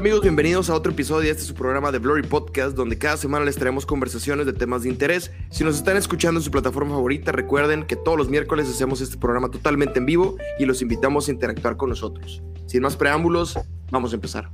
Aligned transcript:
¿Qué 0.00 0.04
tal 0.04 0.12
amigos? 0.12 0.22
Bienvenidos 0.22 0.70
a 0.70 0.74
otro 0.74 0.92
episodio 0.92 1.24
de 1.24 1.30
este 1.32 1.42
su 1.42 1.52
programa 1.52 1.92
de 1.92 1.98
Blurry 1.98 2.22
Podcast, 2.22 2.74
donde 2.74 2.96
cada 2.96 3.18
semana 3.18 3.44
les 3.44 3.56
traemos 3.56 3.84
conversaciones 3.84 4.46
de 4.46 4.54
temas 4.54 4.82
de 4.82 4.88
interés. 4.88 5.30
Si 5.50 5.62
nos 5.62 5.76
están 5.76 5.98
escuchando 5.98 6.40
en 6.40 6.42
su 6.42 6.50
plataforma 6.50 6.92
favorita, 6.94 7.32
recuerden 7.32 7.84
que 7.84 7.96
todos 7.96 8.16
los 8.16 8.30
miércoles 8.30 8.66
hacemos 8.66 9.02
este 9.02 9.18
programa 9.18 9.50
totalmente 9.50 9.98
en 9.98 10.06
vivo 10.06 10.38
y 10.58 10.64
los 10.64 10.80
invitamos 10.80 11.28
a 11.28 11.32
interactuar 11.32 11.76
con 11.76 11.90
nosotros. 11.90 12.42
Sin 12.64 12.80
más 12.80 12.96
preámbulos, 12.96 13.58
vamos 13.90 14.12
a 14.12 14.14
empezar. 14.14 14.48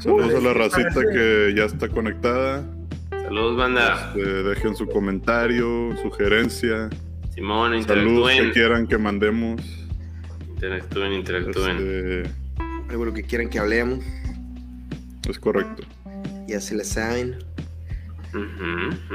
Saludos 0.00 0.34
a 0.34 0.40
la 0.42 0.52
racita 0.52 1.00
que 1.14 1.54
ya 1.56 1.64
está 1.64 1.88
conectada. 1.88 2.70
Saludos, 3.10 3.56
banda. 3.56 4.12
Este, 4.14 4.20
dejen 4.20 4.76
su 4.76 4.86
comentario, 4.86 5.96
sugerencia. 6.02 6.90
Simón, 7.34 7.70
Saludos 7.84 8.28
que 8.28 8.34
interactúen. 8.34 8.50
quieran 8.52 8.86
que 8.86 8.98
mandemos. 8.98 9.62
Interactúen, 10.46 11.14
interactúen. 11.14 11.76
Este, 11.78 12.30
Algo 12.90 13.06
lo 13.06 13.14
que 13.14 13.22
quieran 13.22 13.48
que 13.48 13.58
hablemos, 13.58 14.04
es 15.28 15.38
correcto. 15.38 15.82
ya 16.46 16.60
se 16.60 16.74
la 16.74 16.84
saben. 16.84 17.38
Ujú, 18.34 18.44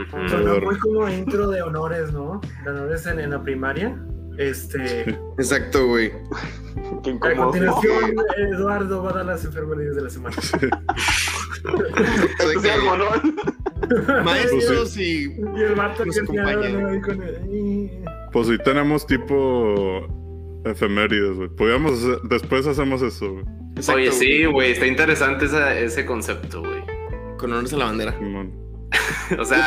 ujú. 0.02 0.30
Sonó 0.30 0.60
muy 0.60 0.78
como 0.80 1.08
intro 1.10 1.48
de 1.50 1.62
honores, 1.62 2.12
¿no? 2.12 2.42
De 2.64 2.72
honores 2.72 3.06
en, 3.06 3.20
en 3.20 3.30
la 3.32 3.44
primaria. 3.44 3.96
Este, 4.38 5.12
Exacto, 5.38 5.88
güey. 5.88 6.12
A 6.12 6.16
continuación, 7.36 8.16
Eduardo 8.38 9.04
va 9.04 9.12
a 9.12 9.14
dar 9.14 9.26
las 9.28 9.46
enfermedades 9.46 9.96
de 9.96 10.02
la 10.02 10.10
semana. 10.10 10.36
Sí, 10.42 10.58
algo, 12.70 12.98
¿no? 12.98 13.06
Maestros 14.24 14.98
y... 14.98 15.36
Y 15.56 15.62
el 15.62 15.76
vato 15.76 16.04
que 16.04 16.20
acompaña. 16.20 17.00
Pues 18.32 18.48
si 18.48 18.58
tenemos 18.58 19.06
tipo 19.06 20.08
efemérides, 20.66 21.36
güey. 21.36 21.50
Podríamos 21.50 21.94
hacer- 22.04 22.22
después 22.24 22.66
hacemos 22.68 23.02
eso, 23.02 23.32
güey. 23.34 23.46
Exacto, 23.76 24.02
Oye, 24.02 24.12
sí, 24.12 24.46
güey, 24.46 24.72
está 24.74 24.86
interesante 24.88 25.46
esa- 25.46 25.78
ese 25.78 26.06
concepto, 26.06 26.62
güey. 26.62 26.82
Con 27.38 27.52
honores 27.52 27.74
a 27.74 27.78
la 27.78 27.86
bandera. 27.86 28.16
O 29.40 29.46
sea, 29.46 29.66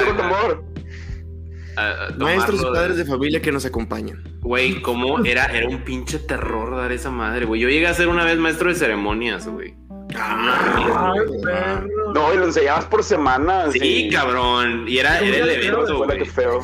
a- 1.76 2.06
a 2.06 2.10
Maestros 2.18 2.60
y 2.62 2.64
padres 2.64 2.96
de 2.96 3.04
familia 3.04 3.42
que 3.42 3.50
nos 3.52 3.66
acompañan. 3.66 4.22
Güey, 4.40 4.80
cómo 4.80 5.24
era, 5.24 5.46
era 5.46 5.68
un 5.68 5.82
pinche 5.84 6.18
terror 6.20 6.74
dar 6.76 6.92
esa 6.92 7.10
madre, 7.10 7.44
güey. 7.44 7.60
Yo 7.60 7.68
llegué 7.68 7.86
a 7.88 7.94
ser 7.94 8.08
una 8.08 8.24
vez 8.24 8.38
maestro 8.38 8.68
de 8.68 8.76
ceremonias, 8.76 9.46
güey. 9.48 9.74
No, 12.14 12.32
y 12.32 12.36
lo 12.38 12.44
enseñabas 12.46 12.86
por 12.86 13.02
semanas. 13.02 13.72
Sí, 13.72 14.06
y- 14.06 14.10
cabrón. 14.10 14.84
Y 14.88 14.98
era, 14.98 15.18
era 15.20 15.38
el 15.38 15.50
evento, 15.50 15.98
güey. 16.04 16.18
qué 16.18 16.24
feo. 16.24 16.60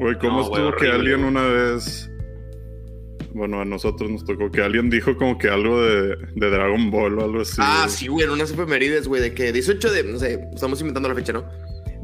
Güey, 0.00 0.18
¿cómo 0.18 0.38
No, 0.38 0.42
estuvo 0.42 0.56
que 0.76 0.88
horrible, 0.88 0.94
alguien 1.12 1.24
una 1.24 1.42
vez... 1.42 2.09
Bueno, 3.32 3.60
a 3.60 3.64
nosotros 3.64 4.10
nos 4.10 4.24
tocó 4.24 4.50
que 4.50 4.60
alguien 4.62 4.90
dijo 4.90 5.16
como 5.16 5.38
que 5.38 5.48
algo 5.48 5.80
de, 5.82 6.16
de 6.34 6.50
Dragon 6.50 6.90
Ball 6.90 7.18
o 7.18 7.24
algo 7.24 7.40
así. 7.42 7.56
ah, 7.58 7.82
güey. 7.84 7.96
sí, 7.96 8.08
güey, 8.08 8.24
en 8.26 8.32
unas 8.32 8.50
efemérides, 8.50 9.06
güey, 9.08 9.22
de 9.22 9.32
que 9.34 9.52
18 9.52 9.92
de, 9.92 10.04
no 10.04 10.18
sé, 10.18 10.40
estamos 10.54 10.80
inventando 10.80 11.08
la 11.08 11.14
fecha, 11.14 11.32
¿no? 11.32 11.44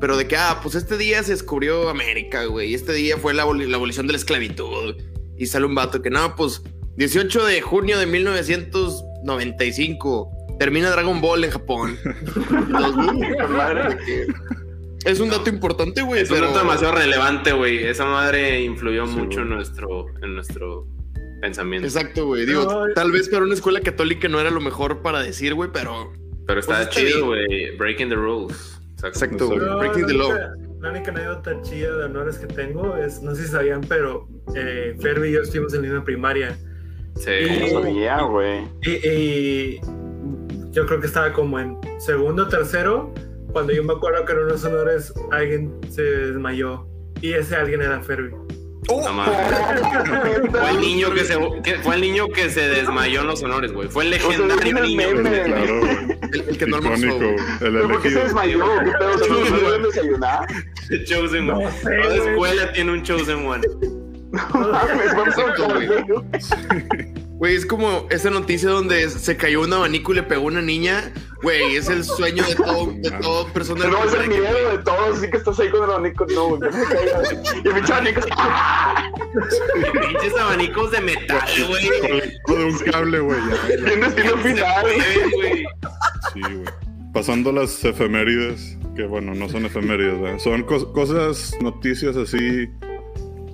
Pero 0.00 0.16
de 0.16 0.26
que, 0.28 0.36
ah, 0.36 0.60
pues 0.62 0.74
este 0.74 0.96
día 0.98 1.22
se 1.22 1.32
descubrió 1.32 1.88
América, 1.88 2.44
güey, 2.44 2.70
y 2.70 2.74
este 2.74 2.92
día 2.92 3.16
fue 3.16 3.32
la, 3.34 3.44
aboli- 3.46 3.66
la 3.66 3.76
abolición 3.76 4.06
de 4.06 4.12
la 4.12 4.18
esclavitud. 4.18 4.94
Y 5.38 5.46
sale 5.46 5.64
un 5.66 5.74
vato 5.74 6.02
que, 6.02 6.10
no, 6.10 6.34
pues 6.36 6.62
18 6.96 7.44
de 7.46 7.60
junio 7.62 7.98
de 7.98 8.06
1995, 8.06 10.30
termina 10.58 10.90
Dragon 10.90 11.20
Ball 11.20 11.44
en 11.44 11.50
Japón. 11.50 11.98
Madre. 13.50 13.96
es 15.04 15.20
un 15.20 15.28
dato 15.30 15.48
importante, 15.50 16.02
güey, 16.02 16.22
Es 16.22 16.30
un 16.30 16.40
dato 16.40 16.58
demasiado 16.58 16.94
relevante, 16.94 17.52
güey. 17.52 17.84
Esa 17.84 18.04
madre 18.06 18.62
influyó 18.62 19.06
Sí, 19.06 19.16
mucho 19.16 19.42
en 19.42 19.48
nuestro, 19.50 20.06
en 20.22 20.34
nuestro 20.34 20.86
pensamiento. 21.40 21.86
Exacto, 21.86 22.26
güey, 22.26 22.46
digo, 22.46 22.64
No, 22.64 22.92
tal 22.94 23.12
vez 23.12 23.28
para 23.28 23.44
una 23.44 23.54
escuela 23.54 23.80
católica 23.80 24.28
no 24.28 24.40
era 24.40 24.50
lo 24.50 24.60
mejor 24.60 25.02
para 25.02 25.20
decir, 25.22 25.54
güey, 25.54 25.70
pero... 25.72 26.12
Pero 26.46 26.60
está 26.60 26.76
Pues 26.76 26.88
está 26.88 27.00
chido, 27.00 27.26
güey. 27.26 27.76
Breaking 27.76 28.08
the 28.08 28.14
rules. 28.14 28.80
Exacto, 29.04 29.46
güey, 29.48 29.58
No, 29.58 29.78
breaking 29.78 30.06
the 30.06 30.14
law. 30.14 30.32
La 30.80 30.90
única 30.90 31.10
anécdota 31.10 31.60
chida 31.62 31.96
de 31.96 32.04
honores 32.04 32.38
que 32.38 32.46
tengo 32.46 32.96
es, 32.96 33.22
no 33.22 33.34
sé 33.34 33.44
si 33.44 33.48
sabían, 33.48 33.80
pero 33.80 34.28
eh, 34.54 34.96
Ferby 35.00 35.28
y 35.28 35.32
yo 35.32 35.40
estuvimos 35.40 35.74
en 35.74 35.82
la 35.82 35.88
misma 35.88 36.04
primaria. 36.04 36.56
Sí. 37.16 37.30
No 37.72 37.80
sabía, 37.80 38.22
güey. 38.22 38.60
Y, 38.82 39.08
y 39.08 39.80
yo 40.70 40.86
creo 40.86 41.00
que 41.00 41.06
estaba 41.06 41.32
como 41.32 41.58
en 41.58 41.78
segundo 41.98 42.44
o 42.44 42.48
tercero, 42.48 43.12
cuando 43.52 43.72
yo 43.72 43.82
me 43.82 43.94
acuerdo 43.94 44.24
que 44.26 44.32
en 44.34 44.38
unos 44.40 44.64
honores 44.64 45.12
alguien 45.32 45.72
se 45.88 46.02
desmayó. 46.02 46.86
Y 47.22 47.32
ese 47.32 47.56
alguien 47.56 47.80
era 47.80 48.00
Ferby. 48.02 48.34
Mames. 48.88 49.28
Fue 50.50 50.70
el 50.70 50.80
niño 50.80 51.12
que 51.12 51.24
se 51.24 51.36
que- 51.62 51.74
fue 51.78 51.94
el 51.96 52.00
niño 52.00 52.28
que 52.28 52.50
se 52.50 52.68
desmayó 52.68 53.20
en 53.22 53.26
los 53.26 53.42
honores, 53.42 53.72
güey. 53.72 53.88
Fue 53.88 54.04
el 54.04 54.10
legendario 54.10 54.74
niño. 54.80 54.96
meme. 54.96 55.22
güey. 55.28 55.44
Claro, 55.44 55.80
güey. 55.80 56.18
El, 56.32 56.40
el 56.48 56.58
que 56.58 56.66
no 56.66 56.76
almorzó. 56.76 57.04
El 57.04 57.36
¿Pero 57.58 57.88
por 57.88 58.02
qué 58.02 58.10
se 58.10 58.18
desmayó? 58.20 58.64
¿Qué 58.84 58.92
pedo? 58.98 59.18
¿Se 59.24 59.28
no 59.28 59.86
desayunar? 59.88 60.46
Chosen 61.04 61.46
No 61.46 61.56
One. 61.58 61.70
sé, 61.72 61.90
Toda 62.02 62.14
escuela 62.16 62.72
tiene 62.72 62.92
un 62.92 63.02
Chosen 63.02 63.46
One. 63.46 63.66
No 64.32 64.48
mames, 64.70 65.14
vamos 65.16 65.38
a 65.38 65.40
Exacto, 65.40 66.24
güey. 67.38 67.54
Es 67.56 67.66
como 67.66 68.06
esa 68.10 68.30
noticia 68.30 68.70
donde 68.70 69.08
se 69.10 69.36
cayó 69.36 69.62
un 69.62 69.72
abanico 69.72 70.12
y 70.12 70.16
le 70.16 70.22
pegó 70.22 70.42
a 70.44 70.46
una 70.46 70.62
niña. 70.62 71.12
Güey, 71.42 71.76
es 71.76 71.88
el 71.88 72.02
sueño 72.04 72.42
de 72.44 72.54
todo, 72.54 72.92
de 72.96 73.10
toda 73.10 73.52
persona. 73.52 73.84
de 73.84 73.90
No, 73.90 74.04
es 74.04 74.14
el 74.14 74.22
que- 74.22 74.28
miedo 74.40 74.70
de 74.70 74.78
todos, 74.78 75.18
así 75.18 75.30
que 75.30 75.36
estás 75.36 75.58
ahí 75.60 75.68
con 75.70 75.84
el 75.84 75.90
abanico. 75.90 76.26
No, 76.34 76.48
güey, 76.48 76.60
no 76.60 76.70
me 76.70 76.84
caigas. 76.84 77.32
Y 77.64 77.68
el 77.68 77.74
pinche 77.74 77.92
abanico. 77.92 78.20
Pinches 80.08 80.38
abanicos 80.40 80.90
de 80.90 81.00
metal, 81.00 81.48
güey. 81.68 81.88
Con 82.44 82.58
de 82.58 82.64
un 82.64 82.78
cable, 82.78 83.20
güey. 83.20 83.38
Bien 83.84 84.00
destino 84.00 84.36
final. 84.38 84.86
güey. 85.34 85.64
Sí, 86.32 86.40
güey. 86.40 86.64
Pasando 87.12 87.50
las 87.52 87.82
efemérides, 87.84 88.76
que 88.94 89.04
bueno, 89.04 89.34
no 89.34 89.48
son 89.48 89.64
efemérides, 89.66 90.20
¿verdad? 90.20 90.38
Son 90.38 90.66
cos- 90.66 90.90
cosas, 90.92 91.54
noticias 91.62 92.14
así 92.16 92.68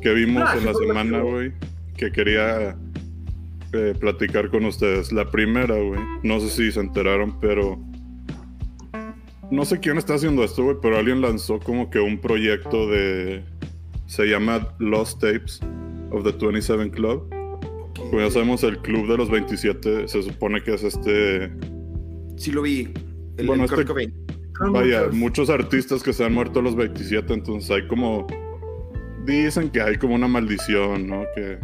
que 0.01 0.11
vimos 0.15 0.43
Ah, 0.47 0.57
en 0.57 0.65
la 0.67 0.75
semana, 0.75 1.21
güey, 1.21 1.53
que 1.97 2.11
quería 2.11 2.77
eh, 3.73 3.95
platicar 3.99 4.51
con 4.51 4.65
ustedes. 4.65 5.13
La 5.13 5.31
primera, 5.31 5.77
güey, 5.77 6.01
no 6.23 6.41
sé 6.41 6.51
si 6.51 6.73
se 6.73 6.81
enteraron, 6.81 7.39
pero 7.41 7.79
no 9.51 9.65
sé 9.65 9.81
quién 9.81 9.99
está 9.99 10.15
haciendo 10.15 10.45
esto, 10.45 10.65
güey, 10.65 10.77
pero 10.81 10.97
alguien 10.99 11.21
lanzó 11.21 11.59
como 11.59 11.91
que 11.91 11.99
un 12.01 12.19
proyecto 12.21 12.89
de... 12.89 13.45
Se 14.07 14.25
llama 14.27 14.69
Lost 14.79 15.21
Tapes 15.21 15.61
of 16.11 16.25
the 16.25 16.33
27 16.33 16.91
Club. 16.91 17.29
Como 17.97 18.21
ya 18.21 18.31
sabemos, 18.31 18.63
el 18.65 18.79
club 18.79 19.07
de 19.09 19.17
los 19.17 19.31
27 19.31 20.09
se 20.09 20.23
supone 20.23 20.63
que 20.63 20.75
es 20.75 20.83
este 20.85 21.51
Sí 22.37 22.51
lo 22.51 22.63
vi. 22.63 22.93
El, 23.37 23.47
Bueno, 23.47 23.65
el 23.65 23.71
este- 23.71 23.85
Cobain. 23.85 24.13
Son 24.59 24.73
Vaya, 24.73 25.03
muchos. 25.05 25.15
muchos 25.15 25.51
artistas 25.51 26.03
que 26.03 26.13
se 26.13 26.25
han 26.25 26.35
muerto 26.35 26.61
a 26.61 26.63
los 26.63 26.77
27, 26.77 27.33
entonces 27.33 27.71
hay 27.71 27.87
como... 27.89 28.27
Dicen 29.25 29.71
que 29.71 29.81
hay 29.81 29.97
como 29.97 30.15
una 30.15 30.29
maldición, 30.29 31.07
¿no? 31.07 31.25
Que... 31.35 31.59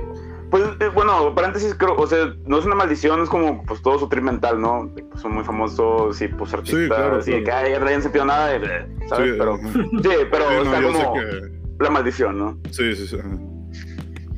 Pues 0.51 0.65
eh, 0.81 0.89
bueno, 0.95 1.35
paréntesis, 1.35 1.75
creo, 1.75 1.95
o 1.97 2.07
sea, 2.07 2.33
no 2.47 2.59
es 2.59 2.65
una 2.65 2.75
maldición, 2.75 3.21
es 3.23 3.29
como 3.29 3.63
pues 3.65 3.83
todo 3.83 3.99
su 3.99 4.09
mental, 4.23 4.61
¿no? 4.61 4.91
Pues, 5.11 5.21
son 5.21 5.35
muy 5.35 5.45
famosos 5.45 6.21
y 6.23 6.29
pues 6.29 6.55
artistas 6.55 6.87
claro, 6.87 7.21
y 7.21 7.43
claro. 7.45 7.67
que 7.67 7.81
no 7.81 7.87
hayan 7.87 8.03
sentido 8.03 8.25
nada, 8.25 8.57
y, 8.57 8.61
¿sabes? 9.09 9.33
Sí, 9.33 9.37
pero, 9.39 9.55
ajá. 9.55 9.73
sí, 9.73 10.11
pero 10.31 10.45
Sí, 10.49 10.55
no, 10.55 10.63
está 10.63 10.81
yo 10.81 10.93
sé 10.93 11.05
como 11.05 11.15
que- 11.15 11.59
la 11.85 11.91
maldición, 11.91 12.39
¿no? 12.39 12.59
Sí, 12.71 12.95
sí, 12.97 13.07
sí. 13.07 13.17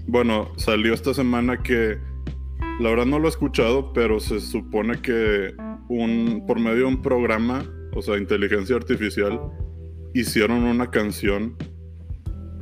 Bueno, 0.06 0.48
salió 0.56 0.92
esta 0.92 1.14
semana 1.14 1.62
que... 1.62 1.98
La 2.80 2.88
verdad 2.90 3.06
no 3.06 3.18
lo 3.18 3.26
he 3.26 3.28
escuchado, 3.28 3.92
pero 3.92 4.20
se 4.20 4.40
supone 4.40 5.00
que 5.02 5.54
un, 5.88 6.44
por 6.46 6.58
medio 6.58 6.78
de 6.78 6.84
un 6.84 7.02
programa, 7.02 7.62
o 7.94 8.00
sea, 8.02 8.16
inteligencia 8.16 8.74
artificial, 8.76 9.38
hicieron 10.14 10.64
una 10.64 10.90
canción 10.90 11.56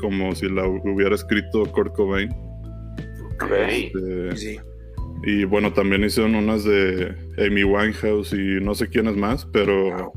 como 0.00 0.34
si 0.34 0.49
la 0.49 0.67
hubiera 0.67 1.14
escrito 1.14 1.64
Kurt 1.73 1.94
Cobain. 1.94 2.28
Sí. 4.37 4.58
Y 5.25 5.44
bueno, 5.44 5.73
también 5.73 6.05
hicieron 6.05 6.35
unas 6.37 6.64
de 6.64 7.14
Amy 7.44 7.64
Winehouse 7.64 8.32
y 8.32 8.61
no 8.62 8.75
sé 8.75 8.88
quiénes 8.88 9.17
más, 9.17 9.46
pero 9.46 10.12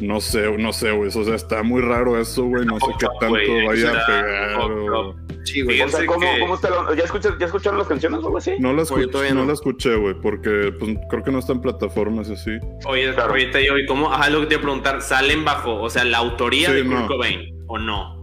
no 0.00 0.20
sé, 0.20 0.56
no 0.58 0.72
sé, 0.72 0.90
güey. 0.92 1.08
O 1.14 1.24
sea, 1.24 1.34
está 1.34 1.62
muy 1.62 1.82
raro 1.82 2.18
eso, 2.20 2.44
güey. 2.44 2.64
No 2.64 2.78
sé 2.80 2.86
qué 2.98 3.06
tanto 3.20 3.36
vaya 3.66 3.90
a 3.90 4.06
pegar. 4.06 4.60
o-. 4.62 5.14
Sí, 5.44 5.60
güey. 5.62 5.80
O 5.82 5.88
sea, 5.88 6.04
¿cómo, 6.06 6.20
que- 6.20 6.40
cómo 6.40 6.54
está 6.54 6.70
lo- 6.70 6.94
¿Ya, 6.94 7.04
escucharon, 7.04 7.38
¿Ya 7.38 7.46
escucharon 7.46 7.78
las 7.78 7.86
canciones 7.88 8.20
o 8.20 8.26
algo 8.26 8.38
así? 8.38 8.52
No 8.58 8.72
la, 8.72 8.82
Oye, 8.82 9.04
escuché, 9.04 9.28
no 9.34 9.40
no. 9.42 9.46
la 9.46 9.52
escuché, 9.52 9.94
güey, 9.96 10.14
porque 10.20 10.72
pues, 10.78 10.96
creo 11.10 11.22
que 11.22 11.30
no 11.30 11.38
está 11.38 11.52
en 11.52 11.60
plataformas 11.60 12.28
así. 12.30 12.50
Oye, 12.86 13.12
Claro. 13.14 13.30
ahorita 13.30 13.60
yo, 13.60 13.78
¿y 13.78 13.86
cómo? 13.86 14.12
Ajá, 14.12 14.28
lo 14.30 14.40
que 14.40 14.46
te 14.46 14.54
iba 14.54 14.60
a 14.60 14.64
preguntar, 14.64 15.02
¿salen 15.02 15.44
bajo, 15.44 15.80
o 15.80 15.88
sea, 15.90 16.04
la 16.04 16.18
autoría 16.18 16.68
Sí, 16.70 16.74
de 16.76 16.84
Kurt 16.84 16.94
no. 17.00 17.06
Cobain 17.06 17.54
o 17.68 17.78
no? 17.78 18.15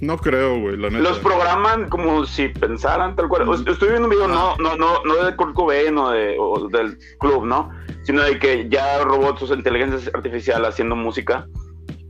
No 0.00 0.18
creo, 0.18 0.60
güey, 0.60 0.76
la 0.76 0.90
neta. 0.90 1.02
Los 1.02 1.18
programan 1.18 1.88
como 1.88 2.24
si 2.26 2.48
pensaran 2.48 3.16
tal 3.16 3.28
cual. 3.28 3.48
Estoy 3.66 3.88
viendo 3.88 4.08
un 4.08 4.10
video, 4.10 4.28
no, 4.28 4.56
no, 4.56 4.76
no, 4.76 5.02
no 5.04 5.24
de 5.24 5.36
Kurt 5.36 5.54
Cobain 5.54 5.96
o, 5.98 6.10
de, 6.10 6.36
o 6.38 6.68
del 6.68 6.98
club, 7.18 7.44
¿no? 7.44 7.70
Sino 8.04 8.22
de 8.22 8.38
que 8.38 8.68
ya 8.68 9.02
robots 9.04 9.42
o 9.42 9.54
inteligencia 9.54 10.10
artificial 10.14 10.64
haciendo 10.64 10.96
música. 10.96 11.46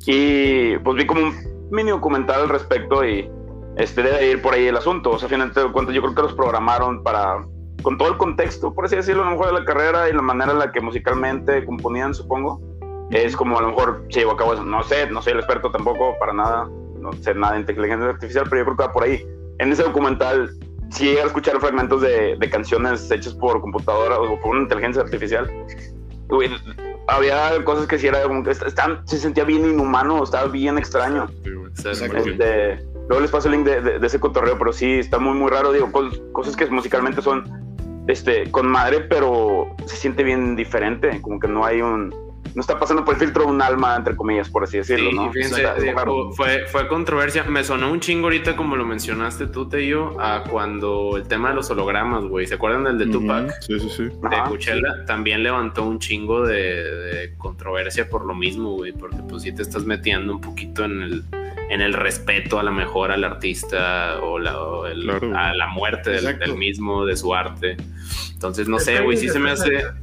Y 0.07 0.77
pues 0.79 0.97
vi 0.97 1.07
como 1.07 1.23
un 1.23 1.69
mini 1.71 1.91
documental 1.91 2.43
al 2.43 2.49
respecto 2.49 3.05
y 3.05 3.31
este 3.77 4.03
debe 4.03 4.31
ir 4.31 4.43
por 4.43 4.55
ahí 4.55 4.67
el 4.67 4.77
asunto. 4.77 5.11
O 5.11 5.19
sea, 5.19 5.27
a 5.27 5.31
final 5.31 5.53
de 5.53 5.73
cuentas, 5.73 5.95
yo 5.95 6.03
creo 6.03 6.15
que 6.15 6.23
los 6.23 6.35
programaron 6.35 7.03
para 7.03 7.41
con 7.83 7.99
todo 7.99 8.09
el 8.09 8.17
contexto, 8.17 8.73
por 8.73 8.85
así 8.85 8.97
decirlo, 8.97 9.23
a 9.23 9.25
lo 9.27 9.33
mejor 9.33 9.47
de 9.47 9.61
la 9.61 9.65
carrera 9.65 10.09
y 10.09 10.13
la 10.13 10.23
manera 10.23 10.53
en 10.53 10.59
la 10.59 10.71
que 10.71 10.81
musicalmente 10.81 11.65
componían, 11.65 12.15
supongo, 12.15 12.61
es 13.11 13.37
como 13.37 13.59
a 13.59 13.63
lo 13.63 13.69
mejor 13.69 14.07
se 14.09 14.21
llevó 14.21 14.33
a 14.33 14.37
cabo 14.37 14.55
eso. 14.55 14.65
No 14.65 14.83
sé, 14.83 15.11
no 15.11 15.21
soy 15.21 15.33
el 15.33 15.41
experto 15.41 15.71
tampoco 15.71 16.15
para 16.19 16.33
nada, 16.33 16.71
no 17.03 17.13
sé 17.15 17.35
nada 17.35 17.55
de 17.55 17.61
inteligencia 17.61 18.09
artificial, 18.09 18.45
pero 18.49 18.61
yo 18.63 18.65
creo 18.67 18.77
que 18.77 18.83
va 18.85 18.93
por 18.93 19.03
ahí. 19.05 19.27
En 19.59 19.71
ese 19.73 19.83
documental, 19.83 20.51
si 20.91 21.05
llega 21.07 21.23
a 21.25 21.27
escuchar 21.27 21.59
fragmentos 21.61 22.01
de, 22.01 22.37
de 22.39 22.51
canciones 22.51 23.11
hechas 23.11 23.35
por 23.35 23.61
computadora 23.61 24.19
o 24.19 24.41
por 24.41 24.53
una 24.53 24.63
inteligencia 24.63 25.03
artificial, 25.03 25.51
güey, 26.29 26.51
había 27.09 27.63
cosas 27.65 27.87
que 27.87 27.99
sí 27.99 28.07
era 28.07 28.23
como 28.23 28.43
que 28.43 28.51
está- 28.53 29.03
se 29.05 29.19
sentía 29.19 29.45
bien 29.45 29.65
inhumano, 29.69 30.23
estaba 30.23 30.47
bien 30.49 30.79
extraño. 30.79 31.29
Este, 32.33 32.87
luego 33.09 33.21
les 33.21 33.31
paso 33.31 33.49
el 33.49 33.55
link 33.57 33.67
de, 33.67 33.81
de- 33.83 33.99
de 33.99 34.07
ese 34.07 34.21
cotorreo, 34.21 34.59
pero 34.59 34.73
sí, 34.73 34.93
está 34.95 35.19
muy, 35.19 35.37
muy 35.37 35.51
raro. 35.51 35.73
Digo, 35.73 35.89
cos- 35.91 36.23
cosas 36.33 36.57
que 36.57 36.67
musicalmente 36.67 37.21
son 37.23 37.45
este, 38.09 38.51
con 38.51 38.67
madre, 38.69 39.01
pero 39.01 39.75
se 39.87 39.97
siente 39.97 40.23
bien 40.25 40.57
diferente. 40.57 41.21
Como 41.23 41.39
que 41.41 41.49
no 41.49 41.65
hay 41.65 41.81
un. 41.83 42.15
No 42.55 42.61
está 42.61 42.79
pasando 42.79 43.03
por 43.05 43.15
el 43.15 43.21
filtro 43.21 43.47
un 43.47 43.63
alma, 43.63 43.97
entre 43.97 44.15
comillas, 44.15 44.51
por 44.51 44.65
así 44.65 44.77
decirlo, 44.77 45.09
Sí, 45.11 45.17
¿no? 45.17 45.33
fíjense, 45.33 45.63
fue, 46.37 46.67
fue 46.67 46.87
controversia. 46.87 47.45
Me 47.45 47.65
sonó 47.65 47.91
un 47.91 47.99
chingo 48.01 48.25
ahorita, 48.27 48.57
como 48.57 48.77
lo 48.77 48.85
mencionaste 48.85 49.47
tú, 49.47 49.69
Teyo, 49.71 50.21
a 50.21 50.45
cuando 50.45 51.17
el 51.17 51.23
tema 51.23 51.49
de 51.49 51.55
los 51.55 51.71
hologramas, 51.71 52.25
güey. 52.25 52.47
¿Se 52.47 52.55
acuerdan 52.57 52.85
del 52.85 52.99
de 52.99 53.07
Tupac? 53.07 53.51
Sí, 53.63 53.81
sí, 53.81 53.89
sí. 53.89 54.03
de 54.05 54.37
Ajá, 54.37 54.45
Coachella 54.49 55.05
también 55.07 55.43
levantó 55.43 55.85
un 55.85 55.99
chingo 55.99 56.47
de, 56.47 56.85
de 56.85 57.35
controversia 57.39 58.09
por 58.11 58.27
lo 58.27 58.35
mismo, 58.35 58.73
güey, 58.73 58.93
porque 58.93 59.19
pues 59.29 59.43
sí 59.45 59.53
te 59.55 59.63
estás 59.63 59.85
metiendo 59.87 60.35
un 60.35 60.41
poquito 60.43 60.85
en 60.85 61.01
el, 61.01 61.25
en 61.71 61.81
el 61.81 61.95
respeto 61.95 62.59
a 62.59 62.63
la 62.63 62.71
mejor 62.71 63.13
al 63.13 63.25
artista 63.25 64.19
o, 64.21 64.39
la, 64.39 64.61
o 64.61 64.87
el- 64.87 65.05
Claro. 65.05 65.33
a 65.39 65.55
la 65.55 65.69
muerte 65.69 66.11
del, 66.11 66.55
mismo, 66.57 67.07
de 67.07 67.17
su 67.17 67.35
arte. 67.35 67.79
Entonces, 68.33 68.69
no 68.69 68.79
sé, 68.79 69.01
güey, 69.01 69.17
sí 69.17 69.31
se 69.31 69.39
me 69.39 69.51
hace... 69.53 69.81
cerca. 69.81 69.97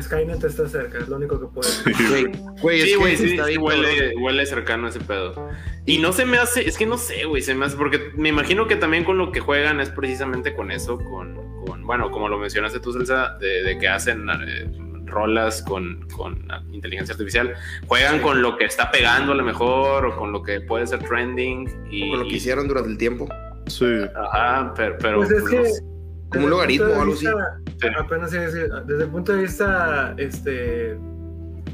Skynet 0.00 0.42
está 0.42 0.68
cerca, 0.68 0.98
es 0.98 1.08
lo 1.08 1.16
único 1.16 1.40
que 1.40 1.46
puedo 1.46 1.68
decir. 1.68 1.94
Sí, 1.96 2.40
Güey, 2.62 2.80
Sí, 2.80 2.88
que 2.90 2.96
güey, 2.96 3.16
sí, 3.16 3.30
está 3.32 3.46
sí 3.46 3.58
huele, 3.58 4.14
huele 4.16 4.46
cercano 4.46 4.88
ese 4.88 5.00
pedo. 5.00 5.48
Y 5.86 5.98
no 5.98 6.12
se 6.12 6.24
me 6.24 6.38
hace, 6.38 6.68
es 6.68 6.76
que 6.76 6.86
no 6.86 6.98
sé, 6.98 7.24
güey, 7.24 7.42
se 7.42 7.54
me 7.54 7.66
hace, 7.66 7.76
porque 7.76 8.12
me 8.16 8.28
imagino 8.28 8.66
que 8.66 8.76
también 8.76 9.04
con 9.04 9.18
lo 9.18 9.32
que 9.32 9.40
juegan 9.40 9.80
es 9.80 9.90
precisamente 9.90 10.54
con 10.54 10.70
eso, 10.70 10.98
con, 10.98 11.34
con 11.64 11.84
bueno, 11.84 12.10
como 12.10 12.28
lo 12.28 12.38
mencionaste 12.38 12.80
tú, 12.80 12.92
Celsa, 12.92 13.36
de, 13.40 13.62
de 13.62 13.78
que 13.78 13.88
hacen 13.88 14.28
eh, 14.28 14.70
rolas 15.06 15.62
con, 15.62 16.06
con 16.16 16.46
inteligencia 16.72 17.14
artificial, 17.14 17.54
juegan 17.86 18.20
con 18.20 18.42
lo 18.42 18.56
que 18.56 18.64
está 18.64 18.90
pegando 18.90 19.32
a 19.32 19.34
lo 19.34 19.44
mejor, 19.44 20.06
o 20.06 20.16
con 20.16 20.32
lo 20.32 20.42
que 20.42 20.60
puede 20.60 20.86
ser 20.86 21.00
trending, 21.00 21.68
y... 21.90 22.10
Con 22.10 22.20
lo 22.20 22.24
que 22.26 22.36
hicieron 22.36 22.68
durante 22.68 22.90
el 22.90 22.98
tiempo. 22.98 23.28
Sí. 23.66 23.86
Ajá, 24.14 24.72
pero... 24.76 24.96
pero 24.98 25.16
Pues 25.18 25.30
es 25.30 25.48
que. 25.48 25.90
Como 26.30 26.44
un 26.44 26.50
logaritmo 26.50 26.86
de 26.86 26.92
o 26.96 27.00
algo 27.02 27.12
así. 27.14 27.26
vista-. 27.26 28.00
Apenas 28.00 28.30
desde 28.30 28.64
el 29.04 29.08
punto 29.10 29.32
de 29.32 29.42
vista 29.42 30.14
este. 30.18 30.98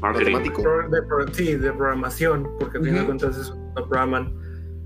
Matemático. 0.01 0.61
de, 0.91 1.01
pro- 1.03 1.27
sí, 1.33 1.55
de 1.55 1.71
programación, 1.73 2.47
porque 2.59 2.77
al 2.77 2.83
final 2.83 2.99
de 2.99 3.05
cuentas 3.05 3.37
es- 3.37 3.49
lo 3.75 3.87
programan. 3.89 4.33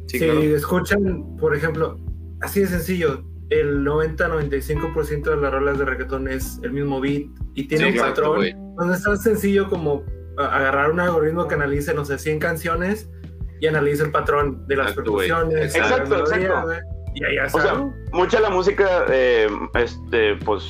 Sí, 0.07 0.19
si 0.19 0.25
claro. 0.25 0.39
escuchan, 0.41 1.38
por 1.38 1.56
ejemplo, 1.56 1.97
así 2.41 2.62
de 2.62 2.68
sencillo, 2.68 3.23
el 3.50 3.83
90-95% 3.85 5.29
de 5.29 5.35
las 5.38 5.51
rolas 5.51 5.77
de 5.79 5.85
reggaetón 5.85 6.27
es 6.29 6.59
el 6.63 6.71
mismo 6.71 7.01
beat 7.01 7.23
y 7.56 7.68
tiene 7.68 7.91
Sí, 7.91 8.00
un 8.00 8.06
patrón. 8.06 8.35
güey. 8.38 8.53
No 8.77 8.94
es 8.94 9.03
tan 9.03 9.18
sencillo 9.18 9.68
como 9.69 10.03
agarrar 10.38 10.91
un 10.91 11.00
algoritmo 11.01 11.47
que 11.47 11.56
analice, 11.56 11.94
no 11.94 12.06
sé, 12.06 12.18
100 12.18 12.39
canciones 12.39 13.09
y 13.59 13.68
analice 13.68 14.03
el 14.03 14.12
patrón 14.12 14.65
de 14.68 14.75
las 14.77 14.91
Exacto, 14.91 15.12
percusiones, 15.12 15.73
de 15.73 15.79
Exacto, 15.79 16.15
exacto. 16.19 16.62
güey, 16.63 16.79
Y 17.13 17.24
O 17.40 17.60
sea, 17.60 17.74
mucha 18.13 18.38
de 18.38 18.44
la 18.44 18.50
música, 18.50 19.06
eh, 19.10 19.48
este, 19.75 20.36
pues, 20.38 20.63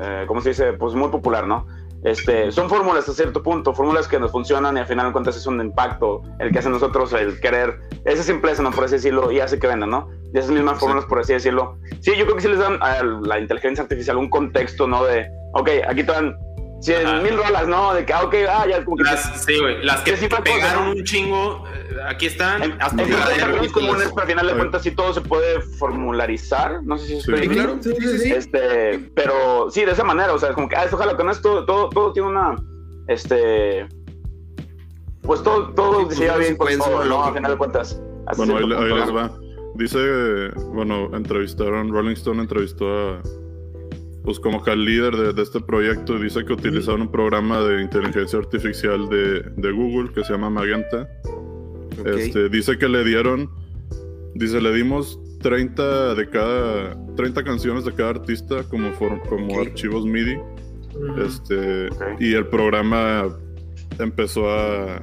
eh, 0.00 0.24
¿cómo 0.26 0.40
se 0.40 0.50
dice? 0.50 0.72
Pues 0.74 0.94
muy 0.94 1.08
popular, 1.10 1.46
¿no? 1.46 1.66
Este, 2.04 2.52
son 2.52 2.68
fórmulas 2.68 3.08
a 3.08 3.12
cierto 3.12 3.42
punto, 3.42 3.74
fórmulas 3.74 4.06
que 4.06 4.20
nos 4.20 4.30
funcionan 4.30 4.76
y 4.76 4.80
al 4.80 4.86
final 4.86 5.06
de 5.06 5.12
cuentas 5.12 5.36
es 5.36 5.46
un 5.46 5.60
impacto 5.60 6.22
el 6.38 6.52
que 6.52 6.60
hace 6.60 6.70
nosotros 6.70 7.12
el 7.12 7.40
querer, 7.40 7.80
esa 8.04 8.22
simpleza, 8.22 8.62
¿no? 8.62 8.70
Por 8.70 8.84
así 8.84 8.94
decirlo, 8.94 9.32
y 9.32 9.40
hace 9.40 9.58
que 9.58 9.66
vendan, 9.66 9.90
¿no? 9.90 10.08
Y 10.32 10.38
esas 10.38 10.50
mismas 10.50 10.78
fórmulas, 10.78 11.06
por 11.06 11.18
así 11.18 11.32
decirlo. 11.32 11.76
Sí, 12.00 12.12
yo 12.16 12.24
creo 12.24 12.36
que 12.36 12.42
sí 12.42 12.48
les 12.48 12.60
dan 12.60 12.78
a 12.82 13.02
la 13.02 13.40
inteligencia 13.40 13.82
artificial 13.82 14.16
un 14.16 14.30
contexto, 14.30 14.86
¿no? 14.86 15.04
De, 15.04 15.26
ok, 15.54 15.70
aquí 15.88 16.04
te 16.04 16.12
dan 16.12 16.36
100 16.80 17.06
Ajá. 17.06 17.20
mil 17.20 17.36
rolas, 17.36 17.66
¿no? 17.66 17.92
De 17.94 18.04
que, 18.06 18.12
ah, 18.12 18.22
ok, 18.24 18.34
ah, 18.48 18.66
ya, 18.68 18.84
como 18.84 18.96
que... 18.98 19.02
Las, 19.04 19.44
sí, 19.44 19.58
güey, 19.58 19.84
las 19.84 20.00
que 20.02 20.14
Que 20.14 20.28
cosa, 20.28 20.42
pegaron 20.42 20.84
¿no? 20.86 20.90
un 20.92 21.04
chingo, 21.04 21.64
eh, 21.74 21.96
aquí 22.08 22.26
están. 22.26 22.62
En, 22.62 22.80
hazte 22.80 23.02
en 23.02 23.10
términos 23.36 23.72
comunes, 23.72 24.08
pero 24.10 24.20
al 24.22 24.28
final 24.28 24.46
de 24.46 24.54
cuentas 24.54 24.82
sí 24.82 24.92
todo 24.92 25.12
se 25.12 25.20
puede 25.20 25.60
formularizar. 25.60 26.82
No 26.84 26.96
sé 26.98 27.06
si 27.06 27.16
estoy 27.16 27.42
Sí, 27.42 27.48
claro. 27.48 27.78
Sí, 27.80 27.94
sí, 27.98 28.18
sí. 28.18 28.32
Este, 28.32 28.98
pero 29.14 29.70
sí, 29.70 29.84
de 29.84 29.92
esa 29.92 30.04
manera, 30.04 30.32
o 30.32 30.38
sea, 30.38 30.52
como 30.52 30.68
que, 30.68 30.76
ah, 30.76 30.84
esto 30.84 30.96
ojalá 30.96 31.16
con 31.16 31.28
esto, 31.30 31.64
todo, 31.66 31.88
todo 31.88 32.12
tiene 32.12 32.28
una, 32.28 32.54
este, 33.08 33.88
pues 35.22 35.42
todo, 35.42 35.72
todo 35.74 36.08
Sí, 36.10 36.16
se 36.16 36.22
lleva 36.24 36.36
bien 36.36 36.56
con 36.56 36.68
todo, 36.78 36.98
¿no? 37.00 37.04
lógica. 37.04 37.30
A 37.30 37.34
final 37.34 37.50
de 37.50 37.58
cuentas. 37.58 38.02
hasta 38.26 38.44
Bueno, 38.44 38.56
ahí 38.56 38.62
punto. 38.62 38.96
les 38.96 39.14
va. 39.14 39.32
Dice, 39.74 40.48
bueno, 40.72 41.10
entrevistaron, 41.14 41.92
Rolling 41.92 42.14
Stone 42.14 42.40
entrevistó 42.40 42.86
a, 42.88 43.22
pues 44.28 44.38
como 44.40 44.62
que 44.62 44.70
al 44.70 44.84
líder 44.84 45.16
de, 45.16 45.32
de 45.32 45.42
este 45.42 45.58
proyecto, 45.58 46.18
dice 46.18 46.44
que 46.44 46.52
utilizaron 46.52 47.00
un 47.00 47.10
programa 47.10 47.62
de 47.62 47.80
inteligencia 47.80 48.38
artificial 48.38 49.08
de, 49.08 49.40
de 49.56 49.72
Google 49.72 50.12
que 50.12 50.22
se 50.22 50.34
llama 50.34 50.50
Magenta. 50.50 51.08
Este, 52.04 52.50
dice 52.50 52.76
que 52.76 52.90
le 52.90 53.04
dieron, 53.04 53.48
dice, 54.34 54.60
le 54.60 54.70
dimos 54.74 55.18
30 55.40 56.14
de 56.14 56.28
cada, 56.28 56.94
30 57.16 57.42
canciones 57.42 57.86
de 57.86 57.94
cada 57.94 58.10
artista 58.10 58.62
como, 58.64 58.92
for- 58.92 59.18
como 59.30 59.60
archivos 59.62 60.04
MIDI. 60.04 60.36
Este, 61.24 61.88
y 62.20 62.34
el 62.34 62.48
programa 62.48 63.34
empezó 63.98 64.50
a, 64.50 65.02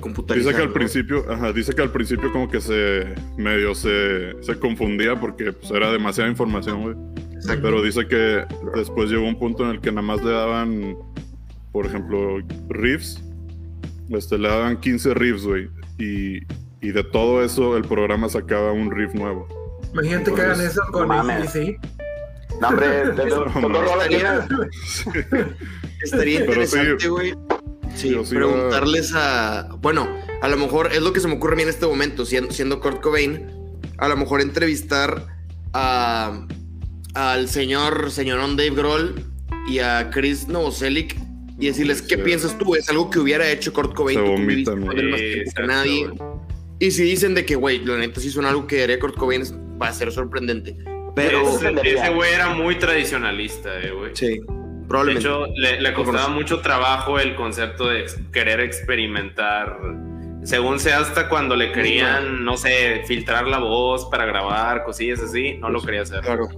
A 0.00 0.02
computarizar, 0.02 0.52
Dice 0.52 0.56
que 0.56 0.62
al 0.62 0.68
¿no? 0.68 0.74
principio, 0.74 1.24
ajá, 1.30 1.52
dice 1.52 1.74
que 1.74 1.82
al 1.82 1.92
principio 1.92 2.32
como 2.32 2.48
que 2.50 2.60
se 2.60 3.14
medio 3.36 3.74
se, 3.74 4.34
se 4.42 4.58
confundía 4.58 5.18
porque 5.20 5.52
pues, 5.52 5.70
era 5.70 5.92
demasiada 5.92 6.30
información, 6.30 6.82
güey. 6.82 6.96
Exacto. 7.34 7.62
Pero 7.62 7.82
dice 7.82 8.06
que 8.08 8.44
después 8.74 9.10
llegó 9.10 9.26
un 9.26 9.38
punto 9.38 9.64
en 9.64 9.70
el 9.70 9.80
que 9.80 9.90
nada 9.90 10.02
más 10.02 10.22
le 10.22 10.30
daban, 10.30 10.96
por 11.72 11.86
ejemplo, 11.86 12.38
riffs. 12.68 13.22
Este, 14.10 14.38
le 14.38 14.48
daban 14.48 14.80
15 14.80 15.14
riffs, 15.14 15.44
güey. 15.44 15.68
Y, 15.98 16.38
y 16.80 16.92
de 16.92 17.04
todo 17.04 17.44
eso 17.44 17.76
el 17.76 17.84
programa 17.84 18.28
sacaba 18.28 18.72
un 18.72 18.90
riff 18.90 19.14
nuevo. 19.14 19.46
Imagínate 19.92 20.32
que 20.34 20.40
hagan 20.40 20.60
eso 20.60 20.82
con 20.92 21.08
Mames. 21.08 21.54
ACDC. 21.54 21.78
No, 22.60 22.68
hombre, 22.68 22.86
de, 22.88 23.12
de- 23.12 24.08
llenas. 24.08 24.48
Estaría 26.02 26.38
sí, 26.38 26.44
interesante, 26.44 27.08
güey. 27.08 27.30
Sí, 27.30 27.36
sí 28.00 28.34
preguntarles 28.34 29.12
a. 29.14 29.68
Bueno, 29.80 30.08
a 30.42 30.48
lo 30.48 30.56
mejor 30.56 30.92
es 30.92 31.00
lo 31.02 31.12
que 31.12 31.20
se 31.20 31.28
me 31.28 31.34
ocurre 31.34 31.54
a 31.54 31.56
mí 31.56 31.62
en 31.62 31.68
este 31.68 31.86
momento, 31.86 32.24
siendo, 32.24 32.52
siendo 32.52 32.80
Kurt 32.80 33.00
Cobain. 33.00 33.46
A 33.98 34.08
lo 34.08 34.16
mejor 34.16 34.40
entrevistar 34.40 35.26
a 35.72 36.46
al 37.14 37.48
señor, 37.48 38.10
señorón 38.10 38.56
Dave 38.56 38.70
Grohl 38.70 39.24
y 39.68 39.80
a 39.80 40.10
Chris 40.10 40.46
Novoselic 40.48 41.16
y 41.58 41.66
decirles, 41.66 42.02
¿qué 42.02 42.16
Sí. 42.16 42.22
piensas 42.22 42.56
tú? 42.56 42.74
Es 42.74 42.88
algo 42.88 43.10
que 43.10 43.18
hubiera 43.18 43.50
hecho 43.50 43.72
Kurt 43.72 43.94
Cobain. 43.94 44.18
Se 44.18 44.24
que 44.24 44.30
vomitan, 44.30 44.82
él 44.96 45.10
más 45.10 45.20
Sí, 45.20 45.42
que 45.54 45.62
nadie. 45.66 46.08
Y 46.78 46.90
si 46.92 47.02
dicen 47.02 47.34
de 47.34 47.44
que, 47.44 47.56
güey, 47.56 47.84
la 47.84 47.98
neta 47.98 48.20
sí 48.20 48.30
son 48.30 48.46
algo 48.46 48.66
que 48.66 48.82
haría 48.82 48.98
Kurt 48.98 49.16
Cobain, 49.16 49.42
va 49.80 49.88
a 49.88 49.92
ser 49.92 50.10
sorprendente. 50.12 50.76
Pero, 51.14 51.42
ese, 51.82 52.10
güey 52.14 52.32
era 52.32 52.54
muy 52.54 52.78
tradicionalista, 52.78 53.78
eh, 53.82 53.90
güey. 53.90 54.12
De 54.90 55.12
hecho, 55.12 55.46
le, 55.54 55.80
le 55.80 55.92
costaba 55.92 56.28
mucho 56.28 56.60
trabajo 56.60 57.18
el 57.18 57.34
concepto 57.36 57.88
de 57.88 58.06
querer 58.32 58.60
experimentar. 58.60 59.78
Según 60.42 60.80
sea 60.80 61.00
hasta 61.00 61.28
cuando 61.28 61.54
le 61.54 61.70
querían, 61.72 62.44
no 62.44 62.56
sé, 62.56 63.02
filtrar 63.06 63.46
la 63.46 63.58
voz 63.58 64.06
para 64.10 64.24
grabar, 64.24 64.84
cosillas 64.84 65.20
así, 65.20 65.54
no 65.58 65.68
lo 65.70 65.80
quería 65.82 66.02
hacer. 66.02 66.20
claro. 66.22 66.48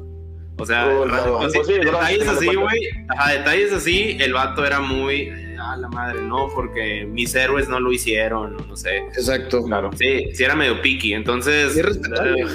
O 0.59 0.67
sea, 0.67 0.87
Oh, 0.89 1.41
pues 1.53 1.67
detalles 1.67 2.29
así, 2.29 2.55
güey. 2.55 2.81
Ajá, 3.09 3.33
detalles 3.33 3.73
así, 3.73 4.17
el 4.21 4.33
vato 4.35 4.65
era 4.65 4.81
muy. 4.81 5.23
eh, 5.23 5.57
A 5.61 5.77
la 5.77 5.89
madre, 5.89 6.21
no, 6.23 6.49
porque 6.55 7.05
mis 7.11 7.35
héroes 7.35 7.69
no 7.69 7.81
lo 7.81 7.91
hicieron, 7.91 8.57
no 8.69 8.77
sé. 8.77 8.99
Exacto. 8.99 9.65
Claro. 9.65 9.91
Sí, 9.97 10.31
sí 10.35 10.45
era 10.45 10.55
medio 10.55 10.81
picky, 10.83 11.15
entonces... 11.15 11.75
Y 11.75 11.81
es 11.81 11.87
respetable. 11.87 12.43
eh, 12.43 12.47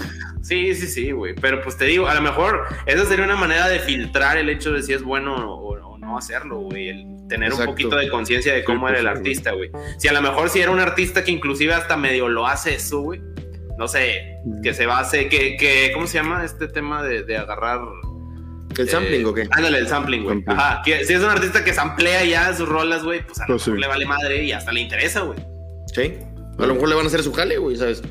sí, 0.48 0.76
sí, 0.76 0.88
sí, 0.88 1.12
güey. 1.12 1.36
Pero 1.36 1.62
pues 1.62 1.78
te 1.78 1.86
digo, 1.86 2.08
a 2.08 2.16
lo 2.16 2.22
mejor 2.22 2.66
esa 2.86 3.06
sería 3.06 3.26
una 3.26 3.36
manera 3.36 3.68
de 3.68 3.80
filtrar 3.80 4.38
el 4.38 4.50
hecho 4.50 4.72
de 4.74 4.82
si 4.84 4.94
es 4.94 5.04
bueno 5.04 5.36
o, 5.36 5.78
o 5.78 5.98
no 5.98 6.18
hacerlo, 6.18 6.60
güey. 6.60 6.90
El 6.90 7.06
tener 7.28 7.50
Exacto. 7.50 7.70
un 7.72 7.76
poquito 7.76 7.96
de 7.98 8.10
conciencia 8.10 8.54
de 8.54 8.64
cómo 8.64 8.88
Sí, 8.88 8.94
era 8.96 9.02
pues, 9.02 9.20
el 9.20 9.24
sí, 9.26 9.30
artista, 9.30 9.52
güey. 9.52 9.72
Si 9.98 10.08
a 10.08 10.14
lo 10.14 10.22
mejor 10.22 10.50
si 10.50 10.60
era 10.62 10.72
un 10.72 10.80
artista 10.80 11.24
que 11.24 11.32
inclusive 11.32 11.74
hasta 11.74 11.98
medio 11.98 12.30
lo 12.30 12.48
hace 12.48 12.76
eso, 12.76 13.02
güey. 13.02 13.22
No 13.78 13.88
sé, 13.88 14.38
que 14.64 14.74
se 14.74 14.86
base, 14.88 15.30
que, 15.30 15.56
que 15.56 15.92
¿cómo 15.94 16.08
se 16.08 16.16
llama 16.18 16.44
este 16.44 16.68
tema 16.68 17.04
de, 17.04 17.24
de 17.24 17.38
agarrar... 17.38 17.82
¿El 18.76 18.90
sampling 18.90 19.22
eh, 19.22 19.26
o 19.26 19.34
qué? 19.34 19.48
Ándale, 19.52 19.78
el 19.80 19.88
sampling, 19.88 20.24
güey. 20.24 20.44
Ajá, 20.48 20.82
que 20.84 21.04
si 21.06 21.14
es 21.14 21.20
un 21.22 21.30
artista 21.30 21.64
que 21.64 21.74
samplea 21.74 22.24
ya 22.26 22.54
sus 22.56 22.68
rolas, 22.68 23.04
güey, 23.04 23.26
pues 23.26 23.40
a 23.40 23.44
lo 23.44 23.56
Pues 23.56 23.68
mejor 23.68 23.76
sí. 23.78 23.82
le 23.82 23.88
vale 23.88 24.06
madre 24.06 24.44
y 24.44 24.52
hasta 24.52 24.72
le 24.72 24.82
interesa, 24.82 25.22
güey. 25.22 25.38
Sí. 25.94 26.14
A 26.58 26.66
lo 26.66 26.74
mejor 26.74 26.90
le 26.90 26.96
van 26.96 27.06
a 27.06 27.08
hacer 27.08 27.22
su 27.24 27.32
jale, 27.34 27.58
güey, 27.58 27.76
¿sabes? 27.76 28.02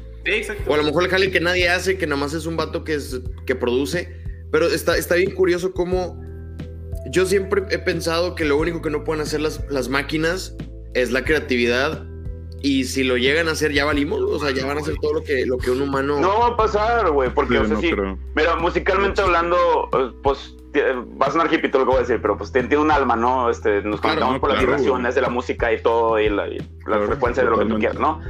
O 0.67 0.75
a 0.75 0.77
lo 0.77 0.83
mejor 0.83 1.05
el 1.05 1.11
jale 1.11 1.31
que 1.31 1.41
nadie 1.41 1.69
hace, 1.69 1.97
que 1.99 2.07
nada 2.07 2.21
más 2.21 2.35
es 2.35 2.47
un 2.47 2.57
vato 2.57 2.85
que, 2.85 2.99
que 3.47 3.55
produce. 3.55 4.09
Pero 4.51 4.69
está, 4.69 4.97
está 4.97 5.15
bien 5.15 5.33
curioso 5.33 5.73
cómo 5.73 6.21
yo 7.11 7.27
siempre 7.27 7.63
he 7.71 7.79
pensado 7.79 8.35
que 8.35 8.45
lo 8.45 8.57
único 8.57 8.83
que 8.83 8.91
no 8.91 9.05
pueden 9.05 9.23
hacer 9.23 9.41
las, 9.41 9.61
las 9.71 9.89
máquinas 9.89 10.57
es 10.95 11.13
la 11.13 11.25
creatividad. 11.25 12.05
Y 12.69 12.85
si 12.85 13.05
lo 13.05 13.17
llegan 13.17 13.47
a 13.49 13.53
hacer, 13.53 13.73
ya 13.73 13.85
valimos. 13.85 14.21
O 14.21 14.39
sea, 14.41 14.51
ya 14.51 14.67
van 14.67 14.79
a 14.79 14.81
hacer 14.81 14.97
todo 15.01 15.15
lo 15.15 15.23
que, 15.23 15.47
lo 15.47 15.57
que 15.57 15.71
un 15.71 15.83
humano. 15.83 16.19
No 16.19 16.41
va 16.41 16.47
a 16.49 16.57
pasar, 16.57 17.11
güey, 17.13 17.31
porque, 17.33 17.55
Sí, 17.55 17.59
o 17.61 17.65
sea, 17.67 17.75
no 17.75 17.81
sí. 17.81 17.91
creo. 17.93 18.19
Mira, 18.35 18.57
musicalmente 18.57 19.23
hablando, 19.23 19.57
eh, 19.93 20.11
pues 20.23 20.57
va 20.75 21.27
a 21.27 21.31
sonar 21.31 21.53
hippie 21.53 21.71
todo 21.71 21.83
lo 21.83 21.87
que 21.87 21.91
voy 21.93 21.99
a 21.99 22.01
decir, 22.07 22.19
pero 22.21 22.37
pues 22.37 22.51
tiene 22.53 22.77
un 22.77 22.91
alma, 22.91 23.15
¿no? 23.17 23.49
Este, 23.51 23.83
nos 23.83 24.01
Claro, 24.01 24.17
conectamos 24.21 24.35
no, 24.35 24.41
por 24.41 24.51
las 24.51 24.61
vibraciones 24.61 25.15
de 25.15 25.21
la 25.23 25.29
música 25.31 25.73
y 25.73 25.81
todo, 25.81 26.19
y 26.19 26.29
la, 26.29 26.49
y 26.49 26.59
la 26.59 26.65
Claro, 26.85 27.07
frecuencia 27.07 27.45
de 27.45 27.51
lo 27.51 27.59
que 27.59 27.65
tú 27.67 27.79
quieras, 27.79 27.99
¿no? 28.01 28.21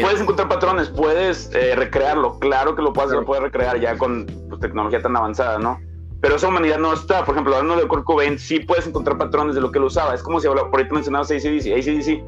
Puedes 0.00 0.20
encontrar 0.20 0.48
patrones, 0.48 0.88
puedes 0.88 1.50
eh, 1.54 1.76
recrearlo, 1.76 2.38
claro 2.40 2.74
que 2.74 2.82
lo 2.82 2.92
puedes, 2.92 3.10
Claro. 3.10 3.20
lo 3.20 3.26
puedes 3.26 3.44
recrear 3.44 3.78
ya 3.80 3.96
con 3.96 4.26
pues, 4.48 4.60
tecnología 4.60 5.00
tan 5.02 5.14
avanzada, 5.14 5.58
¿no? 5.58 5.78
Pero 6.20 6.34
esa 6.34 6.48
humanidad 6.48 6.78
no 6.78 6.92
está, 6.92 7.24
por 7.24 7.34
ejemplo, 7.36 7.54
hablando 7.54 7.80
de 7.80 7.86
Kurt 7.86 8.02
Cobain, 8.04 8.40
sí 8.40 8.58
puedes 8.58 8.88
encontrar 8.88 9.16
patrones 9.18 9.54
de 9.54 9.60
lo 9.60 9.70
que 9.70 9.78
él 9.78 9.84
usaba. 9.84 10.14
Es 10.14 10.22
como 10.24 10.40
si 10.40 10.48
habla- 10.48 10.68
por 10.68 10.80
ahí 10.80 10.88
te 10.88 10.94
mencionabas 10.94 11.30
ACDC, 11.30 11.72
ACDC, 11.74 12.24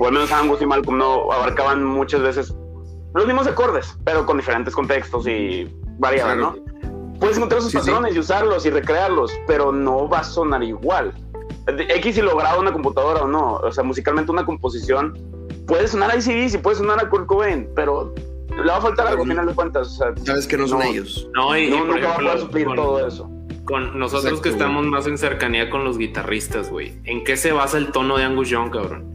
o 0.00 0.06
al 0.06 0.12
menos 0.12 0.32
Angus 0.32 0.60
y 0.62 0.66
Malcolm 0.66 0.98
no 0.98 1.30
abarcaban 1.30 1.84
muchas 1.84 2.22
veces 2.22 2.54
los 3.14 3.26
mismos 3.26 3.46
acordes, 3.46 3.96
pero 4.04 4.24
con 4.26 4.36
diferentes 4.38 4.74
contextos 4.74 5.26
y 5.28 5.68
variaban, 5.98 6.38
Claro. 6.38 6.56
¿no? 6.56 7.18
Puedes 7.20 7.36
encontrar 7.36 7.58
esos 7.60 7.70
Sí, 7.70 7.78
sí. 7.78 7.84
patrones 7.90 8.16
y 8.16 8.18
usarlos 8.18 8.64
y 8.66 8.70
recrearlos, 8.70 9.30
pero 9.46 9.70
no 9.72 10.08
va 10.08 10.20
a 10.20 10.24
sonar 10.24 10.62
igual. 10.62 11.12
X 11.66 12.14
si 12.14 12.22
lo 12.22 12.36
graba 12.36 12.58
una 12.58 12.72
computadora 12.72 13.22
o 13.22 13.28
no, 13.28 13.56
o 13.56 13.70
sea, 13.72 13.84
musicalmente 13.84 14.32
una 14.32 14.44
composición 14.46 15.16
puede 15.66 15.86
sonar 15.86 16.10
a 16.10 16.14
ACDC, 16.14 16.60
puede 16.62 16.76
sonar 16.76 16.98
a 17.04 17.08
Kurt 17.10 17.26
Cobain, 17.26 17.68
pero 17.76 18.14
le 18.48 18.64
va 18.66 18.78
a 18.78 18.80
faltar 18.80 19.06
algo 19.06 19.22
al 19.24 19.28
final 19.28 19.46
de 19.46 19.54
cuentas. 19.54 19.88
O 19.88 19.90
sea, 19.90 20.24
Sabes 20.24 20.46
que 20.46 20.56
no 20.56 20.66
son 20.66 20.78
No. 20.80 20.84
ellos. 20.86 21.28
No, 21.34 21.56
y, 21.56 21.64
y 21.66 21.70
no, 21.70 21.78
por 21.78 21.86
nunca 21.88 22.00
va 22.00 22.06
a 22.06 22.12
ejemplo, 22.14 22.26
poder 22.30 22.40
suplir 22.40 22.66
con- 22.66 22.76
todo 22.76 23.06
eso. 23.06 23.30
Con 23.66 23.98
nosotros 23.98 24.24
Exacto, 24.24 24.42
que 24.42 24.48
güey. 24.50 24.60
estamos 24.60 24.86
más 24.86 25.06
en 25.06 25.18
cercanía 25.18 25.68
con 25.70 25.84
los 25.84 25.98
guitarristas, 25.98 26.70
güey. 26.70 26.98
¿En 27.04 27.22
qué 27.22 27.36
se 27.36 27.52
basa 27.52 27.76
el 27.78 27.92
tono 27.92 28.16
de 28.16 28.24
Angus 28.24 28.48
Young, 28.48 28.70
cabrón? 28.70 29.12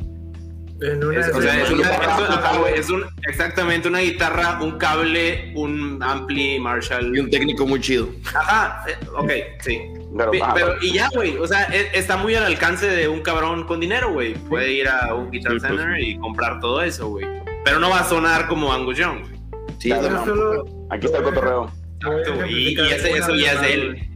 Es, 2.75 2.89
un, 2.89 3.05
exactamente 3.27 3.87
una 3.87 3.99
guitarra, 3.99 4.59
un 4.61 4.77
cable, 4.77 5.53
un 5.55 6.01
ampli 6.03 6.59
Marshall. 6.59 7.15
Y 7.15 7.19
un 7.19 7.29
técnico 7.29 7.65
muy 7.65 7.79
chido. 7.79 8.09
Ajá, 8.33 8.83
eh, 8.87 8.95
ok, 9.15 9.31
sí. 9.61 9.81
Pero, 10.17 10.31
Pero, 10.53 10.75
y 10.81 10.93
ya, 10.93 11.09
güey, 11.13 11.37
o 11.37 11.47
sea, 11.47 11.63
e- 11.73 11.91
está 11.93 12.17
muy 12.17 12.35
al 12.35 12.43
alcance 12.45 12.87
de 12.87 13.07
un 13.07 13.21
cabrón 13.21 13.65
con 13.65 13.79
dinero, 13.79 14.11
güey. 14.13 14.33
Puede 14.33 14.71
ir 14.73 14.87
a 14.87 15.13
un 15.13 15.29
Guitar 15.31 15.53
Sí, 15.53 15.59
pues, 15.59 15.69
Center 15.71 15.99
y 15.99 16.17
comprar 16.19 16.59
todo 16.59 16.81
eso, 16.81 17.07
güey. 17.09 17.25
Pero 17.63 17.79
no 17.79 17.89
va 17.89 17.99
a 17.99 18.03
sonar 18.05 18.47
como 18.47 18.71
Angus 18.73 18.97
Young. 18.97 19.19
güey. 19.21 19.35
Sí, 19.79 19.89
Claro, 19.89 20.09
no. 20.09 20.25
solo 20.25 20.87
aquí 20.89 21.05
está 21.05 21.17
el 21.19 21.23
cotorreo. 21.23 21.71
Exacto. 22.01 22.45
Y, 22.47 22.79
y 22.79 22.79
ese- 22.91 23.11
eso 23.17 23.35
ya 23.35 23.53
es 23.53 23.61
de 23.61 23.73
él. 23.73 24.09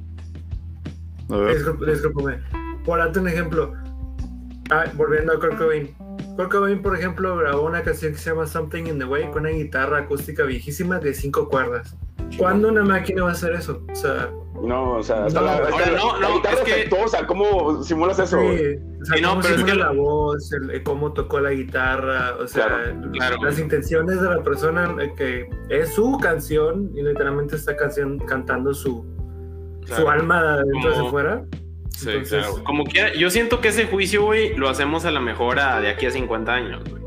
Discúlpame. 1.86 2.40
Por 2.86 3.00
darte 3.00 3.20
un 3.20 3.28
ejemplo. 3.28 3.74
Ah, 4.72 4.86
volviendo 4.94 5.34
a 5.34 5.40
Kurt 5.40 5.58
Cobain. 5.58 5.96
Kurt 6.40 6.52
Cobain, 6.54 6.82
por 6.82 6.96
ejemplo, 6.98 7.36
grabó 7.36 7.64
una 7.66 7.84
canción 7.84 8.14
que 8.14 8.18
se 8.18 8.30
llama 8.30 8.48
Something 8.48 8.86
in 8.86 8.98
the 8.98 9.04
Way 9.04 9.26
con 9.32 9.42
una 9.42 9.50
guitarra 9.50 9.98
acústica 9.98 10.44
viejísima 10.46 10.98
de 10.98 11.14
cinco 11.14 11.50
cuerdas. 11.50 11.98
¿Cuándo 12.38 12.70
una 12.70 12.86
máquina 12.86 13.24
va 13.24 13.32
a 13.32 13.34
hacer 13.34 13.52
eso? 13.56 13.84
O 13.92 13.96
sea, 13.96 14.30
No, 14.64 14.94
o 14.94 15.04
sea, 15.04 15.26
hasta 15.26 15.40
No, 15.42 15.46
la, 15.46 15.58
ahora 15.58 15.70
la- 15.92 15.98
no, 15.98 16.18
la 16.22 16.30
no, 16.30 16.36
guitarra 16.36 16.56
es 16.56 16.62
que- 16.64 16.72
efectuosa, 16.72 17.28
¿cómo 17.28 17.84
simulas 17.84 18.20
eso? 18.20 18.40
sí, 18.40 18.46
o 19.02 19.06
sea 19.06 19.16
Sí, 19.18 19.22
no, 19.22 19.30
cómo 19.32 19.42
pero 19.42 19.56
es 19.56 19.64
que- 19.66 19.76
la 19.76 19.92
voz, 19.92 20.52
el- 20.54 20.84
cómo 20.84 21.12
tocó 21.12 21.42
la 21.42 21.52
guitarra, 21.52 22.36
o 22.42 22.48
sea, 22.48 22.68
Claro, 22.68 23.12
claro. 23.12 23.36
las 23.44 23.60
intenciones 23.60 24.22
de 24.22 24.30
la 24.30 24.42
persona 24.42 24.96
eh, 25.02 25.12
que 25.18 25.50
es 25.68 25.94
su 25.94 26.18
canción 26.20 26.90
y 26.96 27.02
literalmente 27.04 27.58
está 27.58 27.76
canción 27.76 28.18
cantando 28.18 28.74
su, 28.74 29.06
su 29.82 29.88
Claro. 29.94 30.10
alma 30.10 30.42
de 30.42 30.50
adentro 30.62 30.90
hacia 30.92 31.02
afuera. 31.04 31.46
Sí, 32.00 32.10
Entonces- 32.10 32.46
claro. 32.46 32.64
Como 32.64 32.84
quiera, 32.86 33.14
yo 33.14 33.30
siento 33.30 33.60
que 33.62 33.70
ese 33.70 33.86
juicio, 33.86 34.24
güey, 34.24 34.56
lo 34.56 34.70
hacemos 34.70 35.06
a 35.06 35.12
lo 35.12 35.22
mejor 35.22 35.60
a- 35.60 35.82
de 35.82 35.90
aquí 35.90 36.06
a 36.06 36.12
50 36.12 36.54
años, 36.54 36.84
güey. 36.90 37.02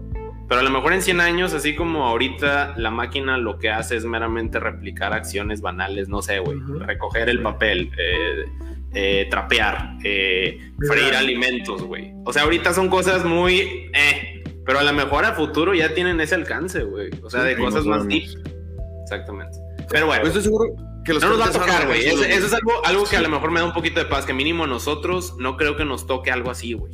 Pero 0.49 0.61
a 0.61 0.65
lo 0.65 0.71
mejor 0.71 0.93
en 0.93 1.01
100 1.01 1.21
años, 1.21 1.55
así 1.55 1.75
como 1.75 2.05
ahorita 2.07 2.75
la 2.77 2.91
máquina 2.91 3.39
lo 3.39 3.59
que 3.59 3.71
hace 3.71 3.97
es 3.97 4.05
meramente 4.05 4.61
replicar 4.61 5.15
acciones 5.15 5.63
banales, 5.63 6.09
no 6.09 6.21
sé, 6.21 6.41
güey. 6.41 6.59
Ujú. 6.59 6.81
Recoger 6.81 7.31
el 7.31 7.41
papel, 7.41 7.91
eh, 7.99 8.45
eh, 8.93 9.27
trapear, 9.31 9.97
eh, 10.05 10.59
freír 10.87 11.15
alimentos, 11.15 11.83
güey. 11.85 12.13
O 12.27 12.33
sea, 12.35 12.43
ahorita 12.43 12.75
son 12.75 12.91
cosas 12.91 13.25
muy... 13.25 13.91
Eh, 13.95 14.45
pero 14.67 14.79
a 14.79 14.83
lo 14.83 14.93
mejor 14.93 15.25
a 15.25 15.33
futuro 15.33 15.73
ya 15.73 15.95
tienen 15.95 16.21
ese 16.21 16.35
alcance, 16.35 16.83
güey. 16.83 17.09
O 17.23 17.31
sea, 17.31 17.43
de 17.45 17.57
Sí, 17.57 17.61
cosas 17.63 17.85
no 17.87 17.93
más 17.97 18.07
deep. 18.07 18.25
Exactamente. 19.05 19.57
Pero 19.91 20.07
bueno. 20.07 20.23
Yo 20.23 20.29
estoy 20.29 20.43
seguro 20.43 20.67
que 21.05 21.13
los 21.15 21.23
No 21.23 21.31
nos 21.31 21.41
va 21.41 21.47
a 21.47 21.51
tocar, 21.51 21.87
güey. 21.87 22.07
Eso, 22.07 22.23
es 22.25 22.53
algo, 22.53 22.85
algo 22.85 23.05
que 23.05 23.17
a 23.17 23.23
lo 23.23 23.29
mejor 23.29 23.51
me 23.51 23.61
da 23.61 23.67
un 23.67 23.73
poquito 23.73 23.99
de 24.01 24.07
paz, 24.07 24.25
que 24.25 24.33
mínimo 24.33 24.67
nosotros 24.67 25.35
no 25.39 25.57
creo 25.57 25.77
que 25.77 25.85
nos 25.85 26.07
toque 26.07 26.31
algo 26.31 26.51
así, 26.51 26.73
güey. 26.75 26.93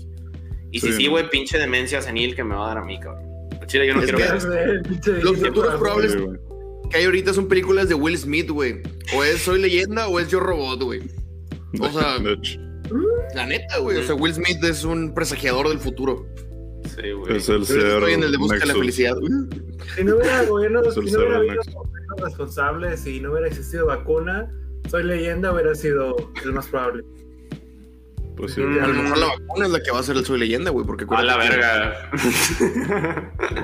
Y 0.71 0.81
si 0.81 0.93
Sí, 0.93 1.05
no. 1.05 1.11
güey, 1.13 1.31
pinche 1.31 1.59
demencia 1.59 2.01
senil 2.03 2.35
que 2.35 2.45
me 2.45 2.55
va 2.55 2.65
a 2.67 2.69
dar 2.69 2.79
a 2.79 2.85
mí, 2.85 2.99
cabrón. 3.01 3.25
Chile, 3.67 3.87
yo 3.87 3.95
no 3.95 4.01
Es 4.03 4.11
quiero 4.11 4.19
que- 4.19 4.25
ver 4.25 4.83
eso. 4.87 5.13
Los 5.23 5.37
futuros 5.39 5.75
probables- 5.75 6.17
que 6.91 6.97
hay 6.97 7.05
ahorita 7.05 7.35
son 7.35 7.49
películas 7.49 7.89
de 7.89 7.95
Will 7.95 8.17
Smith, 8.17 8.49
güey. 8.51 8.81
O 9.15 9.23
es 9.25 9.43
Soy 9.43 9.61
Leyenda 9.61 10.09
o 10.09 10.19
es 10.21 10.29
Yo 10.29 10.41
Robot, 10.41 10.83
güey. 10.83 11.03
O 11.81 11.89
sea- 11.91 12.17
La 13.35 13.45
neta, 13.45 13.79
güey. 13.79 13.99
O 13.99 14.03
sea, 14.03 14.15
Will 14.15 14.33
Smith 14.33 14.63
es 14.65 14.85
un 14.85 15.13
presagiador 15.15 15.69
del 15.69 15.79
futuro. 15.81 16.27
Sí, 16.97 17.11
güey. 17.13 17.37
es 17.37 17.49
el 17.51 17.67
ser 17.67 17.79
estoy 17.87 18.15
en 18.15 18.23
el 18.23 18.33
de 18.33 18.39
busca 18.39 18.59
de 18.59 18.67
la 18.67 18.73
felicidad. 18.75 19.15
Si 19.97 20.05
no 20.05 20.17
hubiera 20.17 20.43
gobiernos, 20.47 20.87
Es 20.87 20.95
si 20.95 21.01
el 21.01 21.07
no 21.07 21.11
hubiera 21.19 21.29
cero 21.29 21.37
habido 21.37 21.63
responsables, 22.21 23.01
si 23.01 23.21
no 23.21 23.33
hubiera 23.33 23.49
existido 23.49 23.87
vacuna, 23.87 24.51
soy 24.89 25.03
leyenda, 25.05 25.53
hubiera 25.53 25.75
sido 25.75 26.17
el 26.45 26.53
más 26.53 26.67
probable. 26.69 27.05
Pues 28.37 28.55
sí, 28.55 28.61
Mm. 28.61 28.79
A 28.83 28.87
lo 28.87 28.95
mejor 29.03 29.19
la 29.19 29.27
vacuna 29.27 29.67
es 29.67 29.73
la 29.73 29.83
que 29.83 29.91
va 29.91 29.99
a 29.99 30.03
ser 30.05 30.17
el 30.17 30.25
Soy 30.25 30.39
Leyenda, 30.39 30.71
güey. 30.71 30.87
Porque 30.87 31.05
A 31.09 31.23
la 31.23 31.33
que- 31.41 31.49
verga. 31.49 32.11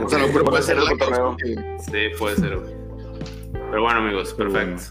O 0.04 0.08
sea, 0.08 0.18
lo 0.26 0.44
puede 0.44 0.62
ser 0.62 0.78
la 0.78 0.90
que- 1.37 1.78
sí, 1.80 2.16
puede 2.18 2.37
ser, 2.37 2.58
güey. 2.58 2.75
Pero 3.70 3.82
bueno, 3.82 4.00
amigos, 4.00 4.34
Pero 4.37 4.50
perfecto. 4.52 4.82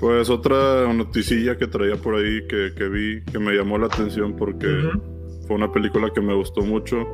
Pues 0.00 0.30
otra 0.30 0.92
noticilla 0.92 1.56
que 1.58 1.66
traía 1.66 1.96
por 1.96 2.14
ahí 2.14 2.46
que, 2.46 2.72
que 2.76 2.88
vi 2.88 3.22
que 3.24 3.38
me 3.38 3.52
llamó 3.52 3.78
la 3.78 3.86
atención 3.86 4.36
porque 4.36 4.90
fue 5.46 5.56
una 5.56 5.70
película 5.72 6.10
que 6.14 6.20
me 6.20 6.34
gustó 6.34 6.62
mucho. 6.62 7.04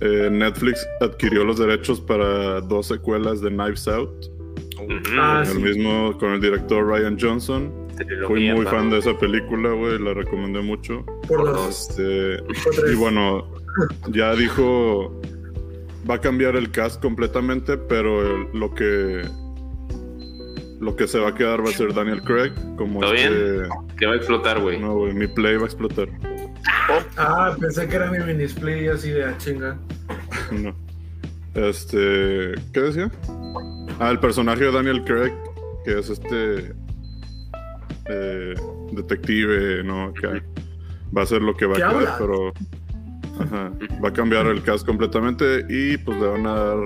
Eh, 0.00 0.28
Netflix 0.30 0.86
adquirió 1.00 1.44
los 1.44 1.58
derechos 1.58 2.00
para 2.00 2.60
dos 2.62 2.86
secuelas 2.86 3.40
de 3.42 3.50
Knives 3.50 3.86
Out. 3.88 4.10
Ah, 5.18 5.42
el 5.46 5.52
sí. 5.52 5.58
mismo 5.58 6.16
con 6.18 6.32
el 6.32 6.40
director 6.40 6.86
Ryan 6.86 7.18
Johnson. 7.20 7.70
Fui 8.26 8.50
muy 8.50 8.64
fan 8.64 8.88
de 8.88 8.98
esa 8.98 9.16
película, 9.18 9.72
güey, 9.72 9.98
la 9.98 10.14
recomendé 10.14 10.62
mucho. 10.62 11.04
Por 11.28 11.44
dos, 11.44 11.90
Este, 11.90 12.38
y 12.90 12.94
bueno, 12.94 13.46
ya 14.10 14.34
dijo, 14.34 15.20
va 16.08 16.14
a 16.14 16.20
cambiar 16.20 16.56
el 16.56 16.70
cast 16.70 17.02
completamente, 17.02 17.76
pero 17.76 18.22
el- 18.22 18.46
lo 18.58 18.74
que 18.74 19.22
lo 20.80 20.96
que 20.96 21.06
se 21.06 21.18
va 21.18 21.28
a 21.28 21.34
quedar 21.34 21.60
va 21.62 21.68
a 21.68 21.72
ser 21.72 21.92
Daniel 21.92 22.22
Craig 22.22 22.52
como 22.78 23.00
¿Todo 23.00 23.12
este, 23.12 23.68
Que 23.98 24.06
va 24.06 24.14
a 24.14 24.16
explotar, 24.16 24.62
güey. 24.62 24.78
no, 24.80 24.94
güey, 24.94 25.12
mi 25.12 25.26
play 25.26 25.56
va 25.56 25.64
a 25.64 25.66
explotar. 25.66 26.08
Ah, 27.16 27.54
pensé 27.58 27.88
que 27.88 27.96
era 27.96 28.10
mi 28.10 28.18
mini 28.18 28.44
split 28.44 28.82
y 28.82 28.88
así 28.88 29.10
de 29.10 29.24
ah, 29.24 29.34
chinga. 29.38 29.76
No. 30.52 30.74
Este, 31.54 32.54
¿qué 32.72 32.80
decía? 32.80 33.10
Ah, 33.98 34.10
el 34.10 34.18
personaje 34.20 34.64
de 34.64 34.72
Daniel 34.72 35.04
Craig, 35.04 35.32
que 35.84 35.98
es 35.98 36.10
este 36.10 36.72
eh, 38.06 38.54
detective, 38.92 39.82
¿no? 39.84 40.12
Que 40.14 40.42
va 41.16 41.22
a 41.22 41.26
ser 41.26 41.42
lo 41.42 41.56
que 41.56 41.66
va 41.66 41.72
a 41.72 41.76
¿Qué 41.76 41.82
quedar, 41.82 41.94
habla? 41.96 42.16
pero 42.18 42.52
ajá, 43.40 43.72
va 44.04 44.08
a 44.08 44.12
cambiar 44.12 44.46
el 44.46 44.62
cast 44.62 44.86
completamente 44.86 45.64
y 45.68 45.96
pues 45.98 46.18
le 46.20 46.26
van 46.26 46.46
a 46.46 46.54
dar 46.54 46.78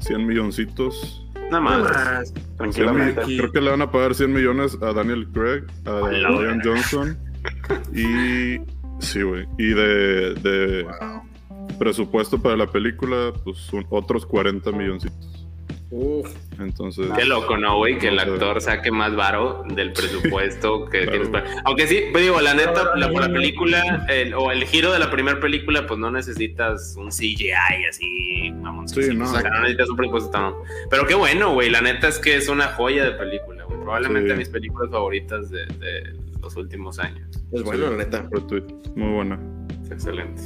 100 0.00 0.26
milloncitos. 0.26 1.22
Nada 1.50 1.60
Nada 1.60 1.60
más. 1.60 1.82
más. 1.82 2.28
100 2.28 2.34
mi- 2.34 2.56
Tranquilamente. 2.56 3.22
Creo 3.38 3.52
que 3.52 3.60
le 3.60 3.70
van 3.70 3.82
a 3.82 3.90
pagar 3.90 4.14
100 4.14 4.32
millones 4.32 4.76
a 4.82 4.92
Daniel 4.92 5.26
Craig, 5.32 5.62
a 5.86 6.00
Ryan. 6.00 6.60
Johnson 6.64 7.18
y 7.94 8.58
sí, 9.00 9.22
güey, 9.22 9.46
y 9.58 9.68
de, 9.68 10.34
de 10.34 10.86
presupuesto 11.78 12.40
para 12.40 12.56
la 12.56 12.66
película, 12.70 13.32
pues 13.44 13.72
un- 13.72 13.86
otros 13.90 14.24
40 14.26 14.70
milloncitos. 14.72 15.32
Uf, 15.88 16.28
Entonces, 16.58 17.06
Qué 17.16 17.24
loco, 17.24 17.56
¿no, 17.56 17.76
güey? 17.76 17.96
Que 17.98 18.08
el 18.08 18.18
actor 18.18 18.60
saque 18.60 18.90
más 18.90 19.14
varo 19.14 19.62
del 19.72 19.92
presupuesto 19.92 20.86
que 20.90 21.02
Claro. 21.02 21.10
tienes 21.12 21.28
para... 21.28 21.62
Aunque 21.64 21.86
sí, 21.86 22.00
pues 22.10 22.24
digo, 22.24 22.40
la 22.40 22.54
neta, 22.54 22.96
la, 22.96 23.08
la 23.08 23.32
película, 23.32 24.04
el- 24.08 24.34
o 24.34 24.50
el 24.50 24.64
giro 24.64 24.92
de 24.92 24.98
la 24.98 25.10
primera 25.12 25.38
película, 25.38 25.86
pues 25.86 26.00
no 26.00 26.10
necesitas 26.10 26.96
un 26.98 27.10
CGI 27.10 27.52
así, 27.88 28.50
mamoncísimo. 28.60 29.26
Sí, 29.26 29.32
no. 29.32 29.38
O 29.38 29.40
sea, 29.40 29.48
no 29.48 29.60
necesitas 29.60 29.88
un 29.88 29.96
presupuesto 29.96 30.30
tan... 30.30 30.54
Pero 30.90 31.06
qué 31.06 31.14
bueno, 31.14 31.52
güey, 31.54 31.70
la 31.70 31.80
neta 31.80 32.08
es 32.08 32.18
que 32.18 32.36
es 32.36 32.48
una 32.48 32.66
joya 32.68 33.04
de 33.04 33.12
película, 33.12 33.62
güey. 33.64 33.78
Probablemente 33.80 34.32
Sí. 34.32 34.38
mis 34.38 34.48
películas 34.48 34.90
favoritas 34.90 35.50
de, 35.50 35.66
de 35.66 36.16
los 36.46 36.56
últimos 36.56 36.98
años. 36.98 37.28
es 37.52 37.62
bueno, 37.62 37.90
la 37.90 37.96
neta. 37.98 38.28
retweet, 38.30 38.64
muy 38.94 39.12
buena. 39.12 39.38
Es 39.82 39.90
excelente. 39.90 40.42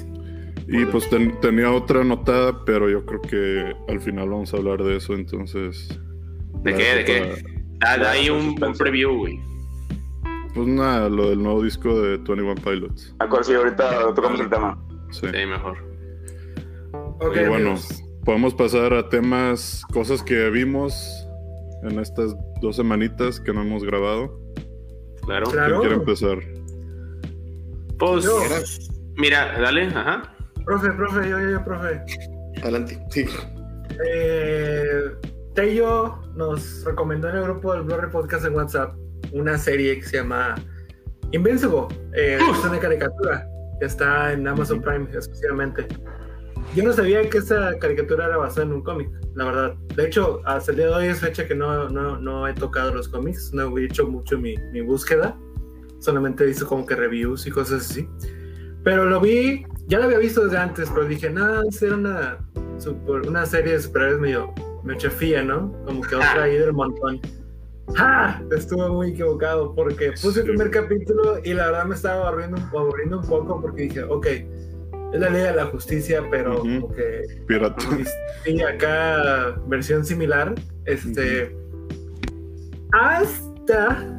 Y 0.69 0.85
pues 0.87 1.09
ten- 1.11 1.39
tenía 1.41 1.71
otra 1.73 2.01
anotada, 2.03 2.65
pero 2.65 2.89
yo 2.89 3.05
creo 3.05 3.21
que 3.23 3.75
al 3.93 4.01
final 4.01 4.29
vamos 4.29 4.53
a 4.55 4.57
hablar 4.59 4.83
de 4.85 4.97
eso, 4.97 5.15
entonces. 5.15 5.99
¿De 6.63 6.75
qué? 6.75 6.95
¿De 6.95 7.05
qué? 7.05 7.45
Da, 7.81 7.97
da 7.99 8.11
ahí 8.13 8.31
un, 8.31 8.63
un 8.63 8.73
preview, 8.79 9.17
güey. 9.17 9.41
Pues 10.55 10.67
nada, 10.69 11.09
lo 11.09 11.31
del 11.31 11.43
nuevo 11.43 11.63
disco 11.63 12.01
de 12.01 12.17
21 12.19 12.55
Pilots. 12.57 13.15
Acuerdo, 13.19 13.45
sí, 13.45 13.55
ahorita 13.55 14.15
tocamos 14.15 14.41
el 14.41 14.49
tema. 14.51 14.79
Sí. 15.11 15.27
Sí, 15.33 15.47
mejor. 15.47 15.77
Ok, 17.21 17.37
y 17.37 17.49
bueno, 17.49 17.55
amigos. 17.71 18.03
podemos 18.25 18.55
pasar 18.55 18.93
a 18.95 19.09
temas, 19.09 19.83
cosas 19.93 20.23
que 20.23 20.51
vimos 20.51 20.95
en 21.83 21.99
estas 21.99 22.35
dos 22.61 22.77
semanitas 22.77 23.41
que 23.41 23.53
no 23.53 23.63
hemos 23.63 23.83
grabado. 23.85 24.40
Claro. 25.31 25.47
Claro. 25.49 25.69
¿Quién 25.69 25.81
quiere 25.81 25.95
empezar? 25.95 26.39
Pues, 28.01 28.25
Yo. 28.25 28.41
mira, 29.17 29.61
dale, 29.61 29.87
ajá. 29.87 30.35
Profe, 30.65 30.91
profe, 30.91 31.29
yo, 31.29 31.39
yo, 31.39 31.51
yo, 31.51 31.65
profe. 31.65 32.03
Adelante. 32.63 33.01
Sí. 33.11 33.27
Eh, 34.05 35.05
Tello 35.55 36.19
nos 36.35 36.85
recomendó 36.85 37.29
en 37.29 37.37
el 37.37 37.43
grupo 37.45 37.73
del 37.75 37.83
Blurry 37.83 38.11
Podcast 38.11 38.45
en 38.45 38.55
WhatsApp 38.57 38.97
una 39.31 39.57
serie 39.57 40.01
que 40.01 40.03
se 40.03 40.17
llama 40.17 40.57
Invincible. 41.31 41.87
Eh, 42.17 42.41
es 42.41 42.65
una 42.65 42.81
caricatura 42.81 43.47
que 43.79 43.87
está 43.87 44.33
en 44.33 44.49
Amazon 44.49 44.83
Prime 44.83 45.05
exclusivamente. 45.13 45.87
Yo 46.75 46.85
no 46.85 46.93
sabía 46.93 47.29
que 47.29 47.39
esa 47.39 47.77
caricatura 47.79 48.27
era 48.27 48.37
basada 48.37 48.63
en 48.67 48.73
un 48.73 48.83
cómic, 48.83 49.11
la 49.35 49.45
verdad. 49.45 49.75
De 49.97 50.07
hecho, 50.07 50.41
hasta 50.45 50.71
el 50.71 50.77
día 50.79 50.87
de 50.87 50.95
hoy 50.95 51.07
es 51.07 51.19
fecha 51.19 51.47
que 51.47 51.55
no, 51.55 51.89
no, 51.89 52.19
no 52.19 52.47
he 52.47 52.55
tocado 52.55 52.95
los 52.95 53.09
cómics, 53.09 53.53
no 53.53 53.77
he 53.77 53.85
hecho 53.85 54.07
mucho 54.07 54.39
mi, 54.39 54.57
mi 54.73 54.81
búsqueda. 54.81 55.37
Solamente 55.99 56.47
visto 56.47 56.67
como 56.67 56.87
que 56.87 56.95
reviews 56.95 57.47
y 57.47 57.51
cosas 57.51 57.91
así. 57.91 58.09
Pero 58.85 59.05
lo 59.05 59.21
vi, 59.21 59.67
ya 59.89 59.99
lo 59.99 60.05
había 60.05 60.19
visto 60.19 60.45
desde 60.45 60.59
antes, 60.59 60.89
pero 60.95 61.07
dije, 61.07 61.29
nada, 61.29 61.63
era 61.81 61.95
una, 61.95 62.39
super- 62.79 63.29
una 63.29 63.45
serie 63.45 63.73
de 63.75 63.81
superhéroes 63.81 64.21
medio, 64.21 64.55
medio 64.85 64.99
chafía, 64.99 65.43
¿no? 65.43 65.73
Como 65.85 66.01
que 66.03 66.15
otra 66.15 66.45
ahí 66.45 66.57
del 66.57 66.73
montón. 66.73 67.21
¡Ah! 67.99 68.41
Estuve 68.57 68.89
muy 68.89 69.11
equivocado 69.11 69.75
porque 69.75 70.13
puse 70.23 70.41
el 70.41 70.47
primer 70.47 70.71
capítulo 70.71 71.41
y 71.43 71.53
la 71.53 71.67
verdad 71.67 71.85
me 71.87 71.97
estaba 71.97 72.29
aburriendo, 72.29 72.57
aburriendo 72.79 73.19
un 73.19 73.27
poco 73.27 73.61
porque 73.61 73.83
dije, 73.83 74.05
ok, 74.05 74.27
es 75.13 75.21
la 75.21 75.29
ley 75.31 75.43
de 75.43 75.53
la 75.53 75.67
justicia, 75.67 76.23
pero 76.31 76.61
Ujú. 76.63 76.81
como 76.83 76.95
que 76.95 77.23
Pirata. 77.47 77.85
y 78.47 78.61
acá 78.63 79.57
versión 79.67 80.05
similar. 80.05 80.55
Este. 80.87 81.55
Hasta 82.93 84.17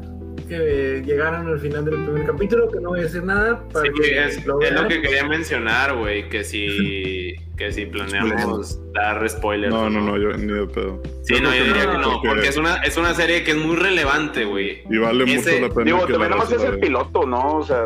que 0.48 1.02
llegaron 1.06 1.48
al 1.48 1.60
final 1.60 1.86
del 1.86 2.04
primer 2.04 2.26
capítulo, 2.26 2.70
que 2.70 2.80
no 2.82 2.90
voy 2.90 3.00
a 3.00 3.04
decir 3.04 3.24
nada. 3.24 3.68
Para 3.70 3.86
Sí, 3.86 3.92
que 4.02 4.24
es, 4.26 4.46
lo 4.46 4.60
es 4.62 4.72
lo 4.74 4.88
que 4.88 5.02
quería 5.02 5.26
mencionar, 5.28 5.96
güey, 5.98 6.28
que 6.30 6.44
si, 6.44 7.36
que 7.58 7.72
si 7.72 7.86
planeamos 7.86 8.80
dar 8.94 9.28
spoilers. 9.30 9.74
No, 9.74 9.90
no, 9.90 10.02
no, 10.02 10.18
yo 10.18 10.36
ni 10.38 10.52
de 10.52 10.68
pedo. 10.68 11.02
Sí, 11.24 11.36
Yo 11.36 11.42
no, 11.42 11.56
yo 11.56 11.64
diría 11.66 11.92
que 11.92 11.98
no, 11.98 12.12
porque- 12.14 12.28
porque 12.30 12.48
es 12.50 12.58
una, 12.58 12.76
es 12.78 12.98
una 12.98 13.14
serie 13.14 13.44
que 13.44 13.52
es 13.52 13.58
muy 13.58 13.76
relevante, 13.78 14.44
güey. 14.46 14.84
Y 14.90 14.98
vale 14.98 15.24
Ese- 15.26 15.52
mucho 15.54 15.68
la 15.68 15.74
pena 15.74 15.86
Digo, 15.86 16.06
que 16.06 16.14
también 16.14 16.32
nomás 16.32 16.52
es 16.52 16.64
el 16.64 16.80
piloto, 16.80 17.26
¿no? 17.26 17.58
O 17.58 17.64
sea, 17.64 17.86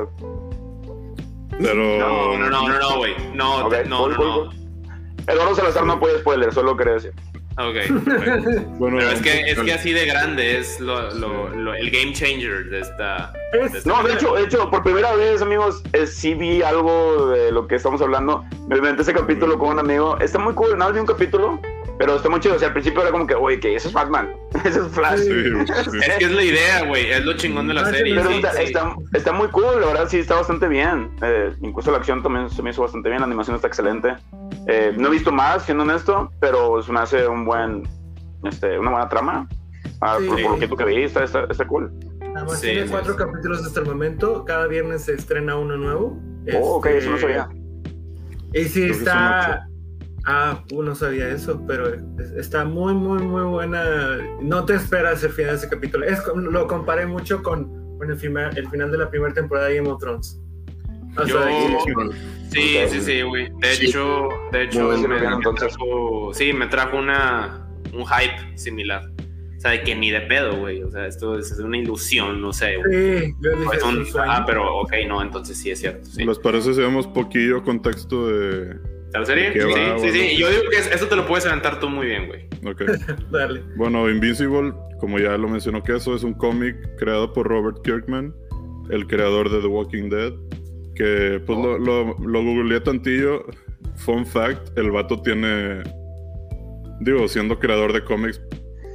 Pero. 1.60 1.98
No, 2.00 2.38
no, 2.38 2.50
no, 2.50 2.68
no, 2.70 2.80
no, 2.80 2.98
güey. 2.98 3.14
No, 3.34 3.66
Ok, 3.68 3.76
no, 3.88 3.98
cool, 4.00 4.12
no, 4.14 4.18
no. 4.18 4.34
cool. 4.50 4.50
Eduardo 5.28 5.56
Salazar 5.56 5.86
no 5.86 5.94
apoya 5.94 6.20
spoiler, 6.20 6.54
solo 6.54 6.76
quería 6.78 6.94
decir. 6.94 7.14
Ok. 7.58 7.76
Bueno, 8.78 8.98
Pero 9.00 9.12
es 9.12 9.22
que, 9.22 9.42
es 9.50 9.58
que 9.60 9.74
así 9.74 9.94
de 9.94 10.06
grande 10.06 10.58
es 10.60 10.80
lo, 10.82 11.10
lo, 11.14 11.50
lo- 11.50 11.74
el 11.74 11.90
game 11.90 12.12
changer 12.12 12.66
de 12.66 12.82
esta. 12.82 13.32
Es- 13.54 13.72
de 13.72 13.78
esta 13.80 13.90
No, 13.90 14.04
de 14.04 14.14
hecho, 14.14 14.36
de 14.36 14.44
hecho, 14.44 14.70
por 14.70 14.84
primera 14.84 15.16
vez, 15.16 15.42
amigos, 15.42 15.82
eh, 15.94 16.06
sí 16.06 16.34
vi 16.34 16.62
algo 16.62 17.28
de 17.30 17.52
lo 17.54 17.66
que 17.68 17.76
estamos 17.76 18.02
hablando. 18.02 18.44
Me 18.68 18.76
inventé 18.78 19.04
ese 19.04 19.14
capítulo 19.14 19.58
con 19.58 19.70
un 19.70 19.80
amigo. 19.80 20.18
Está 20.20 20.38
muy 20.38 20.54
cool, 20.54 20.72
nada 20.78 20.86
más 20.92 20.94
vi 20.94 21.00
un 21.00 21.06
capítulo, 21.06 21.60
pero 21.98 22.16
está 22.16 22.30
muy 22.30 22.40
chido. 22.40 22.56
O 22.56 22.60
sea, 22.60 22.68
al 22.70 22.74
principio 22.74 23.02
era 23.02 23.12
como 23.12 23.26
que, 23.28 23.36
oye, 23.36 23.60
que 23.60 23.76
ese 23.76 23.88
es 23.88 23.94
Batman, 23.94 24.32
ese 24.66 24.80
es 24.80 24.88
Flash. 24.90 25.20
Sí, 25.20 25.28
sí. 25.92 25.98
Es 26.06 26.18
que 26.18 26.26
es 26.26 26.32
la 26.32 26.44
idea, 26.44 26.86
güey. 26.86 27.12
Es 27.12 27.24
lo 27.26 27.34
chingón 27.34 27.68
de 27.68 27.74
la 27.76 27.86
serie. 27.86 28.16
Pero 28.16 28.30
sí, 28.30 28.36
está, 28.36 28.52
sí. 28.54 28.64
está, 28.64 28.96
está 29.14 29.32
muy 29.34 29.48
cool, 29.50 29.80
la 29.82 29.88
verdad 29.88 30.08
sí 30.10 30.20
está 30.20 30.36
bastante 30.36 30.68
bien. 30.68 31.12
Eh, 31.22 31.54
incluso 31.62 31.92
la 31.92 31.98
acción 31.98 32.22
también 32.24 32.50
se 32.50 32.62
me 32.62 32.72
hizo 32.72 32.82
bastante 32.82 33.10
bien, 33.10 33.22
la 33.22 33.28
animación 33.28 33.56
está 33.56 33.68
excelente. 33.68 34.16
Eh, 34.68 34.94
no 34.98 35.08
he 35.08 35.12
visto 35.12 35.32
más, 35.32 35.64
siendo 35.66 35.84
honesto, 35.84 36.32
pero 36.40 36.82
se 36.82 36.92
me 36.92 37.00
hace 37.00 37.28
un 37.28 37.46
buen, 37.46 37.84
este, 38.44 38.78
una 38.80 38.92
buena 38.92 39.10
trama. 39.10 39.48
Ah, 40.02 40.18
Sí. 40.20 40.28
por, 40.28 40.42
por 40.42 40.52
lo 40.52 40.60
que 40.60 40.68
tú 40.68 40.76
que 40.76 40.84
vi, 40.86 41.04
está, 41.04 41.24
está, 41.24 41.46
está 41.50 41.66
cool. 41.68 41.92
Nada 42.34 42.46
más 42.48 42.60
Sí, 42.60 42.68
tiene 42.68 42.84
sí, 42.84 42.92
cuatro 42.92 43.16
capítulos 43.16 43.66
hasta 43.66 43.80
el 43.80 43.86
momento. 43.86 44.44
Cada 44.44 44.68
viernes 44.68 45.04
se 45.04 45.14
estrena 45.14 45.56
uno 45.56 45.78
nuevo. 45.78 46.20
Oh, 46.54 46.76
ok, 46.78 46.86
Este, 46.88 46.98
eso 46.98 47.10
no 47.12 47.18
sabía. 47.18 47.48
Y 48.54 48.66
sí 48.66 48.84
está. 48.90 49.68
Ah, 50.28 50.64
uh, 50.72 50.82
no 50.82 50.96
sabía 50.96 51.30
eso, 51.30 51.62
pero 51.68 51.88
es- 51.94 52.32
está 52.38 52.66
muy, 52.66 52.94
muy, 52.94 53.22
muy 53.22 53.44
buena. 53.44 54.18
No 54.42 54.66
te 54.66 54.74
esperas 54.74 55.24
el 55.24 55.32
final 55.32 55.52
de 55.52 55.58
ese 55.58 55.70
capítulo. 55.70 56.06
Es, 56.06 56.20
como- 56.22 56.42
lo 56.42 56.68
comparé 56.68 57.06
mucho 57.06 57.44
con, 57.44 57.98
con 58.00 58.10
el, 58.10 58.18
final, 58.18 58.58
el 58.58 58.68
final 58.70 58.92
de 58.92 58.98
la 58.98 59.10
primera 59.10 59.34
temporada 59.34 59.68
de 59.68 59.76
Game 59.78 59.90
of 59.90 60.00
Thrones. 60.02 60.42
O 61.18 61.24
Yo- 61.26 61.42
sea, 61.44 61.52
Sí, 62.50 62.78
sí, 62.90 63.02
sí, 63.02 63.22
güey. 63.22 63.50
De 63.60 63.74
Sí. 63.76 63.86
hecho, 63.88 64.30
de 64.52 64.64
hecho, 64.64 64.90
me, 64.98 65.20
trajo, 65.56 66.34
sí, 66.34 66.54
me 66.54 66.68
trajo 66.68 66.98
una, 66.98 67.68
un 67.94 68.06
hype 68.06 68.58
similar. 68.58 69.04
O 69.58 69.60
sea, 69.60 69.72
de 69.72 69.84
que 69.84 69.96
ni 69.96 70.10
de 70.12 70.22
pedo, 70.22 70.58
güey. 70.58 70.82
O 70.84 70.90
sea, 70.90 71.06
esto 71.08 71.38
es 71.38 71.52
una 71.60 71.78
ilusión, 71.78 72.40
no 72.42 72.54
sé, 72.54 72.78
güey. 72.78 73.20
sí, 73.28 73.34
yo 73.42 73.50
dije, 73.52 73.64
No 73.66 73.72
es 73.74 73.78
es 73.80 73.84
un- 73.84 73.98
un 74.00 74.06
sueño. 74.06 74.32
ah, 74.32 74.44
pero 74.46 74.78
ok, 74.78 74.94
no, 75.08 75.22
entonces 75.22 75.58
sí 75.58 75.70
es 75.72 75.80
cierto. 75.80 76.06
Sí. 76.06 76.24
¿Les 76.26 76.40
parece 76.40 76.74
si 76.74 76.82
damos 76.82 77.08
poquillo 77.08 77.62
contexto 77.64 78.28
de. 78.28 78.78
¿Qué 79.54 79.62
Sí, 79.62 79.68
va, 79.68 80.00
sí, 80.00 80.12
sí. 80.12 80.18
bueno? 80.20 80.40
Yo 80.40 80.50
digo 80.50 80.64
que 80.72 80.78
es- 80.78 80.92
eso 80.92 81.08
te 81.08 81.16
lo 81.16 81.26
puedes 81.28 81.46
aventar 81.46 81.80
tú 81.80 81.90
muy 81.90 82.08
bien, 82.08 82.28
güey. 82.28 82.46
Ok. 82.66 82.82
Dale. 83.32 83.62
Bueno, 83.78 84.10
Invincible, 84.10 84.74
como 85.00 85.20
ya 85.20 85.38
lo 85.38 85.48
mencionó 85.48 85.82
que 85.84 85.96
eso 85.96 86.16
es 86.16 86.24
un 86.24 86.34
cómic 86.34 86.76
creado 86.98 87.32
por 87.34 87.48
Robert 87.48 87.78
Kirkman, 87.84 88.34
el 88.90 89.08
creador 89.08 89.50
de 89.50 89.60
The 89.62 89.68
Walking 89.68 90.10
Dead, 90.10 90.34
que 90.96 91.42
pues 91.46 91.58
lo, 91.60 91.78
lo, 91.78 92.16
lo 92.20 92.44
googleé 92.44 92.80
tantillo. 92.82 93.46
Fun 93.98 94.26
fact, 94.26 94.78
el 94.78 94.92
vato 94.92 95.22
tiene, 95.22 95.82
digo, 97.00 97.28
siendo 97.28 97.58
creador 97.60 97.94
de 97.94 98.04
cómics, 98.04 98.42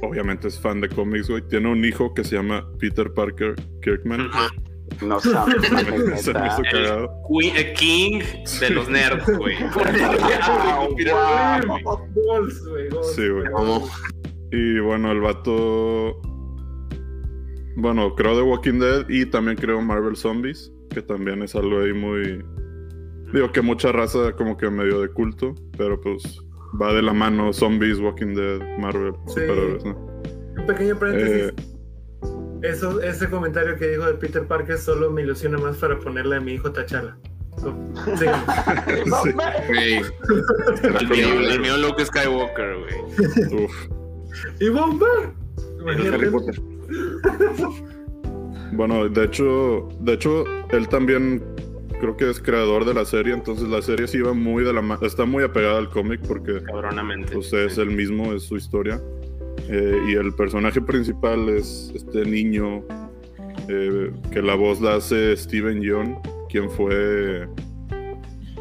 obviamente 0.03 0.47
es 0.47 0.59
fan 0.59 0.79
de 0.81 0.89
cómics, 0.89 1.27
güey, 1.29 1.41
tiene 1.47 1.69
un 1.69 1.83
hijo 1.85 2.13
que 2.13 2.23
se 2.23 2.35
llama 2.35 2.67
Peter 2.79 3.11
Parker 3.13 3.55
Kirkman. 3.81 4.29
No 5.01 5.19
sabes. 5.19 5.55
Se 6.23 6.33
me 6.33 6.47
hizo 6.47 6.61
cagado. 6.71 7.09
Queen- 7.29 7.55
eh, 7.57 7.73
King 7.77 8.21
de 8.59 8.69
los 8.71 8.89
nerds, 8.89 9.37
güey. 9.37 9.55
Ah, 11.13 11.61
wow. 11.83 12.49
Sí, 13.15 13.27
güey. 13.29 13.43
Vamos. 13.51 13.89
Y 14.51 14.79
bueno, 14.79 15.11
el 15.11 15.21
vato. 15.21 16.19
Bueno, 17.77 18.13
creo 18.15 18.35
The 18.35 18.41
Walking 18.41 18.79
Dead 18.79 19.05
y 19.09 19.25
también 19.25 19.57
creo 19.57 19.81
Marvel 19.81 20.15
Zombies, 20.15 20.71
que 20.89 21.01
también 21.01 21.41
es 21.41 21.55
algo 21.55 21.79
ahí 21.79 21.93
muy. 21.93 22.43
Digo 23.33 23.51
que 23.51 23.61
mucha 23.61 23.91
raza 23.93 24.33
como 24.33 24.57
que 24.57 24.69
medio 24.69 25.01
de 25.01 25.07
culto, 25.07 25.55
pero 25.77 25.99
pues 26.01 26.21
va 26.81 26.93
de 26.93 27.01
la 27.01 27.13
mano 27.13 27.53
Zombies, 27.53 27.99
Walking 27.99 28.33
Dead, 28.35 28.59
Marvel, 28.77 29.13
Sí. 29.27 29.33
superhéroes, 29.35 29.85
¿no? 29.85 29.95
Un 30.57 30.65
pequeño 30.67 30.99
paréntesis. 30.99 31.35
Eh, 31.47 31.53
Eso, 32.63 33.01
ese 33.01 33.29
comentario 33.29 33.75
que 33.77 33.87
dijo 33.89 34.05
de 34.05 34.13
Peter 34.15 34.45
Parker 34.45 34.77
solo 34.77 35.09
me 35.11 35.21
ilusiona 35.23 35.57
más 35.57 35.77
para 35.77 35.97
ponerle 35.99 36.35
a 36.35 36.39
mi 36.39 36.53
hijo 36.53 36.71
Tachala. 36.71 37.17
Sí. 37.57 37.65
No, 39.07 39.23
Sí. 39.23 39.33
me- 39.33 39.67
Güey, 39.67 40.01
El 40.99 41.07
mío, 41.09 41.49
el 41.49 41.59
mío 41.59 41.77
Luke 41.77 42.05
Skywalker, 42.05 42.75
güey. 42.77 43.65
uf. 43.65 43.87
¡Y 44.59 44.69
bomba! 44.69 45.07
Harry 45.87 46.07
Imagínate. 46.07 46.31
Potter. 46.31 46.61
Bueno, 48.73 49.09
de 49.09 49.25
hecho, 49.25 49.89
de 49.99 50.13
hecho, 50.13 50.45
él 50.69 50.87
también 50.87 51.43
creo 51.99 52.15
que 52.15 52.29
es 52.29 52.39
creador 52.39 52.85
de 52.85 52.93
la 52.93 53.03
serie, 53.03 53.33
entonces 53.33 53.67
la 53.67 53.81
serie 53.81 54.07
sí 54.07 54.21
va 54.21 54.33
muy 54.33 54.63
de 54.63 54.71
la 54.71 54.97
está 55.01 55.25
muy 55.25 55.43
apegada 55.43 55.77
al 55.77 55.89
cómic 55.89 56.21
porque 56.25 56.63
Cabronamente. 56.63 57.33
pues 57.33 57.51
es 57.51 57.77
el 57.77 57.89
mismo, 57.91 58.31
es 58.33 58.43
su 58.43 58.55
historia. 58.55 59.01
Eh, 59.69 59.97
y 60.09 60.13
el 60.15 60.33
personaje 60.33 60.81
principal 60.81 61.47
es 61.49 61.91
este 61.95 62.25
niño 62.25 62.83
eh, 63.69 64.11
que 64.31 64.41
la 64.41 64.55
voz 64.55 64.81
la 64.81 64.95
hace 64.95 65.35
Steven 65.37 65.81
Yeun, 65.81 66.17
quien 66.49 66.69
fue, 66.69 67.47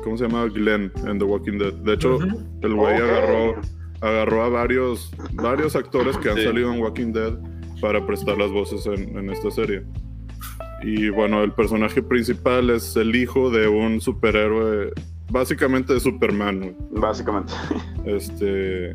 ¿cómo 0.05 0.17
se 0.17 0.25
llama? 0.29 0.45
Glenn 0.47 0.93
en 1.07 1.19
The 1.19 1.25
Walking 1.25 1.59
Dead. 1.59 1.73
De 1.75 1.95
hecho, 1.95 2.19
el 2.63 2.75
güey 2.75 2.95
agarró, 2.95 3.61
agarró 4.01 4.43
a 4.45 4.49
varios, 4.51 5.11
varios 5.33 5.75
actores 5.75 6.17
que 6.19 6.31
han 6.31 6.37
Sí. 6.37 6.45
salido 6.45 6.73
en 6.73 6.81
Walking 6.81 7.13
Dead 7.13 7.33
para 7.81 8.05
prestar 8.07 8.37
las 8.39 8.51
voces 8.51 8.87
en, 8.87 9.17
en 9.19 9.31
esta 9.31 9.51
serie. 9.51 9.83
Y 10.83 11.09
bueno, 11.11 11.43
el 11.43 11.53
personaje 11.53 12.03
principal 12.03 12.71
es 12.71 12.97
el 12.97 13.15
hijo 13.17 13.51
de 13.51 13.69
un 13.69 14.01
superhéroe, 14.01 14.93
básicamente 15.31 15.95
de 15.95 16.01
Superman, 16.01 16.59
güey. 16.61 16.75
Básicamente. 16.91 17.53
Este, 18.05 18.95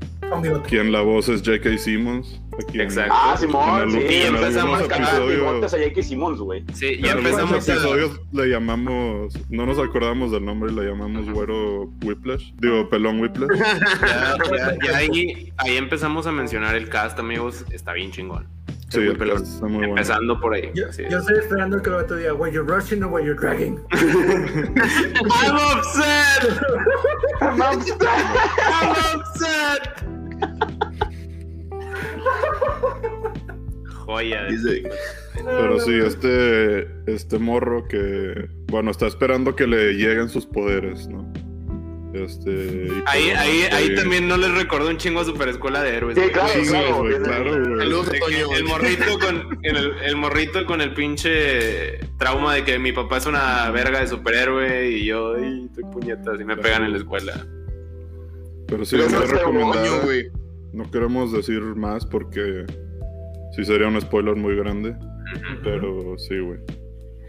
quien 0.67 0.91
la 0.91 1.01
voz 1.01 1.29
es 1.29 1.41
J.K. 1.41 1.77
Simmons. 1.77 2.41
Aquí 2.61 2.77
en- 2.79 2.81
Exacto. 2.85 3.13
Ah, 3.15 3.31
en 3.33 3.37
Simón, 3.41 3.81
el- 3.81 3.91
sí. 3.91 4.15
en 4.15 4.35
empezamos 4.35 4.79
a 4.81 4.85
episodios- 4.85 5.73
a 5.73 5.77
Jackie 5.77 6.03
Simmons, 6.03 6.39
güey. 6.39 6.63
Sí, 6.73 6.97
ya 7.01 7.11
en 7.11 7.17
empezamos 7.17 7.67
a... 7.69 7.73
episodios 7.73 8.21
le 8.31 8.47
llamamos, 8.47 9.33
no 9.49 9.65
nos 9.65 9.77
acordamos 9.77 10.31
del 10.31 10.45
nombre, 10.45 10.71
le 10.71 10.83
llamamos 10.83 11.29
güero 11.29 11.89
Whiplash, 12.03 12.51
digo 12.59 12.89
pelón 12.89 13.19
Whiplash. 13.19 13.49
Ya, 13.59 14.37
ya- 14.57 14.77
ya 14.85 14.97
ahí, 14.97 15.51
ahí 15.57 15.75
empezamos 15.77 16.27
a 16.27 16.31
mencionar 16.31 16.75
el 16.75 16.87
cast, 16.89 17.19
amigos. 17.19 17.65
Está 17.71 17.91
bien 17.93 18.11
chingón. 18.11 18.47
Sí, 18.89 18.99
muy 18.99 19.15
pelón. 19.15 19.41
está 19.43 19.65
muy 19.65 19.77
bueno. 19.77 19.93
Empezando 19.93 20.39
por 20.39 20.53
ahí. 20.53 20.69
Yo, 20.75 20.83
yo 20.83 20.89
es. 20.89 20.99
estoy 20.99 21.37
esperando 21.39 21.81
que 21.81 21.89
el 21.89 21.95
vato 21.95 22.15
diga, 22.15 22.33
were 22.33 22.53
you 22.53 22.61
rushing 22.63 23.01
or 23.03 23.11
were 23.11 23.25
you 23.25 23.33
dragging? 23.33 23.79
I'm 23.91 25.55
upset. 25.55 26.43
I'm 27.41 27.61
upset. 27.61 27.95
Joya. 34.05 34.43
de 34.43 34.51
Dice- 34.51 34.67
película. 34.69 34.95
Pero 35.43 35.79
sí, 35.79 35.93
este, 35.99 36.87
este 37.11 37.39
morro 37.39 37.87
que, 37.87 38.47
bueno, 38.67 38.91
está 38.91 39.07
esperando 39.07 39.55
que 39.55 39.65
le 39.67 39.93
lleguen 39.93 40.29
sus 40.29 40.45
poderes, 40.45 41.07
¿no? 41.07 41.31
Este, 42.23 42.49
y 42.49 43.03
Ahí, 43.07 43.29
ahí, 43.31 43.61
está 43.63 43.75
ahí 43.77 43.93
también 43.95 44.27
no 44.27 44.37
les 44.37 44.51
recordó 44.53 44.89
un 44.89 44.97
chingo 44.97 45.19
a 45.19 45.25
Super 45.25 45.49
Escuela 45.49 45.81
de 45.83 45.95
Héroes. 45.97 46.15
Sí, 46.15 46.21
güey. 46.21 46.31
claro, 46.31 46.49
Sí, 46.53 46.69
claro. 46.69 46.97
güey, 46.99 47.17
claro. 47.21 47.77
Saludos 47.77 48.11
Toño. 48.19 48.55
el 48.55 48.63
morrito 48.63 49.19
con 49.19 49.59
el, 49.63 49.91
el 50.03 50.15
morrito 50.15 50.65
con 50.65 50.81
el 50.81 50.93
pinche 50.93 51.97
trauma 52.17 52.55
de 52.55 52.63
que 52.63 52.79
mi 52.79 52.93
papá 52.93 53.17
es 53.17 53.25
una 53.25 53.69
verga 53.71 53.99
de 53.99 54.07
superhéroe 54.07 54.89
y 54.91 55.05
yo 55.05 55.35
ay, 55.35 55.65
estoy 55.65 55.83
puñetas 55.91 56.39
y 56.39 56.45
me 56.45 56.55
pegan 56.55 56.83
en 56.85 56.91
la 56.93 56.97
escuela. 56.99 57.45
Pero 58.67 58.85
sí, 58.85 58.97
coño, 59.43 60.01
güey. 60.03 60.29
No 60.73 60.89
queremos 60.91 61.31
decir 61.31 61.61
más 61.61 62.05
porque 62.05 62.65
sí 63.55 63.63
sería 63.65 63.87
un 63.87 63.99
spoiler 64.01 64.35
muy 64.35 64.55
grande, 64.55 64.95
pero 65.63 66.17
sí, 66.17 66.39
güey. 66.39 66.59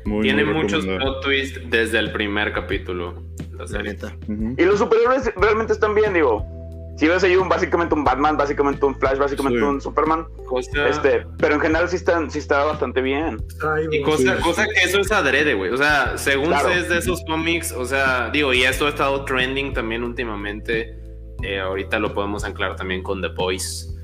Muy, 0.06 0.22
Tiene 0.22 0.44
muy 0.44 0.54
muchos 0.62 0.86
plot 0.86 1.22
twists 1.22 1.60
desde 1.68 1.98
el 1.98 2.12
primer 2.12 2.52
capítulo. 2.52 3.22
la 3.52 3.64
La. 3.82 4.16
Y 4.56 4.64
los 4.64 4.78
superhéroes 4.78 5.32
realmente 5.36 5.72
están 5.72 5.94
bien, 5.94 6.12
digo. 6.14 6.44
Si 6.98 7.06
ves 7.08 7.22
ahí 7.24 7.36
un, 7.36 7.48
básicamente 7.48 7.94
un 7.94 8.04
Batman, 8.04 8.36
básicamente 8.38 8.84
un 8.86 8.94
Flash, 8.98 9.18
básicamente 9.18 9.58
Sí. 9.58 9.64
un 9.64 9.80
Superman. 9.82 10.26
Cosa, 10.48 10.88
Este, 10.88 11.26
pero 11.38 11.54
en 11.56 11.60
general 11.60 11.88
sí, 11.90 11.96
están, 11.96 12.30
sí 12.30 12.38
está 12.38 12.64
bastante 12.64 13.02
bien. 13.02 13.36
Ay, 13.62 13.86
y 13.90 14.00
cosa, 14.02 14.36
Sí, 14.36 14.42
cosa 14.42 14.64
sí. 14.64 14.70
que 14.74 14.82
eso 14.88 15.00
es 15.00 15.12
adrede, 15.12 15.52
güey. 15.54 15.70
O 15.72 15.76
sea, 15.76 16.16
según 16.16 16.46
Claro. 16.48 16.70
sé 16.70 16.82
de 16.84 16.98
esos 16.98 17.22
cómics, 17.26 17.72
o 17.72 17.84
sea, 17.84 18.30
digo, 18.30 18.54
y 18.54 18.62
esto 18.62 18.86
ha 18.86 18.90
estado 18.90 19.24
trending 19.26 19.74
también 19.74 20.04
últimamente. 20.04 20.98
eh, 21.42 21.60
ahorita 21.60 21.98
lo 21.98 22.14
podemos 22.14 22.44
anclar 22.44 22.76
también 22.76 23.02
con 23.02 23.20
The 23.20 23.28
Boys. 23.28 23.94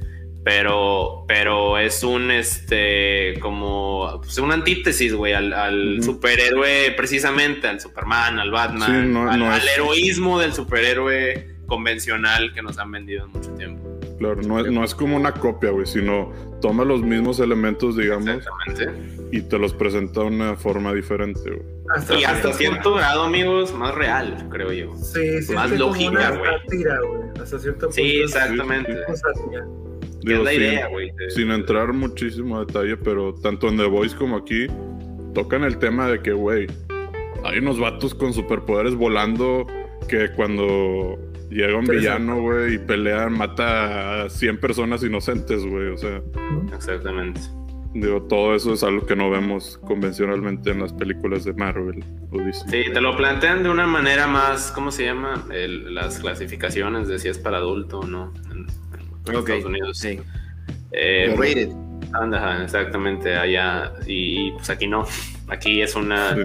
Pero, 0.44 1.24
pero 1.28 1.78
es 1.78 2.02
un 2.02 2.32
este 2.32 3.34
como 3.40 4.20
pues, 4.22 4.36
una 4.38 4.54
antítesis, 4.54 5.14
güey, 5.14 5.34
al, 5.34 6.02
superhéroe, 6.02 6.92
precisamente, 6.96 7.68
al 7.68 7.78
Superman, 7.80 8.40
al 8.40 8.50
Batman, 8.50 9.02
Sí, 9.04 9.08
no- 9.12 9.30
al, 9.30 9.38
no 9.38 9.50
al 9.52 9.60
es- 9.60 9.74
heroísmo 9.76 10.40
del 10.40 10.52
superhéroe 10.52 11.48
convencional 11.66 12.52
que 12.52 12.60
nos 12.60 12.78
han 12.78 12.90
vendido 12.90 13.24
en 13.26 13.30
mucho 13.30 13.50
tiempo. 13.54 13.88
Claro, 14.18 14.42
no 14.42 14.60
es, 14.60 14.70
no 14.70 14.84
es 14.84 14.94
como 14.94 15.16
una 15.16 15.32
copia, 15.32 15.70
güey, 15.70 15.86
sino 15.86 16.32
toma 16.60 16.84
los 16.84 17.02
mismos 17.02 17.40
elementos, 17.40 17.96
digamos, 17.96 18.28
y 19.32 19.42
te 19.42 19.58
los 19.58 19.72
presenta 19.74 20.20
de 20.20 20.26
una 20.26 20.54
forma 20.56 20.92
diferente, 20.92 21.40
güey. 21.50 21.62
Hasta 21.94 22.14
Y 22.18 22.24
hasta 22.24 22.52
cierto 22.52 22.94
grado, 22.94 23.22
amigos, 23.24 23.72
más 23.74 23.94
real, 23.94 24.48
creo 24.50 24.72
yo. 24.72 24.96
Sí, 24.96 25.42
sí, 25.42 25.52
más 25.54 25.70
lógica, 25.72 26.30
güey. 26.30 26.50
Hasta 27.40 27.58
cierto 27.58 27.86
punto. 27.86 27.92
Sí, 27.92 28.20
exactamente. 28.20 28.92
Digo, 30.24 30.38
es 30.40 30.44
la 30.44 30.50
sin- 30.52 30.60
idea, 30.62 30.88
güey. 30.88 31.10
de- 31.12 31.30
sin 31.30 31.50
entrar 31.50 31.92
muchísimo 31.92 32.56
a 32.58 32.64
detalle, 32.64 32.96
pero 32.96 33.34
tanto 33.34 33.68
en 33.68 33.76
The 33.76 33.86
Voice 33.86 34.16
como 34.16 34.36
aquí 34.36 34.66
tocan 35.34 35.64
el 35.64 35.78
tema 35.78 36.08
de 36.08 36.20
que, 36.20 36.32
güey, 36.32 36.66
hay 37.44 37.58
unos 37.58 37.78
vatos 37.80 38.14
con 38.14 38.32
superpoderes 38.32 38.94
volando 38.94 39.66
que 40.08 40.30
cuando 40.32 41.18
llega 41.50 41.76
un 41.78 41.84
villano, 41.86 42.40
güey, 42.40 42.74
y 42.74 42.78
pelea, 42.78 43.28
mata 43.28 44.24
a 44.24 44.30
100 44.30 44.58
personas 44.58 45.02
inocentes, 45.02 45.64
güey. 45.64 45.88
O 45.88 45.96
sea, 45.96 46.20
Exactamente. 46.74 47.40
digo, 47.94 48.22
todo 48.22 48.54
eso 48.54 48.72
es 48.74 48.82
algo 48.82 49.04
que 49.06 49.14
no 49.16 49.30
vemos 49.30 49.78
convencionalmente 49.86 50.70
en 50.70 50.80
las 50.80 50.92
películas 50.92 51.44
de 51.44 51.52
Marvel 51.54 52.02
o. 52.30 52.38
Sí, 52.68 52.84
te 52.92 53.00
lo 53.00 53.16
plantean 53.16 53.62
de 53.62 53.70
una 53.70 53.86
manera 53.86 54.26
más, 54.26 54.72
¿cómo 54.72 54.90
se 54.90 55.04
llama? 55.04 55.44
El- 55.52 55.94
las 55.94 56.18
clasificaciones 56.20 57.08
de 57.08 57.18
si 57.18 57.28
es 57.28 57.38
para 57.38 57.58
adulto 57.58 58.00
o 58.00 58.06
no 58.06 58.32
en, 59.26 59.32
en 59.32 59.36
Ok, 59.36 59.48
Estados 59.48 59.64
Unidos. 59.64 59.98
Sí. 59.98 60.20
Eh, 60.92 61.34
Rated. 61.36 61.70
anda, 62.14 62.62
exactamente, 62.62 63.34
allá. 63.36 63.92
Y, 64.06 64.48
y, 64.48 64.52
pues 64.52 64.68
aquí 64.70 64.86
no. 64.86 65.06
Aquí 65.48 65.82
es 65.82 65.94
una, 65.96 66.34
Sí. 66.34 66.40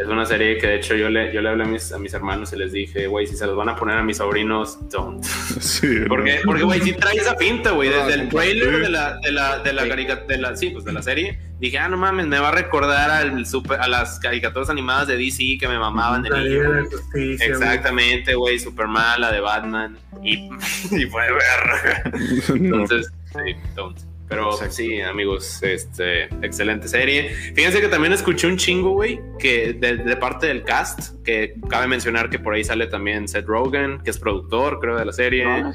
es 0.00 0.06
una 0.08 0.24
serie 0.26 0.58
que 0.58 0.66
de 0.68 0.76
hecho 0.76 0.94
yo 0.94 1.08
le, 1.10 1.32
yo 1.32 1.40
le 1.42 1.48
hablé 1.48 1.64
a 1.64 1.66
mis, 1.66 1.92
a 1.92 1.98
mis 1.98 2.12
hermanos 2.14 2.52
y 2.52 2.56
les 2.56 2.72
dije, 2.72 3.06
güey, 3.08 3.26
si 3.26 3.36
se 3.36 3.46
los 3.46 3.56
van 3.56 3.68
a 3.68 3.76
poner 3.76 3.96
a 3.98 4.02
mis 4.02 4.18
sobrinos, 4.18 4.78
don't. 4.90 5.22
Sí, 5.24 6.00
Porque, 6.08 6.36
¿no? 6.36 6.42
porque, 6.44 6.62
güey, 6.62 6.80
sí 6.80 6.92
trae 6.92 7.16
esa 7.16 7.36
pinta, 7.36 7.72
güey. 7.72 7.88
Desde 7.90 8.14
el 8.14 8.28
trailer 8.28 8.74
Sí. 8.76 8.80
de 8.82 8.88
la, 8.90 9.18
de 9.18 9.32
la, 9.32 9.58
de 9.60 9.72
la, 9.72 9.82
Sí. 9.84 9.88
carica- 9.88 10.24
de 10.26 10.38
la, 10.38 10.56
sí, 10.56 10.70
pues 10.70 10.84
de 10.84 10.92
la 10.92 11.02
serie, 11.02 11.38
dije, 11.58 11.78
ah, 11.78 11.88
no 11.88 11.96
mames, 11.96 12.26
me 12.26 12.38
va 12.38 12.48
a 12.48 12.52
recordar 12.52 13.10
al 13.10 13.46
super, 13.46 13.80
a 13.80 13.88
las 13.88 14.18
caricaturas 14.18 14.70
animadas 14.70 15.08
de 15.08 15.16
DC 15.16 15.58
que 15.58 15.68
me 15.68 15.78
mamaban 15.78 16.22
de 16.22 16.30
La 16.30 16.38
niño. 16.38 16.72
De 16.72 16.84
Justicia. 16.84 17.46
Exactamente, 17.46 18.34
güey, 18.34 18.58
Superman, 18.58 19.20
la 19.20 19.32
de 19.32 19.40
Batman. 19.40 19.98
Y, 20.22 20.34
y 20.90 21.06
fue. 21.06 21.24
No. 22.48 22.82
Entonces, 22.82 23.12
sí, 23.32 23.54
don't. 23.74 23.98
Pero 24.28 24.52
Exacto. 24.52 24.74
sí, 24.74 25.00
amigos, 25.00 25.62
este, 25.62 26.24
excelente 26.42 26.86
serie. 26.86 27.30
Fíjense 27.54 27.80
que 27.80 27.88
también 27.88 28.12
escuché 28.12 28.46
un 28.46 28.58
chingo, 28.58 28.90
güey, 28.90 29.20
que 29.38 29.72
de, 29.72 29.96
de 29.96 30.16
parte 30.16 30.48
del 30.48 30.64
cast, 30.64 31.22
que 31.24 31.54
cabe 31.70 31.86
mencionar 31.86 32.28
que 32.28 32.38
por 32.38 32.52
ahí 32.52 32.62
sale 32.62 32.88
también 32.88 33.26
Seth 33.26 33.46
Rogen, 33.46 34.00
que 34.00 34.10
es 34.10 34.18
productor, 34.18 34.80
creo, 34.80 34.98
de 34.98 35.06
la 35.06 35.12
serie. 35.12 35.44
¿no? 35.46 35.72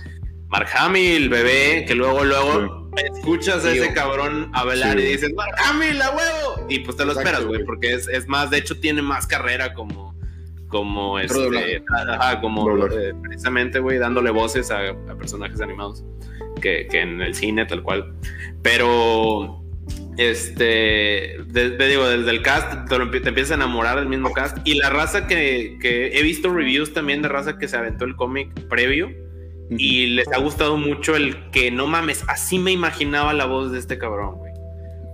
Mark 0.53 0.67
Hamill, 0.77 1.29
bebé, 1.29 1.83
que 1.87 1.95
luego, 1.95 2.23
luego 2.23 2.89
escuchas 3.15 3.65
a 3.65 3.71
Tío. 3.73 3.83
ese 3.83 3.93
cabrón 3.93 4.51
hablar 4.53 4.99
Sí. 4.99 5.03
y 5.03 5.07
dices, 5.13 5.33
Mark 5.33 5.55
Hamill, 5.65 5.99
a 5.99 6.11
huevo. 6.11 6.67
Y 6.69 6.79
pues 6.79 6.95
te 6.95 7.05
lo 7.05 7.13
Exacto, 7.13 7.29
esperas, 7.31 7.47
güey, 7.47 7.65
porque 7.65 7.93
es, 7.93 8.07
es 8.07 8.27
más, 8.27 8.51
de 8.51 8.59
hecho, 8.59 8.79
tiene 8.79 9.01
más 9.01 9.25
carrera 9.25 9.73
como, 9.73 10.13
como 10.67 11.17
este, 11.19 11.83
ajá, 12.07 12.39
como 12.39 12.85
eh, 12.87 13.13
precisamente, 13.23 13.79
güey, 13.79 13.97
dándole 13.97 14.29
voces 14.29 14.69
a, 14.69 14.89
a 14.89 15.15
personajes 15.17 15.59
animados 15.59 16.03
que, 16.61 16.85
que 16.87 17.01
en 17.01 17.19
el 17.21 17.33
cine, 17.33 17.65
tal 17.65 17.81
cual. 17.81 18.13
Pero, 18.61 19.59
este, 20.17 21.37
de- 21.47 21.69
de- 21.71 21.87
digo, 21.87 22.07
desde 22.07 22.29
el 22.29 22.43
cast 22.43 22.87
te, 22.87 23.19
te 23.21 23.29
empiezas 23.29 23.51
a 23.53 23.55
enamorar 23.55 23.97
del 23.99 24.07
mismo 24.07 24.31
cast. 24.31 24.55
Y 24.65 24.75
la 24.75 24.91
raza 24.91 25.25
que, 25.25 25.79
que 25.81 26.17
he 26.17 26.21
visto 26.21 26.53
reviews 26.53 26.93
también 26.93 27.23
de 27.23 27.27
raza 27.29 27.57
que 27.57 27.67
se 27.67 27.75
aventó 27.75 28.05
el 28.05 28.15
cómic 28.15 28.53
previo 28.69 29.09
y 29.69 30.07
les 30.07 30.27
ha 30.29 30.39
gustado 30.39 30.77
mucho 30.77 31.15
el 31.15 31.49
que 31.51 31.71
no 31.71 31.87
mames, 31.87 32.23
así 32.27 32.59
me 32.59 32.71
imaginaba 32.71 33.33
la 33.33 33.45
voz 33.45 33.71
de 33.71 33.79
este 33.79 33.97
cabrón, 33.97 34.35
güey. 34.35 34.53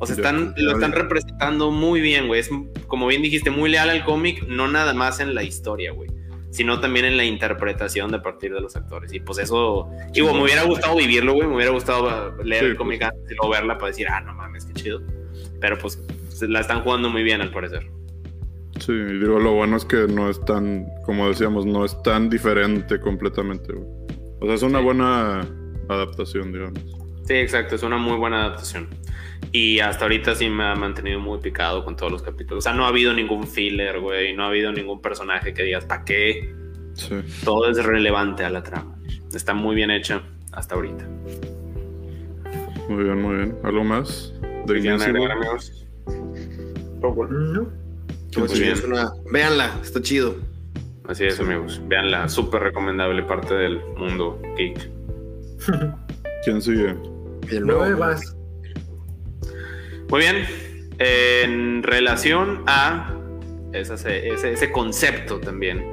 O 0.02 0.06
sea, 0.06 0.16
están, 0.16 0.54
lo 0.56 0.72
están 0.72 0.94
representando 0.94 1.72
muy 1.72 2.00
bien, 2.00 2.28
güey. 2.28 2.40
Es, 2.40 2.50
como 2.88 3.06
bien 3.08 3.22
dijiste, 3.22 3.52
muy 3.52 3.70
leal 3.70 3.90
al 3.90 4.06
cómic, 4.06 4.48
no 4.48 4.68
nada 4.70 4.94
más 4.94 5.20
en 5.20 5.36
la 5.36 5.44
historia, 5.44 5.92
güey, 5.92 6.10
sino 6.52 6.80
también 6.80 7.06
en 7.06 7.18
la 7.18 7.26
interpretación 7.26 8.10
de 8.10 8.20
partir 8.20 8.54
de 8.54 8.62
los 8.62 8.78
actores. 8.78 9.12
Y 9.14 9.20
pues 9.20 9.40
eso, 9.40 9.90
digo, 10.14 10.34
me 10.34 10.44
hubiera 10.44 10.64
gustado 10.64 10.96
vivirlo, 10.96 11.34
güey, 11.34 11.48
me 11.50 11.56
hubiera 11.56 11.72
gustado 11.72 12.34
leer 12.44 12.64
Sí, 12.64 12.70
el 12.72 12.78
cómic 12.78 13.00
pues. 13.00 13.12
antes 13.12 13.32
y 13.32 13.36
luego 13.36 13.50
verla 13.50 13.78
para 13.78 13.88
decir, 13.88 14.08
ah, 14.10 14.22
no 14.22 14.34
mames, 14.34 14.66
qué 14.66 14.74
chido. 14.74 15.02
Pero 15.60 15.78
pues 15.78 16.02
la 16.42 16.62
están 16.62 16.82
jugando 16.82 17.10
muy 17.10 17.24
bien 17.24 17.42
al 17.42 17.52
parecer. 17.52 17.92
Sí, 18.80 18.94
digo, 18.94 19.38
lo 19.38 19.52
bueno 19.52 19.76
es 19.76 19.84
que 19.84 20.08
no 20.08 20.30
es 20.30 20.40
tan, 20.46 20.88
como 21.06 21.28
decíamos, 21.28 21.66
no 21.66 21.84
es 21.84 22.02
tan 22.04 22.30
diferente 22.30 23.02
completamente, 23.02 23.74
güey. 23.74 23.99
O 24.42 24.46
sea, 24.46 24.56
es 24.56 24.64
una 24.64 24.80
Sí. 24.80 24.86
buena 24.86 25.48
adaptación, 25.88 26.52
digamos. 26.52 26.80
Sí, 27.26 27.34
exacto, 27.36 27.76
es 27.76 27.84
una 27.84 27.98
muy 27.98 28.18
buena 28.18 28.46
adaptación. 28.46 28.88
Y 29.52 29.80
hasta 29.80 30.06
ahorita 30.06 30.36
sí 30.36 30.50
me 30.50 30.64
ha 30.64 30.76
mantenido 30.76 31.20
muy 31.20 31.40
picado 31.40 31.84
con 31.86 31.96
todos 31.96 32.12
los 32.12 32.22
capítulos. 32.22 32.60
O 32.60 32.62
sea, 32.62 32.74
no 32.74 32.86
ha 32.86 32.90
habido 32.90 33.14
ningún 33.14 33.48
filler, 33.48 34.00
güey. 34.00 34.36
No 34.36 34.44
ha 34.44 34.48
habido 34.48 34.72
ningún 34.72 35.02
personaje 35.02 35.54
que 35.54 35.64
digas, 35.64 35.86
¿para 35.86 36.04
qué? 36.06 36.54
Sí. 36.94 37.16
Todo 37.44 37.70
es 37.70 37.84
relevante 37.84 38.44
a 38.44 38.50
la 38.50 38.64
trama. 38.64 38.96
Está 39.34 39.54
muy 39.54 39.76
bien 39.76 39.92
hecha 39.92 40.22
hasta 40.52 40.76
ahorita. 40.76 41.08
Muy 42.90 43.04
bien, 43.04 43.22
muy 43.22 43.36
bien. 43.38 43.56
¿Algo 43.64 43.84
más? 43.84 44.34
De 44.66 44.74
¿Qué 44.76 44.82
quieren 44.82 45.00
Invincible? 45.00 45.28
No. 47.02 47.68
Bien. 48.54 48.72
es 48.74 48.84
una- 48.84 49.12
Véanla, 49.32 49.80
está 49.82 50.02
chido. 50.02 50.36
Así 51.10 51.26
es, 51.26 51.40
amigos. 51.40 51.82
Veanla, 51.88 52.30
súper 52.30 52.62
recomendable 52.62 53.24
parte 53.24 53.54
del 53.54 53.80
mundo 53.98 54.40
geek. 54.58 54.90
¿Quién 56.44 56.62
sigue? 56.62 56.96
El 57.50 57.62
No 57.66 57.78
nuevo- 57.78 57.82
bebas. 57.82 58.36
Muy 60.10 60.20
bien. 60.22 60.46
En 61.00 61.82
relación 61.84 62.64
a 62.68 63.14
ese, 63.74 63.94
ese, 64.34 64.54
ese 64.54 64.72
concepto 64.72 65.40
también, 65.40 65.84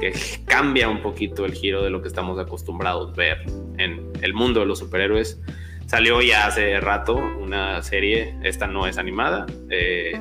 que 0.00 0.12
cambia 0.46 0.88
un 0.88 1.02
poquito 1.02 1.44
el 1.44 1.52
giro 1.52 1.82
de 1.82 1.90
lo 1.90 2.00
que 2.02 2.08
estamos 2.08 2.38
acostumbrados 2.38 3.12
a 3.12 3.16
ver 3.16 3.38
en 3.78 4.10
el 4.22 4.32
mundo 4.34 4.60
de 4.60 4.66
los 4.66 4.78
superhéroes, 4.78 5.40
Salió 5.86 6.20
ya 6.20 6.46
hace 6.48 6.78
rato 6.80 7.14
una 7.14 7.82
serie, 7.82 8.34
esta 8.42 8.66
no 8.66 8.86
es 8.86 8.98
animada, 8.98 9.46
eh, 9.70 10.20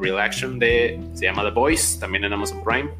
Real 0.00 0.20
Action 0.20 0.60
de, 0.60 1.00
se 1.14 1.24
llama 1.24 1.42
The 1.42 1.50
Boys, 1.50 1.98
también 1.98 2.22
en 2.22 2.32
Amazon 2.32 2.62
Prime. 2.62 2.90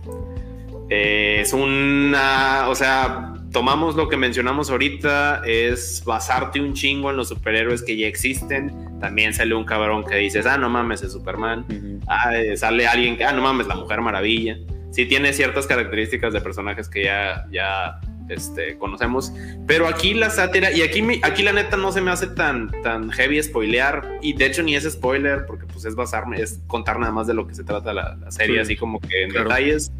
Eh, 0.90 1.38
es 1.40 1.52
una, 1.52 2.68
o 2.68 2.74
sea, 2.74 3.32
tomamos 3.52 3.94
lo 3.94 4.08
que 4.08 4.16
mencionamos 4.16 4.70
ahorita, 4.70 5.42
es 5.46 6.02
basarte 6.04 6.60
un 6.60 6.74
chingo 6.74 7.10
en 7.10 7.16
los 7.16 7.28
superhéroes 7.28 7.82
que 7.82 7.96
ya 7.96 8.08
existen. 8.08 8.98
También 9.00 9.32
sale 9.32 9.54
un 9.54 9.64
cabrón 9.64 10.04
que 10.04 10.16
dices, 10.16 10.46
ah, 10.46 10.58
no 10.58 10.68
mames, 10.68 11.02
es 11.02 11.12
Superman. 11.12 11.64
Ah, 12.08 12.36
eh, 12.36 12.56
sale 12.56 12.86
alguien 12.86 13.16
que, 13.16 13.24
ah, 13.24 13.32
no 13.32 13.40
mames, 13.42 13.66
la 13.66 13.76
Mujer 13.76 14.00
Maravilla. 14.00 14.58
Sí 14.90 15.06
tiene 15.06 15.32
ciertas 15.32 15.66
características 15.68 16.32
de 16.32 16.40
personajes 16.40 16.88
que 16.88 17.04
ya, 17.04 17.46
ya 17.52 18.00
este, 18.28 18.76
conocemos. 18.76 19.32
Pero 19.68 19.86
aquí 19.86 20.14
la 20.14 20.30
sátira, 20.30 20.72
y 20.72 20.82
aquí, 20.82 21.20
aquí 21.22 21.44
la 21.44 21.52
neta 21.52 21.76
no 21.76 21.92
se 21.92 22.00
me 22.00 22.10
hace 22.10 22.26
tan, 22.26 22.70
tan 22.82 23.10
heavy 23.10 23.40
spoilear, 23.40 24.18
y 24.22 24.32
de 24.32 24.46
hecho 24.46 24.64
ni 24.64 24.74
es 24.74 24.90
spoiler, 24.90 25.46
porque 25.46 25.66
pues 25.66 25.84
es 25.84 25.94
basarme, 25.94 26.40
es 26.40 26.60
contar 26.66 26.98
nada 26.98 27.12
más 27.12 27.28
de 27.28 27.34
lo 27.34 27.46
que 27.46 27.54
se 27.54 27.62
trata 27.62 27.92
la, 27.92 28.16
la 28.16 28.30
serie, 28.32 28.56
Sí, 28.56 28.60
así 28.60 28.76
como 28.76 29.00
que 29.00 29.22
en 29.22 29.30
claro. 29.30 29.48
detalles. 29.48 29.92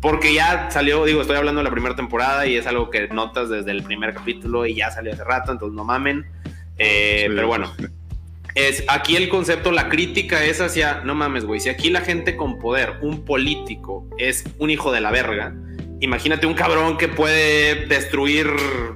Porque 0.00 0.34
ya 0.34 0.70
salió, 0.70 1.04
digo, 1.04 1.20
estoy 1.20 1.36
hablando 1.36 1.60
de 1.60 1.64
la 1.64 1.70
primera 1.70 1.94
temporada 1.94 2.46
y 2.46 2.56
es 2.56 2.66
algo 2.66 2.90
que 2.90 3.06
notas 3.08 3.48
desde 3.48 3.70
el 3.70 3.84
primer 3.84 4.14
capítulo 4.14 4.66
y 4.66 4.74
ya 4.74 4.90
salió 4.90 5.12
hace 5.12 5.22
rato, 5.22 5.52
entonces 5.52 5.76
no 5.76 5.84
mamen. 5.84 6.26
Eh, 6.78 7.26
Sí, 7.28 7.32
pero 7.34 7.46
bueno, 7.46 7.72
sí. 7.78 7.86
es 8.56 8.84
aquí 8.88 9.14
el 9.14 9.28
concepto, 9.28 9.70
la 9.70 9.88
crítica 9.88 10.44
es 10.44 10.60
hacia, 10.60 11.02
no 11.04 11.14
mames, 11.14 11.44
güey, 11.44 11.60
si 11.60 11.68
aquí 11.68 11.90
la 11.90 12.00
gente 12.00 12.36
con 12.36 12.58
poder, 12.58 12.94
un 13.02 13.24
político, 13.24 14.08
es 14.18 14.44
un 14.58 14.70
hijo 14.70 14.90
de 14.90 15.00
la 15.00 15.12
verga, 15.12 15.54
imagínate 16.00 16.46
un 16.46 16.54
cabrón 16.54 16.98
que 16.98 17.06
puede 17.06 17.86
destruir 17.86 18.48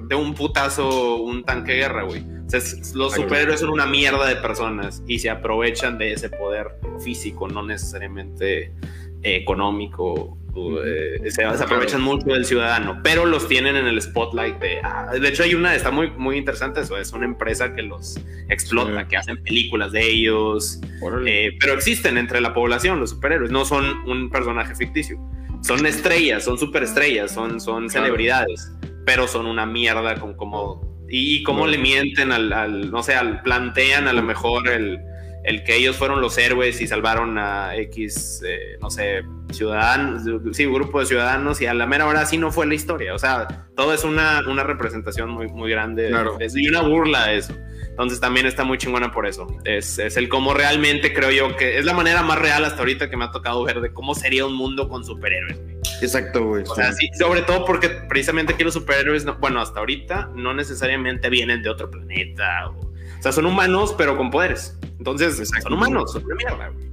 de 0.08 0.16
un 0.16 0.34
putazo 0.34 1.16
un 1.16 1.44
tanque 1.44 1.72
de 1.72 1.78
guerra, 1.78 2.02
güey. 2.02 2.24
O 2.46 2.50
sea, 2.50 2.60
los 2.94 3.14
superhéroes 3.14 3.60
son 3.60 3.70
una 3.70 3.86
mierda 3.86 4.26
de 4.26 4.36
personas 4.36 5.02
y 5.06 5.20
se 5.20 5.30
aprovechan 5.30 5.98
de 5.98 6.12
ese 6.12 6.30
poder 6.30 6.78
físico, 7.00 7.48
no 7.48 7.64
necesariamente 7.64 8.72
económico. 9.22 10.38
eh, 10.86 11.18
se, 11.24 11.30
se 11.32 11.44
aprovechan 11.44 12.00
mucho 12.00 12.26
del 12.28 12.46
ciudadano, 12.46 13.00
pero 13.04 13.26
los 13.26 13.46
tienen 13.46 13.76
en 13.76 13.86
el 13.86 14.00
spotlight 14.00 14.58
de... 14.58 14.78
ah, 14.82 15.10
de 15.12 15.28
hecho, 15.28 15.42
hay 15.42 15.54
una, 15.54 15.74
está 15.74 15.90
muy, 15.90 16.10
muy 16.12 16.38
interesante 16.38 16.80
eso, 16.80 16.96
es 16.96 17.12
una 17.12 17.26
empresa 17.26 17.74
que 17.74 17.82
los 17.82 18.18
explota, 18.48 19.02
Sí. 19.02 19.06
que 19.10 19.16
hacen 19.18 19.42
películas 19.42 19.92
de 19.92 20.08
ellos, 20.08 20.80
eh, 21.26 21.50
pero 21.60 21.74
existen 21.74 22.16
entre 22.16 22.40
la 22.40 22.54
población 22.54 23.00
los 23.00 23.10
superhéroes, 23.10 23.50
no 23.50 23.66
son 23.66 23.84
un 24.08 24.30
personaje 24.30 24.74
ficticio. 24.74 25.18
Son 25.62 25.84
estrellas, 25.84 26.44
son 26.44 26.56
superestrellas, 26.58 27.32
son, 27.32 27.60
son 27.60 27.88
Claro. 27.88 28.06
celebridades, 28.06 28.72
pero 29.04 29.28
son 29.28 29.44
una 29.46 29.66
mierda 29.66 30.14
como... 30.18 30.36
como 30.38 30.96
y, 31.08 31.36
y 31.36 31.42
cómo 31.42 31.60
Bueno. 31.60 31.72
le 31.72 31.78
mienten 31.78 32.32
al, 32.32 32.52
al- 32.52 32.90
no 32.90 33.02
sé, 33.02 33.14
al, 33.14 33.42
plantean 33.42 34.08
a 34.08 34.12
lo 34.14 34.22
mejor 34.22 34.68
el, 34.68 34.98
el 35.46 35.64
que 35.64 35.76
ellos 35.76 35.96
fueron 35.96 36.20
los 36.20 36.36
héroes 36.38 36.80
y 36.80 36.86
salvaron 36.86 37.38
a 37.38 37.74
X, 37.76 38.42
eh, 38.46 38.76
no 38.80 38.90
sé, 38.90 39.22
ciudadanos, 39.52 40.22
sí, 40.52 40.66
grupo 40.66 41.00
de 41.00 41.06
ciudadanos 41.06 41.60
y 41.60 41.66
a 41.66 41.74
la 41.74 41.86
mera 41.86 42.06
hora 42.06 42.20
así 42.22 42.36
no 42.36 42.50
fue 42.52 42.66
la 42.66 42.74
historia. 42.74 43.14
O 43.14 43.18
sea, 43.18 43.66
todo 43.76 43.94
es 43.94 44.04
una, 44.04 44.42
una 44.48 44.62
representación 44.64 45.30
muy, 45.30 45.48
muy 45.48 45.70
grande 45.70 46.08
Claro. 46.08 46.36
de 46.38 46.44
eso 46.46 46.58
y 46.58 46.68
una 46.68 46.82
burla 46.82 47.24
a 47.24 47.32
eso. 47.32 47.54
Entonces 47.88 48.20
también 48.20 48.44
está 48.44 48.62
muy 48.64 48.76
chingona 48.76 49.10
por 49.10 49.26
eso. 49.26 49.46
Es, 49.64 49.98
es 49.98 50.18
el 50.18 50.28
cómo 50.28 50.52
realmente 50.52 51.14
creo 51.14 51.30
yo 51.30 51.56
que 51.56 51.78
es 51.78 51.84
la 51.86 51.94
manera 51.94 52.22
más 52.22 52.38
real 52.38 52.62
hasta 52.64 52.80
ahorita 52.80 53.08
que 53.08 53.16
me 53.16 53.24
ha 53.24 53.30
tocado 53.30 53.64
ver 53.64 53.80
de 53.80 53.90
cómo 53.92 54.14
sería 54.14 54.44
un 54.44 54.54
mundo 54.54 54.88
con 54.90 55.02
superhéroes. 55.04 55.58
güey. 55.62 55.76
Exacto, 56.02 56.44
güey. 56.44 56.62
O 56.68 56.74
sea, 56.74 56.92
sí, 56.92 57.08
sobre 57.18 57.40
todo 57.42 57.64
porque 57.64 57.88
precisamente 57.88 58.52
aquí 58.52 58.64
los 58.64 58.74
superhéroes, 58.74 59.24
no- 59.24 59.36
bueno, 59.36 59.62
hasta 59.62 59.78
ahorita 59.80 60.30
no 60.34 60.52
necesariamente 60.52 61.30
vienen 61.30 61.62
de 61.62 61.70
otro 61.70 61.90
planeta. 61.90 62.68
O 62.68 62.85
sea, 63.26 63.32
son 63.32 63.46
humanos, 63.46 63.94
pero 63.96 64.16
con 64.16 64.30
poderes. 64.30 64.78
Entonces, 64.98 65.38
Exacto. 65.38 65.64
son 65.64 65.72
humanos, 65.74 66.12
son 66.12 66.24
una 66.24 66.34
mierda. 66.36 66.68
güey. 66.68 66.86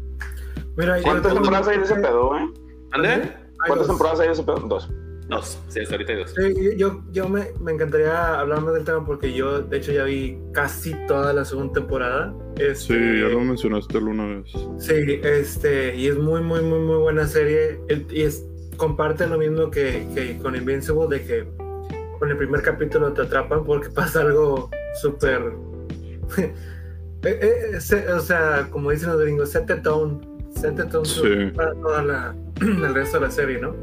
Mira, 0.75 1.01
¿Cuántas 1.03 1.33
temporadas 1.33 1.67
hay 1.67 1.77
de 1.77 1.83
ese 1.83 1.95
pedo, 1.95 2.35
eh? 2.37 2.49
¿Ande? 2.91 3.31
¿Cuántas 3.67 3.87
temporadas 3.87 4.19
hay 4.19 4.27
de 4.27 4.33
ese 4.33 4.43
pedo? 4.43 4.55
Dos. 4.55 4.89
Dos. 5.29 5.59
Sí, 5.69 5.79
hasta 5.79 5.95
ahorita 5.95 6.11
hay 6.13 6.19
dos. 6.19 6.33
Sí, 6.35 6.77
yo, 6.77 7.01
yo 7.11 7.29
me, 7.29 7.47
me 7.61 7.71
encantaría 7.71 8.39
hablar 8.39 8.61
más 8.61 8.73
del 8.73 8.83
tema 8.83 9.05
porque 9.05 9.33
yo, 9.33 9.61
de 9.61 9.77
hecho, 9.77 9.91
ya 9.91 10.03
vi 10.03 10.37
casi 10.51 10.93
toda 11.07 11.31
la 11.33 11.45
segunda 11.45 11.73
temporada. 11.73 12.33
Este, 12.55 12.75
Sí, 12.75 12.93
ya 13.21 13.27
lo 13.29 13.39
mencionaste 13.41 13.97
alguna 13.97 14.25
vez. 14.25 14.51
Sí, 14.79 15.19
este, 15.23 15.95
y 15.95 16.07
es 16.07 16.17
muy, 16.17 16.41
muy, 16.41 16.61
muy, 16.61 16.79
muy 16.79 16.97
buena 16.97 17.25
serie. 17.27 17.79
Y 18.09 18.23
es, 18.23 18.43
comparte 18.77 19.27
lo 19.27 19.37
mismo 19.37 19.69
que, 19.69 20.07
que 20.13 20.37
con 20.39 20.55
Invincible, 20.55 21.07
de 21.07 21.23
que 21.23 21.47
con 22.19 22.29
el 22.29 22.37
primer 22.37 22.61
capítulo 22.61 23.13
te 23.13 23.21
atrapan 23.21 23.63
porque 23.63 23.89
pasa 23.95 24.21
algo 24.21 24.69
súper. 25.01 25.53
Eh, 27.25 27.71
eh, 27.71 28.11
o 28.11 28.19
sea, 28.19 28.67
como 28.69 28.91
dicen 28.91 29.09
los 29.09 29.21
gringos, 29.21 29.49
set 29.51 29.65
the 29.65 29.77
tone. 29.77 30.19
Set 30.59 30.75
the 30.75 30.83
tone 30.83 31.05
Sí. 31.05 31.51
para 31.55 31.71
toda 31.75 32.03
la, 32.03 32.35
el 32.61 32.93
resto 32.93 33.17
de 33.17 33.25
la 33.27 33.31
serie, 33.31 33.59
¿no? 33.59 33.73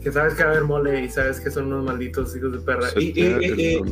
Que 0.00 0.12
sabes 0.12 0.34
que 0.34 0.44
va 0.44 0.50
a 0.50 0.52
haber 0.52 0.64
mole 0.64 1.00
y 1.04 1.08
sabes 1.08 1.40
que 1.40 1.50
son 1.50 1.66
unos 1.66 1.84
malditos 1.84 2.36
hijos 2.36 2.52
de 2.52 2.58
perra. 2.60 2.86
Y, 2.96 3.06
y- 3.20 3.22
y- 3.40 3.82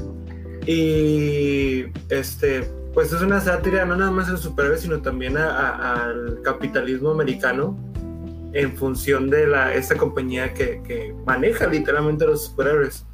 y- 0.66 0.72
y 0.72 1.92
este, 2.08 2.62
pues 2.94 3.12
es 3.12 3.20
una 3.20 3.40
sátira 3.40 3.84
no 3.84 3.96
nada 3.96 4.12
más 4.12 4.28
a 4.28 4.32
los 4.32 4.42
superhéroes, 4.42 4.82
sino 4.82 5.02
también 5.02 5.36
a- 5.36 5.50
a- 5.50 6.04
al 6.06 6.40
capitalismo 6.42 7.10
americano 7.10 7.76
en 8.52 8.76
función 8.76 9.28
de 9.28 9.46
la, 9.48 9.74
esta 9.74 9.96
compañía 9.96 10.54
que, 10.54 10.80
que 10.86 11.14
maneja 11.26 11.66
literalmente 11.66 12.24
a 12.24 12.28
los 12.28 12.44
superhéroes. 12.46 13.04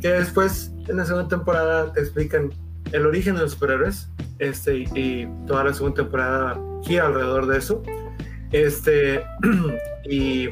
Que 0.00 0.10
después, 0.12 0.70
en 0.86 0.98
la 0.98 1.04
segunda 1.04 1.28
temporada, 1.28 1.92
te 1.92 2.00
explican 2.00 2.50
el 2.92 3.06
origen 3.06 3.34
de 3.34 3.42
los 3.42 3.52
superhéroes 3.52 4.08
este, 4.38 4.78
y, 4.94 5.28
toda 5.46 5.64
la 5.64 5.74
segunda 5.74 6.02
temporada 6.02 6.60
gira 6.84 7.06
alrededor 7.06 7.46
de 7.46 7.58
eso. 7.58 7.82
Este, 8.52 9.22
y 10.08 10.48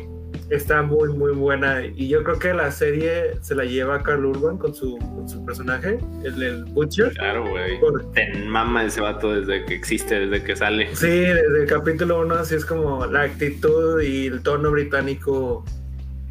está 0.51 0.83
muy, 0.83 1.11
muy 1.13 1.33
buena. 1.33 1.85
Y 1.85 2.09
yo 2.09 2.23
creo 2.25 2.39
que 2.39 2.53
la 2.55 2.71
serie 2.71 3.37
se 3.41 3.55
la 3.55 3.65
lleva 3.65 4.03
Carl 4.03 4.25
Urban 4.27 4.59
con 4.59 4.75
su, 4.75 4.99
con 4.99 5.29
su 5.29 5.45
personaje, 5.45 5.99
el, 6.25 6.43
el 6.43 6.65
Butcher. 6.65 7.13
Claro, 7.15 7.49
güey. 7.49 7.79
Por- 7.81 8.11
Te 8.13 8.33
mama 8.47 8.85
ese 8.85 9.01
vato 9.01 9.33
desde 9.35 9.65
que 9.65 9.75
existe, 9.75 10.27
desde 10.27 10.45
que 10.45 10.57
sale. 10.57 10.95
Sí, 10.95 11.07
desde 11.09 11.63
el 11.63 11.67
capítulo 11.67 12.21
1 12.21 12.35
así 12.35 12.55
es 12.57 12.65
como 12.65 13.07
la 13.07 13.23
actitud 13.23 14.01
y 14.03 14.27
el 14.27 14.43
tono 14.43 14.71
británico. 14.71 15.65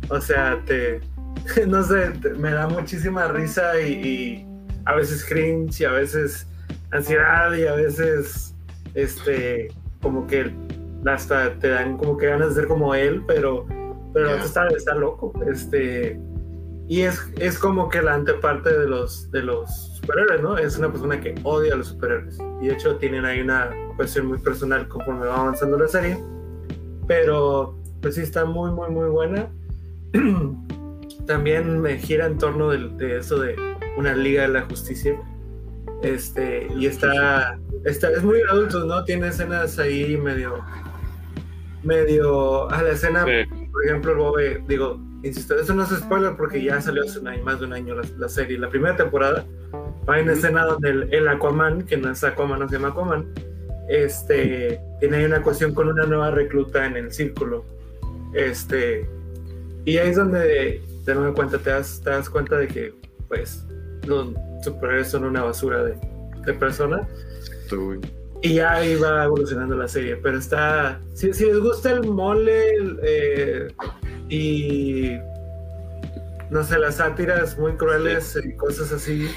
O 0.09 0.21
sea, 0.21 0.59
te. 0.65 0.99
No 1.67 1.83
sé, 1.83 2.11
te- 2.21 2.33
me 2.35 2.51
da 2.51 2.67
muchísima 2.67 3.27
risa 3.27 3.79
y, 3.81 3.91
y 3.93 4.45
a 4.85 4.95
veces 4.95 5.23
cringe 5.25 5.81
y 5.81 5.85
a 5.85 5.91
veces 5.91 6.47
ansiedad 6.91 7.53
y 7.53 7.65
a 7.65 7.73
veces. 7.73 8.53
Este. 8.93 9.69
Como 10.01 10.27
que 10.27 10.51
hasta 11.05 11.53
te 11.59 11.69
dan 11.69 11.97
como 11.97 12.17
que 12.17 12.27
ganas 12.27 12.49
de 12.49 12.55
ser 12.61 12.67
como 12.67 12.93
él, 12.95 13.23
pero. 13.27 13.65
Pero 14.13 14.35
Ya. 14.35 14.43
está, 14.43 14.67
está 14.67 14.93
loco. 14.95 15.33
Este. 15.51 16.19
Y 16.87 17.01
es, 17.01 17.19
es 17.39 17.57
como 17.57 17.87
que 17.89 18.01
la 18.01 18.13
anteparte 18.15 18.77
de 18.77 18.85
los, 18.87 19.31
de 19.31 19.41
los 19.41 19.69
superhéroes, 20.01 20.41
¿no? 20.41 20.57
Es 20.57 20.77
una 20.77 20.91
persona 20.91 21.19
que 21.21 21.33
odia 21.43 21.73
a 21.73 21.77
los 21.77 21.87
superhéroes. 21.87 22.37
Y 22.61 22.67
de 22.67 22.73
hecho 22.73 22.97
tienen 22.97 23.23
ahí 23.23 23.39
una 23.39 23.69
cuestión 23.95 24.25
muy 24.27 24.37
personal 24.37 24.87
conforme 24.89 25.25
va 25.25 25.39
avanzando 25.39 25.79
la 25.79 25.87
serie. 25.87 26.21
Pero 27.07 27.77
pues 28.01 28.15
sí 28.15 28.21
está 28.21 28.43
muy, 28.43 28.69
muy, 28.71 28.89
muy 28.91 29.07
buena. 29.09 29.47
También 31.25 31.79
me 31.79 31.97
gira 31.97 32.25
en 32.25 32.37
torno 32.37 32.69
del- 32.69 32.97
de, 32.97 33.17
eso 33.17 33.39
de 33.39 33.55
una 33.97 34.15
liga 34.15 34.43
de 34.43 34.49
la 34.49 34.61
justicia. 34.61 35.15
Este, 36.01 36.67
y 36.77 36.85
está, 36.85 37.57
está, 37.85 38.09
es 38.11 38.23
muy 38.23 38.41
adulto, 38.49 38.83
¿no? 38.85 39.03
Tiene 39.05 39.27
escenas 39.29 39.79
ahí 39.79 40.17
medio, 40.17 40.59
medio, 41.83 42.69
a 42.69 42.81
la 42.83 42.89
escena 42.91 43.25
Sí. 43.25 43.67
por 43.71 43.85
ejemplo, 43.85 44.11
el 44.11 44.17
Bobe, 44.17 44.63
digo, 44.67 44.99
insisto, 45.23 45.55
eso 45.55 45.73
no 45.73 45.83
es 45.83 45.89
spoiler 45.89 46.35
porque 46.35 46.61
ya 46.61 46.81
salió 46.81 47.03
hace 47.03 47.19
un 47.19 47.27
año, 47.29 47.43
más 47.43 47.59
de 47.59 47.65
un 47.67 47.73
año 47.73 47.95
la, 47.95 48.03
la 48.17 48.29
serie. 48.29 48.57
La 48.57 48.69
primera 48.69 48.95
temporada, 48.95 49.45
hay 50.07 50.23
una 50.23 50.33
escena 50.33 50.65
donde 50.65 50.89
el, 50.89 51.13
el 51.13 51.27
Aquaman, 51.27 51.83
que 51.83 51.97
no 51.97 52.09
es 52.11 52.23
Aquaman, 52.23 52.59
no 52.59 52.67
se 52.67 52.75
llama 52.75 52.89
Aquaman, 52.89 53.33
este, 53.89 54.79
tiene 54.99 55.17
ahí 55.17 55.25
una 55.25 55.41
cuestión 55.41 55.73
con 55.73 55.87
una 55.89 56.05
nueva 56.05 56.31
recluta 56.31 56.85
en 56.85 56.97
el 56.97 57.11
círculo. 57.11 57.65
Este, 58.33 59.07
y 59.85 59.97
ahí 59.97 60.09
es 60.09 60.17
donde, 60.17 60.81
de 61.05 61.15
nueva 61.15 61.33
cuenta, 61.33 61.57
te 61.57 61.69
das, 61.69 62.01
te 62.03 62.09
das 62.09 62.29
cuenta 62.29 62.57
de 62.57 62.67
que, 62.67 62.93
pues, 63.27 63.65
los 64.05 64.29
superhéroes 64.63 65.09
son 65.09 65.23
una 65.25 65.43
basura 65.43 65.83
de, 65.83 65.95
de 66.45 66.53
personas. 66.53 67.07
Y 68.41 68.55
ya 68.55 68.73
ahí 68.73 68.95
va 68.95 69.23
evolucionando 69.23 69.75
la 69.75 69.87
serie, 69.87 70.17
pero 70.17 70.37
está... 70.37 70.99
Si, 71.13 71.33
si 71.33 71.45
les 71.45 71.59
gusta 71.59 71.91
el 71.91 72.03
mole 72.07 72.75
eh, 73.03 73.67
y... 74.29 75.11
No 76.49 76.63
sé, 76.63 76.77
las 76.77 76.95
sátiras 76.97 77.57
muy 77.57 77.73
crueles 77.77 78.37
y 78.43 78.55
cosas 78.57 78.91
así. 78.91 79.27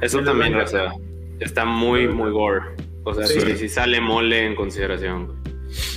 Eso 0.00 0.22
también, 0.22 0.54
o 0.54 0.66
sea, 0.66 0.92
está 1.40 1.64
muy, 1.64 2.06
muy 2.06 2.30
gore. 2.30 2.60
O 3.04 3.14
sea, 3.14 3.26
Sí. 3.26 3.40
sí, 3.40 3.56
sí 3.56 3.68
sale 3.68 4.00
mole 4.00 4.46
en 4.46 4.54
consideración. 4.54 5.41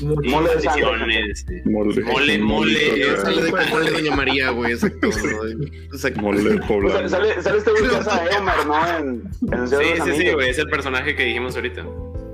Mole 0.02 0.50
de. 0.56 1.62
Mole, 1.66 2.02
Mole, 2.02 2.04
mole, 2.04 2.38
Mole, 2.40 3.18
Sale 3.18 3.42
de 3.44 3.52
mole 3.52 3.92
Doña 3.92 4.16
María, 4.16 4.50
güey. 4.52 4.74
Exacto. 4.74 5.10
mole 6.22 6.42
Pues, 6.42 6.62
poblano. 6.68 7.10
sale, 7.10 7.42
sale 7.42 7.58
este 7.58 7.72
güey 7.72 7.90
que 7.90 7.96
hace 7.96 8.10
a 8.10 8.26
Eomer, 8.36 8.66
¿no? 8.68 8.98
En, 8.98 9.24
en 9.54 9.70
de 9.70 9.78
Sí, 9.78 10.02
sí, 10.06 10.12
sí, 10.18 10.32
güey. 10.34 10.50
Es 10.50 10.58
el 10.60 10.68
personaje 10.68 11.16
que 11.16 11.24
dijimos 11.26 11.56
ahorita. 11.56 11.86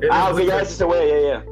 Ah, 0.09 0.31
ok, 0.31 0.41
ya 0.41 0.61
es 0.61 0.71
ese 0.71 0.83
güey, 0.83 1.07
ya, 1.07 1.19
ya. 1.21 1.45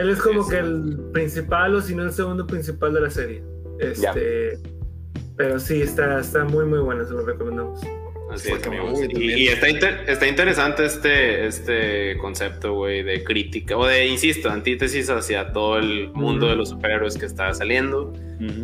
Él 0.00 0.10
es 0.10 0.20
como 0.20 0.42
Sí, 0.44 0.50
que 0.50 0.58
el 0.58 0.98
principal, 1.12 1.74
o 1.74 1.80
si 1.82 1.94
no 1.94 2.04
el 2.04 2.12
segundo 2.12 2.46
principal 2.46 2.92
de 2.94 3.00
la 3.00 3.10
serie. 3.10 3.42
Este. 3.78 4.58
Pero 5.36 5.58
sí, 5.58 5.82
está, 5.82 6.20
está 6.20 6.44
muy, 6.44 6.64
muy 6.66 6.78
bueno, 6.80 7.04
se 7.04 7.12
lo 7.12 7.24
recomendamos. 7.24 7.80
Así 8.32 8.50
es, 8.50 8.66
amigos. 8.66 8.98
Y, 9.10 9.48
está, 9.48 9.68
inter- 9.68 10.04
está 10.08 10.26
interesante 10.26 10.84
este, 10.84 11.46
este 11.46 12.16
concepto, 12.18 12.74
güey, 12.74 13.02
de 13.02 13.22
crítica, 13.24 13.76
o 13.76 13.86
de, 13.86 14.06
insisto, 14.06 14.48
antítesis 14.50 15.10
hacia 15.10 15.52
todo 15.52 15.78
el 15.78 16.08
mundo 16.14 16.48
de 16.48 16.56
los 16.56 16.70
superhéroes 16.70 17.18
que 17.18 17.26
está 17.26 17.52
saliendo. 17.54 18.12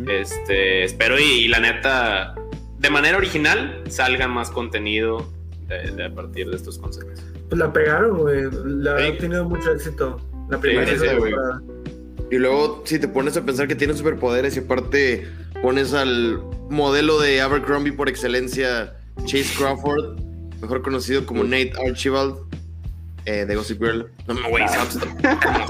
Este, 0.09 0.83
espero 0.83 1.19
y, 1.19 1.23
y 1.23 1.47
la 1.47 1.59
neta, 1.59 2.35
de 2.79 2.89
manera 2.89 3.17
original, 3.17 3.83
salga 3.89 4.27
más 4.27 4.49
contenido 4.49 5.31
de, 5.67 5.91
de 5.91 6.05
a 6.05 6.09
partir 6.13 6.49
de 6.49 6.55
estos 6.55 6.77
conceptos. 6.79 7.23
Pues 7.47 7.59
la 7.59 7.71
pegaron, 7.71 8.17
güey. 8.17 8.43
La 8.65 8.97
Sí. 8.99 9.03
ha 9.05 9.17
tenido 9.17 9.45
mucho 9.45 9.71
éxito. 9.71 10.19
La 10.49 10.59
primera 10.59 10.87
sí, 10.87 10.97
sí, 10.99 11.15
güey. 11.17 11.33
Y 12.31 12.37
luego, 12.37 12.83
si 12.85 12.99
te 12.99 13.07
pones 13.07 13.35
a 13.37 13.45
pensar 13.45 13.67
que 13.67 13.75
tiene 13.75 13.93
superpoderes 13.95 14.55
y 14.55 14.59
aparte 14.59 15.27
pones 15.63 15.93
al 15.93 16.39
modelo 16.69 17.19
de 17.19 17.41
Abercrombie 17.41 17.91
por 17.93 18.07
excelencia, 18.07 18.95
Chase 19.25 19.53
Crawford, 19.57 20.19
mejor 20.61 20.81
conocido 20.81 21.25
como 21.25 21.43
Nate 21.43 21.71
Archibald, 21.87 22.35
eh, 23.25 23.45
de 23.45 23.55
Gossip 23.55 23.79
Girl. 23.83 24.11
No, 24.27 24.33
no, 24.33 24.49
güey, 24.49 24.63
Ah. 24.63 24.87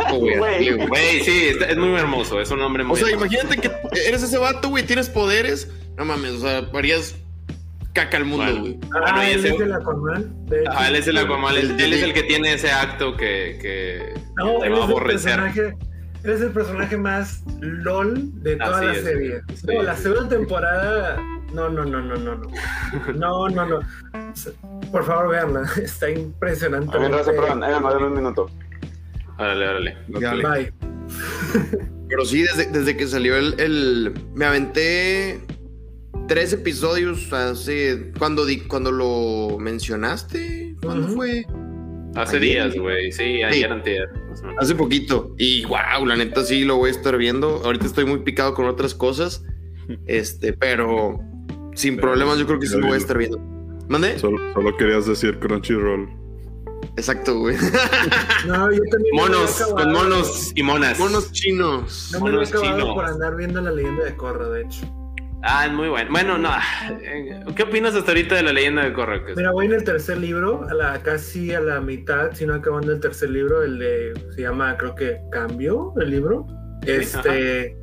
güey, 0.88 1.20
sí, 1.24 1.48
está- 1.50 1.66
es 1.66 1.78
muy 1.78 1.90
hermoso, 2.00 2.40
es 2.40 2.50
un 2.52 2.62
hombre 2.62 2.84
muy 2.84 2.94
O 2.94 2.96
sea, 2.98 3.10
hermoso. 3.10 3.26
imagínate 3.28 3.58
que 3.62 3.72
eres 4.08 4.24
ese 4.24 4.38
vato, 4.38 4.70
güey, 4.70 4.86
tienes 4.86 5.10
poderes. 5.10 5.70
No 5.98 6.06
mames, 6.06 6.32
o 6.34 6.40
sea, 6.40 6.70
harías 6.74 7.16
caca 7.94 8.18
al 8.18 8.26
mundo, 8.26 8.46
Bueno. 8.46 8.60
güey. 8.62 8.74
Bueno, 8.76 9.06
Ah, 9.08 9.28
y 9.28 9.34
él 9.34 9.40
ese- 9.46 9.56
es 9.56 9.62
el 9.62 9.74
Aquaman. 9.74 10.36
Ajá, 10.70 10.88
él 10.88 10.96
es 10.96 11.08
el 11.08 11.18
Aquaman, 11.18 11.56
él, 11.58 11.94
es 11.94 12.04
el 12.04 12.14
que 12.14 12.24
tiene 12.24 12.54
ese 12.54 12.72
acto 12.72 13.18
que, 13.18 13.58
que 13.62 14.14
No, 14.38 14.60
te 14.60 14.70
va 14.70 14.78
a 14.80 14.84
aborrecer. 14.84 15.40
personaje. 15.42 15.78
Él 16.24 16.32
es 16.32 16.42
el 16.42 16.52
personaje 16.52 16.98
más 16.98 17.44
LOL 17.62 18.44
de 18.44 18.56
toda 18.58 18.78
Así 18.78 18.86
la 18.86 18.94
es. 18.94 19.04
serie. 19.04 19.42
Sí, 19.56 19.68
no, 19.68 19.84
la 19.84 19.96
sí. 19.96 20.04
segunda 20.04 20.30
temporada. 20.30 21.18
No, 21.54 21.70
no, 21.70 21.86
no, 21.86 22.02
no, 22.02 22.16
no, 22.16 22.36
no. 22.36 22.52
No, 23.16 23.50
no, 23.50 23.66
no. 23.66 23.80
Por 24.92 25.06
favor, 25.06 25.30
veanla. 25.30 25.62
Está 25.84 26.10
impresionante. 26.10 26.96
A 26.96 27.00
ver, 27.00 27.12
raza, 27.12 27.32
perdón, 27.32 27.64
eh, 27.64 27.68
dame 27.72 28.06
un 28.06 28.14
minuto. 28.14 28.50
Órale, 29.38 29.68
órale. 29.68 29.98
Ya, 30.20 30.36
le- 30.36 30.44
Bye. 30.48 30.74
Pero 32.10 32.26
sí, 32.26 32.42
desde, 32.44 32.66
desde 32.72 32.98
que 32.98 33.08
salió 33.08 33.36
el, 33.38 33.60
el- 33.60 34.14
Me 34.36 34.46
aventé 34.46 35.40
tres 36.28 36.52
episodios 36.54 37.32
hace. 37.32 38.12
Cuando, 38.20 38.46
di, 38.46 38.60
cuando 38.62 38.92
lo 38.92 39.58
mencionaste. 39.58 40.76
¿Cuándo 40.84 41.08
Ujú. 41.08 41.16
fue? 41.16 41.46
Hace 42.16 42.38
Ayer. 42.38 42.42
días, 42.72 42.76
güey. 42.78 43.12
Sí, 43.12 43.44
ayer, 43.44 43.72
antier. 43.72 44.10
menos. 44.14 44.42
Hace 44.58 44.76
poquito. 44.76 45.34
Y 45.38 45.64
wow, 45.66 46.06
la 46.06 46.16
neta 46.16 46.44
sí 46.44 46.64
lo 46.66 46.78
voy 46.78 46.90
a 46.90 46.92
estar 46.92 47.18
viendo. 47.18 47.62
Ahorita 47.64 47.86
estoy 47.86 48.06
muy 48.06 48.20
picado 48.20 48.54
con 48.54 48.66
otras 48.66 48.94
cosas. 48.94 49.44
Este, 50.06 50.54
pero 50.54 51.20
sin 51.74 51.96
Pero 51.96 52.10
problemas, 52.10 52.38
yo 52.38 52.46
creo 52.46 52.60
que 52.60 52.68
sí 52.68 52.78
lo 52.78 52.86
voy 52.88 52.94
a 52.96 52.98
estar 52.98 53.18
viendo. 53.18 53.40
¿Mande? 53.88 54.20
Solo, 54.20 54.38
solo 54.54 54.78
querías 54.78 55.08
decir 55.08 55.40
Crunchyroll. 55.40 56.08
Exacto, 56.96 57.40
güey. 57.40 57.56
No, 58.46 58.72
yo 58.72 58.82
también. 58.92 59.16
Monos, 59.16 59.52
con 59.74 59.92
monos 59.92 60.52
y 60.56 60.62
monas. 60.62 61.00
Monos 61.00 61.32
chinos. 61.32 62.10
No 62.14 62.20
me 62.22 62.30
lo 62.30 62.36
he 62.36 62.46
monos 62.46 62.50
acabado 62.50 62.78
chinos. 62.78 62.94
por 62.96 63.06
andar 63.06 63.36
viendo 63.36 63.62
la 63.62 63.72
leyenda 63.72 64.04
de 64.06 64.16
Korra, 64.16 64.48
de 64.50 64.62
hecho. 64.62 64.82
Ah, 65.42 65.66
es 65.68 65.72
muy 65.72 65.88
bueno. 65.90 66.12
Bueno, 66.12 66.38
no. 66.38 66.50
¿Qué 67.56 67.64
opinas 67.64 67.96
hasta 67.96 68.12
ahorita 68.12 68.36
de 68.36 68.44
la 68.44 68.54
leyenda 68.54 68.84
de 68.84 68.90
es- 68.90 69.38
Mira, 69.38 69.52
voy 69.52 69.68
en 69.68 69.74
el 69.74 69.84
tercer 69.84 70.18
libro, 70.18 70.66
a 70.70 70.74
la, 70.74 71.02
casi 71.02 71.54
a 71.54 71.62
la 71.62 71.80
mitad, 71.80 72.32
si 72.34 72.46
no 72.46 72.54
acabando 72.56 72.92
el 72.92 73.00
tercer 73.00 73.30
libro, 73.30 73.64
el 73.64 73.80
de, 73.80 74.14
se 74.36 74.42
llama, 74.42 74.76
creo 74.78 74.96
que 74.96 75.20
Cambio, 75.32 75.94
el 76.00 76.10
libro. 76.12 76.46
Este, 76.86 77.78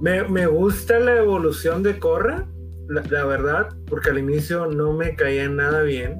me, 0.00 0.24
me 0.24 0.46
gusta 0.46 0.98
la 0.98 1.16
evolución 1.16 1.82
de 1.82 1.98
Korra, 1.98 2.46
la, 2.88 3.02
la 3.10 3.24
verdad, 3.24 3.68
porque 3.86 4.10
al 4.10 4.18
inicio 4.18 4.66
no 4.66 4.92
me 4.92 5.14
caía 5.16 5.48
nada 5.48 5.82
bien, 5.82 6.18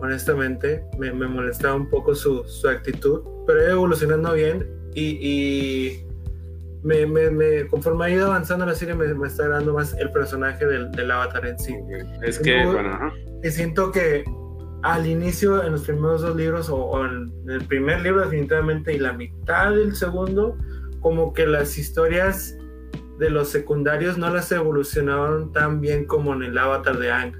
honestamente, 0.00 0.82
me, 0.98 1.12
me 1.12 1.26
molestaba 1.26 1.74
un 1.74 1.88
poco 1.90 2.14
su, 2.14 2.44
su 2.44 2.68
actitud, 2.68 3.20
pero 3.46 3.62
iba 3.62 3.70
evolucionando 3.72 4.32
bien 4.32 4.66
y, 4.94 5.18
y 5.20 6.06
me, 6.82 7.06
me- 7.06 7.30
me- 7.30 7.66
conforme 7.68 8.06
ha 8.06 8.10
ido 8.10 8.26
avanzando 8.26 8.64
la 8.66 8.74
serie 8.74 8.94
me, 8.94 9.12
me 9.14 9.26
está 9.28 9.42
agradando 9.44 9.74
más 9.74 9.94
el 9.98 10.10
personaje 10.12 10.64
del, 10.66 10.90
del 10.92 11.10
avatar 11.10 11.46
en 11.46 11.58
sí. 11.58 11.74
Es 12.22 12.38
que, 12.38 12.64
No. 12.64 12.72
bueno. 12.72 13.12
Y 13.42 13.50
siento 13.50 13.90
que 13.92 14.24
al 14.82 15.06
inicio, 15.06 15.62
en 15.62 15.72
los 15.72 15.82
primeros 15.82 16.22
dos 16.22 16.34
libros, 16.36 16.70
o, 16.70 16.76
o 16.76 17.04
en 17.04 17.30
el 17.48 17.64
primer 17.66 18.00
libro 18.00 18.22
definitivamente 18.22 18.94
y 18.94 18.98
la 18.98 19.12
mitad 19.12 19.70
del 19.72 19.94
segundo, 19.94 20.56
como 21.00 21.32
que 21.34 21.46
las 21.46 21.76
historias 21.76 22.56
de 23.18 23.28
los 23.28 23.48
secundarios 23.48 24.16
no 24.16 24.30
las 24.32 24.50
evolucionaron 24.52 25.52
tan 25.52 25.80
bien 25.82 26.06
como 26.06 26.32
en 26.34 26.42
el 26.44 26.56
avatar 26.56 26.98
de 26.98 27.10
Ang. 27.12 27.34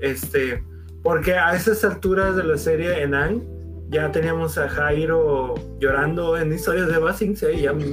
Este, 0.00 0.62
porque 1.02 1.34
a 1.34 1.54
esas 1.54 1.82
alturas 1.84 2.36
de 2.36 2.44
la 2.44 2.58
serie 2.58 3.00
en 3.02 3.14
Ang 3.14 3.42
ya 3.88 4.10
teníamos 4.12 4.58
a 4.58 4.68
Jairo 4.68 5.54
llorando 5.78 6.36
en 6.36 6.52
historias 6.52 6.88
de 6.88 6.98
Basing, 6.98 7.36
sí, 7.36 7.46
ya 7.62 7.72
me- 7.72 7.84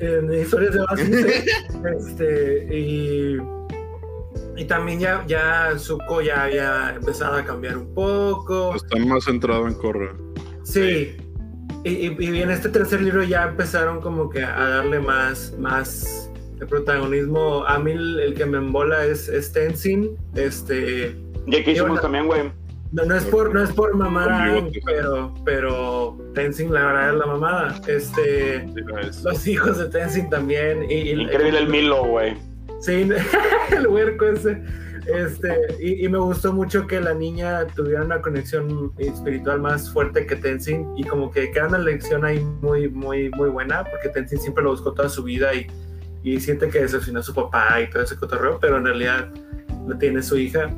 en 0.00 0.32
historias 0.34 0.74
de 0.74 0.80
Basing, 0.80 1.14
este, 1.98 2.76
y 2.76 3.36
y 4.58 4.64
también 4.64 4.98
ya, 5.00 5.22
ya 5.26 5.72
Zuko 5.78 6.22
ya 6.22 6.44
había 6.44 6.94
empezado 6.96 7.36
a 7.36 7.44
cambiar 7.44 7.76
un 7.76 7.92
poco. 7.92 8.74
Está 8.74 8.96
más 9.00 9.24
centrado 9.24 9.68
en 9.68 9.74
Korra. 9.74 10.16
Sí. 10.62 11.14
Y, 11.84 11.90
y, 11.90 12.16
y 12.18 12.40
en 12.42 12.50
este 12.50 12.70
tercer 12.70 13.02
libro 13.02 13.22
ya 13.22 13.44
empezaron 13.44 14.00
como 14.00 14.30
que 14.30 14.42
a 14.42 14.66
darle 14.68 14.98
más, 14.98 15.54
más 15.58 16.30
de 16.58 16.64
protagonismo. 16.66 17.64
A 17.66 17.78
mí 17.78 17.92
el, 17.92 18.18
el 18.18 18.32
que 18.34 18.46
me 18.46 18.56
embola 18.56 19.04
es, 19.04 19.28
es 19.28 19.52
Tenzin. 19.52 20.16
Este, 20.34 21.14
Ya 21.46 21.62
que 21.64 21.72
hicimos 21.72 22.00
también, 22.00 22.26
güey. 22.26 22.50
no, 22.92 23.04
no 23.04 23.16
es 23.16 23.24
por, 23.24 23.52
no 23.54 23.62
es 23.62 23.72
por 23.72 23.94
mamar 23.94 24.30
a 24.32 24.62
pero, 24.84 25.34
pero 25.44 26.16
Tenzin 26.34 26.72
la 26.72 26.86
verdad 26.86 27.10
es 27.10 27.14
la 27.16 27.26
mamada. 27.26 27.80
Este, 27.86 28.66
los 29.24 29.46
hijos 29.46 29.78
de 29.78 29.86
Tenzin 29.86 30.28
también. 30.30 30.90
Y, 30.90 30.94
y- 30.94 31.10
Increíble 31.22 31.58
el 31.60 31.68
Milo, 31.68 32.04
güey. 32.04 32.36
Sí, 32.80 33.08
el 33.76 33.86
huerco 33.86 34.26
ese. 34.26 34.62
Este, 35.06 35.56
y, 35.80 36.04
y 36.04 36.08
me 36.08 36.18
gustó 36.18 36.52
mucho 36.52 36.86
que 36.88 37.00
la 37.00 37.14
niña 37.14 37.64
tuviera 37.76 38.02
una 38.02 38.20
conexión 38.20 38.92
espiritual 38.98 39.60
más 39.60 39.88
fuerte 39.92 40.26
que 40.26 40.34
Tenzin 40.34 40.84
y 40.96 41.04
como 41.04 41.30
que 41.30 41.52
queda 41.52 41.68
una 41.68 41.78
lección 41.78 42.24
ahí 42.24 42.40
muy, 42.60 42.88
muy, 42.88 43.30
muy 43.30 43.48
buena 43.50 43.84
porque 43.84 44.08
Tenzin 44.08 44.40
siempre 44.40 44.64
lo 44.64 44.70
buscó 44.70 44.92
toda 44.94 45.08
su 45.08 45.22
vida 45.22 45.54
y, 45.54 45.68
y 46.24 46.40
siente 46.40 46.68
que 46.70 46.80
decepcionó 46.80 47.20
a 47.20 47.22
su 47.22 47.32
papá 47.32 47.80
y 47.80 47.88
todo 47.88 48.02
ese 48.02 48.16
cotorreo, 48.16 48.58
pero 48.60 48.78
en 48.78 48.84
realidad 48.84 49.28
lo 49.86 49.96
tiene 49.96 50.22
su 50.22 50.36
hija. 50.38 50.70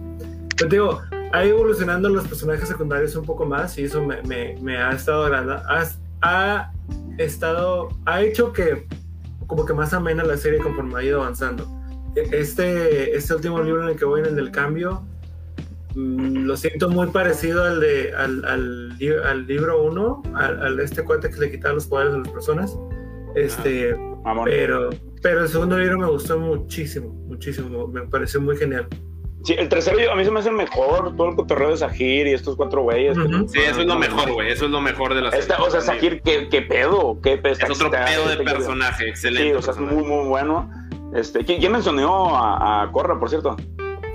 Pero 0.59 0.71
digo, 0.71 1.03
ha 1.33 1.45
ido 1.45 1.57
evolucionando 1.57 2.09
los 2.09 2.27
personajes 2.27 2.69
secundarios 2.69 3.15
un 3.17 3.25
poco 3.25 3.47
más 3.47 3.79
y 3.79 3.85
eso 3.85 4.05
me, 4.05 4.23
me, 4.23 4.57
me 4.61 4.77
ha 4.77 4.91
estado 4.91 5.25
agradando. 5.25 5.63
Ha, 5.69 5.89
ha 6.23 6.73
estado, 7.19 7.89
ha 8.07 8.23
hecho 8.23 8.53
que 8.53 8.87
como 9.47 9.65
que 9.65 9.73
más 9.73 9.93
amena 9.93 10.23
la 10.25 10.37
serie 10.37 10.61
conforme 10.61 11.01
ha 11.01 11.03
ido 11.03 11.23
avanzando 11.23 11.67
este, 12.33 13.17
este 13.17 13.35
último 13.35 13.63
libro 13.63 13.83
en 13.83 13.91
el 13.91 13.97
que 13.97 14.05
voy 14.05 14.21
en 14.21 14.27
el 14.27 14.37
del 14.37 14.51
cambio 14.51 15.03
mm, 15.95 16.45
lo 16.45 16.57
siento 16.57 16.89
muy 16.89 17.09
parecido 17.09 17.65
al 17.65 17.81
de 17.81 18.13
al, 18.15 18.45
al, 18.45 18.97
al 19.25 19.47
libro 19.47 19.83
1 19.85 20.23
al, 20.35 20.63
al 20.63 20.81
este 20.81 21.03
cuate 21.03 21.31
que 21.31 21.39
le 21.39 21.51
quitaba 21.51 21.75
los 21.75 21.87
poderes 21.87 22.15
a 22.15 22.19
las 22.19 22.29
personas 22.29 22.79
este 23.35 23.97
Mamón. 24.25 24.45
pero 24.47 24.91
pero 25.23 25.43
el 25.43 25.49
segundo 25.49 25.79
libro 25.79 25.99
me 25.99 26.07
gustó 26.07 26.39
muchísimo 26.39 27.09
muchísimo 27.27 27.89
me 27.89 28.03
pareció 28.03 28.41
muy 28.41 28.57
genial 28.57 28.87
Sí, 29.45 29.55
el 29.57 29.69
tercero 29.69 29.99
yo- 30.01 30.13
a 30.13 30.17
mí 30.17 30.25
se 30.25 30.31
me 30.31 30.41
hace 30.41 30.49
el 30.49 30.57
mejor. 30.57 31.15
Todo 31.17 31.29
el 31.31 31.37
cotorreo 31.37 31.71
de 31.71 31.77
Sahir 31.77 32.27
y 32.27 32.33
estos 32.33 32.57
cuatro 32.57 32.83
güeyes. 32.83 33.17
Sí, 33.47 33.61
eso 33.61 33.81
es 33.81 33.87
lo 33.87 33.97
mejor, 33.97 34.33
güey. 34.33 34.51
Eso 34.51 34.65
es 34.67 34.71
lo 34.71 34.81
mejor 34.81 35.15
de 35.15 35.21
la 35.23 35.31
serie. 35.31 35.43
Esta- 35.43 35.63
o 35.63 35.71
sea, 35.71 35.81
Sahir, 35.81 36.21
¿qué, 36.23 36.49
qué 36.51 36.63
pedo? 36.63 37.19
¿Qué 37.23 37.39
pedo? 37.39 37.53
Es 37.55 37.71
otro 37.71 37.91
pedo 37.91 38.29
de 38.29 38.37
personaje. 38.45 39.09
Excelente. 39.09 39.51
Sí, 39.51 39.55
o 39.57 39.63
sea, 39.63 39.75
es 39.75 39.81
muy, 39.81 40.03
muy 40.03 40.27
bueno. 40.29 40.71
Este, 41.15 41.45
¿quién, 41.45 41.61
quién 41.61 41.73
mencionó 41.73 42.37
a, 42.37 42.83
a 42.83 42.93
Corra, 42.93 43.19
por 43.19 43.31
cierto? 43.31 43.57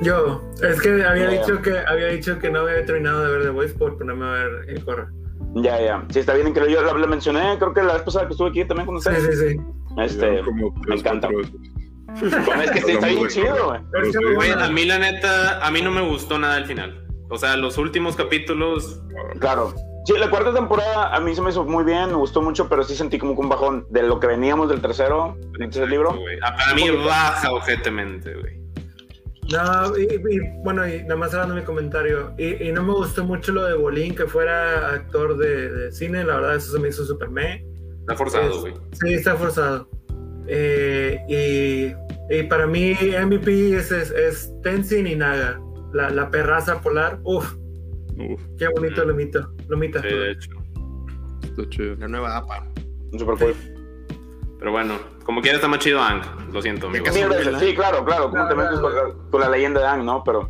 yo 0.01 0.41
es 0.61 0.81
que 0.81 1.03
había 1.05 1.29
dicho 1.29 1.61
que 1.61 1.77
había 1.87 2.07
dicho 2.07 2.37
que 2.37 2.49
no 2.49 2.59
había 2.61 2.83
terminado 2.85 3.23
de 3.25 3.31
ver 3.31 3.43
The 3.43 3.49
Voice 3.51 3.73
por 3.75 3.97
ponerme 3.97 4.25
a 4.25 4.31
ver 4.31 4.49
el 4.67 4.83
corre 4.83 5.05
Ya, 5.55 5.79
ya. 5.79 6.03
Sí, 6.09 6.19
está 6.19 6.33
bien 6.33 6.47
increíble. 6.49 6.73
Yo 6.73 6.83
la, 6.83 6.93
la 6.93 7.07
mencioné, 7.07 7.55
creo 7.57 7.73
que 7.73 7.81
la 7.83 7.93
vez 7.93 8.01
pasada 8.03 8.25
que 8.27 8.33
estuve 8.33 8.49
aquí 8.49 8.65
también 8.65 8.85
con 8.87 8.99
sí 8.99 9.09
ustedes. 9.09 9.39
sí 9.39 9.49
sí 9.49 9.61
Este, 9.99 10.25
Llegaron 10.29 10.59
como 10.59 10.81
tres, 10.85 10.99
encanta. 10.99 11.29
cuatro 11.31 11.51
es 12.21 12.71
que 12.71 12.81
sí, 12.81 12.91
está 12.91 13.07
bien 13.07 13.27
chido, 13.27 13.67
güey. 13.67 13.81
Pero 13.91 14.59
a 14.61 14.69
mí 14.69 14.85
la 14.85 14.99
neta, 14.99 15.65
a 15.65 15.71
mí 15.71 15.81
no 15.81 15.91
me 15.91 16.01
gustó 16.01 16.37
nada 16.39 16.57
el 16.57 16.65
final. 16.65 17.05
O 17.29 17.37
sea, 17.37 17.57
los 17.57 17.77
últimos 17.77 18.15
capítulos, 18.15 19.01
Claro. 19.39 19.73
Sí, 20.05 20.13
la 20.17 20.29
cuarta 20.29 20.53
temporada 20.53 21.15
a 21.15 21.19
mí 21.21 21.33
se 21.33 21.41
me 21.41 21.49
hizo 21.49 21.63
muy 21.63 21.85
bien, 21.85 22.09
me 22.09 22.17
gustó 22.17 22.41
mucho, 22.41 22.67
pero 22.67 22.83
sí 22.83 22.93
sentí 22.93 23.17
como 23.17 23.35
que 23.35 23.41
un 23.41 23.47
bajón 23.47 23.87
de 23.89 24.03
lo 24.03 24.19
que 24.19 24.27
veníamos 24.27 24.67
del 24.67 24.81
tercero, 24.81 25.37
del 25.57 25.69
tercer 25.69 25.89
libro. 25.89 26.19
Para 26.41 26.73
mí 26.73 26.89
baja 26.89 27.51
objetivamente, 27.53 28.33
güey. 28.33 28.63
No, 29.51 29.97
y, 29.97 30.03
y, 30.03 30.39
bueno, 30.63 30.87
y 30.87 31.03
nada 31.03 31.15
más 31.15 31.31
cerrando 31.31 31.55
mi 31.55 31.63
comentario. 31.63 32.33
Y, 32.37 32.67
y 32.67 32.71
no 32.71 32.83
me 32.83 32.93
gustó 32.93 33.23
mucho 33.23 33.51
lo 33.53 33.63
de 33.65 33.75
Bolín, 33.75 34.15
que 34.15 34.25
fuera 34.25 34.93
actor 34.93 35.37
de, 35.37 35.69
de 35.69 35.91
cine. 35.91 36.23
La 36.23 36.35
verdad, 36.35 36.55
eso 36.55 36.71
se 36.73 36.79
me 36.79 36.89
hizo 36.89 37.05
super 37.05 37.29
me. 37.29 37.65
Está 38.01 38.15
forzado, 38.15 38.59
güey. 38.61 38.73
Sí, 39.01 39.13
está 39.13 39.35
forzado. 39.35 39.87
Eh, 40.47 41.19
y, 41.29 42.35
y 42.35 42.43
para 42.43 42.67
mí, 42.67 42.93
MVP 42.93 43.75
es, 43.75 43.91
es, 43.91 44.11
es 44.11 44.51
Tenzin 44.61 45.07
y 45.07 45.15
Naga. 45.15 45.59
La, 45.93 46.09
la 46.09 46.29
perraza 46.29 46.81
polar. 46.81 47.19
Uf, 47.23 47.53
Uf, 48.17 48.41
qué 48.57 48.67
bonito 48.69 49.03
lomito. 49.05 49.53
Lomita. 49.67 50.01
Sí, 50.01 50.07
de 50.07 50.31
hecho. 50.31 50.49
está 51.43 51.69
chido. 51.69 51.95
La 51.97 52.07
nueva 52.07 52.37
APA. 52.37 52.65
Super 53.17 53.35
cool. 53.37 53.55
Pero 54.59 54.71
bueno, 54.71 54.97
como 55.25 55.41
quiera 55.41 55.57
está 55.57 55.67
más 55.67 55.79
chido 55.79 56.01
Ang. 56.01 56.21
Lo 56.51 56.61
siento, 56.61 56.87
amigo. 56.87 57.05
Sí. 57.11 57.21
Sí, 57.59 57.75
claro, 57.75 58.03
claro. 58.05 58.29
¿Cómo 58.31 58.47
te 58.47 58.53
Claro, 58.53 58.71
metes 58.71 58.79
claro. 58.79 59.13
con, 59.19 59.29
con 59.31 59.41
la 59.41 59.49
leyenda 59.49 59.81
de 59.81 59.87
Ang, 59.87 60.05
no? 60.05 60.23
Pero 60.23 60.49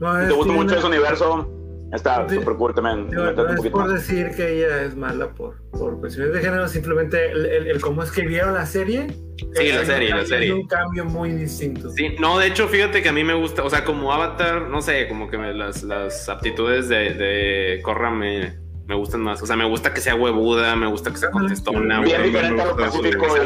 No, 0.00 0.20
si 0.20 0.26
te 0.28 0.32
gusta 0.34 0.52
mucho 0.52 0.76
ese 0.76 0.86
universo, 0.86 1.48
está 1.92 2.28
Sí. 2.28 2.36
super 2.36 2.54
cool 2.54 2.74
también. 2.74 3.08
no, 3.10 3.32
no 3.32 3.48
es 3.54 3.70
por 3.70 3.82
más. 3.82 3.92
decir 3.94 4.30
que 4.34 4.58
ella 4.58 4.82
es 4.82 4.96
mala 4.96 5.28
por, 5.34 5.56
por 5.70 6.00
cuestiones 6.00 6.32
de 6.34 6.40
género, 6.40 6.66
simplemente 6.68 7.30
el, 7.32 7.46
el, 7.46 7.66
el 7.68 7.80
cómo 7.80 8.02
escribieron 8.02 8.54
la 8.54 8.66
serie. 8.66 9.08
Sí, 9.54 9.66
eh, 9.66 9.72
la 9.74 9.84
serie, 9.84 10.10
la 10.10 10.24
serie. 10.24 10.46
hay 10.46 10.50
un 10.52 10.66
cambio 10.66 11.04
muy 11.04 11.30
distinto. 11.32 11.90
Sí, 11.90 12.14
no, 12.20 12.38
de 12.38 12.46
hecho, 12.46 12.68
fíjate 12.68 13.02
que 13.02 13.08
a 13.08 13.12
mí 13.12 13.24
me 13.24 13.34
gusta, 13.34 13.62
o 13.64 13.70
sea, 13.70 13.84
como 13.84 14.12
Avatar, 14.12 14.68
no 14.68 14.80
sé, 14.82 15.08
como 15.08 15.28
que 15.28 15.36
me- 15.38 15.52
las, 15.54 15.82
las 15.82 16.28
aptitudes 16.28 16.88
de, 16.88 17.14
de 17.14 17.80
Korra 17.82 18.10
me, 18.10 18.58
me 18.86 18.94
gustan 18.94 19.20
más. 19.22 19.42
O 19.42 19.46
sea, 19.46 19.56
me 19.56 19.64
gusta 19.64 19.92
que 19.92 20.00
sea 20.00 20.14
huevuda, 20.14 20.74
me 20.76 20.86
gusta 20.86 21.10
que 21.10 21.16
sea 21.18 21.30
contestona, 21.30 22.00
Bien 22.00 22.00
güey, 22.00 22.10
Bien 22.10 22.22
diferente 22.32 22.62
a 22.62 22.66
lo 22.66 22.76
pacífico 22.76 23.26
que 23.34 23.40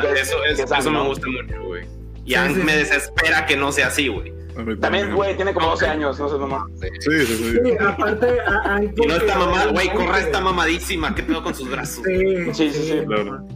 que 0.00 0.12
es- 0.20 0.28
Eso, 0.28 0.44
es- 0.44 0.56
que 0.56 0.62
es 0.62 0.70
eso 0.72 0.90
me 0.90 0.98
¿no? 0.98 1.04
gusta 1.06 1.26
mucho, 1.26 1.62
güey. 1.66 1.84
Y 2.24 2.34
Sí, 2.34 2.40
sí, 2.54 2.60
me 2.62 2.72
sí. 2.72 2.78
desespera 2.78 3.46
que 3.46 3.56
no 3.56 3.72
sea 3.72 3.88
así, 3.88 4.06
güey. 4.08 4.32
También, 4.80 5.14
güey, 5.14 5.36
tiene 5.36 5.52
como 5.54 5.68
12 5.70 5.86
años, 5.86 6.18
no 6.18 6.28
sé 6.28 6.38
nomás. 6.38 6.62
Sí, 6.80 6.88
sí, 7.00 7.26
sí. 7.26 7.58
Sí, 7.64 7.72
aparte, 7.80 8.38
hay 8.64 8.90
Y 8.96 9.06
no 9.06 9.14
está 9.16 9.34
porque- 9.34 9.50
mamá, 9.50 9.66
güey, 9.66 9.88
Korra 9.92 10.18
está 10.20 10.40
mamadísima. 10.40 11.14
¿Qué 11.14 11.22
pedo 11.22 11.42
con 11.42 11.54
sus 11.54 11.70
brazos? 11.70 12.04
Sí, 12.06 12.52
Sí, 12.54 12.70
sí, 12.70 12.82
sí, 12.90 13.00
claro. 13.06 13.46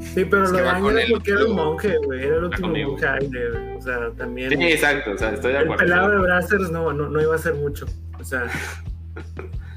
Sí, 0.00 0.24
pero 0.26 0.44
Es 0.44 0.50
lo 0.50 0.58
de 0.58 0.64
con 0.80 0.98
era 0.98 1.06
porque 1.10 1.30
era 1.30 1.40
un 1.40 1.46
pero- 1.46 1.64
monje, 1.64 1.96
güey. 2.04 2.22
Era 2.24 2.36
el 2.36 2.44
último 2.44 2.68
monje 2.68 3.06
aire, 3.06 3.50
güey. 3.50 3.76
O 3.76 3.80
sea, 3.82 4.10
también. 4.16 4.50
Sí, 4.50 4.62
exacto, 4.64 5.12
o 5.12 5.18
sea, 5.18 5.30
estoy 5.32 5.52
de 5.52 5.58
el 5.58 5.64
acuerdo. 5.64 5.84
pelado 5.84 6.10
de 6.10 6.18
Brazzers 6.18 6.70
no, 6.70 6.92
no, 6.92 7.08
no 7.08 7.22
iba 7.22 7.34
a 7.34 7.38
ser 7.38 7.54
mucho. 7.54 7.86
O 8.20 8.24
sea. 8.24 8.46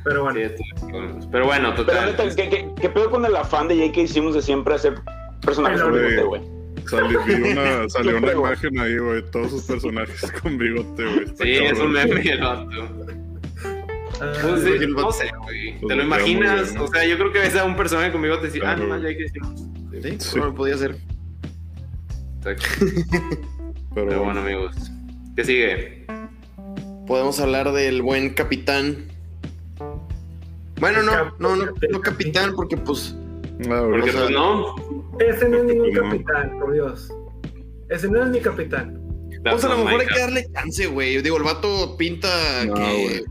Pero 0.03 0.23
bueno. 0.23 0.39
Sí, 0.39 0.45
estoy 0.45 0.65
de 0.75 0.87
acuerdo. 0.87 1.29
Pero 1.31 1.45
bueno, 1.45 1.73
Pero 1.75 1.85
total. 1.85 2.05
neta, 2.07 2.35
¿qué, 2.35 2.49
qué, 2.49 2.69
qué 2.79 2.89
pedo 2.89 3.09
con 3.09 3.25
el 3.25 3.35
afán 3.35 3.67
de 3.67 3.75
J.K. 3.77 4.01
hicimos 4.01 4.33
de 4.35 4.41
siempre 4.41 4.73
hacer 4.75 4.95
personajes 5.45 5.81
bigote, 5.83 6.23
güey? 6.23 6.41
Salió, 6.89 7.23
vi 7.25 7.33
una, 7.51 7.89
salió 7.89 8.17
una 8.17 8.31
imagen 8.31 8.79
ahí, 8.79 8.97
güey. 8.97 9.23
Todos 9.31 9.51
sus 9.51 9.63
personajes 9.63 10.31
con 10.41 10.57
bigote, 10.57 11.03
güey. 11.05 11.27
Sí, 11.27 11.63
es 11.63 11.79
un 11.79 11.93
cabrón. 11.93 12.09
meme 12.15 12.21
el 12.31 12.39
vato. 12.41 12.69
Ah, 14.19 14.33
Pues, 14.41 14.61
sí, 14.63 14.67
sí, 14.77 14.83
el 14.83 14.95
vato- 14.95 15.01
no 15.07 15.11
sé, 15.11 15.31
güey. 15.43 15.79
Pues 15.79 15.79
¿Te 15.79 15.81
lo 15.81 15.87
queda 15.87 15.95
muy 15.95 16.03
imaginas? 16.31 16.63
bien, 16.63 16.75
¿no? 16.75 16.83
O 16.83 16.87
sea, 16.87 17.05
yo 17.05 17.17
creo 17.17 17.31
que 17.31 17.39
ves 17.39 17.55
a 17.55 17.65
un 17.65 17.75
personaje 17.75 18.11
conmigo 18.11 18.39
te 18.39 18.47
decir, 18.47 18.63
ah, 18.65 18.75
Claro. 18.75 18.87
no, 18.89 19.01
ya 19.01 19.09
hay 19.09 19.17
que 19.17 19.23
decirlo. 19.23 19.49
Sí, 20.01 20.15
Sí. 20.19 20.39
no 20.39 20.45
lo 20.45 20.55
podía 20.55 20.75
hacer. 20.75 20.97
Exacto. 22.37 22.65
Pero, 23.95 24.07
Pero 24.09 24.23
bueno, 24.23 24.39
amigos. 24.41 24.75
¿Qué 25.35 25.43
sigue? 25.43 26.05
Podemos 27.07 27.39
hablar 27.39 27.71
del 27.71 28.01
buen 28.01 28.31
capitán. 28.33 29.05
Bueno, 30.79 31.01
no, 31.01 31.31
no, 31.39 31.55
no, 31.55 31.73
no 31.89 32.01
capitán, 32.01 32.53
porque 32.55 32.77
pues. 32.77 33.15
Ah, 33.69 33.81
Porque 33.89 34.09
o 34.09 34.13
sea, 34.13 34.21
pues 34.21 34.31
no. 34.31 34.75
Ese 35.19 35.49
no 35.49 35.57
es 35.57 35.63
ningún 35.65 35.93
No. 35.93 36.01
capitán, 36.03 36.59
por 36.59 36.73
Dios. 36.73 37.11
Ese 37.89 38.09
no 38.09 38.23
es 38.23 38.29
mi 38.29 38.39
capitán. 38.39 39.01
Pues 39.43 39.63
a 39.63 39.69
lo 39.69 39.75
That's 39.75 39.85
mejor 39.85 40.01
hay 40.01 40.07
que 40.07 40.19
darle 40.19 40.45
chance, 40.53 40.87
güey. 40.87 41.21
Digo, 41.21 41.37
el 41.37 41.43
vato 41.43 41.95
pinta 41.97 42.27
No, 42.65 42.73
que. 42.75 43.23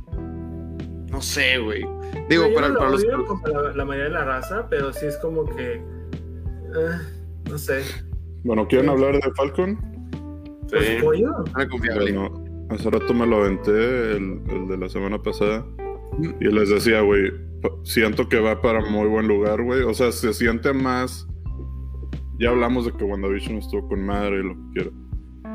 No 1.11 1.21
sé, 1.23 1.59
güey. 1.59 1.85
Digo, 2.29 2.49
Yo 2.49 2.55
para, 2.55 2.69
no 2.69 2.75
lo 2.75 2.79
para 2.81 2.91
los. 2.93 3.05
odio 3.05 3.25
como 3.27 3.47
la, 3.49 3.73
la 3.75 3.85
mayoría 3.85 4.05
de 4.05 4.11
la 4.15 4.25
raza, 4.25 4.67
pero 4.71 4.93
sí 4.93 5.07
es 5.07 5.17
como 5.19 5.45
que. 5.45 5.75
eh, 5.75 5.81
no 7.51 7.59
sé. 7.59 7.83
Bueno, 8.45 8.67
¿quieren 8.69 8.89
hablar 8.89 9.15
de 9.15 9.31
Falcon? 9.37 9.79
Pues 10.71 10.87
Sí. 10.87 10.97
pollo. 11.03 11.31
Bueno, 11.55 12.67
hace 12.71 12.91
rato 12.91 13.15
me 13.15 13.27
lo 13.27 13.37
aventé, 13.43 13.71
el, 14.17 14.41
el 14.49 14.69
de 14.69 14.77
la 14.79 14.89
semana 14.89 15.23
pasada. 15.23 15.65
Y 16.41 16.45
les 16.47 16.71
decía, 16.71 17.01
güey, 17.03 17.31
siento 17.85 18.29
que 18.29 18.41
va 18.41 18.61
para 18.63 18.81
muy 18.89 19.07
buen 19.09 19.29
lugar, 19.29 19.63
güey. 19.63 19.83
O 19.83 19.93
sea, 19.95 20.13
se 20.13 20.33
siente 20.33 20.73
más. 20.73 21.27
Ya 22.39 22.51
hablamos 22.51 22.85
de 22.87 22.93
que 22.93 23.05
WandaVision 23.05 23.59
estuvo 23.59 23.89
con 23.89 24.05
madre 24.05 24.41
y 24.41 24.43
lo 24.43 24.55
que 24.55 24.73
quiera. 24.75 24.91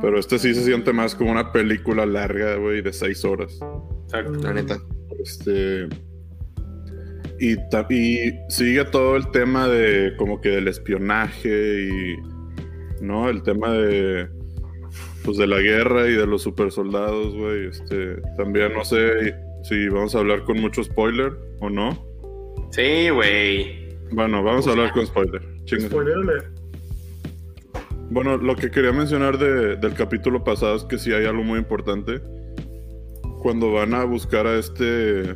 Pero 0.02 0.18
este 0.18 0.40
sí 0.40 0.54
se 0.54 0.64
siente 0.64 0.94
más 0.94 1.14
como 1.14 1.32
una 1.32 1.52
película 1.52 2.06
larga, 2.06 2.56
güey, 2.56 2.82
de 2.82 2.92
seis 2.92 3.24
horas. 3.24 3.60
Exacto. 4.06 4.40
La 4.42 4.54
neta. 4.54 4.80
Este. 5.20 5.88
Y, 7.40 7.54
y 7.94 8.34
sigue 8.50 8.86
todo 8.86 9.16
el 9.16 9.30
tema 9.32 9.68
de 9.68 10.14
como 10.18 10.42
que 10.42 10.50
del 10.50 10.68
espionaje 10.68 11.84
y. 11.84 12.16
¿No? 13.02 13.30
El 13.30 13.44
tema 13.44 13.72
de. 13.74 14.28
Pues 15.24 15.38
de 15.38 15.46
la 15.46 15.60
guerra 15.60 16.08
y 16.08 16.14
de 16.14 16.26
los 16.26 16.42
super 16.42 16.72
soldados, 16.72 17.36
güey. 17.36 17.68
Este. 17.68 18.16
También 18.38 18.74
no 18.74 18.84
sé 18.84 19.36
si 19.64 19.88
vamos 19.90 20.16
a 20.16 20.20
hablar 20.20 20.44
con 20.46 20.60
mucho 20.60 20.84
spoiler 20.84 21.32
o 21.60 21.70
no. 21.70 21.92
Sí, 22.72 23.10
güey. 23.10 23.90
Bueno, 24.12 24.42
vamos 24.44 24.68
a 24.68 24.72
hablar 24.72 24.92
con 24.94 25.06
spoiler. 25.06 25.42
Chingue. 25.66 25.88
Spoiler 25.88 26.16
alert. 26.16 26.51
Bueno, 28.12 28.36
lo 28.38 28.56
que 28.56 28.70
quería 28.70 28.92
mencionar 28.92 29.38
de- 29.38 29.78
del 29.78 29.94
capítulo 29.94 30.44
pasado 30.44 30.76
es 30.76 30.84
que 30.84 30.98
sí 30.98 31.14
hay 31.14 31.26
algo 31.26 31.44
muy 31.44 31.58
importante. 31.60 32.22
Cuando 33.42 33.72
van 33.72 33.94
a 33.94 34.04
buscar 34.04 34.46
a 34.48 34.58
este. 34.60 35.36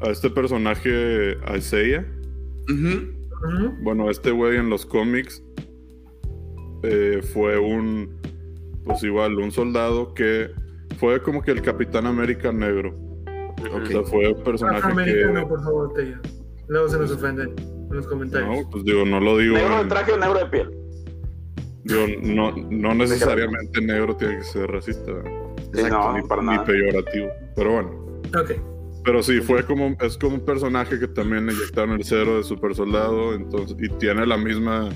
a 0.00 0.10
este 0.10 0.28
personaje, 0.28 1.36
a 1.46 1.56
Isaiah. 1.56 2.06
Bueno, 3.82 4.10
este 4.10 4.30
güey 4.32 4.58
en 4.58 4.68
los 4.68 4.84
cómics 4.84 5.42
eh, 6.82 7.20
fue 7.32 7.58
un. 7.58 8.14
Pues 8.84 9.02
igual, 9.02 9.38
un 9.38 9.50
soldado 9.50 10.12
que 10.12 10.50
fue 10.98 11.22
como 11.22 11.40
que 11.42 11.52
el 11.52 11.62
Capitán 11.62 12.04
América 12.06 12.52
negro. 12.52 12.94
O 13.72 13.86
sea, 13.86 14.02
fue 14.02 14.30
un 14.30 14.44
personaje 14.44 14.78
Afroamericano, 14.78 15.40
que. 15.40 15.46
por 15.46 15.62
favor, 15.64 15.92
Tello. 15.94 16.16
Luego 16.68 16.88
se 16.88 16.98
nos 16.98 17.10
ofenden 17.12 17.54
en 17.94 17.98
los 17.98 18.06
comentarios. 18.08 18.48
No, 18.64 18.70
pues 18.70 18.84
digo, 18.84 19.04
no 19.04 19.20
lo 19.20 19.38
digo. 19.38 19.54
¿Negro 19.54 19.82
de 19.82 19.88
traje 19.88 20.12
o 20.12 20.16
negro 20.18 20.38
de 20.38 20.46
piel? 20.46 20.70
digo, 21.84 22.06
no, 22.22 22.52
no 22.70 22.94
necesariamente 22.94 23.80
negro 23.80 24.16
tiene 24.16 24.38
que 24.38 24.44
ser 24.44 24.70
racista. 24.70 25.12
Sí, 25.74 25.82
no, 25.90 26.12
ni, 26.16 26.22
para 26.22 26.42
ni 26.42 26.48
nada. 26.48 26.64
peyorativo. 26.64 27.28
Pero 27.56 27.72
bueno. 27.72 27.90
Ok. 28.40 28.52
Pero 29.04 29.22
sí, 29.22 29.40
fue 29.40 29.64
como, 29.66 29.94
es 30.00 30.16
como 30.16 30.36
un 30.36 30.44
personaje 30.44 30.98
que 30.98 31.06
también 31.08 31.46
le 31.46 31.52
inyectaron 31.52 31.92
el 31.92 32.04
cero 32.04 32.38
de 32.38 32.42
super 32.44 32.74
soldado, 32.74 33.34
entonces, 33.34 33.76
y 33.78 33.88
tiene 33.98 34.24
la 34.26 34.38
misma, 34.38 34.88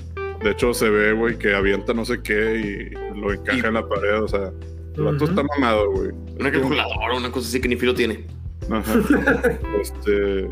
de 0.43 0.49
hecho 0.49 0.73
se 0.73 0.89
ve, 0.89 1.13
güey, 1.13 1.37
que 1.37 1.53
avienta 1.53 1.93
no 1.93 2.03
sé 2.05 2.19
qué 2.23 2.55
y 2.55 3.15
lo 3.19 3.31
encaja 3.31 3.59
Y- 3.59 3.67
en 3.67 3.73
la 3.75 3.87
pared, 3.87 4.23
o 4.23 4.27
sea, 4.27 4.51
el 4.95 5.03
vato 5.03 5.25
está 5.25 5.43
mamado, 5.43 5.91
güey. 5.91 6.09
Una 6.39 6.51
calculadora, 6.51 7.17
una 7.17 7.31
cosa 7.31 7.47
así 7.49 7.61
que 7.61 7.67
ni 7.67 7.75
filo 7.75 7.93
tiene. 7.93 8.25
Ajá. 8.71 8.95
este, 9.79 10.49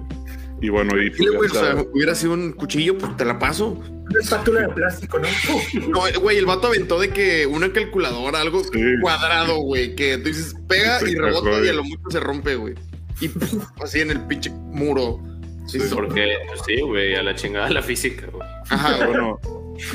y 0.61 0.69
bueno, 0.69 0.99
y 1.01 1.09
güey, 1.15 1.49
o 1.49 1.53
sea, 1.53 1.83
hubiera 1.93 2.15
sido 2.15 2.33
un 2.33 2.51
cuchillo, 2.53 2.97
pues 2.97 3.15
te 3.17 3.25
la 3.25 3.37
paso. 3.37 3.79
Una 4.09 4.19
espátula 4.21 4.61
de 4.61 4.69
plástico, 4.69 5.19
¿no? 5.19 5.27
No, 5.89 6.01
güey, 6.21 6.37
el 6.37 6.45
vato 6.45 6.67
aventó 6.67 6.99
de 6.99 7.09
que 7.09 7.45
una 7.45 7.71
calculadora, 7.71 8.41
algo 8.41 8.63
Sí. 8.63 8.79
cuadrado, 9.01 9.57
güey, 9.59 9.95
que 9.95 10.17
tú 10.17 10.25
dices, 10.29 10.55
pega 10.67 10.99
y 11.07 11.15
rebota 11.15 11.63
y 11.63 11.67
a 11.67 11.73
lo 11.73 11.83
mucho 11.83 12.09
se 12.09 12.19
rompe, 12.19 12.55
güey. 12.55 12.73
Y 13.19 13.27
puf, 13.29 13.65
así 13.83 13.99
en 14.01 14.11
el 14.11 14.21
pinche 14.27 14.49
muro. 14.51 15.19
Sí, 15.67 15.79
sí. 15.79 15.89
Porque, 15.93 16.37
pues 16.47 16.61
sí, 16.65 16.79
güey, 16.81 17.15
a 17.15 17.23
la 17.23 17.35
chingada 17.35 17.69
la 17.69 17.81
física, 17.81 18.27
güey. 18.31 18.47
Ajá, 18.69 18.95
güey. 18.97 19.07
bueno, 19.09 19.39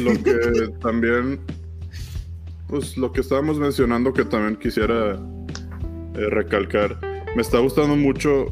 lo 0.00 0.22
que 0.22 0.68
también, 0.80 1.40
pues 2.68 2.96
lo 2.96 3.10
que 3.12 3.20
estábamos 3.22 3.58
mencionando 3.58 4.12
que 4.12 4.24
también 4.24 4.56
quisiera 4.56 5.14
eh, 6.14 6.26
recalcar, 6.30 6.98
me 7.34 7.42
está 7.42 7.58
gustando 7.58 7.96
mucho 7.96 8.46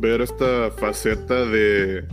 ver 0.00 0.20
esta 0.20 0.70
faceta 0.70 1.44
de, 1.46 2.04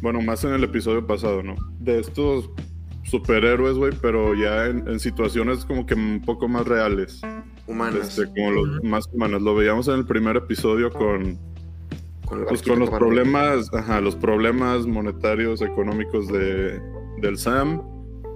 bueno, 0.00 0.20
más 0.20 0.44
en 0.44 0.52
el 0.52 0.64
episodio 0.64 1.06
pasado, 1.06 1.42
¿no? 1.42 1.54
De 1.80 1.98
estos 2.00 2.50
superhéroes, 3.04 3.76
güey, 3.76 3.92
pero 4.00 4.34
ya 4.34 4.66
en, 4.66 4.86
en 4.88 5.00
situaciones 5.00 5.64
como 5.64 5.86
que 5.86 5.94
un 5.94 6.22
poco 6.24 6.48
más 6.48 6.66
reales, 6.66 7.20
Humanas. 7.66 8.18
este, 8.18 8.26
como 8.32 8.50
los 8.50 8.84
más 8.84 9.08
humanas. 9.12 9.42
Lo 9.42 9.54
veíamos 9.54 9.88
en 9.88 9.94
el 9.94 10.06
primer 10.06 10.36
episodio 10.36 10.90
con, 10.90 11.38
Con, 12.26 12.44
pues 12.46 12.62
con 12.62 12.78
los 12.78 12.90
problemas, 12.90 13.72
ajá, 13.72 14.00
los 14.00 14.14
problemas 14.14 14.86
monetarios, 14.86 15.62
económicos 15.62 16.28
de, 16.28 16.80
del 17.22 17.38
Sam, 17.38 17.82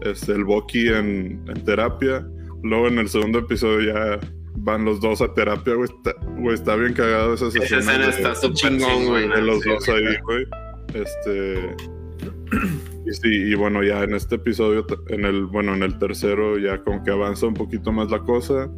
este, 0.03 0.33
el 0.33 0.45
Bucky 0.45 0.89
en, 0.89 1.45
en 1.47 1.65
terapia. 1.65 2.27
Luego 2.63 2.89
en 2.89 2.99
el 2.99 3.09
segundo 3.09 3.41
episodio 3.41 3.93
ya 3.93 4.21
van 4.65 4.85
los 4.85 5.01
dos 5.01 5.21
a 5.23 5.33
terapia, 5.35 5.75
güey. 5.75 5.89
Está, 5.91 6.15
güey, 6.39 6.55
está 6.55 6.77
bien 6.77 6.95
cagado 6.95 7.35
esa 7.35 7.49
Esa 7.49 7.61
sesión. 7.61 7.81
escena 7.81 8.05
de- 8.07 8.11
está 8.11 8.35
súper 8.35 8.55
chingón, 8.55 9.07
güey, 9.07 9.29
de 9.29 9.43
los 9.43 9.61
sí, 9.63 9.69
dos 9.69 9.89
ahí, 9.89 10.05
güey. 10.25 10.47
Este. 10.95 11.77
Y 13.05 13.13
sí, 13.15 13.29
y 13.51 13.55
bueno, 13.55 13.83
ya 13.83 14.05
en 14.05 14.15
este 14.15 14.37
episodio, 14.37 14.87
en 15.09 15.25
el, 15.25 15.47
bueno, 15.47 15.75
en 15.75 15.83
el 15.83 15.99
tercero, 15.99 16.59
ya 16.59 16.83
como 16.85 17.03
que 17.03 17.11
avanza 17.11 17.47
un 17.47 17.55
poquito 17.55 17.91
más 17.93 18.11
la 18.11 18.21
cosa. 18.21 18.71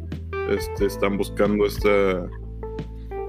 Este, 0.49 0.85
están 0.85 1.17
buscando 1.17 1.65
esta. 1.65 2.25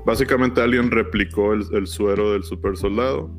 Básicamente 0.07 0.61
alguien 0.61 0.91
replicó 0.91 1.53
el, 1.53 1.65
el 1.73 1.87
suero 1.87 2.33
del 2.33 2.45
super 2.45 2.77
soldado. 2.77 3.31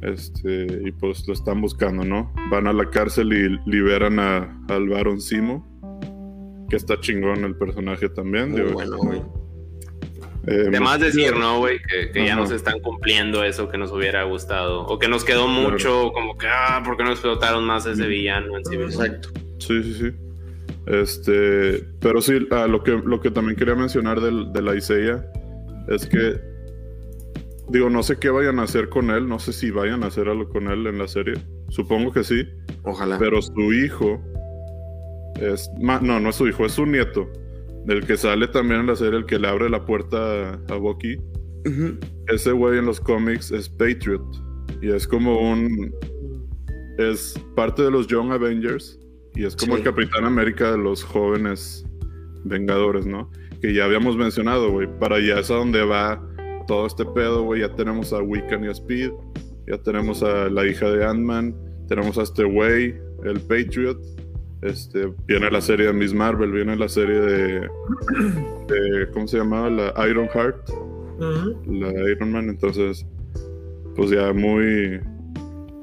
Este, 0.00 0.66
y 0.84 0.90
pues 0.92 1.26
lo 1.28 1.34
están 1.34 1.60
buscando, 1.60 2.04
¿no? 2.04 2.32
Van 2.50 2.66
a 2.66 2.72
la 2.72 2.88
cárcel 2.90 3.32
y 3.32 3.70
liberan 3.70 4.18
a, 4.18 4.58
al 4.68 4.88
Baron 4.88 5.20
Simo. 5.20 5.71
Que 6.72 6.76
está 6.76 6.98
chingón 6.98 7.44
el 7.44 7.54
personaje 7.54 8.08
también. 8.08 8.52
Muy 8.52 8.62
digo, 8.62 8.72
bueno, 8.72 8.96
güey. 8.96 9.20
eh, 10.46 10.70
De 10.70 10.80
más 10.80 10.98
decir, 11.00 11.36
¿no, 11.36 11.58
güey? 11.58 11.78
Que, 11.82 12.10
que 12.10 12.24
ya 12.24 12.34
nos 12.34 12.50
están 12.50 12.80
cumpliendo 12.80 13.44
eso 13.44 13.68
que 13.68 13.76
nos 13.76 13.92
hubiera 13.92 14.22
gustado. 14.22 14.86
O 14.86 14.98
que 14.98 15.06
nos 15.06 15.22
quedó 15.22 15.48
mucho, 15.48 16.12
como 16.14 16.38
que, 16.38 16.46
ah, 16.48 16.80
¿por 16.82 16.96
qué 16.96 17.04
no 17.04 17.10
explotaron 17.10 17.66
más 17.66 17.84
ese 17.84 18.06
villano 18.06 18.56
en 18.56 18.64
Civil 18.64 18.86
War? 18.96 19.06
Exacto. 19.06 19.28
Sí, 19.58 19.82
sí, 19.82 19.94
sí. 19.94 20.10
Este, 20.86 21.84
pero 22.00 22.22
sí, 22.22 22.38
ah, 22.52 22.66
lo, 22.66 22.82
que, 22.82 22.92
lo 23.04 23.20
que 23.20 23.30
también 23.30 23.54
quería 23.54 23.74
mencionar 23.74 24.22
del, 24.22 24.50
de 24.54 24.62
la 24.62 24.74
Isaiah 24.74 25.22
es 25.88 26.06
que, 26.06 26.40
digo, 27.68 27.90
no 27.90 28.02
sé 28.02 28.16
qué 28.18 28.30
vayan 28.30 28.58
a 28.60 28.62
hacer 28.62 28.88
con 28.88 29.10
él, 29.10 29.28
no 29.28 29.38
sé 29.38 29.52
si 29.52 29.70
vayan 29.70 30.04
a 30.04 30.06
hacer 30.06 30.26
algo 30.30 30.48
con 30.48 30.68
él 30.68 30.86
en 30.86 30.96
la 30.98 31.06
serie, 31.06 31.34
supongo 31.68 32.12
que 32.12 32.24
sí, 32.24 32.48
Ojalá. 32.82 33.18
pero 33.18 33.42
su 33.42 33.72
hijo 33.74 34.20
es, 35.40 35.70
no, 35.78 36.00
no 36.20 36.28
es 36.28 36.36
su 36.36 36.46
hijo, 36.48 36.66
es 36.66 36.72
su 36.72 36.86
nieto, 36.86 37.28
del 37.86 38.06
que 38.06 38.16
sale 38.16 38.48
también 38.48 38.80
en 38.80 38.86
la 38.88 38.96
serie, 38.96 39.18
el 39.18 39.26
que 39.26 39.38
le 39.38 39.48
abre 39.48 39.68
la 39.70 39.84
puerta 39.84 40.52
a, 40.52 40.60
a 40.68 40.76
Bucky. 40.76 41.16
Ese 42.28 42.52
güey 42.52 42.78
en 42.78 42.86
los 42.86 43.00
cómics 43.00 43.50
es 43.52 43.68
Patriot 43.68 44.24
y 44.80 44.90
es 44.90 45.06
como 45.06 45.38
un, 45.52 45.94
es 46.98 47.34
parte 47.54 47.82
de 47.82 47.90
los 47.90 48.06
Young 48.08 48.32
Avengers 48.32 48.98
y 49.36 49.44
es 49.44 49.54
como 49.56 49.74
Sí. 49.76 49.78
el 49.78 49.84
Capitán 49.84 50.24
América 50.24 50.72
de 50.72 50.78
los 50.78 51.04
jóvenes 51.04 51.84
Vengadores, 52.44 53.06
¿no? 53.06 53.30
Que 53.60 53.72
ya 53.72 53.84
habíamos 53.84 54.16
mencionado, 54.16 54.72
güey. 54.72 54.88
Para 54.98 55.16
allá 55.16 55.38
es 55.38 55.50
a 55.52 55.54
donde 55.54 55.84
va 55.84 56.20
todo 56.66 56.86
este 56.86 57.04
pedo, 57.04 57.44
güey. 57.44 57.60
Ya 57.60 57.72
tenemos 57.76 58.12
a 58.12 58.20
Wiccan 58.20 58.64
y 58.64 58.66
a 58.66 58.72
Speed, 58.72 59.12
ya 59.68 59.78
tenemos 59.78 60.24
a 60.24 60.48
la 60.50 60.66
hija 60.66 60.90
de 60.90 61.04
Ant-Man, 61.04 61.54
tenemos 61.88 62.18
a 62.18 62.22
este 62.24 62.42
güey, 62.42 62.96
el 63.24 63.40
Patriot. 63.42 63.98
Este, 64.62 65.12
viene 65.26 65.50
la 65.50 65.60
serie 65.60 65.86
de 65.86 65.92
Miss 65.92 66.14
Marvel, 66.14 66.52
viene 66.52 66.76
la 66.76 66.88
serie 66.88 67.20
de, 67.20 67.60
de 68.68 69.08
¿cómo 69.12 69.26
se 69.26 69.38
llamaba? 69.38 69.68
La 69.68 70.08
Iron 70.08 70.28
Heart, 70.28 70.70
la 71.66 72.10
Iron 72.10 72.30
Man. 72.30 72.48
Entonces, 72.48 73.04
pues 73.96 74.10
ya 74.10 74.32
muy, 74.32 75.00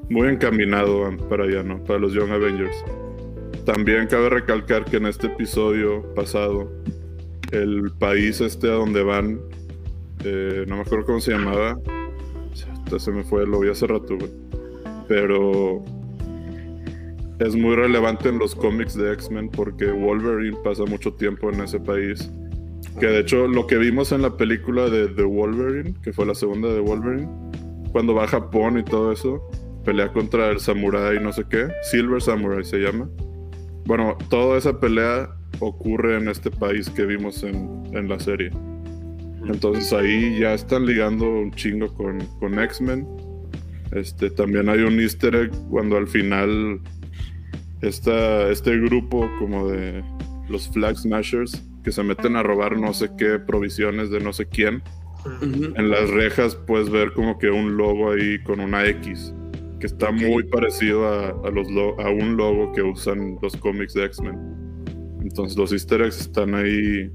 muy 0.08 0.28
encaminado 0.28 1.14
para 1.28 1.44
allá, 1.44 1.62
¿no? 1.62 1.82
Para 1.84 1.98
los 1.98 2.14
Young 2.14 2.30
Avengers. 2.30 2.84
También 3.66 4.06
cabe 4.06 4.30
recalcar 4.30 4.86
que 4.86 4.96
en 4.96 5.06
este 5.06 5.26
episodio 5.26 6.02
pasado, 6.14 6.72
el 7.52 7.92
país 7.98 8.40
este 8.40 8.68
a 8.68 8.74
donde 8.74 9.02
van, 9.02 9.40
eh, 10.24 10.64
no 10.66 10.76
me 10.76 10.82
acuerdo 10.82 11.04
cómo 11.04 11.20
se 11.20 11.32
llamaba, 11.32 11.78
se 12.98 13.12
me 13.12 13.22
fue, 13.22 13.46
lo 13.46 13.60
vi 13.60 13.68
hace 13.68 13.86
rato, 13.86 14.16
güey. 14.16 14.30
Pero 15.06 15.84
es 17.40 17.56
muy 17.56 17.74
relevante 17.74 18.28
en 18.28 18.38
los 18.38 18.54
cómics 18.54 18.94
de 18.94 19.12
X-Men 19.14 19.48
porque 19.48 19.90
Wolverine 19.90 20.56
pasa 20.62 20.84
mucho 20.84 21.14
tiempo 21.14 21.50
en 21.50 21.62
ese 21.62 21.80
país. 21.80 22.30
Que 22.98 23.06
de 23.06 23.20
hecho 23.20 23.48
lo 23.48 23.66
que 23.66 23.78
vimos 23.78 24.12
en 24.12 24.22
la 24.22 24.36
película 24.36 24.90
de 24.90 25.08
The 25.08 25.22
Wolverine, 25.22 25.94
que 26.02 26.12
fue 26.12 26.26
la 26.26 26.34
segunda 26.34 26.68
de 26.68 26.80
Wolverine, 26.80 27.28
cuando 27.92 28.14
va 28.14 28.24
a 28.24 28.28
Japón 28.28 28.78
y 28.78 28.84
todo 28.84 29.10
eso, 29.10 29.50
pelea 29.84 30.12
contra 30.12 30.50
el 30.50 30.60
samurai 30.60 31.18
no 31.18 31.32
sé 31.32 31.44
qué, 31.48 31.68
Silver 31.90 32.20
Samurai 32.20 32.62
se 32.62 32.78
llama. 32.78 33.08
Bueno, 33.86 34.18
toda 34.28 34.58
esa 34.58 34.78
pelea 34.78 35.30
ocurre 35.60 36.18
en 36.18 36.28
este 36.28 36.50
país 36.50 36.90
que 36.90 37.06
vimos 37.06 37.42
en, 37.42 37.82
en 37.92 38.08
la 38.08 38.20
serie. 38.20 38.50
Entonces 39.46 39.90
ahí 39.94 40.38
ya 40.38 40.52
están 40.52 40.84
ligando 40.84 41.26
un 41.26 41.52
chingo 41.52 41.92
con, 41.94 42.18
con 42.38 42.58
X-Men. 42.58 43.06
Este, 43.92 44.30
también 44.30 44.68
hay 44.68 44.80
un 44.80 45.00
easter 45.00 45.34
egg 45.34 45.50
cuando 45.70 45.96
al 45.96 46.06
final 46.06 46.80
esta, 47.82 48.50
este 48.50 48.76
grupo 48.78 49.28
como 49.38 49.68
de 49.68 50.02
los 50.48 50.68
Flag 50.68 50.96
Smashers 50.96 51.62
que 51.84 51.92
se 51.92 52.02
meten 52.02 52.36
a 52.36 52.42
robar 52.42 52.76
no 52.78 52.92
sé 52.92 53.10
qué 53.16 53.38
provisiones 53.38 54.10
de 54.10 54.20
no 54.20 54.32
sé 54.32 54.46
quién. 54.46 54.82
Ujú. 55.24 55.72
En 55.76 55.90
las 55.90 56.08
rejas 56.10 56.54
puedes 56.56 56.90
ver 56.90 57.12
como 57.12 57.38
que 57.38 57.48
un 57.50 57.76
logo 57.76 58.12
ahí 58.12 58.42
con 58.42 58.60
una 58.60 58.84
X 58.86 59.34
que 59.78 59.86
está 59.86 60.10
Ok. 60.10 60.16
muy 60.16 60.42
parecido 60.44 61.06
a, 61.08 61.28
a 61.46 61.50
los 61.50 61.70
lo- 61.70 61.98
a 62.00 62.10
un 62.10 62.36
logo 62.36 62.72
que 62.72 62.82
usan 62.82 63.38
los 63.40 63.56
cómics 63.56 63.94
de 63.94 64.04
X-Men. 64.04 64.36
Entonces 65.22 65.56
los 65.56 65.72
easter 65.72 66.02
eggs 66.02 66.20
están 66.20 66.54
ahí 66.54 67.10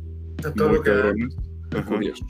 todo 0.56 0.70
muy 0.70 0.78
lo 0.78 0.84
que 0.84 0.90
da. 0.92 1.02
cabrones. 1.02 1.38
Ajá. 1.76 1.84
Curioso. 1.86 2.26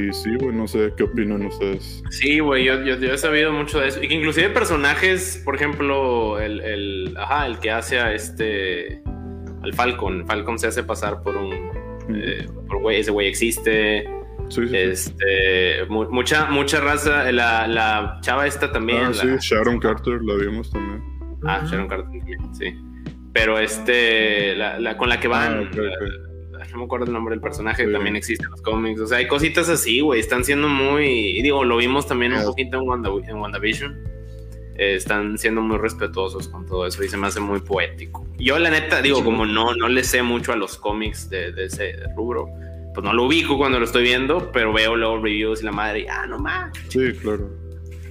Y 0.00 0.12
sí, 0.12 0.30
güey, 0.40 0.54
no 0.56 0.66
sé 0.66 0.92
qué 0.96 1.02
opinan 1.04 1.44
ustedes. 1.46 2.02
Sí, 2.10 2.38
güey, 2.38 2.64
yo, 2.64 2.82
yo, 2.84 2.96
yo 2.98 3.12
he 3.12 3.18
sabido 3.18 3.52
mucho 3.52 3.80
de 3.80 3.88
eso. 3.88 4.02
Y 4.02 4.08
que 4.08 4.14
inclusive 4.14 4.48
personajes, 4.50 5.40
por 5.44 5.54
ejemplo, 5.56 6.40
el, 6.40 6.60
el, 6.60 7.14
ajá, 7.18 7.46
el 7.46 7.58
que 7.58 7.70
hace 7.70 7.98
a 8.00 8.12
este, 8.12 9.02
al 9.62 9.72
Falcon. 9.74 10.26
Falcon 10.26 10.58
se 10.58 10.66
hace 10.68 10.82
pasar 10.82 11.22
por 11.22 11.36
un, 11.36 11.52
eh, 12.14 12.46
por 12.68 12.80
güey, 12.80 13.00
ese 13.00 13.10
güey 13.10 13.26
existe. 13.28 14.08
Sí, 14.48 14.62
sí, 14.62 14.68
sí. 14.68 14.76
Este, 14.76 15.84
mu- 15.88 16.08
mucha, 16.10 16.46
mucha 16.46 16.80
raza. 16.80 17.30
La, 17.32 17.66
la 17.66 18.18
chava 18.22 18.46
esta 18.46 18.70
también. 18.72 19.00
Ah, 19.06 19.08
la- 19.10 19.14
sí, 19.14 19.28
Sharon 19.40 19.78
Carter 19.80 20.20
la 20.22 20.34
vimos 20.36 20.70
también. 20.70 21.02
Ah. 21.44 21.62
Sharon 21.68 21.88
Carter 21.88 22.06
también, 22.18 22.54
sí. 22.54 22.74
Pero 23.32 23.58
este, 23.58 24.54
la, 24.56 24.78
la- 24.78 24.96
con 24.96 25.08
la 25.08 25.18
que 25.20 25.28
van, 25.28 25.68
Ah. 25.72 25.78
No 26.76 26.80
me 26.80 26.84
acuerdo 26.86 27.06
el 27.06 27.12
nombre 27.12 27.32
del 27.34 27.40
personaje, 27.40 27.86
Sí. 27.86 27.92
también 27.92 28.16
existe 28.16 28.44
en 28.44 28.50
los 28.50 28.60
cómics. 28.62 29.00
O 29.00 29.06
sea, 29.06 29.18
hay 29.18 29.26
cositas 29.26 29.68
así, 29.68 30.00
güey. 30.00 30.20
Están 30.20 30.44
siendo 30.44 30.68
muy. 30.68 31.06
Y 31.38 31.42
digo, 31.42 31.64
lo 31.64 31.78
vimos 31.78 32.06
también 32.06 32.32
un 32.32 32.38
Claro. 32.38 32.50
poquito 32.50 32.76
en, 32.78 32.88
Wanda, 32.88 33.10
en 33.26 33.36
WandaVision. 33.36 33.98
Eh, 34.78 34.94
están 34.96 35.38
siendo 35.38 35.62
muy 35.62 35.78
respetuosos 35.78 36.48
con 36.48 36.66
todo 36.66 36.86
eso 36.86 37.02
y 37.02 37.08
se 37.08 37.16
me 37.16 37.26
hace 37.28 37.40
muy 37.40 37.60
poético. 37.60 38.26
Yo, 38.38 38.58
la 38.58 38.68
neta, 38.68 39.00
digo, 39.00 39.24
como 39.24 39.46
no, 39.46 39.74
no 39.74 39.88
le 39.88 40.04
sé 40.04 40.22
mucho 40.22 40.52
a 40.52 40.56
los 40.56 40.76
cómics 40.76 41.30
de, 41.30 41.50
de 41.52 41.64
ese 41.64 41.94
rubro, 42.14 42.46
pues 42.92 43.02
no 43.02 43.14
lo 43.14 43.24
ubico 43.24 43.56
cuando 43.56 43.78
lo 43.78 43.86
estoy 43.86 44.02
viendo, 44.02 44.52
pero 44.52 44.74
veo 44.74 44.94
luego 44.94 45.16
reviews 45.22 45.62
y 45.62 45.64
la 45.64 45.72
madre, 45.72 46.00
y, 46.00 46.06
ah, 46.08 46.26
no 46.26 46.38
más. 46.38 46.72
Sí, 46.88 47.10
claro. 47.22 47.48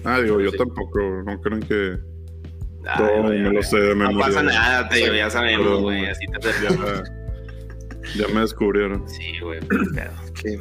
Ah, 0.03 0.19
digo, 0.21 0.41
yo 0.41 0.49
Sí. 0.51 0.57
tampoco, 0.57 0.99
no 1.23 1.39
creen 1.41 1.59
que 1.61 1.97
Ah, 2.87 2.97
todo 2.97 3.23
me 3.29 3.37
lo 3.51 3.63
sé 3.63 3.77
de 3.79 3.89
No 3.95 4.07
memoria. 4.07 4.25
pasa 4.27 4.43
nada, 4.43 4.89
te 4.89 4.97
digo, 4.97 5.13
ya 5.13 5.29
sabemos, 5.29 5.81
güey. 5.81 6.05
Así 6.05 6.25
te 6.27 6.39
Ya, 8.15 8.27
me 8.27 8.41
descubrieron. 8.41 9.07
Sí, 9.09 9.39
güey, 9.41 9.59
pero 9.67 9.83
pedo. 9.93 10.11
Sí. 10.41 10.59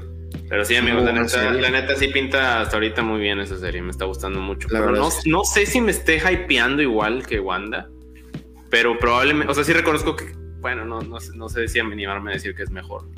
Pero 0.49 0.65
sí, 0.65 0.77
amigos, 0.77 1.05
la 1.05 1.13
neta, 1.13 1.53
la 1.53 1.71
neta 1.71 1.95
sí 1.97 2.09
pinta 2.09 2.61
hasta 2.63 2.77
ahorita 2.77 3.03
muy 3.03 3.21
bien 3.21 3.39
esa 3.41 3.57
serie, 3.59 3.81
me 3.83 3.91
está 3.91 4.05
gustando 4.05 4.41
mucho. 4.41 4.69
La 4.71 4.81
pero 4.81 4.93
no, 4.97 5.09
no 5.27 5.45
sé 5.45 5.65
si 5.67 5.81
me 5.81 5.91
esté 5.93 6.17
hypeando 6.19 6.83
igual 6.83 7.27
que 7.27 7.41
Wanda, 7.41 7.89
pero 8.71 8.99
probablemente, 8.99 9.51
o 9.51 9.55
sea, 9.55 9.65
sí 9.65 9.73
reconozco 9.73 10.17
que, 10.17 10.33
bueno, 10.61 10.85
no, 10.85 11.01
no, 11.03 11.21
sé- 11.21 11.33
no 11.37 11.49
sé 11.49 11.67
si 11.69 11.79
animarme 11.79 12.33
a 12.33 12.35
decir 12.35 12.55
que 12.55 12.63
es 12.65 12.71
mejor. 12.71 13.09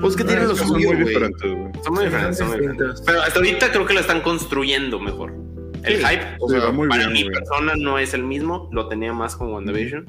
Pues 0.00 0.16
que 0.16 0.24
tienen 0.24 0.44
Es 0.44 0.48
los 0.50 0.58
son 0.58 0.68
muy 0.70 0.82
diferentes, 0.96 1.42
güey. 1.52 1.70
Son 1.82 1.94
muy 1.94 2.04
diferentes, 2.04 2.38
son 2.38 2.48
muy 2.48 2.58
diferentes. 2.60 3.02
Pero 3.04 3.22
hasta 3.22 3.38
ahorita 3.38 3.70
creo 3.72 3.86
que 3.86 3.94
la 3.94 4.00
están 4.00 4.20
construyendo 4.22 4.98
mejor. 5.00 5.34
El 5.82 5.98
Sí, 5.98 6.04
hype, 6.04 6.24
o 6.40 6.48
sea, 6.48 6.60
para 6.60 6.72
bien, 7.08 7.12
mi 7.12 7.22
güey. 7.24 7.34
persona 7.34 7.74
no 7.76 7.98
es 7.98 8.14
el 8.14 8.22
mismo, 8.22 8.70
lo 8.72 8.88
tenía 8.88 9.12
más 9.12 9.36
con 9.36 9.52
WandaVision. 9.52 10.06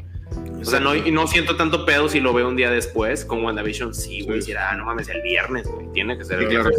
O 0.61 0.65
sea, 0.65 0.79
no, 0.79 0.95
y 0.95 1.11
no 1.11 1.27
siento 1.27 1.55
tanto 1.55 1.85
pedo 1.85 2.09
si 2.09 2.19
lo 2.19 2.33
veo 2.33 2.47
un 2.47 2.55
día 2.55 2.71
después. 2.71 3.23
Con 3.25 3.43
WandaVision 3.43 3.93
sí, 3.93 4.21
güey. 4.23 4.41
Sí. 4.41 4.53
Ah, 4.53 4.75
no 4.75 4.85
mames, 4.85 5.07
el 5.09 5.21
viernes, 5.21 5.67
güey. 5.67 5.87
Tiene 5.93 6.17
que 6.17 6.25
ser 6.25 6.39
el 6.41 6.47
Sí, 6.49 6.55
claro. 6.55 6.71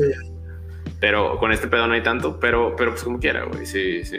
Pero 1.01 1.39
con 1.39 1.53
este 1.53 1.69
pedo 1.69 1.87
no 1.87 1.95
hay 1.95 2.03
tanto, 2.03 2.41
pero, 2.41 2.75
pero 2.77 2.91
pues 2.93 3.05
como 3.05 3.19
quiera, 3.21 3.45
güey. 3.45 3.67
Sí, 3.67 4.05
sí. 4.05 4.17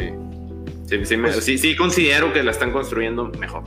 Sí, 0.86 1.04
sí, 1.06 1.18
me- 1.18 1.30
Pues- 1.32 1.44
sí, 1.44 1.58
sí 1.58 1.76
considero 1.76 2.32
que 2.32 2.44
la 2.44 2.52
están 2.52 2.72
construyendo 2.72 3.26
mejor. 3.40 3.64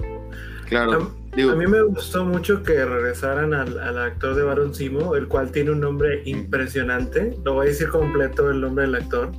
Claro. 0.66 0.92
A, 1.32 1.36
Digo, 1.36 1.50
a 1.52 1.54
mí 1.54 1.66
me 1.66 1.82
gustó 1.82 2.24
mucho 2.24 2.62
que 2.62 2.84
regresaran 2.84 3.52
al, 3.54 3.78
al 3.78 3.98
actor 3.98 4.34
de 4.34 4.42
Baron 4.42 4.74
Simo, 4.74 5.14
el 5.16 5.28
cual 5.28 5.52
tiene 5.52 5.70
un 5.72 5.80
nombre 5.80 6.22
impresionante. 6.24 7.36
Lo 7.44 7.54
voy 7.54 7.66
a 7.66 7.68
decir 7.70 7.88
completo 7.88 8.50
el 8.50 8.60
nombre 8.60 8.86
del 8.86 8.94
actor. 8.96 9.30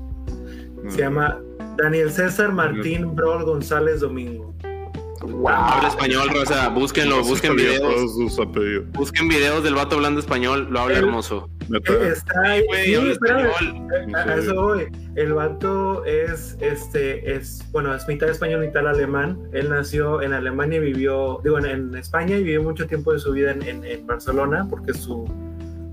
Se 0.89 0.99
llama 0.99 1.39
Daniel 1.77 2.11
César 2.11 2.51
Martín 2.51 3.15
Brol 3.15 3.43
González 3.45 3.99
Domingo. 4.01 4.53
Habla 5.75 5.87
español, 5.89 6.29
Rosa. 6.33 6.69
Búsquenlo, 6.69 7.17
busquen 7.23 7.55
videos. 7.55 8.15
Busquen 8.93 9.27
videos 9.27 9.63
del 9.63 9.75
vato 9.75 9.95
hablando 9.95 10.19
español. 10.19 10.67
Lo 10.71 10.79
habla 10.81 10.95
hermoso. 10.99 11.49
Eh, 11.73 12.09
Está 12.13 12.41
ahí. 12.41 12.63
Güey, 12.67 12.85
sí, 12.85 13.17
a 14.15 14.35
eso 14.35 14.55
voy. 14.55 14.87
El 15.15 15.33
vato 15.33 16.03
es, 16.05 16.57
este, 16.61 17.35
es, 17.35 17.63
bueno, 17.71 17.93
es 17.93 18.07
mitad 18.07 18.29
español, 18.29 18.61
mitad 18.61 18.87
alemán. 18.87 19.37
Él 19.53 19.69
nació 19.69 20.21
en 20.21 20.33
Alemania 20.33 20.77
y 20.77 20.81
vivió, 20.81 21.39
digo, 21.43 21.59
en, 21.59 21.65
en 21.65 21.95
España 21.95 22.37
y 22.37 22.43
vivió 22.43 22.63
mucho 22.63 22.87
tiempo 22.87 23.13
de 23.13 23.19
su 23.19 23.31
vida 23.33 23.51
en, 23.51 23.61
en- 23.63 23.83
en 23.85 24.07
Barcelona 24.07 24.65
porque 24.69 24.93
su, 24.93 25.25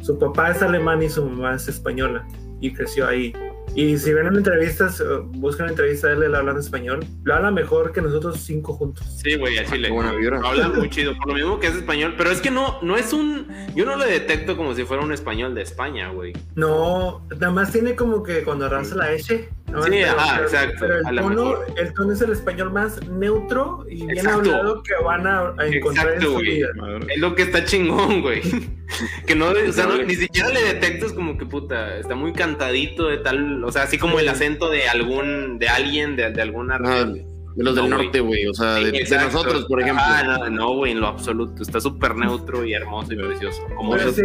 su 0.01 0.19
papá 0.19 0.51
es 0.53 0.63
alemán 0.63 1.03
y 1.03 1.09
su 1.09 1.25
mamá 1.25 1.55
es 1.57 1.69
española 1.69 2.27
y 2.61 2.73
creció 2.73 3.07
ahí. 3.07 3.33
Y 3.81 3.97
si 3.97 4.13
ven 4.13 4.27
en 4.27 4.35
entrevistas, 4.35 5.01
eh, 5.01 5.05
buscan 5.23 5.67
una 5.67 5.71
entrevista 5.71 6.09
de 6.09 6.15
él, 6.15 6.23
él 6.25 6.35
habla 6.35 6.51
en 6.51 6.59
español. 6.59 7.07
Lo 7.23 7.35
habla 7.37 7.53
mejor 7.53 7.93
que 7.93 8.03
nosotros 8.03 8.41
cinco 8.41 8.73
juntos. 8.73 9.07
Sí, 9.23 9.37
güey, 9.37 9.57
a 9.57 9.65
Chile. 9.67 9.87
Qué 9.87 9.95
buena 9.95 10.13
vibra. 10.15 10.41
Habla 10.43 10.71
muy 10.71 10.91
chido, 10.91 11.17
por 11.17 11.29
lo 11.29 11.35
mismo 11.35 11.61
que 11.61 11.69
es 11.69 11.77
español, 11.77 12.15
pero 12.19 12.33
es 12.33 12.41
que 12.41 12.51
no, 12.51 12.81
no 12.83 12.97
es 12.97 13.13
un, 13.13 13.47
yo 13.77 13.85
no 13.87 13.95
lo 13.95 14.05
detecto 14.05 14.57
como 14.57 14.75
si 14.75 14.83
fuera 14.83 15.05
un 15.05 15.13
español 15.13 15.55
de 15.55 15.63
España, 15.63 16.11
güey. 16.11 16.33
No, 16.57 17.25
nada 17.31 17.53
más 17.53 17.71
tiene 17.71 17.95
como 17.95 18.25
que 18.25 18.43
cuando 18.43 18.67
arrasa 18.67 18.97
la 18.97 19.13
S. 19.13 19.49
Sí, 19.49 19.49
pero- 19.69 20.11
ajá, 20.11 20.33
pero- 20.35 20.43
exacto, 20.49 20.77
Pero 20.81 20.97
el 20.99 21.17
tono, 21.17 21.55
el 21.77 21.95
tono 21.95 22.13
es 22.15 22.21
el 22.21 22.33
español 22.33 22.73
más 22.73 23.07
neutro 23.09 23.85
y 23.89 23.95
bien 24.07 24.11
Exacto. 24.11 24.39
hablado 24.57 24.83
que 24.83 24.95
van 25.05 25.25
a, 25.25 25.55
a 25.57 25.67
encontrar 25.69 26.07
Exacto, 26.15 26.15
en 26.15 26.23
su 26.23 26.33
güey. 26.33 26.47
vida. 26.57 26.69
Es 27.15 27.19
lo 27.21 27.33
que 27.37 27.43
está 27.43 27.65
chingón, 27.65 28.23
güey. 28.23 28.43
Que 29.27 29.35
no, 29.35 29.49
o 29.51 29.73
sea, 29.73 29.87
no- 29.87 29.99
ni 30.03 30.15
siquiera 30.15 30.49
le 30.49 30.63
detectas 30.63 31.13
como 31.13 31.37
que 31.37 31.45
puta, 31.47 31.97
está 31.99 32.15
muy 32.15 32.33
cantadito 32.33 33.09
de 33.09 33.19
tal, 33.19 33.63
o 33.65 33.71
sea, 33.73 33.83
así 33.83 33.99
como 33.99 34.19
el 34.19 34.29
acento 34.29 34.71
de 34.71 34.89
algún, 34.89 35.59
de 35.59 35.69
alguien, 35.69 36.17
de, 36.17 36.31
de 36.31 36.43
alguna 36.43 36.77
Ah, 36.77 36.79
región. 36.79 37.15
de 37.15 37.65
los 37.65 37.75
del 37.77 37.89
No, 37.91 37.99
norte, 37.99 38.21
güey. 38.21 38.47
O 38.47 38.55
sea, 38.55 38.75
de, 38.75 38.87
Sí, 38.87 38.91
de 38.93 38.99
exacto. 38.99 39.27
nosotros, 39.27 39.65
por 39.67 39.81
ejemplo. 39.83 40.03
Ah, 40.07 40.23
no, 40.39 40.49
no, 40.51 40.75
güey, 40.75 40.93
en 40.93 41.01
lo 41.01 41.09
absoluto. 41.09 41.63
Está 41.63 41.81
súper 41.81 42.15
neutro 42.17 42.65
y 42.65 42.73
hermoso 42.73 43.13
y 43.13 43.17
precioso. 43.17 43.63
Como 43.77 43.95
eso 43.97 44.13
sí, 44.13 44.23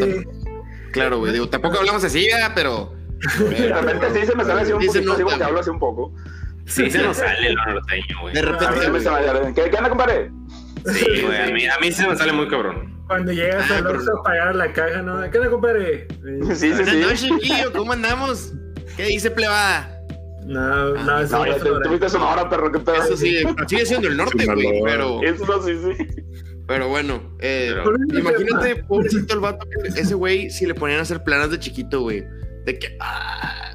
Claro, 0.92 1.18
güey. 1.20 1.34
Digo, 1.34 1.50
tampoco 1.50 1.80
hablamos 1.80 2.04
así, 2.04 2.28
¿verdad? 2.32 2.52
pero. 2.56 2.94
De 3.50 3.74
repente 3.74 4.20
sí 4.22 4.26
se 4.28 4.36
me 4.36 4.44
sale 4.46 4.62
así 4.62 4.72
un 4.74 4.82
Sí 4.82 4.88
se 4.90 5.02
poquito, 5.02 5.14
así 5.14 5.24
nota, 5.24 5.24
como 5.24 5.30
que 5.30 5.36
güey. 5.36 5.48
hablo 5.48 5.60
así 5.60 5.70
un 5.72 5.80
poco. 5.80 6.14
sí 6.66 6.90
se 6.92 7.02
nos 7.02 7.18
sale 7.18 7.48
el 7.48 7.56
norteño, 7.56 8.22
güey. 8.22 8.34
De 8.34 8.40
A 8.40 8.44
mí 8.44 8.50
repente, 8.52 8.82
se 8.86 8.92
me 8.92 9.00
sale, 9.02 9.54
¿Qué, 9.56 9.70
qué 9.70 9.78
anda, 9.78 9.90
compadre? 9.90 10.32
Sí, 10.86 11.22
güey, 11.26 11.38
a 11.42 11.46
mí, 11.54 11.66
a 11.66 11.80
mí 11.80 11.92
se 11.92 12.08
me 12.08 12.16
sale 12.16 12.34
muy 12.34 12.48
cabrón. 12.48 12.93
Cuando 13.14 13.32
llegas 13.32 13.70
Ah, 13.70 13.78
al 13.78 13.88
Oxxo 13.88 14.18
a 14.20 14.24
pagar 14.24 14.56
la 14.56 14.74
caja, 14.74 15.02
¿no? 15.04 15.30
¿Qué 15.30 15.38
onda, 15.38 15.50
compadre? 15.52 16.08
Sí, 16.56 16.74
sí, 16.74 16.84
sí. 17.16 17.30
chiquillo. 17.30 17.72
¿Cómo 17.72 17.94
andamos? 17.94 18.54
¿Qué 18.98 19.04
dice, 19.06 19.30
plebada? 19.30 20.00
No, 20.48 20.96
no, 20.96 21.12
Ah, 21.12 21.22
eso 21.22 21.38
No, 21.38 21.46
ya 21.46 21.52
es 21.52 21.58
te, 21.60 21.64
Sonora. 21.68 21.84
tuviste 21.88 22.10
Sonora, 22.10 22.50
perro, 22.50 22.72
qué 22.72 22.80
pedo. 22.80 22.96
Eso 22.96 23.16
sí, 23.16 23.38
sigue 23.68 23.86
siendo 23.86 24.08
el 24.08 24.18
norte, 24.18 24.46
güey. 24.46 24.82
Pero, 24.84 25.22
Eso 25.22 25.46
no, 25.46 25.62
sí, 25.62 25.74
sí. 25.78 26.06
pero 26.68 26.90
bueno, 26.90 27.22
eh, 27.40 27.72
Pero- 27.76 27.96
imagínate, 28.20 28.84
pobrecito 28.84 29.34
el 29.36 29.40
vato, 29.42 29.66
que 29.70 29.88
ese 30.00 30.16
güey, 30.16 30.50
si 30.50 30.66
le 30.66 30.74
ponían 30.74 31.00
a 31.00 31.04
hacer 31.04 31.24
planas 31.24 31.52
de 31.52 31.60
chiquito, 31.60 32.02
güey. 32.02 32.24
De 32.66 32.80
que. 32.80 32.98
ah, 33.00 33.74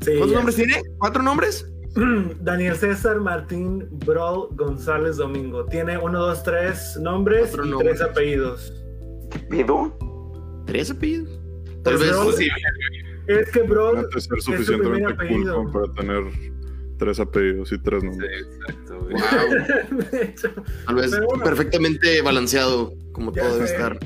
Sí, 0.00 0.12
¿Cuántos 0.16 0.32
nombres 0.36 0.54
tiene? 0.56 0.80
¿Cuatro 0.98 1.22
nombres? 1.24 1.66
Daniel 2.40 2.76
César 2.76 3.20
Martín 3.20 3.88
Brol 3.90 4.48
González 4.52 5.16
Domingo. 5.16 5.64
Tiene 5.66 5.98
uno, 5.98 6.18
dos, 6.20 6.42
tres 6.42 6.96
nombres 7.00 7.52
y 7.64 7.78
tres 7.78 8.00
apellidos. 8.00 8.72
¿Pido? 9.50 9.96
¿Tres 10.66 10.90
apellidos? 10.90 11.28
Tal 11.82 11.96
vez. 11.98 12.14
Sí, 12.36 12.48
Es 13.26 13.50
que 13.50 13.62
Brol 13.62 14.08
es 14.16 14.24
su 14.24 14.36
suficientemente 14.40 15.14
primer 15.14 15.54
cool 15.54 15.72
para 15.72 15.92
tener 15.94 16.24
tres 16.98 17.20
apellidos 17.20 17.72
y 17.72 17.78
tres 17.78 18.00
sí, 18.02 18.08
nombres. 18.08 18.46
exacto, 18.46 19.00
güey. 19.00 19.14
Wow, 19.14 19.98
De 20.10 20.22
hecho, 20.24 20.50
tal 20.86 20.94
vez 20.96 21.10
bueno. 21.24 21.44
perfectamente 21.44 22.20
balanceado, 22.22 22.92
como 23.12 23.32
todo 23.32 23.54
debe 23.54 23.66
sé. 23.66 23.74
estar. 23.74 23.98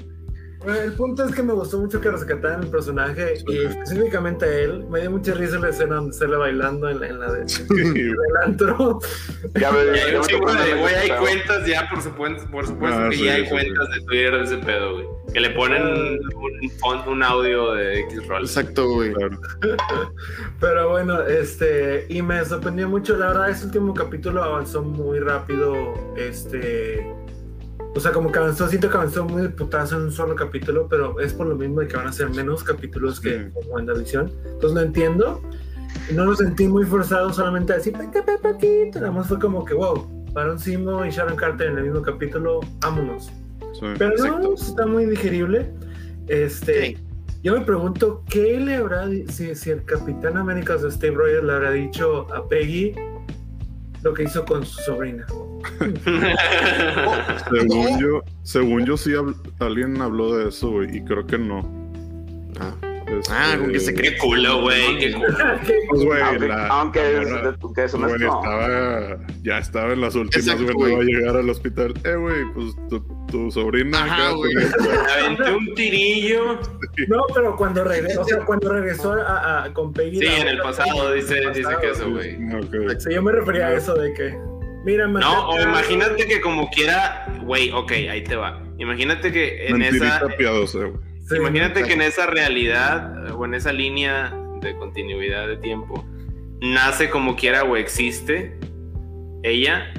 Bueno, 0.65 0.81
el 0.81 0.93
punto 0.93 1.25
es 1.25 1.35
que 1.35 1.43
me 1.43 1.53
gustó 1.53 1.79
mucho 1.79 2.01
que 2.01 2.11
rescataran 2.11 2.63
el 2.63 2.69
personaje 2.69 3.35
y 3.47 3.59
específicamente 3.59 4.45
a 4.45 4.59
él. 4.61 4.87
Me 4.89 5.01
dio 5.01 5.11
mucha 5.11 5.35
risa 5.35 5.59
la 5.59 5.71
escena 5.71 5.97
donde 5.97 6.13
sale 6.13 6.37
bailando 6.37 6.89
en 6.89 7.01
la, 7.01 7.09
en 7.09 7.21
la 7.21 7.33
de, 7.33 7.49
Sí, 7.49 7.65
del 7.69 8.17
antro. 8.45 9.01
Ya 9.55 9.73
me 9.73 9.85
Y 9.85 9.89
hay 9.99 10.13
ya 10.13 10.21
un 10.21 10.27
tocó 10.27 10.53
de, 10.53 10.75
güey, 10.75 10.95
hay 10.95 11.11
cuentas 11.19 11.67
ya, 11.67 11.89
por 11.91 12.03
supuesto, 12.03 12.51
por 12.51 12.67
supuesto 12.67 12.99
Ah, 12.99 13.09
que 13.11 13.17
sí, 13.17 13.25
ya 13.25 13.35
hay 13.35 13.45
sí, 13.45 13.51
cuentas 13.51 13.89
de 13.91 14.01
Twitter 14.03 14.33
de 14.39 14.43
ese 14.45 14.59
pedo, 14.59 14.93
güey. 14.95 15.07
Que 15.33 15.41
le 15.41 15.51
ponen 15.51 15.83
un, 15.83 16.71
font, 16.79 17.07
un 17.07 17.23
audio 17.23 17.73
de 17.73 18.01
X 18.01 18.29
roll. 18.29 18.43
Exacto, 18.43 18.89
güey. 18.89 19.13
claro. 19.13 19.41
Pero 20.61 20.91
bueno, 20.91 21.23
este, 21.23 22.07
y 22.09 22.23
me 22.23 22.45
sorprendió 22.45 22.89
mucho, 22.89 23.17
la 23.17 23.29
verdad, 23.29 23.51
este 23.51 23.67
último 23.67 23.95
capítulo 23.95 24.43
avanzó 24.43 24.83
muy 24.83 25.19
rápido, 25.19 25.95
este, 26.17 27.07
o 27.95 28.01
sea, 28.01 28.13
como 28.13 28.33
que 28.33 28.39
avanzó, 28.39 28.69
siento 28.69 28.89
que 28.89 28.97
avanzó 28.97 29.25
muy 29.25 29.43
de 29.43 29.49
putazo 29.51 29.97
en 29.97 30.03
un 30.03 30.13
solo 30.13 30.35
capítulo, 30.35 30.87
pero 30.89 31.19
es 31.21 31.33
por 31.35 31.47
lo 31.47 31.57
mismo 31.57 31.81
de 31.81 31.89
que 31.89 31.97
van 31.97 32.07
a 32.09 32.13
ser 32.13 32.31
menos 32.31 32.65
capítulos 32.65 33.21
que 33.21 33.39
Sí. 33.39 33.51
como 33.53 33.69
WandaVision, 33.75 34.33
entonces 34.45 34.73
no 34.73 34.81
entiendo, 34.81 35.43
no 36.15 36.25
lo 36.25 36.35
sentí 36.35 36.67
muy 36.67 36.85
forzado 36.85 37.33
solamente 37.33 37.73
a 37.73 37.77
decir, 37.77 37.93
"Peque, 37.93 38.23
peque, 38.23 38.39
pequito", 38.55 39.01
nada 39.01 39.13
más 39.13 39.29
fue 39.29 39.39
como 39.39 39.65
que, 39.65 39.75
wow, 39.75 40.07
Baron 40.33 40.59
Simo 40.59 41.05
y 41.05 41.11
Sharon 41.11 41.37
Carter 41.37 41.69
en 41.69 41.79
el 41.79 41.85
mismo 41.85 42.01
capítulo, 42.03 42.61
vámonos. 42.81 43.31
Sí. 43.75 43.87
Pero 43.99 44.13
Exacto. 44.13 44.39
no, 44.49 44.55
está 44.55 44.87
muy 44.87 45.05
digerible, 45.07 45.71
este... 46.29 46.87
Sí. 46.87 46.99
Yo 47.45 47.59
me 47.59 47.65
pregunto 47.65 48.23
qué 48.31 48.61
le 48.61 48.77
habrá 48.77 49.09
si, 49.27 49.57
si 49.57 49.71
el 49.71 49.83
Capitán 49.85 50.37
América 50.37 50.77
de 50.77 50.89
Steve 50.93 51.17
Rogers 51.17 51.43
le 51.43 51.53
habrá 51.53 51.73
dicho 51.73 52.33
a 52.33 52.47
Peggy 52.47 52.95
lo 54.03 54.13
que 54.15 54.25
hizo 54.25 54.45
con 54.45 54.65
su 54.67 54.81
sobrina. 54.83 55.27
Según 57.51 58.01
yo, 58.01 58.23
según 58.43 58.85
yo 58.85 58.97
sí 58.97 59.13
alguien 59.61 60.01
habló 60.03 60.37
de 60.37 60.49
eso, 60.49 60.71
güey, 60.71 60.97
y 60.97 61.05
creo 61.05 61.27
que 61.27 61.39
no. 61.39 61.61
Ah, 62.59 62.75
Este, 63.21 63.33
Ah, 63.35 63.57
con 63.59 63.73
que 63.73 63.81
se 63.81 63.95
cree 63.95 64.17
culo, 64.19 64.61
güey, 64.63 64.99
qué 64.99 65.13
culo. 65.13 65.27
Pues, 65.89 66.05
güey, 66.05 66.21
Aunque, 66.23 66.49
la- 66.49 66.67
aunque 66.69 67.01
la- 67.01 67.57
que 67.75 67.85
es 67.85 67.95
estaba, 67.95 69.19
ya 69.43 69.59
estaba 69.59 69.93
en 69.93 70.01
las 70.01 70.15
últimas, 70.15 70.47
Exacto, 70.47 70.73
güey, 70.75 70.95
no 70.95 71.01
a 71.01 71.05
llegar 71.05 71.37
al 71.37 71.51
hospital. 71.51 71.95
Eh, 72.05 72.15
güey, 72.15 72.45
pues 72.55 72.75
tu, 72.89 73.27
tu 73.27 73.51
sobrina 73.51 74.05
Ajá, 74.05 74.15
acá 74.29 74.31
güey. 74.37 74.53
tenía- 74.55 75.05
Aventé 75.25 75.53
un 75.53 75.75
tirillo. 75.75 76.61
No, 77.09 77.25
pero 77.35 77.57
cuando 77.57 77.85
regresó, 77.85 78.21
o 78.23 78.25
sea, 78.25 78.39
cuando 78.45 78.71
regresó 78.73 79.13
a, 79.13 79.65
a- 79.65 79.73
con 79.75 79.93
Peggy. 79.93 80.19
Sí, 80.21 80.27
en 80.27 80.49
el 80.49 80.61
otra- 80.61 80.71
pasado 80.85 81.13
dice, 81.13 81.39
el 81.39 81.49
dice 81.53 81.63
pasado. 81.63 81.81
que 81.81 81.91
eso, 81.91 82.11
güey. 82.11 82.37
Ok. 82.55 82.99
Sí, 83.01 83.15
yo 83.15 83.23
me 83.23 83.33
refería 83.33 83.67
a 83.69 83.75
eso 83.75 83.95
de 83.95 84.13
que. 84.15 84.37
Mira, 84.85 85.07
No, 85.07 85.51
o 85.51 85.61
imagínate 85.61 86.27
que 86.27 86.41
como 86.41 86.69
quiera, 86.71 87.29
güey, 87.45 87.71
ok, 87.71 87.93
ahí 88.11 88.25
te 88.25 88.35
va. 88.35 88.61
Imagínate 88.79 89.31
que 89.31 89.69
en 89.69 89.79
Mentirita 89.79 90.17
esa, 90.17 90.27
piadosa, 90.37 90.79
güey. 90.79 91.12
Sí, 91.29 91.37
imagínate 91.37 91.83
que 91.85 91.93
en 91.95 92.03
esa 92.03 92.27
realidad 92.27 93.33
o 93.35 93.45
en 93.45 93.55
esa 93.55 93.73
línea 93.73 94.35
de 94.61 94.77
continuidad 94.77 95.47
de 95.49 95.57
tiempo 95.57 96.05
nace 96.61 97.11
como 97.11 97.35
quiera 97.37 97.65
o 97.65 97.77
existe 97.77 98.57
ella 99.43 99.93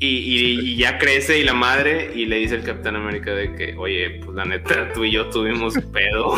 y, 0.00 0.06
y- 0.06 0.60
y 0.60 0.76
ya 0.76 0.98
crece 0.98 1.38
y 1.40 1.44
la 1.44 1.54
madre 1.54 2.12
y 2.14 2.26
le 2.26 2.36
dice 2.36 2.54
el 2.54 2.62
Capitán 2.64 2.94
América 2.96 3.32
de 3.34 3.54
que, 3.56 3.74
oye, 3.76 4.20
pues 4.24 4.36
la 4.36 4.44
neta, 4.44 4.92
tú 4.92 5.04
y 5.04 5.10
yo 5.12 5.28
tuvimos 5.30 5.74
pedo 5.92 6.34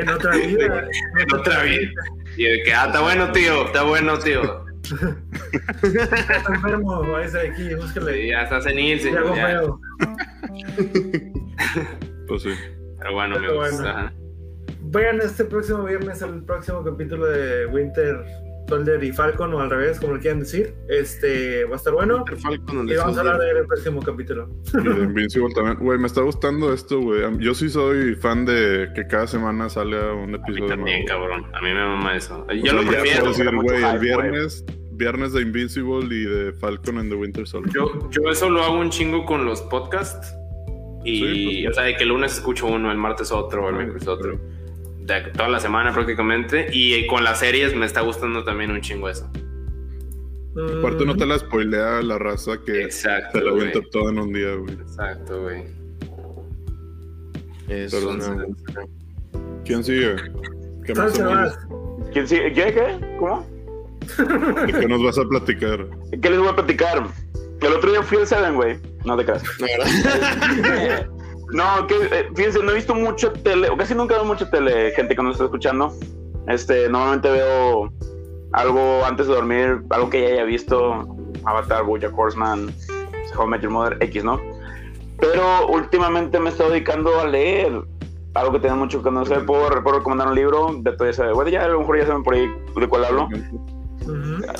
En 0.00 0.08
otra 0.08 0.36
vida. 0.36 0.88
en 1.18 1.34
otra 1.34 1.62
vida. 1.64 1.90
Y 2.36 2.44
de 2.44 2.62
que, 2.62 2.72
ah, 2.72 2.86
está 2.86 3.00
bueno, 3.02 3.30
tío, 3.32 3.66
está 3.66 3.82
bueno, 3.82 4.18
tío. 4.18 4.64
Está 5.82 6.54
enfermo, 6.54 7.02
de 7.32 7.48
aquí, 7.48 8.28
ya 8.28 8.42
está 8.42 8.60
senil, 8.62 9.00
señor. 9.00 9.34
ya. 9.36 9.60
Pues 12.28 12.42
sí. 12.42 12.50
Pero 12.98 13.12
bueno, 13.14 13.36
Pero 13.38 13.48
amigos. 13.60 13.70
bueno. 13.80 13.88
ajá. 13.88 14.12
Vean 14.90 15.20
este 15.20 15.44
próximo 15.44 15.84
viernes 15.84 16.22
el 16.22 16.42
próximo 16.44 16.82
capítulo 16.84 17.26
de 17.26 17.66
Winter 17.66 18.24
Soldier 18.68 19.02
y 19.02 19.12
Falcon, 19.12 19.52
o 19.54 19.60
al 19.60 19.70
revés, 19.70 19.98
como 19.98 20.14
le 20.14 20.20
quieran 20.20 20.40
decir. 20.40 20.74
Este 20.88 21.64
va 21.64 21.74
a 21.74 21.76
estar 21.76 21.92
bueno. 21.94 22.24
Falcon 22.42 22.88
Y 22.88 22.94
vamos 22.96 23.16
a 23.16 23.20
hablar 23.20 23.38
del 23.38 23.66
próximo 23.66 24.02
capítulo. 24.02 24.48
Y 24.74 24.82
de 24.88 25.04
Invincible 25.04 25.54
también. 25.54 25.78
Güey, 25.78 25.98
me 25.98 26.06
está 26.06 26.20
gustando 26.22 26.72
esto, 26.72 27.00
güey. 27.00 27.22
Yo 27.38 27.54
sí 27.54 27.68
soy 27.70 28.14
fan 28.16 28.44
de 28.44 28.88
que 28.94 29.06
cada 29.06 29.26
semana 29.26 29.68
salga 29.70 30.12
un 30.12 30.34
A 30.34 30.38
mí 30.38 30.42
episodio 30.44 30.66
también, 30.66 31.04
nuevo. 31.06 31.20
cabrón. 31.20 31.46
A 31.54 31.60
mí 31.62 31.68
me 31.68 31.80
mama 31.80 32.16
eso. 32.16 32.44
O 32.48 32.52
Yo 32.52 32.62
sea, 32.62 32.72
lo 32.74 32.88
prefiero. 32.90 33.20
puedo 33.20 33.32
decir, 33.32 33.54
güey, 33.56 33.84
el 33.84 33.98
viernes, 34.00 34.64
viernes 34.92 35.32
de 35.32 35.42
Invincible 35.42 36.14
y 36.14 36.24
de 36.24 36.52
Falcon 36.54 36.98
and 36.98 37.10
the 37.10 37.16
Winter 37.16 37.46
Soldier. 37.46 37.72
Yo, 37.74 38.10
yo 38.10 38.30
eso 38.30 38.50
lo 38.50 38.62
hago 38.62 38.78
un 38.80 38.90
chingo 38.90 39.24
con 39.24 39.44
los 39.46 39.62
podcasts. 39.62 40.34
Y, 41.04 41.16
Sí, 41.20 41.62
pues, 41.64 41.70
o 41.70 41.74
sea, 41.74 41.84
de 41.84 41.96
que 41.96 42.02
el 42.02 42.08
lunes 42.10 42.34
escucho 42.34 42.66
uno, 42.66 42.90
el 42.90 42.98
martes 42.98 43.30
otro, 43.32 43.68
el 43.68 43.76
miércoles 43.76 44.06
otro. 44.08 44.38
De 45.00 45.20
toda 45.32 45.48
la 45.48 45.60
semana 45.60 45.92
prácticamente. 45.92 46.66
Y 46.72 47.06
con 47.06 47.24
las 47.24 47.38
series 47.38 47.74
me 47.74 47.86
está 47.86 48.00
gustando 48.02 48.44
también 48.44 48.70
un 48.70 48.80
chingo 48.80 49.08
eso. 49.08 49.30
Aparte 50.80 51.06
no 51.06 51.16
te 51.16 51.24
la 51.24 51.38
spoilea 51.38 52.02
la 52.02 52.18
raza 52.18 52.58
que 52.66 52.82
Exacto, 52.82 53.38
se 53.38 53.44
la 53.44 53.50
avienta 53.52 53.80
todo 53.92 54.10
en 54.10 54.18
un 54.18 54.32
día, 54.32 54.54
güey. 54.54 54.74
Exacto, 54.74 55.42
güey. 55.42 55.62
Es 57.68 57.94
Pero 57.94 58.10
una- 58.10 58.34
no. 58.34 58.46
¿Quién 59.64 59.84
sigue? 59.84 60.16
¿Qué, 60.84 60.94
más 60.94 61.18
¿Quién 62.12 62.26
sigue? 62.26 62.52
¿Qué? 62.52 62.72
¿Qué? 62.74 63.16
¿Cómo? 63.18 63.46
¿De 64.66 64.72
qué 64.72 64.88
nos 64.88 65.02
vas 65.02 65.18
a 65.18 65.24
platicar? 65.28 65.86
¿Qué 66.20 66.30
les 66.30 66.38
voy 66.38 66.48
a 66.48 66.54
platicar? 66.56 67.06
El 67.60 67.72
otro 67.72 67.90
día 67.90 68.02
fui 68.02 68.18
al 68.18 68.26
Seven, 68.26 68.54
güey. 68.54 68.78
No 69.04 69.16
te 69.16 69.24
creas. 69.24 69.42
No, 71.50 71.86
que 71.86 71.94
eh, 71.94 72.28
fíjense, 72.34 72.62
no 72.62 72.72
he 72.72 72.74
visto 72.74 72.94
mucho 72.94 73.32
tele, 73.32 73.70
o 73.70 73.76
casi 73.76 73.94
nunca 73.94 74.14
veo 74.16 74.24
mucho 74.24 74.48
tele, 74.50 74.90
gente 74.92 75.16
que 75.16 75.22
nos 75.22 75.32
está 75.32 75.44
escuchando. 75.44 75.94
Este, 76.46 76.88
normalmente 76.88 77.30
veo 77.30 77.90
algo 78.52 79.04
antes 79.04 79.26
de 79.26 79.34
dormir, 79.34 79.82
algo 79.90 80.10
que 80.10 80.20
ya 80.20 80.28
haya 80.28 80.44
visto, 80.44 81.06
Avatar, 81.44 81.84
Bojack 81.84 82.16
Horseman, 82.16 82.70
How 83.34 83.46
I 83.46 83.48
Met 83.48 83.62
Your 83.62 83.72
Mother, 83.72 83.96
X, 84.00 84.24
¿no? 84.24 84.40
Pero 85.18 85.68
últimamente 85.68 86.38
me 86.38 86.50
he 86.50 86.52
estado 86.52 86.70
dedicando 86.70 87.18
a 87.18 87.26
leer 87.26 87.72
algo 88.34 88.52
que 88.52 88.60
tengo 88.60 88.76
mucho 88.76 89.02
que 89.02 89.10
no 89.10 89.24
sé, 89.24 89.36
puedo, 89.40 89.82
puedo 89.82 89.98
recomendar 89.98 90.28
un 90.28 90.34
libro, 90.34 90.76
de 90.80 90.92
todo 90.92 91.08
ese, 91.08 91.32
bueno, 91.32 91.50
ya 91.50 91.64
a 91.64 91.68
lo 91.68 91.80
mejor 91.80 91.98
ya 91.98 92.06
saben 92.06 92.22
por 92.22 92.34
ahí 92.34 92.46
de 92.76 92.86
cuál 92.86 93.04
hablo. 93.06 93.28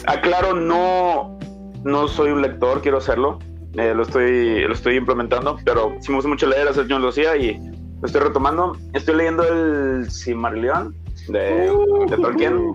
Aclaro, 0.06 0.54
no, 0.54 1.38
no 1.84 2.08
soy 2.08 2.30
un 2.30 2.42
lector, 2.42 2.82
quiero 2.82 2.98
hacerlo. 2.98 3.38
Eh, 3.74 3.92
lo, 3.94 4.02
estoy, 4.02 4.64
lo 4.64 4.72
estoy 4.72 4.96
implementando, 4.96 5.58
pero 5.64 5.94
sí 6.00 6.10
me 6.10 6.16
gusta 6.16 6.28
mucho 6.28 6.46
leer, 6.46 6.66
hacer 6.68 6.86
yo 6.88 6.98
lo 6.98 7.08
hacía 7.08 7.36
y 7.36 7.58
lo 8.00 8.06
estoy 8.06 8.22
retomando. 8.22 8.76
Estoy 8.92 9.16
leyendo 9.16 9.44
el 9.44 10.10
Silmarillion 10.10 10.94
de, 11.28 11.70
de 12.08 12.16
Tolkien. 12.16 12.72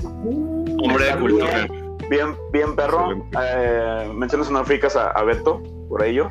Hombre 0.83 1.05
de 1.05 1.19
cultura. 1.19 1.67
Bien, 2.09 2.35
bien, 2.51 2.75
perro. 2.75 3.25
Eh, 3.41 4.11
mencionas 4.13 4.49
honoríficas 4.49 4.95
a, 4.95 5.11
a 5.11 5.23
Beto 5.23 5.61
por 5.89 6.03
ello. 6.03 6.29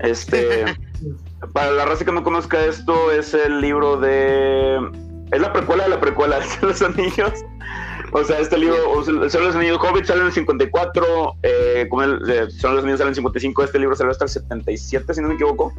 Este, 0.00 0.64
para 1.52 1.72
la 1.72 1.84
raza 1.84 2.04
que 2.04 2.12
no 2.12 2.22
conozca 2.22 2.64
esto, 2.64 3.10
es 3.12 3.34
el 3.34 3.60
libro 3.60 3.96
de. 3.96 4.78
Es 5.30 5.40
la 5.40 5.52
precuela 5.52 5.84
de 5.84 5.90
la 5.90 6.00
precuela, 6.00 6.38
es 6.44 6.62
Los 6.62 6.82
Anillos. 6.82 7.44
O 8.12 8.24
sea, 8.24 8.38
este 8.38 8.58
libro, 8.58 8.76
el 9.00 9.04
Señor 9.04 9.30
de 9.30 9.40
los 9.40 9.56
Anillos, 9.56 9.78
Hobbit 9.78 10.04
sale 10.04 10.20
en 10.20 10.26
el 10.26 10.32
54, 10.32 11.34
eh, 11.42 11.86
como 11.90 12.02
el 12.02 12.30
eh, 12.30 12.50
Señor 12.50 12.70
de 12.70 12.76
los 12.76 12.84
Anillos 12.84 12.98
sale 12.98 13.08
en 13.08 13.08
el 13.08 13.14
55, 13.14 13.64
este 13.64 13.78
libro 13.78 13.96
salió 13.96 14.10
hasta 14.10 14.24
el 14.24 14.30
77, 14.30 15.14
si 15.14 15.20
no 15.20 15.28
me 15.28 15.34
equivoco. 15.34 15.72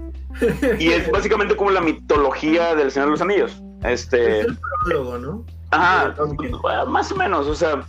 Y 0.79 0.89
es 0.89 1.09
básicamente 1.11 1.55
como 1.55 1.71
la 1.71 1.81
mitología 1.81 2.75
del 2.75 2.91
Señor 2.91 3.07
de 3.07 3.11
los 3.11 3.21
Anillos. 3.21 3.61
Es 3.83 4.03
Este, 4.03 4.41
el 4.41 4.57
prólogo, 4.85 5.17
¿no? 5.17 5.45
ajá, 5.71 6.15
bueno, 6.61 6.85
más 6.87 7.11
o 7.11 7.15
menos, 7.15 7.47
o 7.47 7.55
sea, 7.55 7.83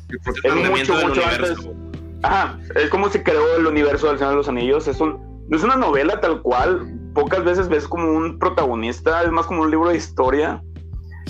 Es 0.44 0.54
mucho, 0.54 0.94
mucho 0.94 1.22
universo. 1.22 1.74
Ajá, 2.22 2.58
es 2.74 2.90
como 2.90 3.08
se 3.08 3.22
creó 3.22 3.56
el 3.56 3.66
universo 3.66 4.08
del 4.08 4.18
Señor 4.18 4.32
de 4.32 4.36
los 4.38 4.48
Anillos. 4.48 4.86
Es 4.86 5.00
un, 5.00 5.18
no 5.48 5.56
es 5.56 5.62
una 5.62 5.76
novela 5.76 6.20
tal 6.20 6.42
cual. 6.42 6.86
Pocas 7.14 7.42
veces 7.44 7.68
ves 7.68 7.88
como 7.88 8.12
un 8.12 8.38
protagonista, 8.38 9.22
es 9.22 9.30
más 9.30 9.46
como 9.46 9.62
un 9.62 9.70
libro 9.70 9.88
de 9.88 9.96
historia. 9.96 10.62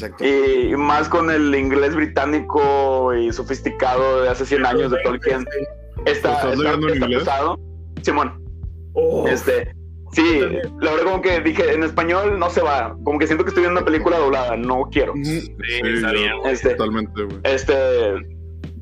Exacto. 0.06 0.24
Y 0.24 0.76
más 0.76 1.08
con 1.08 1.30
el 1.30 1.54
inglés 1.54 1.94
británico 1.94 3.14
y 3.14 3.32
sofisticado 3.32 4.22
de 4.22 4.28
hace 4.28 4.46
100 4.46 4.66
años 4.66 4.90
de 4.90 4.98
Tolkien. 5.02 5.46
Está, 6.06 6.32
¿Estás 6.50 6.58
está, 6.58 6.92
está 6.92 7.06
pesado. 7.06 7.58
Simón, 8.02 8.40
Oh, 8.94 9.26
este. 9.28 9.72
Sí, 10.12 10.40
la 10.80 10.90
verdad 10.90 11.04
como 11.04 11.22
que 11.22 11.40
dije, 11.40 11.72
en 11.72 11.84
español 11.84 12.36
no 12.38 12.50
se 12.50 12.60
va. 12.60 12.96
Como 13.04 13.18
que 13.18 13.26
siento 13.28 13.44
que 13.44 13.50
estoy 13.50 13.62
viendo 13.62 13.78
una 13.80 13.86
película 13.86 14.18
doblada, 14.18 14.56
no 14.56 14.88
quiero. 14.90 15.12
Sí, 15.22 15.40
Sí. 15.42 15.80
Este, 16.46 16.70
Totalmente, 16.70 17.22
güey. 17.22 17.38
este, 17.44 17.74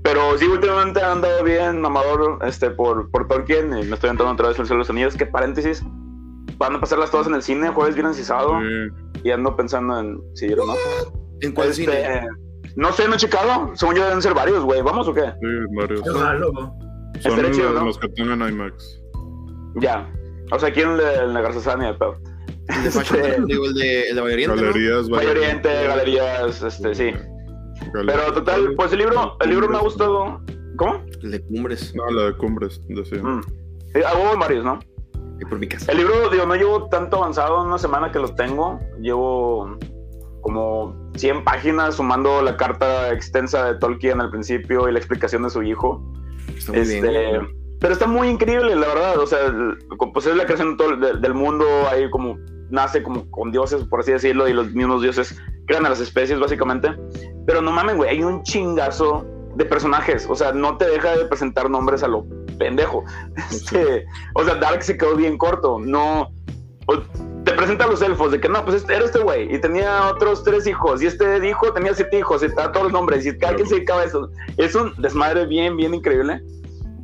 pero 0.03 0.39
sí, 0.39 0.47
últimamente 0.47 1.01
he 1.01 1.05
andado 1.05 1.45
bien 1.45 1.83
mamador 1.83 2.39
este, 2.47 2.71
por, 2.71 3.11
por 3.11 3.29
Tolkien 3.29 3.67
y 3.77 3.85
me 3.85 3.95
estoy 3.95 4.09
entrando 4.09 4.33
otra 4.33 4.49
vez 4.49 4.57
en 4.57 4.63
el 4.63 4.69
Señor 4.69 4.79
de 4.79 4.83
los 4.85 4.91
Anillos. 4.91 5.17
Que 5.17 5.27
paréntesis, 5.27 5.83
van 6.59 6.77
a 6.77 6.81
pasarlas 6.81 7.11
todas 7.11 7.27
en 7.27 7.35
el 7.35 7.43
cine, 7.43 7.69
jueves, 7.71 7.95
viernes 7.95 8.19
y 8.19 8.25
sábado. 8.25 8.59
Sí. 8.61 9.21
Y 9.25 9.31
ando 9.31 9.57
pensando 9.57 9.99
en 9.99 10.21
si 10.35 10.47
ir 10.47 10.61
o 10.61 10.67
no. 10.67 10.75
¿En 11.41 11.53
cuál 11.53 11.69
Este, 11.69 11.85
cine? 11.85 12.29
No 12.77 12.93
sé, 12.93 13.09
no 13.09 13.15
he 13.15 13.17
checado. 13.17 13.73
Según 13.75 13.97
yo 13.97 14.05
deben 14.05 14.23
ser 14.23 14.35
varios, 14.35 14.65
güey. 14.65 14.83
¿Vamos 14.83 15.09
o 15.09 15.15
qué? 15.15 15.23
Sí, 15.41 15.77
varios. 15.77 16.05
¿no? 16.07 16.79
Son 17.21 17.33
estaría 17.33 17.51
chido, 17.51 17.71
los, 17.73 17.81
¿no? 17.81 17.87
los 17.87 17.99
que 17.99 18.09
tengan 18.11 18.49
IMAX. 18.49 19.01
Ya. 19.77 20.09
O 20.53 20.59
sea, 20.59 20.69
aquí 20.69 20.81
en 20.81 20.91
el 20.91 20.99
de, 20.99 21.15
el 21.15 21.35
de 21.35 21.43
Garzazania, 21.43 21.97
pero. 21.99 22.19
El 22.69 22.85
de 22.85 22.91
Fashion, 22.91 23.21
este, 23.25 23.43
digo, 23.47 23.67
el 23.67 23.75
de, 23.75 24.11
el 24.11 24.17
de 24.17 24.21
Valle 24.21 24.35
Oriente, 24.35 24.57
¿no? 24.57 24.63
Galerías, 24.63 25.09
Valle 25.09 25.31
Oriente, 25.31 25.87
galerías, 25.87 26.63
este, 26.63 26.95
sí. 26.95 27.15
Pero 27.93 28.33
total, 28.35 28.75
pues 28.77 28.93
el 28.93 28.99
libro, 28.99 29.37
el 29.41 29.51
libro 29.51 29.69
me 29.69 29.77
ha 29.77 29.81
gustado. 29.81 30.43
¿Cómo? 30.77 31.03
El 31.23 31.31
de 31.31 31.41
Cumbres, 31.41 31.95
No, 31.95 32.07
la 32.11 32.25
de 32.25 32.37
Cumbres, 32.37 32.81
decía. 32.89 33.23
Mm. 33.23 33.43
Sí, 33.95 34.03
hago 34.03 34.39
varios, 34.39 34.65
¿no? 34.65 34.79
Ahí 35.39 35.45
por 35.49 35.59
mi 35.59 35.69
casa. 35.69 35.91
El 35.93 35.99
libro, 35.99 36.29
digo, 36.31 36.47
no 36.47 36.55
llevo 36.55 36.89
tanto 36.89 37.17
avanzado, 37.19 37.63
una 37.65 37.79
semana 37.79 38.11
que 38.13 38.19
lo 38.19 38.35
tengo. 38.35 38.79
Llevo 39.01 39.77
como 40.41 40.95
100 41.17 41.45
páginas 41.45 41.97
sumando 41.97 42.43
la 42.43 42.57
carta 42.57 43.13
extensa 43.13 43.65
de 43.73 43.79
Tolkien 43.79 44.21
al 44.21 44.31
principio 44.31 44.89
y 44.89 44.93
la 44.93 44.99
explicación 44.99 45.43
de 45.43 45.51
su 45.51 45.63
hijo. 45.63 46.03
Está 46.57 46.73
muy 46.73 46.81
Este, 46.83 47.01
bien. 47.09 47.49
pero 47.81 47.93
está 47.93 48.07
muy 48.07 48.29
increíble, 48.29 48.75
la 48.77 48.87
verdad. 48.89 49.19
O 49.19 49.27
sea, 49.27 49.39
pues 50.13 50.27
es 50.27 50.37
la 50.37 50.45
creación 50.45 50.71
de 50.71 50.77
todo- 50.77 50.97
de- 50.97 51.15
del 51.19 51.35
mundo, 51.35 51.65
ahí 51.91 52.09
como 52.11 52.37
nace 52.71 53.03
como 53.03 53.29
con 53.31 53.51
dioses, 53.51 53.85
por 53.85 54.01
así 54.01 54.13
decirlo, 54.13 54.47
y 54.49 54.53
los 54.53 54.73
mismos 54.75 55.03
dioses 55.03 55.41
crean 55.67 55.87
a 55.87 55.89
las 55.91 56.01
especies, 56.01 56.39
básicamente. 56.39 56.89
Pero 57.47 57.61
no 57.63 57.73
mamen, 57.73 57.97
güey, 57.97 58.11
hay 58.11 58.23
un 58.23 58.43
chingazo 58.43 59.27
de 59.57 59.65
personajes. 59.65 60.27
O 60.31 60.35
sea, 60.37 60.53
no 60.53 60.77
te 60.77 60.87
deja 60.89 61.17
de 61.17 61.25
presentar 61.27 61.69
nombres 61.71 62.03
a 62.03 62.09
lo 62.09 62.25
pendejo. 62.59 63.05
Este, 63.51 64.05
o 64.35 64.45
sea, 64.45 64.57
Dark 64.57 64.83
se 64.83 64.97
quedó 64.97 65.17
bien 65.17 65.39
corto. 65.39 65.79
No. 65.79 66.31
te 67.45 67.53
presenta 67.53 67.85
a 67.85 67.89
los 67.89 68.03
elfos 68.03 68.33
de 68.33 68.41
que 68.41 68.49
no, 68.49 68.65
pues 68.65 68.79
este, 68.79 68.95
era 68.95 69.05
este 69.05 69.19
güey 69.21 69.55
y 69.55 69.59
tenía 69.61 70.09
otros 70.09 70.43
tres 70.45 70.67
hijos 70.67 71.03
y 71.03 71.07
este 71.07 71.47
hijo 71.49 71.73
tenía 71.73 71.95
siete 71.95 72.19
hijos 72.19 72.43
y 72.43 72.49
da 72.49 72.73
todos 72.73 72.85
los 72.85 72.93
nombres 72.93 73.25
y 73.27 73.37
cada 73.39 73.55
quien 73.55 73.67
se 73.69 73.77
dedicaba 73.77 74.03
a 74.03 74.05
eso. 74.05 74.31
Es 74.57 74.75
un 74.75 74.93
desmadre 74.99 75.47
bien, 75.47 75.77
bien 75.77 75.95
increíble. 75.95 76.43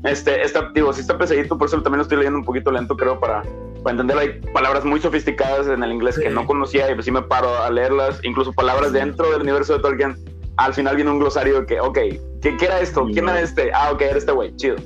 Este, 0.04 0.42
está, 0.42 0.70
digo, 0.74 0.92
sí 0.92 1.00
está 1.00 1.16
pesadito, 1.16 1.56
por 1.56 1.68
eso 1.68 1.80
también 1.80 1.98
lo 1.98 2.02
estoy 2.02 2.18
leyendo 2.18 2.38
un 2.38 2.44
poquito 2.44 2.70
lento, 2.70 2.94
creo, 2.94 3.18
para, 3.18 3.42
para 3.82 3.90
entender. 3.92 4.18
Hay 4.18 4.28
palabras 4.52 4.84
muy 4.84 5.00
sofisticadas 5.00 5.66
en 5.66 5.82
el 5.82 5.92
inglés 5.92 6.18
que 6.18 6.28
Sí. 6.28 6.34
no 6.34 6.44
conocía 6.46 6.90
y 6.90 6.94
pues 6.94 7.06
sí 7.06 7.10
me 7.10 7.22
paro 7.22 7.48
a 7.62 7.70
leerlas, 7.70 8.20
incluso 8.22 8.52
palabras 8.52 8.92
dentro 8.92 9.30
del 9.30 9.40
universo 9.42 9.74
de 9.74 9.78
Tolkien. 9.80 10.14
Al 10.58 10.74
final 10.74 10.96
viene 10.96 11.10
un 11.10 11.18
glosario 11.20 11.60
de 11.60 11.66
que, 11.66 11.80
ok, 11.80 11.98
¿qué, 12.42 12.56
qué 12.58 12.64
era 12.66 12.80
esto? 12.80 13.06
¿Quién 13.12 13.28
era 13.30 13.40
este? 13.40 13.72
Ah, 13.72 13.90
ok, 13.92 14.02
era 14.02 14.18
este 14.18 14.30
güey, 14.32 14.54
chido. 14.56 14.76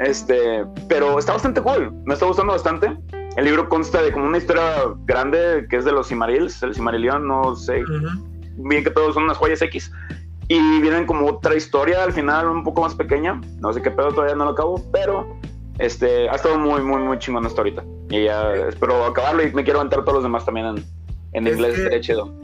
Este, 0.00 0.64
pero 0.88 1.18
está 1.18 1.32
bastante 1.34 1.60
cool, 1.60 1.92
me 2.04 2.14
está 2.14 2.26
gustando 2.26 2.52
bastante. 2.52 2.96
El 3.36 3.44
libro 3.44 3.68
consta 3.68 4.02
de 4.02 4.10
como 4.10 4.24
una 4.26 4.38
historia 4.38 4.62
grande 5.04 5.66
que 5.70 5.76
es 5.76 5.84
de 5.84 5.92
los 5.92 6.08
Cimarils, 6.08 6.62
el 6.62 6.74
Cimarillion, 6.74 7.26
no 7.28 7.54
sé 7.54 7.82
Ujú. 7.84 8.08
bien 8.56 8.82
que 8.82 8.90
todos 8.90 9.14
son 9.14 9.24
unas 9.24 9.36
joyas 9.36 9.62
X. 9.62 9.92
Y 10.48 10.80
vienen 10.80 11.06
como 11.06 11.26
otra 11.28 11.54
historia 11.54 12.02
al 12.02 12.12
final 12.12 12.48
un 12.48 12.64
poco 12.64 12.80
más 12.82 12.94
pequeña. 12.96 13.40
No 13.60 13.72
sé 13.72 13.80
qué 13.82 13.90
pedo, 13.92 14.08
todavía 14.12 14.34
no 14.34 14.46
lo 14.46 14.50
acabo, 14.50 14.82
pero 14.90 15.36
este 15.78 16.28
ha 16.28 16.34
estado 16.34 16.58
muy, 16.58 16.80
muy, 16.82 17.02
muy 17.02 17.18
chingón 17.18 17.46
hasta 17.46 17.60
ahorita. 17.60 17.84
Y 18.08 18.24
ya 18.24 18.52
espero 18.68 19.04
acabarlo 19.04 19.44
y 19.44 19.52
me 19.52 19.62
quiero 19.62 19.78
aventar 19.78 20.00
todos 20.00 20.14
los 20.14 20.22
demás 20.24 20.44
también 20.44 20.66
en, 20.66 20.84
en 21.34 21.46
inglés, 21.46 21.78
que- 21.88 22.00
chido. 22.00 22.34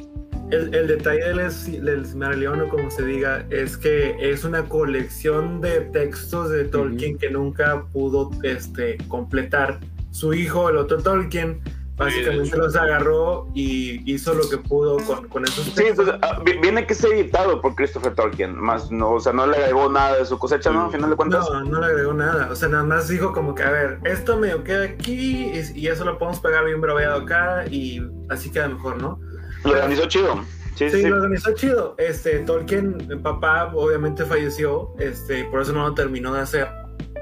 El, 0.51 0.73
el 0.75 0.87
detalle 0.87 1.25
del, 1.25 1.85
del 1.85 2.07
Silmarillion, 2.07 2.61
o 2.61 2.69
como 2.69 2.91
se 2.91 3.05
diga, 3.05 3.45
es 3.51 3.77
que 3.77 4.15
es 4.21 4.45
una 4.45 4.63
colección 4.69 5.61
de 5.61 5.81
textos 5.81 6.51
de 6.51 6.65
Tolkien 6.65 7.19
que 7.19 7.31
nunca 7.31 7.85
pudo 7.93 8.31
este, 8.43 8.97
completar. 9.09 9.81
Su 10.13 10.33
hijo, 10.35 10.69
el 10.71 10.77
otro 10.77 10.99
Tolkien, 11.03 11.61
básicamente 11.97 12.51
Sí, 12.53 12.57
los 12.57 12.77
agarró 12.77 13.49
y 13.55 14.11
hizo 14.11 14.35
lo 14.35 14.49
que 14.49 14.57
pudo 14.59 14.99
con, 14.99 15.29
con 15.29 15.45
esos 15.45 15.65
Sí, 15.65 15.73
textos. 15.75 16.07
entonces, 16.07 16.17
ah, 16.23 16.41
vi- 16.45 16.59
viene 16.59 16.87
que 16.87 16.93
es 16.93 17.03
editado 17.05 17.61
por 17.61 17.75
Christopher 17.75 18.15
Tolkien, 18.15 18.57
más 18.57 18.91
no, 18.93 19.13
o 19.15 19.21
sea, 19.21 19.33
no 19.33 19.47
le 19.47 19.57
agregó 19.57 19.91
nada 19.91 20.17
de 20.17 20.25
su 20.27 20.39
cosecha, 20.39 20.71
¿no? 20.71 20.87
Al 20.87 20.93
final 20.93 21.11
de 21.11 21.17
cuentas. 21.17 21.47
No, 21.51 21.65
no 21.65 21.81
le 21.81 21.87
agregó 21.87 22.15
nada. 22.15 22.49
O 22.51 22.55
sea, 22.55 22.69
nada 22.69 22.85
más 22.85 23.09
dijo 23.09 23.33
como 23.33 23.55
que, 23.55 23.63
a 23.65 23.71
ver, 23.71 23.99
esto 24.05 24.37
me 24.39 24.55
queda 24.63 24.85
aquí 24.85 25.51
y, 25.53 25.73
y 25.75 25.89
eso 25.89 26.05
lo 26.05 26.19
podemos 26.19 26.41
pegar 26.41 26.65
bien 26.65 26.81
broveado 26.81 27.23
acá 27.23 27.65
y 27.69 28.01
así 28.31 28.51
queda 28.51 28.69
mejor, 28.69 29.03
¿no? 29.03 29.19
Lo 29.67 29.73
organizó 29.73 30.07
chido. 30.09 30.41
Sí, 30.75 30.91
sí, 30.91 31.03
Sí, 31.03 31.09
lo 31.09 31.17
organizó 31.17 31.55
chido. 31.55 31.95
Este, 31.99 32.41
Tolkien, 32.41 32.97
el 33.09 33.19
papá, 33.21 33.73
obviamente 33.75 34.25
falleció, 34.25 34.91
este, 34.99 35.45
por 35.47 35.63
eso 35.63 35.73
no 35.73 35.89
lo 35.89 35.95
terminó 35.95 36.35
de 36.35 36.41
hacer. 36.41 36.69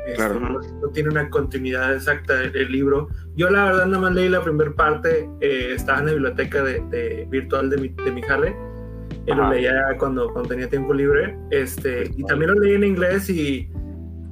Este, 0.07 0.17
Claro. 0.17 0.41
no, 0.41 0.59
no 0.61 0.89
tiene 0.93 1.09
una 1.11 1.31
continuidad 1.31 1.95
exacta 1.95 2.35
del, 2.35 2.53
del 2.53 2.71
libro. 2.71 3.09
Yo 3.37 3.49
la 3.51 3.65
verdad 3.65 3.87
nada 3.87 4.01
más 4.01 4.13
leí 4.13 4.29
la 4.29 4.43
primera 4.43 4.73
parte, 4.73 5.29
eh, 5.41 5.73
estaba 5.75 6.01
en 6.01 6.07
la 6.07 6.13
biblioteca 6.13 6.63
de, 6.63 6.81
de- 6.91 7.27
virtual 7.31 7.71
de 7.71 7.77
mi, 7.79 7.89
de 7.89 8.11
mi 8.13 8.21
jale. 8.23 8.55
Eh, 9.27 9.35
lo 9.35 9.49
leía 9.51 9.73
cuando, 9.99 10.29
cuando 10.33 10.51
tenía 10.51 10.69
tiempo 10.69 10.93
libre. 10.93 11.37
Este, 11.51 12.11
y 12.17 12.25
también 12.25 12.51
lo 12.53 12.61
leí 12.61 12.75
en 12.75 12.85
inglés 12.85 13.31
y, 13.31 13.71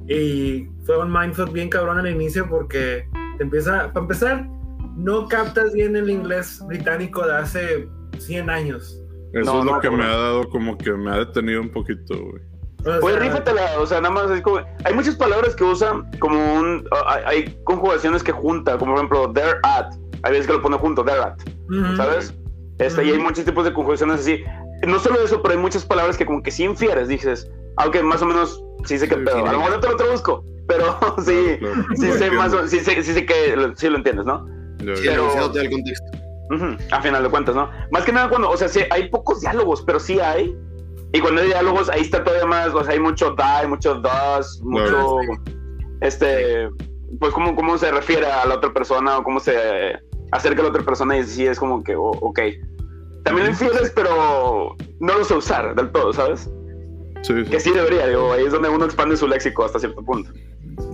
y 0.07 0.67
fue 0.85 0.97
un 0.99 1.11
mindfuck 1.11 1.51
bien 1.51 1.69
cabrón 1.69 1.97
al 1.97 2.07
inicio 2.09 2.47
porque 2.49 3.07
te 3.37 3.43
empieza, 3.43 3.91
para 3.93 4.01
empezar, 4.01 4.45
no 4.95 5.27
captas 5.27 5.73
bien 5.73 5.95
el 5.95 6.09
inglés 6.09 6.61
británico 6.67 7.25
de 7.25 7.33
hace 7.35 7.87
100 8.19 8.49
años. 8.49 8.99
Eso 9.33 9.51
No, 9.53 9.59
es 9.59 9.65
lo 9.65 9.71
no, 9.73 9.79
que 9.79 9.89
me 9.89 10.03
ha 10.03 10.15
dado 10.15 10.49
como 10.49 10.77
que 10.77 10.91
me 10.93 11.11
ha 11.11 11.17
detenido 11.19 11.61
un 11.61 11.69
poquito, 11.71 12.15
güey. 12.19 12.41
Pues 12.99 13.17
rífatela, 13.17 13.79
o 13.79 13.85
sea, 13.85 14.01
nada 14.01 14.13
más 14.13 14.29
es 14.31 14.41
como. 14.41 14.57
Hay 14.83 14.93
muchas 14.93 15.15
palabras 15.15 15.55
que 15.55 15.63
usan 15.63 16.09
como 16.19 16.35
un. 16.55 16.85
ah, 16.91 17.13
hay, 17.15 17.23
hay 17.45 17.57
conjugaciones 17.63 18.21
que 18.23 18.33
junta, 18.33 18.77
como 18.77 18.91
por 18.91 18.97
ejemplo, 18.99 19.31
there 19.33 19.57
at. 19.63 19.93
Hay 20.23 20.31
veces 20.33 20.47
que 20.47 20.53
lo 20.53 20.61
pone 20.61 20.77
junto, 20.77 21.03
there 21.03 21.19
at. 21.21 21.37
¿sabes? 21.95 22.33
Este, 22.79 23.05
Y 23.05 23.11
hay 23.11 23.19
muchos 23.19 23.45
tipos 23.45 23.63
de 23.63 23.73
conjugaciones 23.73 24.19
así. 24.19 24.43
No 24.85 24.99
solo 24.99 25.23
eso, 25.23 25.41
pero 25.41 25.53
hay 25.55 25.59
muchas 25.61 25.85
palabras 25.85 26.17
que 26.17 26.25
como 26.25 26.43
que 26.43 26.51
sí 26.51 26.63
infieres, 26.65 27.07
dices, 27.07 27.49
aunque 27.77 28.03
más 28.03 28.21
o 28.21 28.25
menos 28.25 28.61
sí 28.83 28.97
sé 28.99 29.07
qué 29.07 29.15
Sí, 29.15 29.21
pedo. 29.23 29.35
sí, 29.37 29.41
a 29.47 29.51
lo 29.53 29.57
mejor 29.59 29.71
no 29.75 29.79
te 29.79 29.87
lo 29.89 29.95
traduzco, 29.95 30.43
pero 30.67 30.97
sí, 31.25 31.57
Claro, 31.59 31.85
sí 31.95 32.11
sé 32.11 32.31
más 32.31 32.53
o 32.53 32.67
sí 32.67 32.79
sé, 32.81 33.01
sí 33.01 33.13
sé 33.13 33.25
que 33.25 33.55
lo- 33.55 33.73
sí 33.77 33.89
lo 33.89 33.95
entiendes, 33.97 34.25
¿no? 34.25 34.45
Ya. 34.79 34.93
pero- 34.95 35.11
negociado 35.23 35.51
te 35.53 35.69
A 36.91 37.01
final 37.01 37.23
de 37.23 37.29
cuentas, 37.29 37.55
¿no? 37.55 37.69
Más 37.91 38.03
que 38.03 38.11
nada 38.11 38.29
cuando, 38.29 38.49
o 38.49 38.57
sea, 38.57 38.67
sí, 38.67 38.81
hay 38.89 39.09
pocos 39.09 39.41
diálogos, 39.41 39.81
pero 39.81 39.99
sí 39.99 40.19
hay. 40.19 40.55
Y 41.13 41.19
cuando 41.19 41.41
hay 41.41 41.47
diálogos, 41.47 41.89
ahí 41.89 42.01
está 42.01 42.23
todavía 42.23 42.47
más, 42.47 42.73
o 42.73 42.83
sea, 42.83 42.93
hay 42.93 42.99
mucho 42.99 43.35
die, 43.35 43.67
mucho 43.67 43.95
does, 43.95 44.61
mucho, 44.63 45.17
este, 46.01 46.69
pues 47.19 47.33
cómo, 47.33 47.55
cómo 47.55 47.77
se 47.77 47.91
refiere 47.91 48.25
a 48.25 48.45
la 48.45 48.55
otra 48.55 48.73
persona 48.73 49.19
o 49.19 49.23
cómo 49.23 49.39
se 49.39 49.53
acerca 50.31 50.61
a 50.61 50.63
la 50.63 50.69
otra 50.69 50.83
persona 50.83 51.17
y 51.17 51.23
sí 51.23 51.45
es 51.45 51.59
como 51.59 51.83
que, 51.83 51.95
oh, 51.95 52.11
ok. 52.21 52.39
También 53.23 53.47
lo 53.47 53.51
infieles, 53.51 53.91
pero 53.95 54.75
no 54.99 55.17
lo 55.17 55.23
sé 55.23 55.35
usar 55.35 55.75
del 55.75 55.91
todo, 55.91 56.11
¿sabes? 56.13 56.49
Sí, 57.21 57.33
sí. 57.33 57.49
Que 57.49 57.59
sí 57.59 57.71
debería, 57.71 58.07
digo, 58.07 58.33
ahí 58.33 58.45
es 58.45 58.51
donde 58.51 58.69
uno 58.69 58.85
expande 58.85 59.15
su 59.15 59.27
léxico 59.27 59.63
hasta 59.63 59.79
cierto 59.79 60.03
punto. 60.03 60.31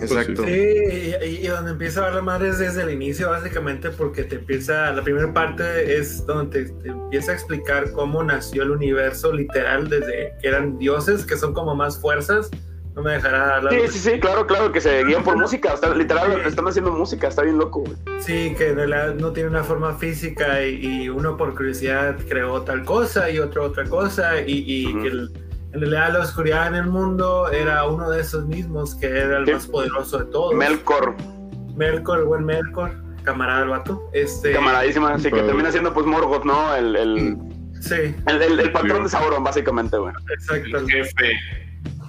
Exacto. 0.02 0.44
Sí, 0.46 0.52
y, 0.52 1.26
y- 1.26 1.48
donde 1.48 1.72
empieza 1.72 2.04
a 2.04 2.08
hablar 2.08 2.24
madre 2.24 2.50
es 2.50 2.60
desde 2.60 2.84
el 2.84 2.92
inicio, 2.92 3.30
básicamente, 3.30 3.90
porque 3.90 4.24
te 4.24 4.36
empieza, 4.36 4.92
la 4.94 5.02
primera 5.04 5.34
parte 5.34 5.98
es 5.98 6.26
donde 6.26 6.66
te, 6.66 6.72
te 6.72 6.90
empieza 6.90 7.32
a 7.32 7.36
explicar 7.36 7.92
cómo 7.92 8.24
nació 8.24 8.64
el 8.64 8.72
universo 8.72 9.34
literal, 9.34 9.90
desde 9.90 10.34
que 10.42 10.48
eran 10.48 10.78
dioses, 10.78 11.26
que 11.26 11.36
son 11.38 11.54
como 11.54 11.76
más 11.76 12.00
fuerzas. 12.00 12.50
No 12.96 13.04
me 13.04 13.12
dejará 13.14 13.58
hablar. 13.58 13.72
Sí, 13.74 13.80
sí, 13.92 14.00
sí, 14.00 14.20
claro, 14.20 14.46
claro, 14.48 14.72
que 14.72 14.82
se 14.82 15.04
guían 15.06 15.24
por 15.24 15.38
música. 15.38 15.74
Está, 15.74 15.94
literal, 15.96 16.42
están 16.46 16.68
haciendo 16.68 16.92
música, 16.92 17.28
está 17.28 17.44
bien 17.44 17.58
loco, 17.58 17.82
güey. 17.82 17.94
Sí, 18.20 18.54
que 18.58 18.70
en 18.70 18.76
realidad 18.78 19.14
no 19.16 19.32
tiene 19.32 19.48
una 19.50 19.64
forma 19.64 19.94
física 19.96 20.66
y, 20.66 21.04
y 21.04 21.10
uno 21.10 21.38
por 21.38 21.56
curiosidad 21.56 22.18
creó 22.28 22.64
tal 22.64 22.84
cosa 22.84 23.30
y 23.30 23.40
otro 23.40 23.64
otra 23.64 23.86
cosa 23.86 24.42
y, 24.42 24.64
y 24.68 24.88
Ujú. 24.88 25.02
que 25.04 25.08
el- 25.08 25.32
en 25.74 25.80
realidad 25.82 26.14
la 26.14 26.20
oscuridad 26.20 26.68
en 26.68 26.76
el 26.76 26.88
mundo 26.88 27.50
era 27.52 27.86
uno 27.88 28.10
de 28.10 28.22
esos 28.22 28.46
mismos 28.46 28.96
que 28.96 29.08
era 29.08 29.38
el 29.38 29.46
Sí. 29.46 29.54
más 29.54 29.68
poderoso 29.68 30.18
de 30.20 30.26
todos. 30.26 30.54
Melkor, 30.56 31.16
Melkor, 31.76 32.20
el 32.20 32.26
buen 32.26 32.46
Melkor, 32.46 32.92
camarada 33.24 33.60
del 33.62 33.70
vato. 33.70 34.10
Este, 34.14 34.52
camaradísima, 34.54 35.14
así 35.14 35.30
que 35.32 35.42
termina 35.44 35.72
siendo 35.72 35.94
pues 35.94 36.06
Morgoth, 36.06 36.44
¿no? 36.46 36.76
El, 36.76 36.96
el, 36.96 37.38
Sí, 37.82 38.14
el, 38.28 38.42
el- 38.42 38.60
el 38.60 38.72
patrón 38.74 39.04
de 39.04 39.10
Sauron, 39.10 39.44
básicamente, 39.44 39.98
güey. 39.98 40.14
exacto. 40.34 40.78
El 40.80 40.90
jefe. 40.90 41.32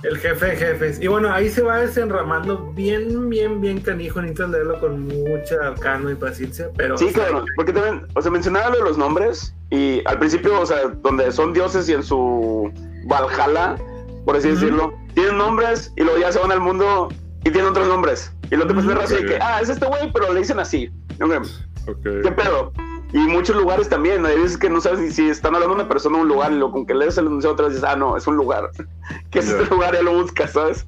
El 0.02 0.16
jefe 0.16 0.46
de 0.46 0.56
jefes. 0.56 0.98
Y 1.00 1.06
bueno, 1.08 1.30
ahí 1.32 1.50
se 1.50 1.60
va 1.62 1.76
desenramando 1.78 2.72
bien, 2.74 3.28
bien, 3.28 3.60
bien 3.60 3.80
canijo. 3.82 4.20
Necesitas 4.22 4.48
leerlo 4.50 4.80
con 4.80 5.06
mucha 5.06 5.74
calma 5.78 6.10
y 6.10 6.14
paciencia. 6.14 6.70
Pero 6.76 6.96
Sí, 6.96 7.12
claro, 7.12 7.44
porque 7.54 7.72
también, 7.74 8.06
o 8.14 8.22
sea, 8.22 8.30
mencionaba 8.30 8.70
lo 8.70 8.78
de 8.78 8.82
los 8.84 8.96
nombres 8.98 9.54
y 9.68 10.00
al 10.06 10.18
principio, 10.18 10.58
o 10.58 10.64
sea, 10.64 10.88
donde 11.02 11.30
son 11.30 11.52
dioses 11.52 11.86
y 11.90 11.92
en 11.92 12.02
su 12.02 12.72
Valhalla, 13.06 13.76
por 14.24 14.36
así 14.36 14.48
decirlo, 14.48 14.92
tienen 15.14 15.38
nombres 15.38 15.92
y 15.96 16.02
luego 16.02 16.18
ya 16.18 16.32
se 16.32 16.38
van 16.38 16.52
al 16.52 16.60
mundo 16.60 17.08
y 17.44 17.50
tienen 17.50 17.66
otros 17.70 17.88
nombres. 17.88 18.32
Y 18.50 18.56
luego 18.56 18.74
te 18.74 18.80
ver 18.86 18.98
así 18.98 19.14
de 19.14 19.26
que, 19.26 19.38
ah, 19.40 19.60
es 19.60 19.68
este 19.68 19.86
güey, 19.86 20.12
pero 20.12 20.32
le 20.32 20.40
dicen 20.40 20.58
así. 20.58 20.90
Ok, 21.22 21.46
Ok. 21.88 22.02
¿Qué 22.22 22.32
pedo? 22.32 22.72
Y 23.12 23.18
muchos 23.18 23.56
lugares 23.56 23.88
también, 23.88 24.24
hay 24.24 24.38
veces 24.38 24.56
que 24.56 24.70
no 24.70 24.80
sabes 24.80 25.00
ni 25.00 25.10
si 25.10 25.28
están 25.28 25.54
hablando 25.54 25.74
de 25.74 25.80
una 25.80 25.88
persona 25.88 26.18
o 26.18 26.20
un 26.20 26.28
lugar, 26.28 26.52
y 26.52 26.56
lo 26.56 26.70
con 26.70 26.86
que 26.86 26.94
lees 26.94 27.18
el 27.18 27.26
enunciado 27.26 27.54
otra 27.54 27.66
vez 27.66 27.74
dices, 27.74 27.88
ah, 27.88 27.96
no, 27.96 28.16
es 28.16 28.26
un 28.26 28.36
lugar. 28.36 28.70
¿Qué 29.30 29.40
es 29.40 29.48
Ya. 29.48 29.56
este 29.58 29.74
lugar? 29.74 29.94
Ya 29.94 30.02
lo 30.02 30.14
buscas, 30.14 30.52
¿sabes? 30.52 30.86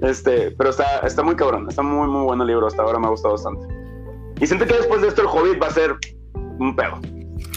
Este, 0.00 0.50
pero 0.52 0.70
está, 0.70 1.00
está 1.00 1.22
muy 1.22 1.36
cabrón, 1.36 1.66
está 1.68 1.82
muy, 1.82 2.08
muy 2.08 2.24
bueno 2.24 2.42
el 2.42 2.48
libro, 2.48 2.66
hasta 2.66 2.82
ahora 2.82 2.98
me 2.98 3.06
ha 3.06 3.10
gustado 3.10 3.34
bastante. 3.34 3.66
Y 4.40 4.46
siento 4.46 4.66
que 4.66 4.74
después 4.74 5.02
de 5.02 5.08
esto 5.08 5.20
el 5.22 5.28
Hobbit 5.28 5.62
va 5.62 5.66
a 5.66 5.70
ser 5.70 5.96
un 6.58 6.74
pedo. 6.74 6.98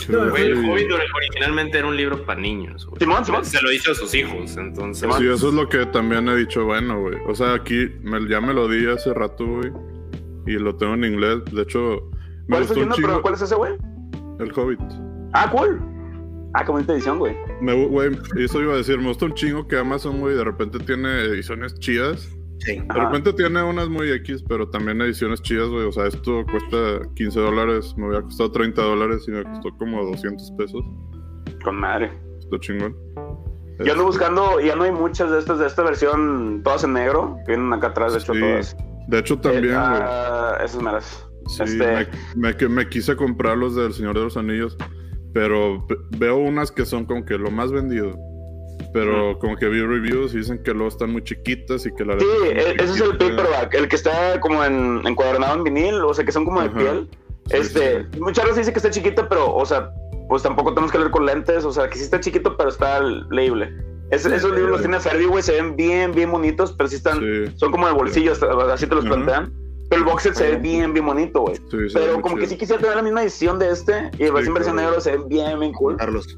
No, 0.10 0.30
Güey, 0.30 0.44
el. 0.48 0.66
Hobbit 0.70 0.92
originalmente 0.92 1.78
era 1.78 1.88
un 1.88 1.96
libro 1.96 2.26
para 2.26 2.40
niños, 2.40 2.86
güey. 2.86 3.00
Simón, 3.00 3.24
Simón. 3.26 3.46
Se 3.46 3.62
lo 3.62 3.72
hizo 3.72 3.92
a 3.92 3.96
sus 3.96 4.14
hijos, 4.14 4.58
entonces. 4.58 5.10
Sí, 5.18 5.28
eso 5.28 5.48
es 5.50 5.54
lo 5.54 5.70
que 5.70 5.86
también 5.88 6.28
he 6.28 6.36
dicho, 6.36 6.66
bueno, 6.66 7.00
güey. 7.02 7.16
O 7.28 7.36
sea, 7.36 7.54
aquí 7.54 7.88
me- 8.02 8.28
ya 8.28 8.42
me 8.42 8.54
lo 8.54 8.68
di 8.68 8.86
hace 8.88 9.14
rato, 9.14 9.46
güey. 9.46 9.72
Y 10.46 10.54
lo 10.54 10.76
tengo 10.76 10.94
en 10.96 11.06
inglés. 11.06 11.40
De 11.52 11.62
hecho, 11.62 11.80
me 11.80 12.58
¿Cuál 12.58 12.62
gustó 12.62 12.62
estás 12.62 12.70
un 12.72 12.76
viendo? 12.76 12.96
chingo 12.96 13.08
Pero, 13.08 13.22
¿Cuál 13.22 13.34
es 13.36 13.42
ese, 13.44 13.56
güey? 13.56 13.74
el 14.40 14.52
Hobbit. 14.54 14.80
Ah, 15.34 15.50
cool. 15.52 15.80
Ah, 16.56 16.66
qué 16.66 16.72
bonita 16.72 16.94
edición, 16.94 17.18
güey. 17.20 17.36
Me, 17.62 17.74
güey, 17.88 18.12
eso 18.38 18.62
iba 18.62 18.74
a 18.74 18.78
decir, 18.78 18.98
me 19.00 19.08
gusta 19.08 19.26
un 19.26 19.34
chingo 19.34 19.68
que 19.68 19.78
Amazon, 19.78 20.20
güey, 20.20 20.36
de 20.36 20.44
repente 20.44 20.80
tiene 20.80 21.22
ediciones 21.22 21.74
chidas. 21.80 22.30
Sí. 22.66 22.76
De 22.80 22.86
Ajá. 22.90 23.06
repente 23.06 23.34
tiene 23.34 23.62
unas 23.64 23.90
muy 23.90 24.10
X, 24.12 24.44
pero 24.48 24.70
también 24.70 25.02
ediciones 25.02 25.42
chidas, 25.42 25.70
güey. 25.70 25.86
O 25.86 25.92
sea, 25.92 26.08
esto 26.08 26.46
cuesta 26.50 27.02
15 27.16 27.40
dólares, 27.40 27.94
me 27.98 28.06
había 28.08 28.22
costado 28.22 28.52
30 28.52 28.82
dólares 28.82 29.26
y 29.28 29.32
me 29.32 29.44
costó 29.44 29.70
como 29.78 30.04
200 30.06 30.52
pesos. 30.58 30.82
Con 31.64 31.76
madre. 31.76 32.12
Está 32.40 32.60
chingón. 32.60 32.96
Yo 33.84 33.92
ando 33.94 34.06
buscando, 34.06 34.60
ya 34.60 34.76
no 34.76 34.84
hay 34.84 34.92
muchas 34.92 35.32
de 35.32 35.40
estas, 35.40 35.60
de 35.60 35.68
esta 35.68 35.82
versión, 35.84 36.62
todas 36.64 36.84
en 36.84 36.94
negro. 36.94 37.38
Vienen 37.48 37.74
acá 37.74 37.88
atrás, 37.88 38.14
de 38.14 38.20
hecho, 38.20 38.34
Sí, 38.34 38.40
todas. 38.40 38.78
De 39.08 39.20
hecho, 39.20 39.40
también, 39.40 39.66
Eh, 39.66 39.68
güey. 39.70 39.80
ah, 39.82 40.58
esas 40.64 40.82
meras. 40.82 41.28
Sí, 41.48 41.64
Este- 41.64 42.08
me, 42.36 42.54
me- 42.70 42.88
quise 42.88 43.16
comprar 43.18 43.58
los 43.58 43.76
del 43.76 43.92
Señor 43.92 44.16
de 44.18 44.24
los 44.24 44.38
Anillos, 44.38 44.78
pero 45.34 45.86
ve- 45.88 45.98
veo 46.18 46.38
unas 46.38 46.72
que 46.72 46.86
son 46.86 47.06
como 47.06 47.26
que 47.26 47.38
lo 47.38 47.52
más 47.52 47.72
vendido. 47.72 48.16
Pero 48.94 49.38
como 49.40 49.56
que 49.58 49.68
vi 49.68 49.82
reviews 49.82 50.34
y 50.34 50.38
dicen 50.38 50.62
que 50.64 50.72
luego 50.72 50.90
están 50.90 51.12
muy 51.12 51.24
chiquitas 51.24 51.86
y 51.86 51.94
que 51.96 52.06
la 52.06 52.20
Sí, 52.20 52.26
e- 52.46 52.76
ese 52.76 52.84
es 52.84 53.02
el 53.02 53.12
chiquita. 53.14 53.18
paperback, 53.36 53.74
el 53.74 53.88
que 53.88 53.96
está 53.96 54.40
como 54.40 54.64
en, 54.64 55.02
encuadernado 55.06 55.56
en 55.58 55.64
vinil, 55.64 55.96
o 55.96 56.14
sea, 56.14 56.24
que 56.24 56.32
son 56.32 56.46
como 56.46 56.62
de 56.62 56.68
Ajá. 56.68 56.78
piel. 56.78 57.10
Sí, 57.48 57.58
este, 57.58 58.04
sí. 58.14 58.20
muchas 58.20 58.46
veces 58.46 58.58
dice 58.60 58.72
que 58.74 58.80
está 58.80 58.92
chiquito, 58.92 59.28
pero, 59.28 59.54
o 59.54 59.66
sea, 59.66 59.90
pues 60.30 60.44
tampoco 60.44 60.70
tenemos 60.74 60.92
que 60.92 61.00
leer 61.00 61.12
con 61.12 61.26
lentes, 61.26 61.66
o 61.66 61.72
sea, 61.74 61.90
que 61.90 61.98
sí 61.98 62.04
está 62.04 62.20
chiquito, 62.20 62.56
pero 62.56 62.70
está 62.70 63.02
leíble. 63.02 63.70
Es- 64.12 64.26
esos 64.26 64.52
libros 64.52 64.70
los 64.72 64.82
tiene 64.82 65.00
Ferdi, 65.00 65.26
güey, 65.26 65.42
se 65.42 65.54
ven 65.54 65.76
bien, 65.76 66.12
bien 66.12 66.32
bonitos, 66.32 66.72
pero 66.74 66.88
sí 66.88 66.98
están, 66.98 67.20
Sí, 67.20 67.52
son 67.56 67.72
como 67.72 67.88
de 67.88 67.94
bolsillo, 67.94 68.32
hasta- 68.34 68.74
así 68.74 68.86
te 68.88 68.94
los 68.96 69.06
Ajá. 69.06 69.16
plantean. 69.16 69.54
Pero 69.90 70.02
el 70.02 70.08
box 70.10 70.24
set 70.24 70.34
se 70.36 70.52
ve 70.52 70.58
bien, 70.58 70.94
bien 70.94 71.06
bonito, 71.06 71.42
güey. 71.42 71.56
sí, 71.56 71.64
sí, 71.90 71.94
Pero 71.94 72.22
como 72.22 72.36
que 72.36 72.42
chido. 72.44 72.52
sí 72.52 72.58
quisiera 72.58 72.82
tener 72.82 72.96
la 72.96 73.02
misma 73.04 73.22
edición 73.24 73.60
de 73.60 73.70
este, 73.72 74.12
y 74.18 74.24
la 74.26 74.32
versión 74.32 74.56
claro. 74.56 74.74
negro 74.76 75.02
se 75.02 75.18
ve 75.18 75.24
bien, 75.28 75.60
bien 75.60 75.74
cool. 75.74 75.98
Carlos. 75.98 76.38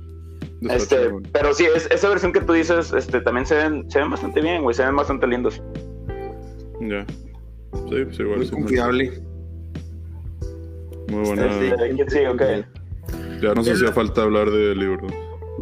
Este, 0.70 1.09
pero 1.32 1.53
sí, 1.53 1.66
es- 1.76 1.88
esa 1.91 2.09
versión 2.09 2.32
que 2.34 2.41
tú 2.41 2.53
dices, 2.53 2.91
este, 2.93 3.22
también 3.22 3.45
se 3.45 3.55
ven, 3.55 3.89
se 3.89 3.99
ven 3.99 4.09
bastante 4.09 4.41
bien, 4.41 4.63
güey, 4.63 4.74
se 4.76 4.84
ven 4.86 4.95
bastante 4.95 5.28
lindos. 5.28 5.61
Ya. 6.82 7.05
Sí, 7.89 8.05
pues 8.05 8.20
igual. 8.20 8.38
Muy 8.38 8.45
sí, 8.47 8.51
confiable. 8.51 9.22
Muy 11.09 11.24
buena. 11.26 11.45
Este, 11.45 12.09
sí, 12.09 12.26
ok. 12.26 12.41
Ya 13.41 13.53
nos 13.53 13.68
hacía 13.70 13.91
falta 13.91 14.24
hablar 14.24 14.49
de 14.49 14.76
libros. 14.76 15.11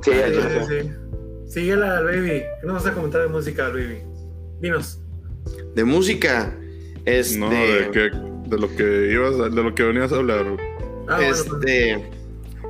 Sí, 0.02 0.12
Sí, 0.12 0.20
sí, 0.34 0.42
sí. 0.42 0.60
sí, 0.60 0.82
sí. 0.82 0.90
Síguela 1.48 1.98
al 1.98 2.06
baby. 2.06 2.30
¿Qué 2.62 2.66
nos 2.68 2.76
vas 2.76 2.86
a 2.88 2.94
comentar 2.96 3.22
de 3.22 3.28
música 3.28 3.66
al 3.68 3.74
baby? 3.74 3.98
Dinos. 4.62 5.00
De 5.76 5.84
música. 5.84 6.56
Este. 7.06 7.38
No, 7.38 7.50
de, 7.50 7.90
que, 7.92 8.10
de 8.50 8.58
lo 8.58 8.70
que 8.76 9.12
ibas 9.12 9.40
a- 9.40 9.50
de 9.50 9.64
lo 9.64 9.76
que 9.76 9.84
venías 9.84 10.12
a 10.14 10.16
hablar. 10.16 10.46
Ah, 11.08 11.18
bueno, 11.18 11.32
Este. 11.32 12.10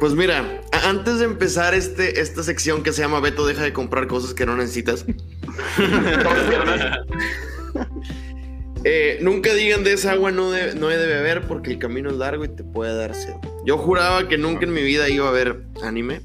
Pues 0.03 0.15
mira, 0.15 0.59
antes 0.85 1.19
de 1.19 1.23
empezar 1.23 1.73
este, 1.73 2.19
esta 2.19 2.43
sección 2.43 2.83
que 2.83 2.91
se 2.91 3.01
llama 3.01 3.21
Beto, 3.21 3.45
deja 3.45 3.63
de 3.63 3.71
comprar 3.71 4.05
cosas 4.07 4.33
que 4.33 4.45
no 4.45 4.57
necesitas. 4.57 5.05
Eh, 8.85 9.19
nunca 9.21 9.53
digan 9.53 9.85
de 9.85 9.93
esa 9.93 10.11
agua 10.11 10.29
no, 10.31 10.51
de- 10.51 10.75
no 10.75 10.91
he 10.91 10.97
de 10.97 11.07
beber 11.07 11.47
porque 11.47 11.71
el 11.71 11.79
camino 11.79 12.09
es 12.09 12.17
largo 12.17 12.43
y 12.43 12.49
te 12.49 12.65
puede 12.65 12.93
dar 12.93 13.15
sed. 13.15 13.31
Yo 13.65 13.77
juraba 13.77 14.27
que 14.27 14.37
nunca 14.37 14.65
en 14.65 14.73
mi 14.73 14.83
vida 14.83 15.07
iba 15.07 15.29
a 15.29 15.31
ver 15.31 15.63
anime. 15.81 16.19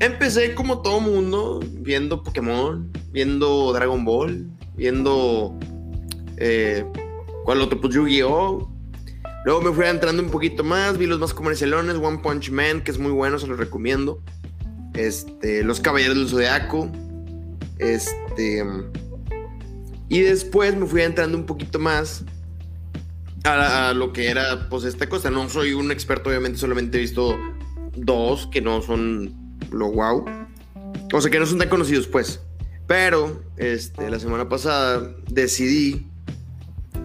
Empecé 0.00 0.54
como 0.54 0.80
todo 0.80 1.00
mundo, 1.00 1.60
viendo 1.70 2.22
Pokémon, 2.22 2.90
viendo 3.12 3.70
Dragon 3.74 4.02
Ball, 4.02 4.46
viendo. 4.78 5.54
Eh, 6.38 6.86
¿Cuál 7.44 7.60
otro? 7.60 7.78
Pues 7.78 7.92
Yu-Gi-Oh! 7.94 8.77
Luego 9.48 9.62
me 9.62 9.72
fui 9.72 9.86
entrando 9.86 10.22
un 10.22 10.28
poquito 10.28 10.62
más, 10.62 10.98
vi 10.98 11.06
los 11.06 11.18
más 11.18 11.32
comercialones, 11.32 11.96
One 11.96 12.18
Punch 12.18 12.50
Man, 12.50 12.82
que 12.82 12.90
es 12.90 12.98
muy 12.98 13.12
bueno, 13.12 13.38
se 13.38 13.46
los 13.46 13.56
recomiendo. 13.56 14.22
Este, 14.92 15.64
Los 15.64 15.80
Caballeros 15.80 16.18
del 16.18 16.28
Zodiaco. 16.28 16.92
Este. 17.78 18.62
Y 20.10 20.20
después 20.20 20.76
me 20.76 20.84
fui 20.84 21.00
entrando 21.00 21.38
un 21.38 21.46
poquito 21.46 21.78
más 21.78 22.26
a, 23.44 23.88
a 23.88 23.94
lo 23.94 24.12
que 24.12 24.28
era, 24.28 24.68
pues, 24.68 24.84
esta 24.84 25.08
cosa. 25.08 25.30
No 25.30 25.48
soy 25.48 25.72
un 25.72 25.92
experto, 25.92 26.28
obviamente, 26.28 26.58
solamente 26.58 26.98
he 26.98 27.00
visto 27.00 27.34
dos 27.96 28.48
que 28.48 28.60
no 28.60 28.82
son 28.82 29.34
lo 29.70 29.90
wow. 29.90 30.26
O 31.10 31.20
sea, 31.22 31.30
que 31.30 31.38
no 31.38 31.46
son 31.46 31.56
tan 31.56 31.70
conocidos, 31.70 32.06
pues. 32.06 32.42
Pero, 32.86 33.42
este, 33.56 34.10
la 34.10 34.20
semana 34.20 34.46
pasada 34.50 35.10
decidí, 35.30 36.06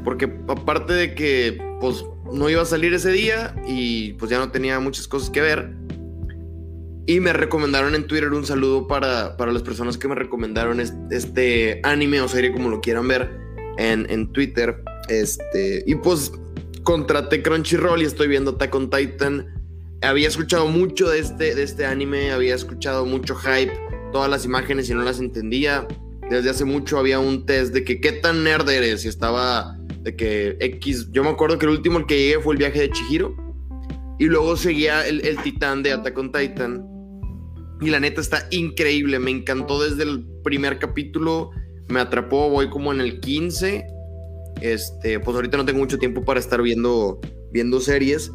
porque 0.04 0.26
aparte 0.50 0.92
de 0.92 1.16
que, 1.16 1.73
pues, 1.84 2.06
no 2.32 2.50
iba 2.50 2.62
a 2.62 2.66
salir 2.66 2.94
ese 2.94 3.12
día 3.12 3.54
y 3.68 4.14
pues 4.14 4.32
ya 4.32 4.40
no 4.40 4.52
tenía 4.52 4.80
muchas 4.80 5.06
cosas 5.06 5.30
que 5.30 5.42
ver. 5.42 5.74
Y 7.06 7.20
me 7.20 7.34
recomendaron 7.34 7.94
en 7.94 8.08
Twitter 8.08 8.32
un 8.32 8.46
saludo 8.46 8.88
para, 8.88 9.36
para 9.36 9.52
las 9.52 9.64
personas 9.64 9.98
que 9.98 10.08
me 10.08 10.16
recomendaron 10.16 10.80
este, 11.12 11.82
anime 11.84 12.22
o 12.22 12.30
serie, 12.30 12.54
como 12.54 12.70
lo 12.70 12.80
quieran 12.80 13.10
ver, 13.10 13.30
en, 13.78 14.10
en 14.10 14.32
Twitter. 14.32 14.82
Este, 15.10 15.84
y 15.86 15.96
pues 15.96 16.32
contraté 16.84 17.44
Crunchyroll 17.44 18.02
y 18.02 18.06
estoy 18.06 18.30
viendo 18.30 18.52
Attack 18.52 18.74
on 18.76 18.90
Titan. 18.90 19.46
Había 20.02 20.30
escuchado 20.30 20.68
mucho 20.68 21.10
de 21.10 21.20
este, 21.20 21.54
de 21.54 21.64
este 21.64 21.86
anime, 21.86 22.32
había 22.32 22.56
escuchado 22.56 23.06
mucho 23.06 23.36
hype, 23.36 23.74
todas 24.14 24.30
las 24.30 24.46
imágenes 24.46 24.90
y 24.90 24.94
no 24.94 25.04
las 25.04 25.20
entendía. 25.20 25.86
Desde 26.30 26.50
hace 26.50 26.64
mucho 26.64 26.98
había 26.98 27.20
un 27.20 27.46
test 27.46 27.74
de 27.74 27.84
que 27.84 28.00
qué 28.00 28.14
tan 28.14 28.46
nerd 28.46 28.70
eres 28.70 29.04
y 29.04 29.10
estaba 29.10 29.78
de 30.04 30.16
que 30.16 30.58
X. 30.60 31.10
Yo 31.12 31.24
me 31.24 31.30
acuerdo 31.30 31.58
que 31.58 31.66
el 31.66 31.72
último 31.72 32.06
que 32.06 32.18
llegué 32.18 32.40
fue 32.42 32.54
el 32.54 32.60
viaje 32.60 32.82
de 32.82 32.90
Chihiro. 32.92 33.36
Y 34.20 34.26
luego 34.26 34.56
seguía 34.56 35.08
el, 35.08 35.26
el 35.26 35.38
titán 35.42 35.82
de 35.82 35.94
Attack 35.94 36.18
on 36.18 36.32
Titan. 36.32 36.86
Y 37.82 37.90
la 37.90 38.00
neta 38.00 38.22
está 38.22 38.48
increíble. 38.52 39.20
Me 39.20 39.32
encantó 39.32 39.82
desde 39.82 40.04
el 40.04 40.26
primer 40.44 40.78
capítulo. 40.80 41.52
Me 41.90 42.00
atrapó. 42.00 42.50
Voy 42.50 42.70
como 42.70 42.94
en 42.94 43.02
el 43.02 43.20
15. 43.20 43.86
Este, 44.62 45.20
pues 45.20 45.36
ahorita 45.36 45.58
no 45.58 45.66
tengo 45.66 45.80
mucho 45.80 45.98
tiempo 45.98 46.24
para 46.24 46.40
estar 46.40 46.62
viendo, 46.62 47.20
viendo 47.52 47.80
series. 47.80 48.32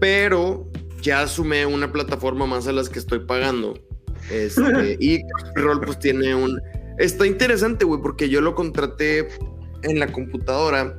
Pero 0.00 0.70
ya 1.00 1.26
sumé 1.26 1.66
una 1.66 1.92
plataforma 1.92 2.46
más 2.46 2.66
a 2.66 2.72
las 2.72 2.88
que 2.88 2.98
estoy 2.98 3.20
pagando. 3.20 3.74
Este, 4.30 4.96
y 5.00 5.20
Roll 5.54 5.80
pues 5.80 5.98
tiene 5.98 6.34
un... 6.34 6.60
Está 6.98 7.26
interesante, 7.26 7.84
güey, 7.84 8.00
porque 8.02 8.28
yo 8.28 8.40
lo 8.40 8.54
contraté 8.54 9.28
en 9.82 9.98
la 9.98 10.10
computadora 10.12 10.98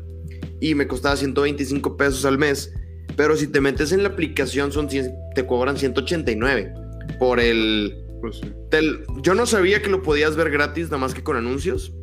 y 0.59 0.75
me 0.75 0.87
costaba 0.87 1.15
125 1.15 1.97
pesos 1.97 2.25
al 2.25 2.37
mes. 2.37 2.73
Pero 3.15 3.35
si 3.35 3.47
te 3.47 3.59
metes 3.61 3.91
en 3.91 4.03
la 4.03 4.09
aplicación 4.09 4.71
son, 4.71 4.87
te 4.89 5.45
cobran 5.45 5.77
189 5.77 6.73
por 7.19 7.39
el... 7.39 7.95
Pues 8.21 8.37
sí. 8.37 8.51
tel- 8.69 9.03
yo 9.23 9.33
no 9.33 9.45
sabía 9.45 9.81
que 9.81 9.89
lo 9.89 10.01
podías 10.03 10.35
ver 10.35 10.49
gratis, 10.49 10.85
nada 10.85 10.97
más 10.97 11.13
que 11.13 11.23
con 11.23 11.37
anuncios. 11.37 11.93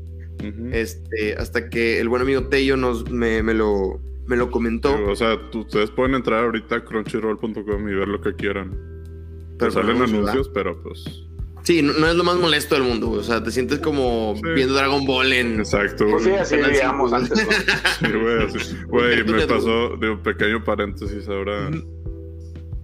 Este, 0.72 1.34
hasta 1.34 1.68
que 1.70 1.98
el 2.00 2.08
buen 2.08 2.22
amigo 2.22 2.48
Tello 2.48 2.76
nos, 2.76 3.10
me, 3.10 3.42
me 3.42 3.54
lo, 3.54 4.00
me 4.26 4.36
lo 4.36 4.50
comentó. 4.50 4.94
O 5.06 5.16
sea, 5.16 5.38
tú- 5.50 5.60
ustedes 5.60 5.90
pueden 5.90 6.14
entrar 6.14 6.44
ahorita 6.44 6.76
a 6.76 6.84
crunchyroll.com 6.84 7.88
y 7.88 7.94
ver 7.94 8.08
lo 8.08 8.20
que 8.20 8.34
quieran. 8.34 8.70
Pero 9.58 9.70
salen 9.70 10.02
anuncios, 10.02 10.50
pero 10.52 10.80
pues. 10.82 11.04
Sí, 11.66 11.82
no, 11.82 11.92
no 11.94 12.06
es 12.08 12.14
lo 12.14 12.22
más 12.22 12.36
molesto 12.36 12.76
del 12.76 12.84
mundo. 12.84 13.10
O 13.10 13.22
sea, 13.24 13.42
te 13.42 13.50
sientes 13.50 13.80
como 13.80 14.34
Sí. 14.36 14.42
viendo 14.54 14.72
Dragon 14.74 15.04
Ball 15.04 15.32
en. 15.32 15.58
Exacto. 15.58 16.06
Pues 16.08 16.22
sí, 16.22 16.30
así 16.30 16.56
vivíamos 16.56 17.12
antes, 17.12 17.44
¿no? 17.44 17.52
Sí, 18.08 18.12
güey, 18.22 18.44
así. 18.44 18.76
Güey, 18.86 19.24
me 19.24 19.46
pasó 19.48 19.96
de 19.96 20.10
un 20.10 20.22
pequeño 20.22 20.62
paréntesis 20.62 21.28
ahora 21.28 21.70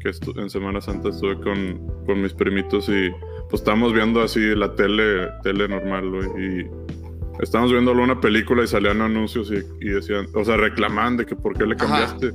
que 0.00 0.10
en 0.40 0.50
Semana 0.50 0.80
Santa 0.80 1.10
estuve 1.10 1.38
con, 1.40 1.80
con 2.06 2.20
mis 2.20 2.32
primitos 2.32 2.88
y 2.88 3.08
pues 3.48 3.60
estábamos 3.62 3.92
viendo 3.92 4.20
así 4.20 4.40
la 4.56 4.74
tele, 4.74 5.28
tele 5.44 5.68
normal, 5.68 6.10
güey, 6.10 6.28
y 6.44 6.66
estábamos 7.40 7.70
viendo 7.70 7.92
una 7.92 8.20
película 8.20 8.64
y 8.64 8.66
salían 8.66 9.00
anuncios 9.00 9.52
y, 9.52 9.58
y 9.80 9.90
decían, 9.90 10.26
o 10.34 10.44
sea, 10.44 10.56
reclamaban 10.56 11.18
de 11.18 11.26
que 11.26 11.36
por 11.36 11.56
qué 11.56 11.66
le 11.66 11.76
Ajá. 11.76 11.86
cambiaste. 11.86 12.32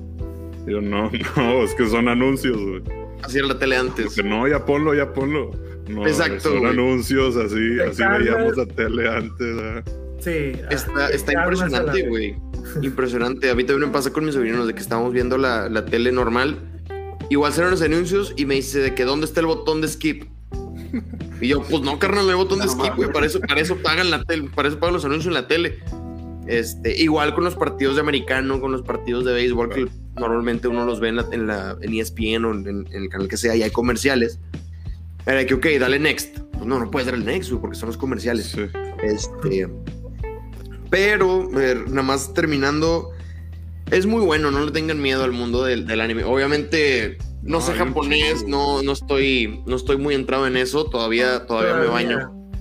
Y 0.65 0.71
yo, 0.71 0.79
no, 0.79 1.11
no, 1.35 1.63
es 1.63 1.75
que 1.75 1.87
son 1.87 2.07
anuncios, 2.07 2.55
güey. 2.57 2.81
Así 3.23 3.37
era 3.39 3.47
la 3.47 3.59
tele 3.59 3.77
antes. 3.77 4.23
No, 4.23 4.47
ya 4.47 4.65
ponlo, 4.65 4.93
ya 4.93 5.13
ponlo. 5.13 5.51
No, 5.87 6.05
Exacto, 6.05 6.51
Son 6.51 6.65
anuncios 6.65 7.35
así, 7.37 7.79
así 7.79 8.03
veíamos 8.03 8.57
la 8.57 8.65
tele 8.65 9.09
antes. 9.09 9.83
Sí. 10.19 10.59
Está, 10.69 10.91
ah, 10.97 11.09
está 11.09 11.33
impresionante, 11.33 12.07
güey. 12.07 12.35
Impresionante. 12.81 13.49
A 13.49 13.55
mí 13.55 13.63
también 13.63 13.89
me 13.89 13.93
pasa 13.93 14.11
con 14.11 14.25
mis 14.25 14.33
sobrinos 14.33 14.67
de 14.67 14.73
que 14.73 14.81
estábamos 14.81 15.13
viendo 15.13 15.37
la, 15.37 15.69
la 15.69 15.85
tele 15.85 16.11
normal. 16.11 16.57
Igual 17.29 17.51
salieron 17.51 17.71
los 17.71 17.81
anuncios 17.81 18.33
y 18.35 18.45
me 18.45 18.55
dice 18.55 18.79
de 18.79 18.95
que 18.95 19.05
dónde 19.05 19.25
está 19.25 19.39
el 19.39 19.45
botón 19.45 19.81
de 19.81 19.87
skip. 19.87 20.25
Y 21.41 21.49
yo, 21.49 21.61
pues 21.61 21.81
no, 21.83 21.99
carnal, 21.99 22.25
no 22.25 22.31
hay 22.31 22.37
botón 22.37 22.59
de 22.59 22.65
No 22.65 22.71
skip, 22.71 22.95
güey. 22.95 23.11
Para 23.11 23.25
eso, 23.25 23.39
para 23.41 23.61
eso 23.61 23.77
pagan 23.77 24.09
la 24.09 24.23
tele, 24.23 24.49
para 24.53 24.69
eso 24.69 24.79
pagan 24.79 24.93
los 24.93 25.05
anuncios 25.05 25.27
en 25.27 25.33
la 25.33 25.47
tele. 25.47 25.79
Este, 26.47 26.97
igual 26.97 27.35
con 27.35 27.43
los 27.43 27.55
partidos 27.55 27.95
de 27.95 28.01
americano, 28.01 28.59
con 28.61 28.71
los 28.71 28.81
partidos 28.81 29.25
de 29.25 29.33
béisbol, 29.33 29.69
que 29.69 29.87
normalmente 30.19 30.67
uno 30.67 30.85
los 30.85 30.99
ve 30.99 31.09
en, 31.09 31.15
la, 31.17 31.25
en, 31.31 31.47
la- 31.47 31.77
en 31.81 31.93
ESPN 31.93 32.45
o 32.45 32.51
en, 32.53 32.67
en 32.67 32.87
el 33.03 33.09
canal 33.09 33.27
que 33.27 33.37
sea 33.37 33.55
y 33.55 33.63
hay 33.63 33.69
comerciales. 33.71 34.39
Era 35.25 35.45
que, 35.45 35.53
ok, 35.55 35.65
dale 35.79 35.99
next. 35.99 36.39
Pues 36.53 36.65
no, 36.65 36.79
no 36.79 36.89
puedes 36.89 37.07
darle 37.07 37.25
next, 37.25 37.49
güey, 37.49 37.61
porque 37.61 37.77
son 37.77 37.87
los 37.87 37.97
comerciales. 37.97 38.45
Sí. 38.47 38.61
Este. 39.03 39.67
Pero, 40.89 41.49
eh, 41.59 41.83
nada 41.87 42.03
más 42.03 42.33
terminando. 42.33 43.11
Es 43.91 44.05
muy 44.05 44.21
bueno, 44.21 44.51
no 44.51 44.65
le 44.65 44.71
tengan 44.71 45.01
miedo 45.01 45.23
al 45.23 45.31
mundo 45.31 45.63
del, 45.63 45.85
del 45.87 46.01
anime. 46.01 46.23
Obviamente, 46.25 47.17
no, 47.41 47.59
No, 47.59 47.61
sé 47.61 47.73
japonés, 47.73 48.45
no, 48.47 48.81
no 48.83 48.91
estoy, 48.91 49.61
no 49.65 49.75
estoy 49.77 49.97
muy 49.97 50.13
entrado 50.15 50.45
en 50.47 50.57
eso. 50.57 50.85
Todavía, 50.85 51.45
todavía, 51.45 51.75
me 51.75 51.85
Todavía. 51.85 52.15
baño. 52.17 52.51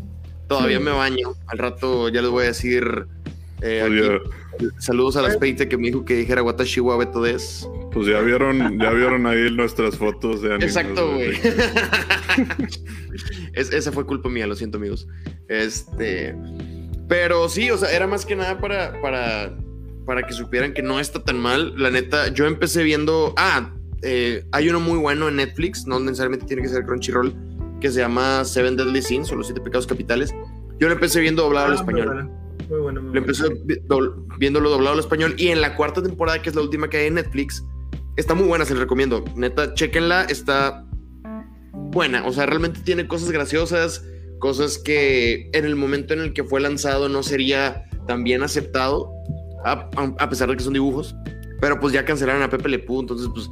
Todavía 0.48 0.80
me 0.80 0.90
baño. 0.92 1.34
Al 1.48 1.58
rato 1.58 2.08
ya 2.08 2.22
les 2.22 2.30
voy 2.30 2.44
a 2.44 2.46
decir. 2.48 3.06
Eh, 3.62 4.20
Pues 4.58 4.70
aquí, 4.70 4.76
saludos 4.84 5.16
a 5.16 5.22
las 5.22 5.36
Peite 5.36 5.68
que 5.68 5.76
me 5.76 5.88
dijo 5.88 6.04
que 6.04 6.14
dijera 6.16 6.42
Watashi 6.42 6.80
wa 6.80 6.96
Beto 6.96 7.22
des. 7.22 7.68
pues 7.92 8.06
ya 8.06 8.20
vieron, 8.20 8.78
ya 8.78 8.90
vieron 8.90 9.26
ahí 9.26 9.50
nuestras 9.50 9.96
fotos 9.96 10.42
de 10.42 10.48
anime. 10.50 10.64
Exacto, 10.64 11.14
güey. 11.14 11.32
Es- 13.54 13.72
esa 13.72 13.92
fue 13.92 14.04
culpa 14.04 14.28
mía, 14.28 14.46
lo 14.46 14.54
siento, 14.54 14.78
amigos. 14.78 15.06
Este. 15.48 16.34
Pero 17.08 17.48
sí, 17.48 17.70
o 17.70 17.78
sea, 17.78 17.90
era 17.94 18.06
más 18.06 18.26
que 18.26 18.36
nada 18.36 18.58
para, 18.60 19.00
para, 19.00 19.56
para 20.04 20.22
que 20.26 20.32
supieran 20.34 20.74
que 20.74 20.82
no 20.82 21.00
está 21.00 21.22
tan 21.22 21.38
mal. 21.38 21.74
La 21.76 21.90
neta, 21.90 22.28
yo 22.28 22.46
empecé 22.46 22.82
viendo. 22.82 23.32
Ah, 23.36 23.72
eh, 24.02 24.44
hay 24.52 24.68
uno 24.68 24.80
muy 24.80 24.98
bueno 24.98 25.28
en 25.28 25.36
Netflix, 25.36 25.86
no 25.86 25.98
necesariamente 26.00 26.46
tiene 26.46 26.62
que 26.62 26.68
ser 26.68 26.84
Crunchyroll, 26.84 27.34
que 27.80 27.90
se 27.90 28.00
llama 28.00 28.44
Seven 28.44 28.76
Deadly 28.76 29.02
Sins 29.02 29.30
o 29.32 29.36
los 29.36 29.46
siete 29.46 29.60
pecados 29.62 29.86
capitales. 29.86 30.34
Yo 30.78 30.88
lo 30.88 30.94
empecé 30.94 31.20
viendo 31.20 31.42
doblado 31.44 31.68
al 31.68 31.78
Ah, 31.78 31.82
muy 31.82 31.94
español. 32.00 32.30
Muy 32.68 32.80
bueno, 32.80 33.02
muy 33.02 33.14
Lo 33.14 33.20
vi- 33.22 33.74
dobl- 33.88 34.38
viéndolo 34.38 34.70
doblado 34.70 34.94
al 34.94 35.00
español 35.00 35.34
y 35.38 35.48
en 35.48 35.60
la 35.60 35.76
cuarta 35.76 36.02
temporada, 36.02 36.42
que 36.42 36.48
es 36.50 36.56
la 36.56 36.62
última 36.62 36.88
que 36.88 36.96
hay 36.98 37.06
en 37.06 37.14
Netflix, 37.14 37.64
está 38.16 38.34
muy 38.34 38.46
buena, 38.46 38.64
se 38.64 38.72
les 38.74 38.80
recomiendo. 38.82 39.24
Neta, 39.36 39.74
chequenla, 39.74 40.24
está 40.24 40.84
buena. 41.72 42.26
O 42.26 42.32
sea, 42.32 42.46
realmente 42.46 42.80
tiene 42.80 43.06
cosas 43.06 43.30
graciosas, 43.30 44.04
cosas 44.38 44.78
que 44.78 45.48
en 45.52 45.64
el 45.64 45.76
momento 45.76 46.14
en 46.14 46.20
el 46.20 46.32
que 46.32 46.44
fue 46.44 46.60
lanzado 46.60 47.08
no 47.08 47.22
sería 47.22 47.84
tan 48.06 48.24
bien 48.24 48.42
aceptado, 48.42 49.10
a, 49.64 50.28
pesar 50.28 50.48
de 50.48 50.56
que 50.56 50.62
son 50.62 50.72
dibujos. 50.74 51.14
Pero 51.60 51.80
pues 51.80 51.92
ya 51.92 52.04
cancelaron 52.04 52.42
a 52.42 52.50
Pepe 52.50 52.68
Le 52.68 52.78
Pew, 52.78 53.00
entonces 53.00 53.28
pues 53.32 53.48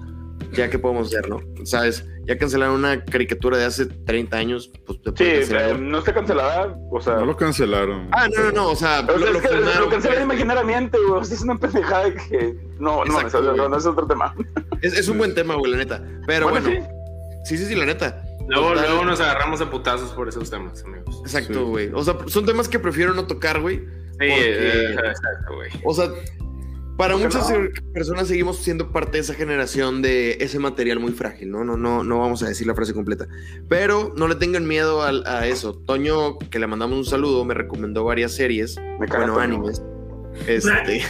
ya 0.54 0.70
qué 0.70 0.78
podemos 0.78 1.08
hacer, 1.08 1.28
¿no? 1.28 1.40
¿Sabes? 1.64 2.04
Ya 2.26 2.38
cancelaron 2.38 2.76
una 2.76 3.04
caricatura 3.04 3.58
de 3.58 3.64
hace 3.66 3.86
30 3.86 4.36
años, 4.36 4.70
pues 4.86 5.00
te 5.02 5.10
Sí, 5.10 5.32
cancelar. 5.50 5.70
eh, 5.70 5.78
no 5.78 5.98
está 5.98 6.14
cancelada, 6.14 6.76
o 6.90 7.00
sea... 7.00 7.16
No 7.16 7.26
lo 7.26 7.36
cancelaron. 7.36 8.08
Ah, 8.12 8.28
no, 8.34 8.44
no, 8.44 8.52
no, 8.52 8.70
o 8.70 8.76
sea, 8.76 9.02
lo- 9.02 9.14
es 9.14 9.20
lo 9.32 9.40
que 9.40 9.48
lo, 9.80 9.88
cancelan 9.90 10.22
imaginariamente, 10.22 10.98
güey. 11.06 11.20
O 11.20 11.24
sea, 11.24 11.36
es 11.36 11.42
una 11.42 11.58
pendejada 11.58 12.14
que... 12.14 12.54
No, 12.78 13.04
no, 13.04 13.20
Exacto, 13.20 13.54
no, 13.54 13.68
no 13.68 13.76
es 13.76 13.84
otro 13.86 14.06
tema. 14.06 14.34
Es, 14.80 14.94
es 14.98 15.08
un 15.08 15.18
buen 15.18 15.34
tema, 15.34 15.54
güey, 15.56 15.70
la 15.72 15.78
neta. 15.78 16.02
Pero 16.26 16.48
bueno, 16.48 16.66
sí. 16.68 16.78
sí, 17.44 17.58
sí, 17.58 17.66
sí, 17.66 17.74
la 17.74 17.84
neta. 17.86 18.22
Luego, 18.48 18.70
Total. 18.70 18.86
luego 18.88 19.04
nos 19.06 19.20
agarramos 19.20 19.60
a 19.60 19.70
putazos 19.70 20.10
por 20.12 20.28
esos 20.28 20.50
temas, 20.50 20.82
amigos. 20.84 21.20
Exacto, 21.24 21.52
Sí. 21.54 21.60
güey. 21.60 21.90
O 21.94 22.02
sea, 22.04 22.16
son 22.26 22.44
temas 22.46 22.68
que 22.68 22.78
prefiero 22.78 23.14
no 23.14 23.26
tocar, 23.26 23.60
güey. 23.60 23.76
Sí, 23.78 23.86
Porque- 24.18 24.58
eh, 24.58 24.90
exacto, 24.92 25.54
güey. 25.56 25.70
O 25.84 25.94
sea, 25.94 26.08
para 26.96 27.14
¿Por 27.14 27.22
qué 27.22 27.26
muchas 27.36 27.50
no? 27.50 27.68
personas 27.92 28.28
seguimos 28.28 28.58
siendo 28.58 28.92
parte 28.92 29.12
de 29.16 29.22
esa 29.22 29.34
generación 29.34 30.00
de 30.02 30.36
ese 30.40 30.58
material 30.58 31.00
muy 31.00 31.12
frágil, 31.12 31.50
¿no? 31.50 31.64
No, 31.64 31.76
no, 31.76 32.04
no 32.04 32.18
vamos 32.20 32.42
a 32.42 32.48
decir 32.48 32.66
la 32.66 32.74
frase 32.74 32.94
completa. 32.94 33.26
Pero 33.68 34.12
no 34.16 34.28
le 34.28 34.36
tengan 34.36 34.66
miedo 34.66 35.02
a, 35.02 35.46
eso. 35.46 35.74
Toño, 35.74 36.38
que 36.38 36.58
le 36.58 36.66
mandamos 36.66 36.96
un 36.98 37.04
saludo, 37.04 37.44
me 37.44 37.54
recomendó 37.54 38.04
varias 38.04 38.32
series, 38.32 38.76
Me 39.00 39.06
bueno, 39.06 39.34
Toño. 39.34 39.40
animes. 39.40 39.82
Este, 40.46 41.02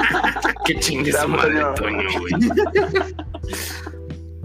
Qué 0.64 0.78
chingue 0.78 1.12
su 1.12 1.28
madre, 1.28 1.60
Toño. 1.76 2.02
Toño, 2.02 2.20
güey. 2.20 2.32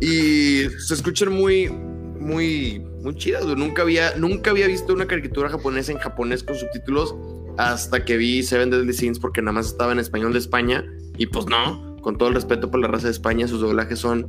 y 0.02 0.70
se 0.80 0.94
escuchan 0.94 1.32
muy, 1.32 1.70
muy, 1.70 2.80
muy 3.02 3.16
chidas. 3.16 3.44
güey. 3.44 3.56
Nunca 3.56 3.82
había, 3.82 4.16
nunca 4.18 4.52
había 4.52 4.68
visto 4.68 4.94
una 4.94 5.08
caricatura 5.08 5.50
japonesa 5.50 5.92
en 5.92 5.98
japonés 6.00 6.44
con 6.44 6.56
subtítulos 6.56 7.16
hasta 7.58 8.04
que 8.06 8.18
vi 8.18 8.44
Seven 8.44 8.70
Deadly 8.70 8.94
Sins 8.94 9.20
porque 9.20 9.42
nada 9.42 9.54
más 9.54 9.68
estaba 9.68 9.92
en 9.92 10.00
español 10.00 10.34
de 10.34 10.40
España 10.40 10.86
y 11.18 11.28
pues 11.28 11.46
no, 11.48 11.98
con 12.02 12.18
todo 12.18 12.30
el 12.30 12.36
respeto 12.36 12.70
por 12.70 12.80
la 12.80 12.88
raza 12.88 13.06
de 13.08 13.12
España, 13.12 13.48
sus 13.48 13.62
doblajes 13.62 14.00
son... 14.00 14.28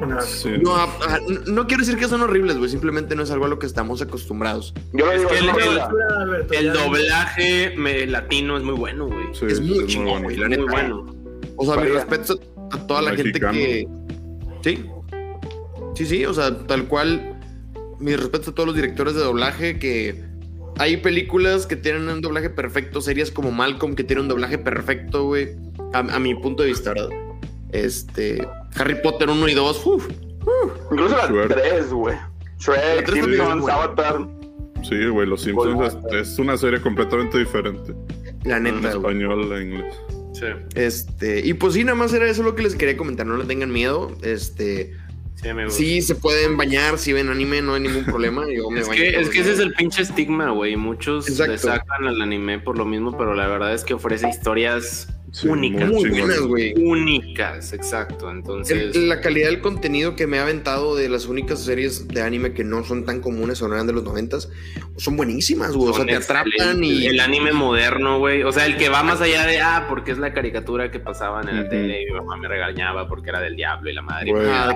Una- 0.00 0.20
Sí. 0.20 0.50
No, 0.62 0.76
ah, 0.76 0.88
ah, 1.08 1.18
no 1.46 1.66
quiero 1.66 1.82
decir 1.82 1.98
que 1.98 2.06
son 2.06 2.20
horribles, 2.20 2.58
güey, 2.58 2.68
simplemente 2.68 3.14
no 3.16 3.22
es 3.22 3.30
algo 3.30 3.46
a 3.46 3.48
lo 3.48 3.58
que 3.58 3.64
estamos 3.66 4.02
acostumbrados. 4.02 4.74
Yo 4.92 5.06
lo 5.06 5.12
Es 5.12 5.20
digo, 5.20 5.30
que 5.30 5.38
el-. 5.38 5.48
Alberto, 5.48 6.78
doblaje 6.84 7.74
me- 7.78 8.06
latino 8.06 8.58
es 8.58 8.62
muy 8.62 8.74
bueno, 8.74 9.06
güey. 9.06 9.26
Sí, 9.32 9.46
es 9.48 9.60
muy 9.60 9.86
chingón, 9.86 10.22
güey, 10.24 10.36
la 10.36 10.48
Muy 10.48 10.56
neta. 10.58 10.70
bueno. 10.70 11.06
O 11.56 11.64
sea, 11.64 11.76
mi 11.82 11.88
respeto 11.88 12.38
a 12.72 12.86
toda 12.86 13.00
la 13.00 13.12
Mexicano. 13.12 13.54
gente 13.54 13.88
que... 14.62 14.70
Sí. 14.76 14.84
Sí, 15.94 16.04
sí, 16.04 16.26
o 16.26 16.34
sea, 16.34 16.54
tal 16.66 16.84
cual. 16.88 17.32
Mi 17.98 18.14
respeto 18.14 18.50
a 18.50 18.54
todos 18.54 18.66
los 18.66 18.76
directores 18.76 19.14
de 19.14 19.20
doblaje 19.22 19.78
que... 19.78 20.22
Hay 20.78 20.98
películas 20.98 21.66
que 21.66 21.76
tienen 21.76 22.08
un 22.08 22.20
doblaje 22.20 22.50
perfecto, 22.50 23.00
series 23.00 23.30
como 23.30 23.50
Malcolm 23.50 23.94
que 23.94 24.04
tiene 24.04 24.22
un 24.22 24.28
doblaje 24.28 24.58
perfecto, 24.58 25.24
güey. 25.24 25.56
A, 25.92 26.00
a 26.00 26.18
mi 26.18 26.34
punto 26.34 26.62
de 26.62 26.68
vista, 26.70 26.90
¿verdad? 26.92 27.08
Este... 27.72 28.46
Harry 28.76 28.96
Potter 29.02 29.30
1 29.30 29.48
y 29.48 29.54
2, 29.54 29.86
uf, 29.86 30.08
Incluso 30.90 31.16
la 31.16 31.26
Shrek. 31.28 31.48
3, 31.48 31.90
güey. 31.90 32.14
La 32.14 32.30
Shrek, 32.58 33.10
Simpsons. 33.10 33.68
Avatar. 33.68 34.28
Sí, 34.82 35.06
güey, 35.06 35.26
Los 35.26 35.42
Simpsons 35.42 35.96
es, 36.12 36.32
es 36.32 36.38
una 36.38 36.56
serie 36.56 36.80
completamente 36.80 37.38
diferente. 37.38 37.94
la 38.44 38.58
En 38.58 38.64
neta, 38.64 38.94
güey. 38.94 39.14
español, 39.14 39.52
en 39.52 39.72
inglés. 39.72 39.94
Sí, 40.34 40.44
Este... 40.74 41.40
Y 41.46 41.54
pues 41.54 41.72
sí, 41.74 41.84
nada 41.84 41.96
más 41.96 42.12
era 42.12 42.26
eso 42.28 42.42
lo 42.42 42.54
que 42.54 42.62
les 42.62 42.74
quería 42.74 42.96
comentar, 42.96 43.26
no 43.26 43.38
le 43.38 43.44
tengan 43.44 43.72
miedo. 43.72 44.14
Este... 44.22 44.92
sí, 45.68 46.02
se 46.02 46.14
pueden 46.14 46.56
bañar, 46.56 46.98
si 46.98 47.12
ven 47.12 47.28
anime, 47.28 47.62
no 47.62 47.74
hay 47.74 47.80
ningún 47.80 48.04
problema. 48.04 48.44
Yo 48.52 48.70
me 48.70 48.80
Es 48.80 48.88
baño 48.88 49.00
que, 49.00 49.20
es 49.20 49.28
que 49.28 49.40
ese 49.40 49.52
es 49.52 49.58
el 49.58 49.72
pinche 49.74 50.02
estigma, 50.02 50.50
güey. 50.50 50.76
Muchos 50.76 51.28
Exacto. 51.28 51.52
le 51.52 51.58
sacan 51.58 52.06
al 52.06 52.20
anime 52.20 52.58
por 52.58 52.78
lo 52.78 52.84
mismo, 52.84 53.16
pero 53.16 53.34
la 53.34 53.46
verdad 53.46 53.74
es 53.74 53.84
que 53.84 53.94
ofrece 53.94 54.28
historias 54.28 55.08
Sí, 55.36 55.48
únicas. 55.48 55.90
Muy 55.90 56.08
buenas, 56.08 56.40
güey. 56.40 56.72
Únicas, 56.82 57.74
exacto. 57.74 58.30
Entonces, 58.30 58.96
El- 58.96 59.10
la 59.10 59.20
calidad 59.20 59.50
del 59.50 59.60
contenido 59.60 60.16
que 60.16 60.26
me 60.26 60.38
ha 60.38 60.42
aventado 60.44 60.96
de 60.96 61.10
las 61.10 61.26
únicas 61.26 61.62
series 61.62 62.08
de 62.08 62.22
anime 62.22 62.54
que 62.54 62.64
no 62.64 62.82
son 62.84 63.04
tan 63.04 63.20
comunes 63.20 63.60
o 63.60 63.68
no 63.68 63.74
eran 63.74 63.86
de 63.86 63.92
los 63.92 64.02
noventas 64.02 64.48
son 64.96 65.14
buenísimas, 65.14 65.72
güey. 65.72 65.90
O 65.90 65.92
sea, 65.92 66.06
te 66.06 66.16
atrapan 66.16 66.82
y. 66.82 67.04
El 67.06 67.20
anime 67.20 67.52
moderno, 67.52 68.18
güey. 68.18 68.44
O 68.44 68.52
sea, 68.52 68.64
el 68.64 68.78
que 68.78 68.88
va 68.88 69.02
más 69.02 69.20
allá 69.20 69.44
de, 69.46 69.60
ah, 69.60 69.84
porque 69.90 70.12
es 70.12 70.16
la 70.18 70.32
caricatura 70.32 70.90
que 70.90 71.00
pasaban 71.00 71.50
en 71.50 71.56
la 71.64 71.68
tele 71.68 72.02
y 72.02 72.06
mi 72.06 72.12
mamá 72.12 72.38
me 72.38 72.48
regañaba 72.48 73.06
porque 73.06 73.28
era 73.28 73.40
del 73.40 73.56
diablo 73.56 73.90
y 73.90 73.92
la 73.92 74.00
madre. 74.02 74.32
Ah, 74.50 74.74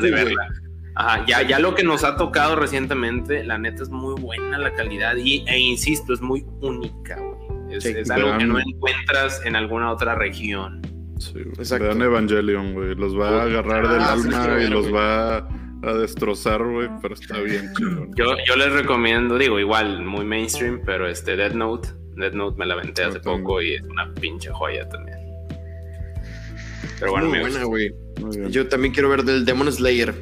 de 0.00 0.10
verla. 0.10 0.48
Ajá, 0.96 1.24
ya, 1.24 1.42
ya 1.42 1.60
lo 1.60 1.76
que 1.76 1.84
nos 1.84 2.02
ha 2.02 2.16
tocado 2.16 2.56
recientemente, 2.56 3.44
la 3.44 3.58
neta 3.58 3.84
es 3.84 3.90
muy 3.90 4.20
buena 4.20 4.58
la 4.58 4.74
calidad 4.74 5.14
y, 5.16 5.44
e 5.46 5.56
insisto, 5.56 6.12
es 6.12 6.20
muy 6.20 6.44
única, 6.60 7.16
güey. 7.16 7.29
Es, 7.70 7.84
Sí, 7.84 7.94
es 7.96 8.10
algo 8.10 8.36
que 8.38 8.44
no 8.44 8.58
encuentras 8.58 9.44
en 9.44 9.56
alguna 9.56 9.90
otra 9.92 10.14
región. 10.14 10.80
Sí, 11.18 11.32
güey. 11.34 11.46
Exacto. 11.58 11.84
Vean 11.86 12.02
Evangelion, 12.02 12.72
güey. 12.74 12.94
Los 12.94 13.18
va 13.18 13.42
a 13.42 13.42
agarrar 13.44 13.88
del 13.88 14.00
Ah, 14.00 14.12
alma 14.12 14.62
y 14.62 14.68
los 14.68 14.88
güey. 14.88 14.94
va 14.94 15.36
a 15.82 15.94
destrozar, 15.94 16.62
güey. 16.64 16.88
Pero 17.02 17.14
está 17.14 17.40
bien 17.40 17.70
chingón. 17.76 18.10
Yo, 18.16 18.34
yo 18.46 18.56
les 18.56 18.72
recomiendo, 18.72 19.36
digo, 19.38 19.58
igual, 19.60 20.02
muy 20.04 20.24
mainstream, 20.24 20.80
pero 20.84 21.06
este 21.08 21.36
Dead 21.36 21.52
Note, 21.52 21.88
Dead 22.16 22.32
Note 22.32 22.58
me 22.58 22.66
la 22.66 22.74
aventé 22.74 23.04
hace 23.04 23.20
también. 23.20 23.44
poco 23.44 23.62
y 23.62 23.74
es 23.74 23.82
una 23.82 24.12
pinche 24.14 24.50
joya 24.50 24.88
también. 24.88 25.18
Pero 26.98 27.12
bueno, 27.12 27.28
muy 27.28 27.38
amigos, 27.38 27.52
buena, 27.54 27.66
güey. 27.66 27.94
Muy 28.20 28.36
bien. 28.38 28.50
Yo 28.50 28.66
también 28.68 28.92
quiero 28.92 29.08
ver 29.08 29.22
del 29.24 29.44
Demon 29.44 29.70
Slayer. 29.72 30.14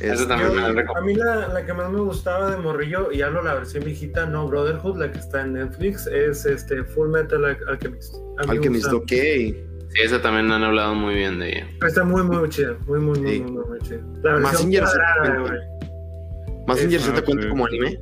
Eso 0.00 0.26
también 0.26 0.50
me 0.54 0.60
la 0.62 0.68
Yo- 0.68 0.74
recomiendo. 0.74 0.94
a 0.96 1.00
mí 1.02 1.14
la, 1.14 1.48
la 1.54 1.66
que 1.66 1.72
más 1.74 1.90
me 1.90 2.00
gustaba 2.00 2.50
de 2.50 2.56
Morrillo, 2.58 3.10
y 3.12 3.22
hablo 3.22 3.42
la 3.42 3.54
versión 3.54 3.84
viejita, 3.84 4.26
no 4.26 4.46
Brotherhood, 4.48 4.98
la 4.98 5.10
que 5.12 5.18
está 5.18 5.42
en 5.42 5.54
Netflix, 5.54 6.06
es 6.06 6.44
este 6.46 6.84
Full 6.84 7.08
Metal 7.08 7.44
Al- 7.44 7.58
Alchemist. 7.68 8.14
Me 8.46 8.52
Alchemist, 8.52 8.92
ok. 8.92 9.08
Sí, 9.10 10.02
esa 10.04 10.20
también 10.20 10.50
han 10.52 10.62
hablado 10.62 10.94
muy 10.94 11.14
bien 11.14 11.38
de 11.38 11.48
ella. 11.48 11.66
Está 11.86 12.04
muy, 12.04 12.22
muy 12.22 12.48
chida. 12.50 12.76
Muy, 12.86 13.00
muy, 13.00 13.18
muy, 13.18 13.32
Sí. 13.32 13.40
muy, 13.40 13.64
muy 13.64 13.78
chida. 13.80 14.00
La 14.22 14.32
versión 14.34 14.42
Mazinger 14.42 14.86
Z 14.86 14.98
cuenta. 15.22 15.40
güey. 15.40 15.60
Mazinger 16.66 17.00
Ah, 17.00 17.04
Z 17.04 17.22
cuenta 17.24 17.42
sí. 17.44 17.48
como 17.48 17.66
anime. 17.66 18.00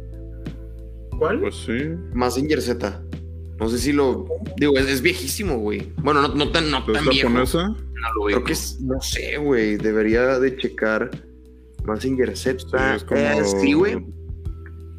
¿Cuál? 1.18 1.40
Pues 1.40 1.54
sí. 1.54 1.94
Mazinger 2.12 2.60
Z. 2.60 3.02
No 3.58 3.68
sé 3.68 3.78
si 3.78 3.92
lo. 3.92 4.26
Digo, 4.58 4.76
es, 4.76 4.86
es 4.88 5.00
viejísimo, 5.00 5.58
güey. 5.58 5.92
Bueno, 6.02 6.20
no, 6.22 6.34
no 6.34 6.50
tan, 6.50 6.70
no 6.70 6.78
¿Es 6.78 6.92
tan 6.92 7.08
viejo. 7.08 7.28
japonesa? 7.28 7.68
No 7.68 7.74
lo 7.74 8.24
Creo 8.24 8.24
ubico. 8.24 8.44
que 8.44 8.52
es. 8.52 8.80
No 8.82 9.00
sé, 9.00 9.36
güey. 9.38 9.76
Debería 9.76 10.38
de 10.38 10.56
checar. 10.56 11.10
Mazinger 11.86 12.36
Z. 12.36 12.58
Sí, 12.58 12.76
es 12.96 13.04
como 13.04 13.20
Eh, 13.20 13.44
sí, 13.44 13.72
güey. 13.72 13.94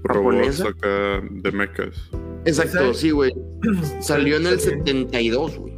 robots 0.03 0.38
¿Japonesa? 0.38 0.67
acá 0.69 1.21
de 1.29 1.51
mechas. 1.51 2.09
Exacto, 2.45 2.93
sí, 2.93 3.11
güey. 3.11 3.31
Salió 3.99 4.38
en 4.38 4.47
el 4.47 4.59
Sí. 4.59 4.69
72, 4.69 5.57
güey. 5.57 5.77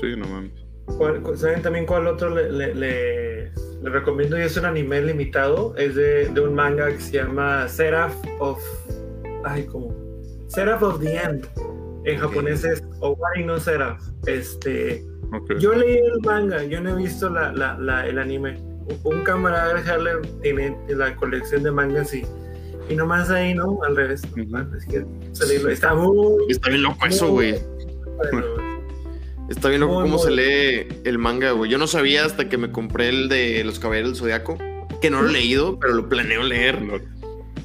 Sí, 0.00 0.16
no 0.16 0.26
mames. 0.28 0.52
¿Cuál- 0.98 1.22
cu- 1.22 1.36
¿Saben 1.36 1.62
también 1.62 1.86
cuál 1.86 2.06
otro 2.06 2.30
le, 2.34 2.50
le, 2.50 2.74
le- 2.74 3.50
le 3.82 3.90
recomiendo? 3.90 4.38
Y 4.38 4.42
es 4.42 4.56
un 4.56 4.64
anime 4.66 5.00
limitado. 5.02 5.74
Es 5.76 5.94
de, 5.94 6.28
de 6.28 6.40
un 6.40 6.54
manga 6.54 6.88
que 6.88 7.00
se 7.00 7.12
llama 7.18 7.68
Seraph 7.68 8.14
of. 8.40 8.60
Ay, 9.44 9.64
¿cómo? 9.66 9.94
Seraph 10.48 10.82
of 10.82 11.00
the 11.00 11.16
End. 11.16 11.46
En 12.04 12.18
japonés 12.18 12.64
es 12.64 12.82
Owari 13.00 13.44
no 13.44 13.58
Seraph. 13.60 14.00
Este. 14.26 15.04
Yo 15.60 15.74
leí 15.74 15.98
el 15.98 16.20
manga, 16.24 16.64
yo 16.64 16.80
no 16.80 16.90
he 16.90 16.94
visto 17.02 17.28
la, 17.30 17.52
la- 17.52 17.78
la- 17.78 18.06
el 18.06 18.18
anime. 18.18 18.56
Un- 19.04 19.22
camarada 19.24 19.74
de 19.74 19.90
Harlem 19.90 20.22
tiene 20.42 20.76
la 20.88 21.14
colección 21.16 21.62
de 21.62 21.70
mangas 21.70 22.12
y, 22.14 22.24
y 22.88 22.94
nomás 22.96 23.30
ahí, 23.30 23.54
¿no? 23.54 23.78
Al 23.86 23.96
revés. 23.96 24.22
Ujú. 24.32 24.56
Es 24.76 24.84
que 24.86 25.04
salirlo. 25.32 25.70
Está 25.70 25.94
muy. 25.94 26.44
Está 26.48 26.68
bien 26.70 26.82
loco 26.82 27.06
eso, 27.06 27.28
güey. 27.28 27.54
Está 29.48 29.68
bien 29.68 29.80
loco 29.80 29.94
Muy, 29.94 30.02
cómo 30.04 30.16
muy- 30.16 30.24
se 30.24 30.30
lee 30.30 30.88
el 31.04 31.18
manga, 31.18 31.50
güey. 31.52 31.70
Yo 31.70 31.78
no 31.78 31.86
sabía 31.86 32.24
hasta 32.24 32.48
que 32.48 32.56
me 32.56 32.70
compré 32.70 33.08
el 33.08 33.28
de 33.28 33.64
Los 33.64 33.80
Caballeros 33.80 34.10
del 34.12 34.18
Zodiaco, 34.20 34.56
que 35.00 35.10
no 35.10 35.22
lo 35.22 35.28
he 35.28 35.32
leído, 35.32 35.78
pero 35.80 35.92
lo 35.94 36.08
planeo 36.08 36.42
leer. 36.44 36.78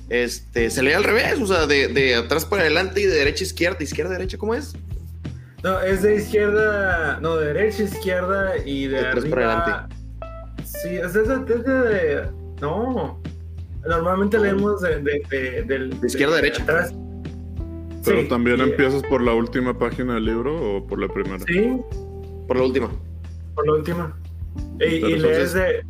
Este, 0.10 0.70
se 0.72 0.82
lee 0.84 0.94
al 0.94 1.04
revés, 1.04 1.40
o 1.42 1.48
sea, 1.48 1.68
de, 1.68 1.88
de 1.88 2.16
atrás 2.16 2.46
para 2.46 2.64
adelante 2.64 3.02
y 3.02 3.06
de 3.06 3.14
derecha 3.16 3.44
a 3.44 3.48
izquierda, 3.48 3.84
izquierda 3.84 4.12
a 4.12 4.18
derecha, 4.18 4.38
¿cómo 4.38 4.56
es? 4.56 4.74
No, 5.64 5.80
es 5.82 6.02
de 6.04 6.16
izquierda, 6.18 7.20
no, 7.22 7.38
de 7.38 7.54
derecha 7.54 7.84
a 7.84 7.86
izquierda 7.86 8.54
y 8.66 8.88
de, 8.88 8.98
De 9.02 9.08
atrás 9.08 9.26
para 9.26 9.54
arriba. 9.62 9.90
Sí, 10.86 10.96
es 10.98 11.14
de, 11.14 11.22
es 11.24 11.64
de- 11.66 12.30
no. 12.62 13.20
Normalmente 13.88 14.38
No. 14.38 14.44
leemos 14.44 14.82
de, 14.82 15.02
de, 15.02 15.22
de- 15.30 15.64
del- 15.64 16.00
De 16.00 16.08
izquierda 16.08 16.34
a 16.34 16.42
derecha. 16.42 16.64
atrás. 16.64 16.94
Pero 18.04 18.22
Sí, 18.22 18.28
también 18.28 18.60
y- 18.60 18.64
empiezas 18.64 19.02
por 19.04 19.22
la 19.22 19.34
última 19.34 19.78
página 19.78 20.14
del 20.16 20.26
libro 20.26 20.78
o 20.78 20.86
por 20.86 21.00
la 21.00 21.08
primera. 21.08 21.40
Sí, 21.48 21.78
Por 22.48 22.58
la 22.58 22.64
última. 22.64 22.90
por 23.56 23.66
la 23.68 23.74
última. 23.74 24.18
Y, 24.80 24.86
y 24.86 25.16
lees 25.18 25.54
de. 25.54 25.84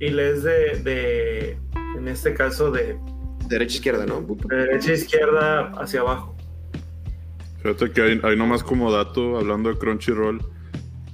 Y 0.00 0.10
lees 0.10 0.42
de, 0.42 0.80
de. 0.82 1.58
En 1.96 2.08
este 2.08 2.34
caso, 2.34 2.70
de, 2.72 2.98
Derecha 3.48 3.74
a 3.74 3.76
izquierda, 3.76 4.06
¿no? 4.06 4.20
de 4.48 4.56
derecha 4.56 4.90
a 4.90 4.94
izquierda 4.94 5.60
hacia 5.80 6.00
abajo. 6.00 6.34
Fíjate 7.62 7.92
que 7.92 8.02
hay, 8.02 8.20
hay 8.24 8.36
nomás 8.36 8.64
como 8.64 8.90
dato, 8.90 9.38
hablando 9.38 9.68
de 9.70 9.78
Crunchyroll, 9.78 10.40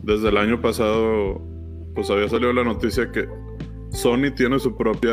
desde 0.03 0.29
el 0.31 0.37
año 0.39 0.61
pasado, 0.61 1.43
pues 1.95 2.11
había 2.11 2.29
salido 2.29 2.53
la 2.53 2.65
noticia 2.65 3.11
que 3.11 3.29
Sony 3.93 4.31
tiene 4.35 4.59
su 4.59 4.77
propia 4.77 5.13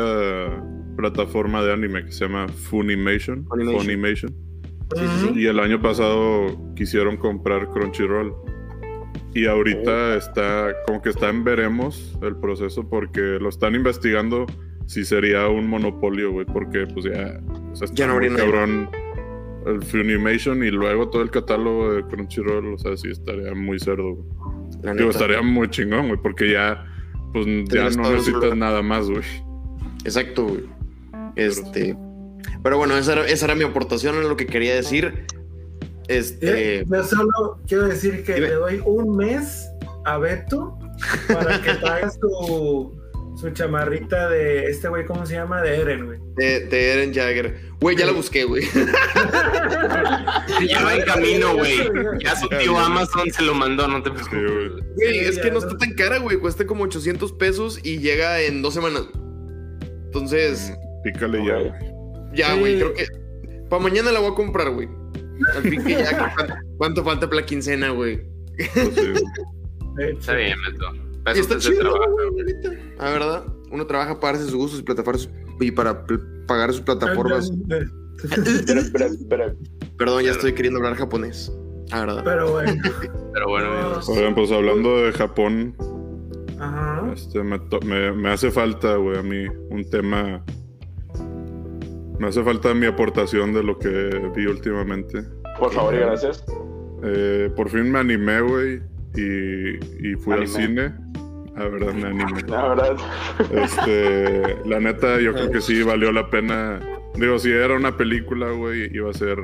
plataforma 0.96 1.62
de 1.62 1.72
anime 1.72 2.04
que 2.04 2.12
se 2.12 2.26
llama 2.26 2.48
Funimation. 2.48 3.44
Funimation. 3.46 3.80
Funimation. 3.80 4.34
Sí, 4.96 5.00
sí, 5.06 5.28
sí. 5.34 5.40
Y 5.40 5.46
el 5.46 5.60
año 5.60 5.80
pasado 5.80 6.46
quisieron 6.74 7.16
comprar 7.16 7.68
Crunchyroll. 7.70 8.34
Y 9.34 9.46
ahorita 9.46 10.14
Oh. 10.14 10.14
está, 10.14 10.74
como 10.86 11.02
que 11.02 11.10
está 11.10 11.28
en 11.28 11.44
veremos 11.44 12.18
el 12.22 12.36
proceso 12.36 12.88
porque 12.88 13.20
lo 13.20 13.50
están 13.50 13.74
investigando 13.74 14.46
si 14.86 15.04
sería 15.04 15.46
un 15.48 15.68
monopolio, 15.68 16.32
güey, 16.32 16.46
porque 16.46 16.86
pues 16.86 17.04
ya, 17.04 17.38
o 17.70 17.76
sea, 17.76 17.84
está 17.84 17.94
Ya 17.94 18.06
no 18.06 18.14
habría 18.14 18.34
cabrón 18.34 18.88
el 19.66 19.82
Funimation 19.82 20.64
y 20.64 20.70
luego 20.70 21.10
todo 21.10 21.20
el 21.22 21.30
catálogo 21.30 21.92
de 21.92 22.02
Crunchyroll, 22.04 22.72
o 22.72 22.78
sea, 22.78 22.96
sí 22.96 23.10
estaría 23.10 23.54
muy 23.54 23.78
cerdo, 23.78 24.14
güey. 24.14 24.26
La 24.82 24.92
Digo, 24.92 25.06
neta. 25.06 25.18
estaría 25.24 25.42
muy 25.42 25.68
chingón, 25.70 26.08
güey, 26.08 26.20
porque 26.22 26.52
ya, 26.52 26.84
pues 27.32 27.46
ya 27.68 27.90
no 27.90 28.10
necesitas 28.10 28.56
nada 28.56 28.82
más, 28.82 29.08
güey. 29.08 29.22
Exacto, 30.04 30.46
güey. 30.46 30.64
Este. 31.36 31.96
Pero 32.62 32.78
bueno, 32.78 32.96
esa 32.96 33.12
era, 33.12 33.26
esa 33.26 33.46
era 33.46 33.54
mi 33.54 33.64
aportación 33.64 34.16
en 34.16 34.28
lo 34.28 34.36
que 34.36 34.46
quería 34.46 34.74
decir. 34.74 35.26
Este. 36.08 36.80
Eh, 36.80 36.84
Yo 36.88 37.04
solo 37.04 37.60
quiero 37.66 37.88
decir 37.88 38.24
que 38.24 38.34
Dime. 38.34 38.48
le 38.48 38.54
doy 38.54 38.82
un 38.84 39.16
mes 39.16 39.68
a 40.04 40.18
Beto 40.18 40.78
para 41.32 41.60
que 41.62 41.74
traiga 41.74 42.10
su, 42.10 42.97
su 43.38 43.50
chamarrita 43.50 44.28
de 44.28 44.66
este 44.66 44.88
güey, 44.88 45.04
¿cómo 45.06 45.24
se 45.26 45.34
llama? 45.34 45.62
De 45.62 45.76
Eren, 45.80 46.06
güey. 46.06 46.18
De, 46.36 46.60
de 46.66 46.92
Eren 46.92 47.14
Jagger. 47.14 47.60
Güey, 47.80 47.96
ya 47.96 48.06
la 48.06 48.12
busqué, 48.12 48.44
güey. 48.44 48.64
Ya 50.68 50.82
va 50.84 50.94
en 50.96 51.02
camino, 51.04 51.54
güey. 51.54 51.76
Ya 52.22 52.34
su 52.36 52.48
tío 52.48 52.76
Amazon 52.76 53.30
se 53.30 53.42
lo 53.42 53.54
mandó, 53.54 53.86
no 53.86 54.02
te 54.02 54.10
Sí, 54.10 54.16
preocupes. 54.30 54.70
güey. 54.72 54.94
Güey, 54.96 55.18
es 55.20 55.38
que 55.38 55.50
no 55.50 55.58
está 55.58 55.76
tan 55.78 55.92
cara, 55.94 56.18
güey. 56.18 56.38
Cuesta 56.38 56.66
como 56.66 56.84
800 56.84 57.32
pesos 57.34 57.78
y 57.84 57.98
llega 57.98 58.40
en 58.40 58.62
dos 58.62 58.74
semanas. 58.74 59.04
Entonces, 60.06 60.72
Pícale 61.04 61.44
ya, 61.44 61.54
güey. 61.58 61.72
ya, 62.34 62.54
Sí. 62.54 62.58
güey, 62.60 62.78
creo 62.78 62.94
que. 62.94 63.06
Para 63.68 63.82
mañana 63.82 64.10
la 64.10 64.20
voy 64.20 64.32
a 64.32 64.34
comprar, 64.34 64.70
güey. 64.70 64.88
Al 65.54 65.62
fin 65.62 65.84
que 65.84 65.90
ya. 65.92 66.34
¿cuánto, 66.34 66.54
cuánto 66.78 67.04
falta 67.04 67.28
para 67.28 67.40
la 67.42 67.46
quincena, 67.46 67.90
güey? 67.90 68.20
Pues 68.56 68.94
sí. 68.94 69.12
Está 70.18 70.34
bien, 70.34 70.56
Beto. 70.66 71.07
Y 71.18 71.22
Para 71.24 71.38
eso 71.38 71.42
está 71.42 71.58
chido, 71.58 71.80
trabaja. 71.80 72.06
güey, 72.32 72.44
la 72.98 73.10
verdad, 73.10 73.44
uno 73.70 73.86
trabaja 73.86 74.18
para 74.20 74.38
darse 74.38 74.50
sus 74.50 74.56
gustos 74.60 74.80
y 74.80 74.82
plataformas 74.82 75.28
y 75.60 75.70
para 75.70 76.04
pagar 76.46 76.72
sus 76.72 76.80
plataformas. 76.82 77.50
Espera, 78.18 78.80
espera, 78.80 79.06
espera. 79.06 79.54
Perdón, 79.96 80.24
ya 80.24 80.32
estoy 80.32 80.52
queriendo 80.52 80.78
hablar 80.78 80.96
japonés. 80.96 81.52
La 81.90 82.00
verdad. 82.00 82.22
Pero 82.24 82.50
bueno. 82.50 82.72
Pero 83.32 83.48
bueno, 83.48 83.72
amigos. 83.72 84.08
Oigan, 84.08 84.34
pues 84.34 84.50
hablando 84.50 84.96
de 85.04 85.12
Japón, 85.12 85.76
Ajá. 86.58 87.12
Este, 87.14 87.40
me, 87.44 87.60
me- 87.86 88.12
me 88.12 88.28
hace 88.30 88.50
falta, 88.50 88.96
güey, 88.96 89.18
a 89.18 89.22
mí 89.22 89.46
un 89.70 89.88
tema. 89.88 90.42
Me 92.18 92.26
hace 92.26 92.42
falta 92.42 92.74
mi 92.74 92.86
aportación 92.86 93.54
de 93.54 93.62
lo 93.62 93.78
que 93.78 94.30
vi 94.34 94.46
últimamente. 94.46 95.22
Por 95.58 95.72
favor 95.72 95.94
y 95.94 95.98
gracias. 95.98 96.44
Eh, 97.04 97.48
por 97.54 97.68
fin 97.70 97.92
me 97.92 98.00
animé, 98.00 98.40
güey, 98.40 98.82
y, 99.14 100.10
y 100.10 100.14
fui 100.16 100.34
al 100.34 100.46
cine. 100.46 100.92
La 101.56 101.68
verdad, 101.68 101.92
me 101.92 102.06
animé. 102.06 102.42
La 102.46 102.68
verdad. 102.68 102.96
Este, 103.50 104.56
la 104.64 104.78
neta, 104.78 105.20
yo 105.20 105.32
creo 105.32 105.50
que 105.50 105.60
sí 105.60 105.82
valió 105.82 106.12
la 106.12 106.30
pena. 106.30 106.80
Digo, 107.16 107.36
si 107.40 107.50
era 107.50 107.74
una 107.74 107.96
película, 107.96 108.52
güey, 108.52 108.94
iba 108.94 109.10
a 109.10 109.12
ser 109.12 109.38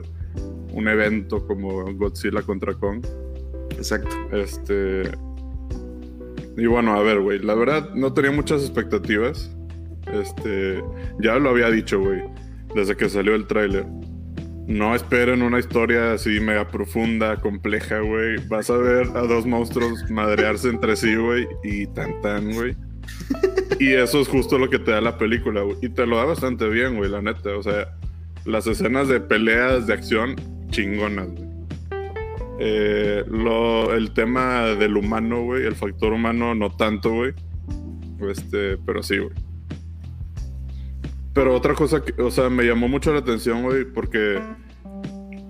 un 0.72 0.86
evento 0.86 1.44
como 1.44 1.92
Godzilla 1.94 2.42
contra 2.42 2.74
Kong. 2.74 3.04
Exacto. 3.70 4.14
Este. 4.30 5.10
Y 6.56 6.66
bueno, 6.66 6.94
a 6.94 7.02
ver, 7.02 7.20
güey. 7.20 7.40
La 7.40 7.54
verdad, 7.54 7.90
no 7.94 8.12
tenía 8.12 8.30
muchas 8.30 8.62
expectativas. 8.62 9.50
Este. 10.12 10.84
Ya 11.18 11.36
lo 11.40 11.50
había 11.50 11.68
dicho, 11.68 12.00
güey. 12.00 12.22
Desde 12.76 12.96
que 12.96 13.08
salió 13.08 13.34
el 13.34 13.48
tráiler. 13.48 13.86
No 14.66 14.94
esperen 14.94 15.42
una 15.42 15.58
historia 15.58 16.12
así 16.12 16.40
mega 16.40 16.68
profunda, 16.68 17.40
compleja, 17.40 18.00
güey. 18.00 18.36
Vas 18.48 18.70
a 18.70 18.76
ver 18.78 19.08
a 19.14 19.22
dos 19.22 19.46
monstruos 19.46 20.10
madrearse 20.10 20.68
entre 20.68 20.96
sí, 20.96 21.14
güey, 21.16 21.46
y 21.62 21.86
tan 21.88 22.20
tan, 22.22 22.52
güey. 22.52 22.74
Y 23.78 23.92
eso 23.92 24.20
es 24.20 24.28
justo 24.28 24.58
lo 24.58 24.70
que 24.70 24.78
te 24.78 24.92
da 24.92 25.00
la 25.00 25.18
película, 25.18 25.62
güey. 25.62 25.76
Y 25.82 25.88
te 25.90 26.06
lo 26.06 26.16
da 26.16 26.24
bastante 26.24 26.68
bien, 26.68 26.96
güey, 26.96 27.10
la 27.10 27.20
neta. 27.20 27.56
O 27.56 27.62
sea, 27.62 27.94
las 28.44 28.66
escenas 28.66 29.08
de 29.08 29.20
peleas, 29.20 29.86
de 29.86 29.94
acción, 29.94 30.36
chingonas, 30.70 31.28
güey. 31.28 31.44
Eh, 32.60 33.24
el 33.96 34.14
tema 34.14 34.62
del 34.78 34.96
humano, 34.96 35.42
güey, 35.42 35.66
el 35.66 35.74
factor 35.74 36.12
humano, 36.12 36.54
no 36.54 36.70
tanto, 36.70 37.10
güey. 37.12 37.34
Este, 38.30 38.78
pero 38.78 39.02
sí, 39.02 39.18
güey. 39.18 39.34
Pero 41.34 41.54
otra 41.54 41.74
cosa 41.74 42.02
que, 42.02 42.20
o 42.22 42.30
sea, 42.30 42.48
me 42.48 42.64
llamó 42.64 42.88
mucho 42.88 43.12
la 43.12 43.18
atención, 43.18 43.62
güey, 43.64 43.84
porque 43.84 44.40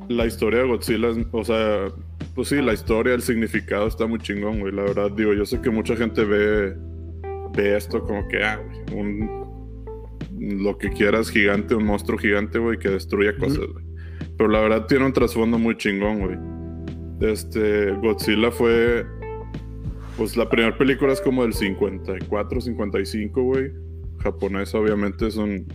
la 0.09 0.27
historia 0.27 0.61
de 0.61 0.69
Godzilla, 0.69 1.09
o 1.31 1.44
sea, 1.44 1.89
pues 2.35 2.48
sí, 2.48 2.61
la 2.61 2.73
historia, 2.73 3.15
el 3.15 3.23
significado 3.23 3.86
está 3.86 4.06
muy 4.06 4.19
chingón, 4.19 4.61
güey. 4.61 4.73
La 4.73 4.82
verdad, 4.82 5.11
digo, 5.11 5.35
yo 5.35 5.44
sé 5.44 5.61
que 5.61 5.70
mucha 5.70 5.94
gente 5.94 6.24
ve, 6.24 6.74
ve 7.55 7.77
esto 7.77 8.01
como 8.02 8.27
que, 8.28 8.43
ah, 8.43 8.56
güey, 8.56 8.98
un, 8.98 9.44
lo 10.65 10.77
que 10.78 10.90
quieras 10.90 11.31
gigante, 11.31 11.74
un 11.74 11.85
monstruo 11.85 12.19
gigante, 12.19 12.59
güey, 12.59 12.78
que 12.78 12.89
destruye 12.89 13.36
cosas, 13.36 13.66
güey. 13.73 13.85
Pero 14.36 14.48
la 14.48 14.61
verdad 14.61 14.86
tiene 14.86 15.05
un 15.06 15.12
trasfondo 15.12 15.59
muy 15.59 15.77
chingón, 15.77 16.20
güey. 16.20 17.31
Este, 17.31 17.93
Godzilla 17.93 18.51
fue, 18.51 19.06
pues 20.16 20.36
la 20.36 20.48
primera 20.48 20.77
película 20.77 21.12
es 21.12 21.20
como 21.20 21.43
del 21.43 21.52
54, 21.52 22.61
55, 22.61 23.43
güey. 23.43 23.70
Japonesa, 24.25 24.79
obviamente, 24.79 25.29
es 25.29 25.37
un, 25.37 25.67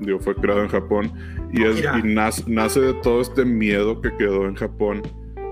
digo, 0.00 0.18
fue 0.20 0.34
creado 0.34 0.62
en 0.62 0.68
Japón. 0.68 1.12
Y, 1.52 1.64
es, 1.64 1.82
y 1.82 2.06
nace, 2.06 2.42
nace 2.46 2.80
de 2.80 2.94
todo 2.94 3.20
este 3.20 3.44
miedo 3.44 4.00
que 4.00 4.16
quedó 4.16 4.46
en 4.46 4.54
Japón 4.54 5.02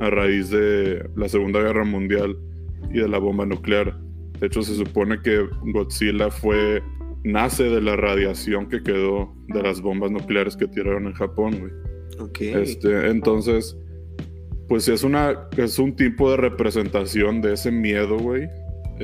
a 0.00 0.10
raíz 0.10 0.50
de 0.50 1.08
la 1.16 1.28
Segunda 1.28 1.60
Guerra 1.60 1.84
Mundial 1.84 2.36
y 2.90 2.98
de 2.98 3.08
la 3.08 3.18
bomba 3.18 3.44
nuclear. 3.44 3.98
De 4.40 4.46
hecho, 4.46 4.62
se 4.62 4.74
supone 4.74 5.20
que 5.20 5.46
Godzilla 5.72 6.30
fue 6.30 6.82
nace 7.24 7.64
de 7.64 7.80
la 7.80 7.96
radiación 7.96 8.68
que 8.68 8.82
quedó 8.82 9.32
de 9.48 9.62
las 9.62 9.80
bombas 9.80 10.10
nucleares 10.10 10.56
que 10.56 10.66
tiraron 10.66 11.06
en 11.06 11.12
Japón, 11.12 11.58
güey. 11.60 11.72
Ok. 12.18 12.40
Este, 12.40 13.08
entonces, 13.08 13.76
pues 14.68 14.88
es 14.88 15.04
una 15.04 15.48
es 15.56 15.78
un 15.78 15.94
tipo 15.94 16.30
de 16.30 16.36
representación 16.36 17.40
de 17.40 17.54
ese 17.54 17.70
miedo, 17.70 18.18
güey. 18.18 18.48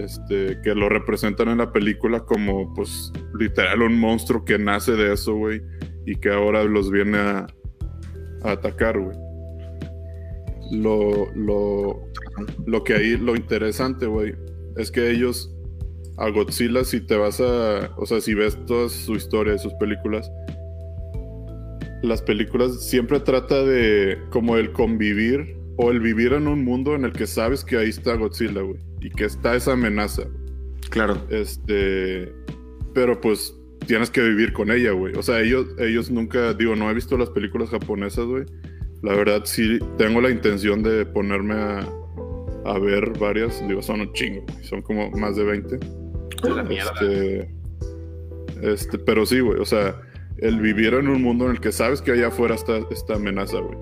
Este, 0.05 0.61
que 0.63 0.75
lo 0.75 0.89
representan 0.89 1.49
en 1.49 1.59
la 1.59 1.73
película 1.73 2.21
como, 2.21 2.73
pues, 2.75 3.13
literal, 3.39 3.83
un 3.83 3.99
monstruo 3.99 4.45
que 4.45 4.59
nace 4.59 4.93
de 4.93 5.13
eso, 5.13 5.35
güey, 5.35 5.61
y 6.07 6.15
que 6.17 6.31
ahora 6.31 6.63
los 6.65 6.91
viene 6.91 7.19
a, 7.19 7.47
atacar, 8.45 8.99
güey. 8.99 9.17
Lo, 10.71 11.27
lo, 11.35 12.05
lo 12.67 12.85
que 12.85 12.95
ahí, 12.95 13.17
lo 13.17 13.35
interesante, 13.35 14.07
güey, 14.07 14.35
es 14.77 14.93
que 14.93 15.11
ellos, 15.11 15.53
a 16.17 16.29
Godzilla, 16.29 16.85
si 16.85 17.01
te 17.01 17.17
vas 17.17 17.41
a, 17.41 17.91
o 17.97 18.07
sea, 18.07 18.21
si 18.21 18.35
ves 18.35 18.57
toda 18.67 18.89
su 18.89 19.15
historia 19.15 19.55
de 19.55 19.59
sus 19.59 19.75
películas, 19.75 20.31
las 22.03 22.23
películas 22.23 22.85
siempre 22.85 23.19
trata 23.19 23.65
de 23.65 24.19
como 24.31 24.57
el 24.57 24.73
convivir 24.73 25.58
o 25.79 25.93
el 25.93 26.01
vivir 26.01 26.33
en 26.33 26.49
un 26.49 26.65
mundo 26.65 26.95
en 26.97 27.05
el 27.05 27.13
que 27.13 27.27
sabes 27.27 27.65
que 27.65 27.77
ahí 27.77 27.89
está 27.89 28.15
Godzilla, 28.15 28.63
güey, 28.63 28.81
y 29.01 29.11
que 29.11 29.25
está 29.25 29.55
esa 29.55 29.73
amenaza. 29.73 30.25
Claro. 30.91 31.17
Este, 31.31 32.33
pero 32.95 33.21
pues 33.21 33.55
tienes 33.87 34.11
que 34.11 34.21
vivir 34.21 34.53
con 34.53 34.73
ella, 34.73 34.91
güey. 34.91 35.15
O 35.15 35.23
sea, 35.23 35.41
ellos, 35.41 35.69
ellos 35.79 36.11
nunca, 36.11 36.53
digo, 36.53 36.75
no 36.75 36.91
he 36.91 36.95
visto 36.95 37.17
las 37.17 37.31
películas 37.31 37.71
japonesas, 37.71 38.27
güey. 38.27 38.45
La 39.03 39.15
verdad 39.15 39.43
sí 39.45 39.79
tengo 39.97 40.21
la 40.21 40.31
intención 40.31 40.83
de 40.83 41.07
ponerme 41.07 41.55
a, 41.55 41.89
a 42.65 42.79
ver 42.81 43.17
varias. 43.17 43.67
Digo, 43.69 43.81
son 43.81 44.01
un 44.01 44.13
chingo, 44.15 44.45
güey. 44.49 44.65
son 44.65 44.83
como 44.83 45.13
más 45.13 45.37
de 45.37 45.45
20. 45.45 45.77
De 45.77 46.51
la 46.51 46.65
mierda. 46.65 46.91
Este, 47.01 47.51
este, 48.63 48.99
pero 48.99 49.25
sí, 49.25 49.39
güey, 49.39 49.61
o 49.61 49.65
sea, 49.65 50.01
el 50.39 50.59
vivir 50.59 50.95
en 50.95 51.07
un 51.07 51.23
mundo 51.23 51.45
en 51.45 51.53
el 51.53 51.61
que 51.61 51.71
sabes 51.71 52.03
que 52.03 52.11
allá 52.11 52.29
afuera 52.29 52.57
está 52.57 52.79
esta 52.91 53.15
amenaza, 53.15 53.61
güey. 53.61 53.79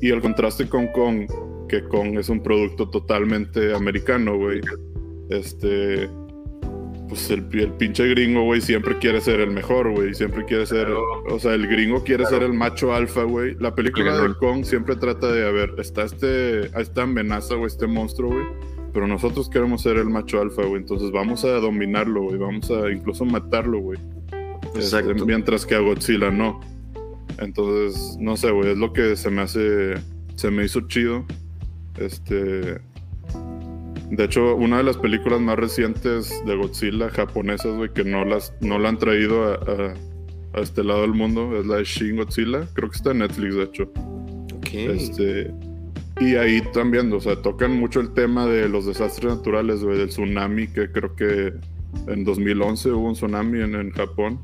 Y 0.00 0.10
el 0.10 0.20
contraste 0.20 0.68
con 0.68 0.88
Kong, 0.88 1.26
que 1.68 1.82
Kong 1.84 2.18
es 2.18 2.28
un 2.28 2.42
producto 2.42 2.88
totalmente 2.90 3.74
americano, 3.74 4.36
güey. 4.36 4.60
Este, 5.30 6.08
pues 7.08 7.30
el, 7.30 7.46
el 7.52 7.72
pinche 7.72 8.06
gringo, 8.08 8.42
güey, 8.44 8.60
siempre 8.60 8.98
quiere 8.98 9.20
ser 9.20 9.40
el 9.40 9.50
mejor, 9.50 9.90
güey. 9.92 10.14
Siempre 10.14 10.44
quiere 10.44 10.66
ser, 10.66 10.88
o 10.90 11.38
sea, 11.38 11.54
el 11.54 11.66
gringo 11.66 12.02
quiere 12.04 12.26
ser 12.26 12.42
el 12.42 12.52
macho 12.52 12.92
alfa, 12.94 13.22
güey. 13.24 13.56
La 13.60 13.74
película 13.74 14.12
Claro. 14.12 14.28
de 14.28 14.34
Kong 14.38 14.64
siempre 14.64 14.96
trata 14.96 15.32
de, 15.32 15.46
a 15.46 15.50
ver, 15.50 15.74
está 15.78 16.02
este, 16.04 16.66
esta 16.80 17.02
amenaza, 17.02 17.54
güey, 17.54 17.66
este 17.68 17.86
monstruo, 17.86 18.30
güey. 18.32 18.44
Pero 18.92 19.06
nosotros 19.06 19.50
queremos 19.50 19.82
ser 19.82 19.96
el 19.98 20.08
macho 20.08 20.40
alfa, 20.40 20.62
güey. 20.64 20.80
Entonces 20.80 21.10
vamos 21.10 21.44
a 21.44 21.48
dominarlo, 21.60 22.22
güey. 22.22 22.38
Vamos 22.38 22.70
a 22.70 22.90
incluso 22.90 23.24
matarlo, 23.24 23.80
güey. 23.80 23.98
Este, 24.76 24.98
Exacto. 24.98 25.26
mientras 25.26 25.66
que 25.66 25.74
a 25.74 25.80
Godzilla 25.80 26.30
no. 26.30 26.60
Entonces, 27.38 28.16
no 28.20 28.36
sé, 28.36 28.50
güey. 28.50 28.72
Es 28.72 28.78
lo 28.78 28.92
que 28.92 29.16
se 29.16 29.30
me 29.30 29.42
hace. 29.42 29.94
Se 30.36 30.50
me 30.50 30.64
hizo 30.64 30.82
chido. 30.88 31.24
Este. 31.98 32.80
De 34.10 34.24
hecho, 34.24 34.54
una 34.54 34.78
de 34.78 34.84
las 34.84 34.96
películas 34.96 35.40
más 35.40 35.56
recientes 35.58 36.32
de 36.46 36.54
Godzilla 36.56 37.10
japonesas, 37.10 37.74
güey, 37.76 37.92
que 37.92 38.04
no 38.04 38.24
las 38.24 38.54
no 38.60 38.78
la 38.78 38.90
han 38.90 38.98
traído 38.98 39.44
a, 39.44 39.54
a- 39.54 39.94
a 40.58 40.60
este 40.60 40.84
lado 40.84 41.02
del 41.02 41.12
mundo, 41.12 41.58
es 41.58 41.66
la 41.66 41.76
de 41.76 41.84
Shin 41.84 42.16
Godzilla. 42.16 42.66
Creo 42.74 42.88
que 42.88 42.96
está 42.96 43.10
en 43.10 43.18
Netflix, 43.18 43.54
de 43.56 43.62
hecho. 43.64 43.82
Ok. 44.54 44.68
Este, 44.72 45.52
y 46.20 46.36
ahí 46.36 46.62
también, 46.72 47.12
o 47.12 47.20
sea, 47.20 47.36
tocan 47.42 47.76
mucho 47.76 48.00
el 48.00 48.14
tema 48.14 48.46
de 48.46 48.68
los 48.68 48.86
desastres 48.86 49.34
naturales, 49.36 49.82
güey, 49.82 49.98
del 49.98 50.08
tsunami, 50.08 50.68
que 50.68 50.90
creo 50.90 51.14
que 51.16 51.52
en 52.06 52.24
2011 52.24 52.90
hubo 52.92 53.08
un 53.08 53.14
tsunami 53.14 53.60
en, 53.60 53.74
en 53.74 53.90
Japón. 53.90 54.38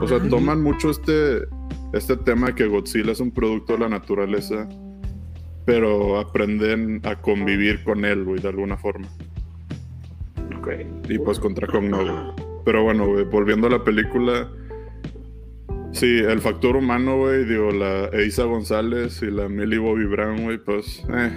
O 0.00 0.08
sea, 0.08 0.20
toman 0.28 0.62
mucho 0.62 0.90
este, 0.90 1.46
este 1.92 2.16
tema 2.16 2.48
de 2.48 2.54
que 2.54 2.66
Godzilla 2.66 3.12
es 3.12 3.20
un 3.20 3.30
producto 3.30 3.74
de 3.74 3.80
la 3.80 3.88
naturaleza, 3.88 4.68
pero 5.64 6.18
aprenden 6.18 7.00
a 7.04 7.20
convivir 7.20 7.82
con 7.84 8.04
él, 8.04 8.24
güey, 8.24 8.40
de 8.40 8.48
alguna 8.48 8.76
forma. 8.76 9.08
Ok. 10.58 10.68
Y 11.08 11.18
pues 11.18 11.38
contra 11.38 11.66
Kong 11.66 11.84
no, 11.84 12.02
güey. 12.02 12.46
Pero 12.64 12.82
bueno, 12.82 13.06
güey, 13.06 13.24
volviendo 13.24 13.66
a 13.68 13.70
la 13.70 13.84
película. 13.84 14.50
Sí, 15.92 16.18
el 16.18 16.40
factor 16.40 16.74
humano, 16.74 17.18
güey, 17.18 17.44
digo, 17.44 17.70
la 17.70 18.06
Eiza 18.06 18.44
González 18.44 19.22
y 19.22 19.30
la 19.30 19.48
Millie 19.48 19.78
Bobby 19.78 20.06
Brown, 20.06 20.42
güey, 20.42 20.58
pues, 20.58 21.04
eh, 21.08 21.30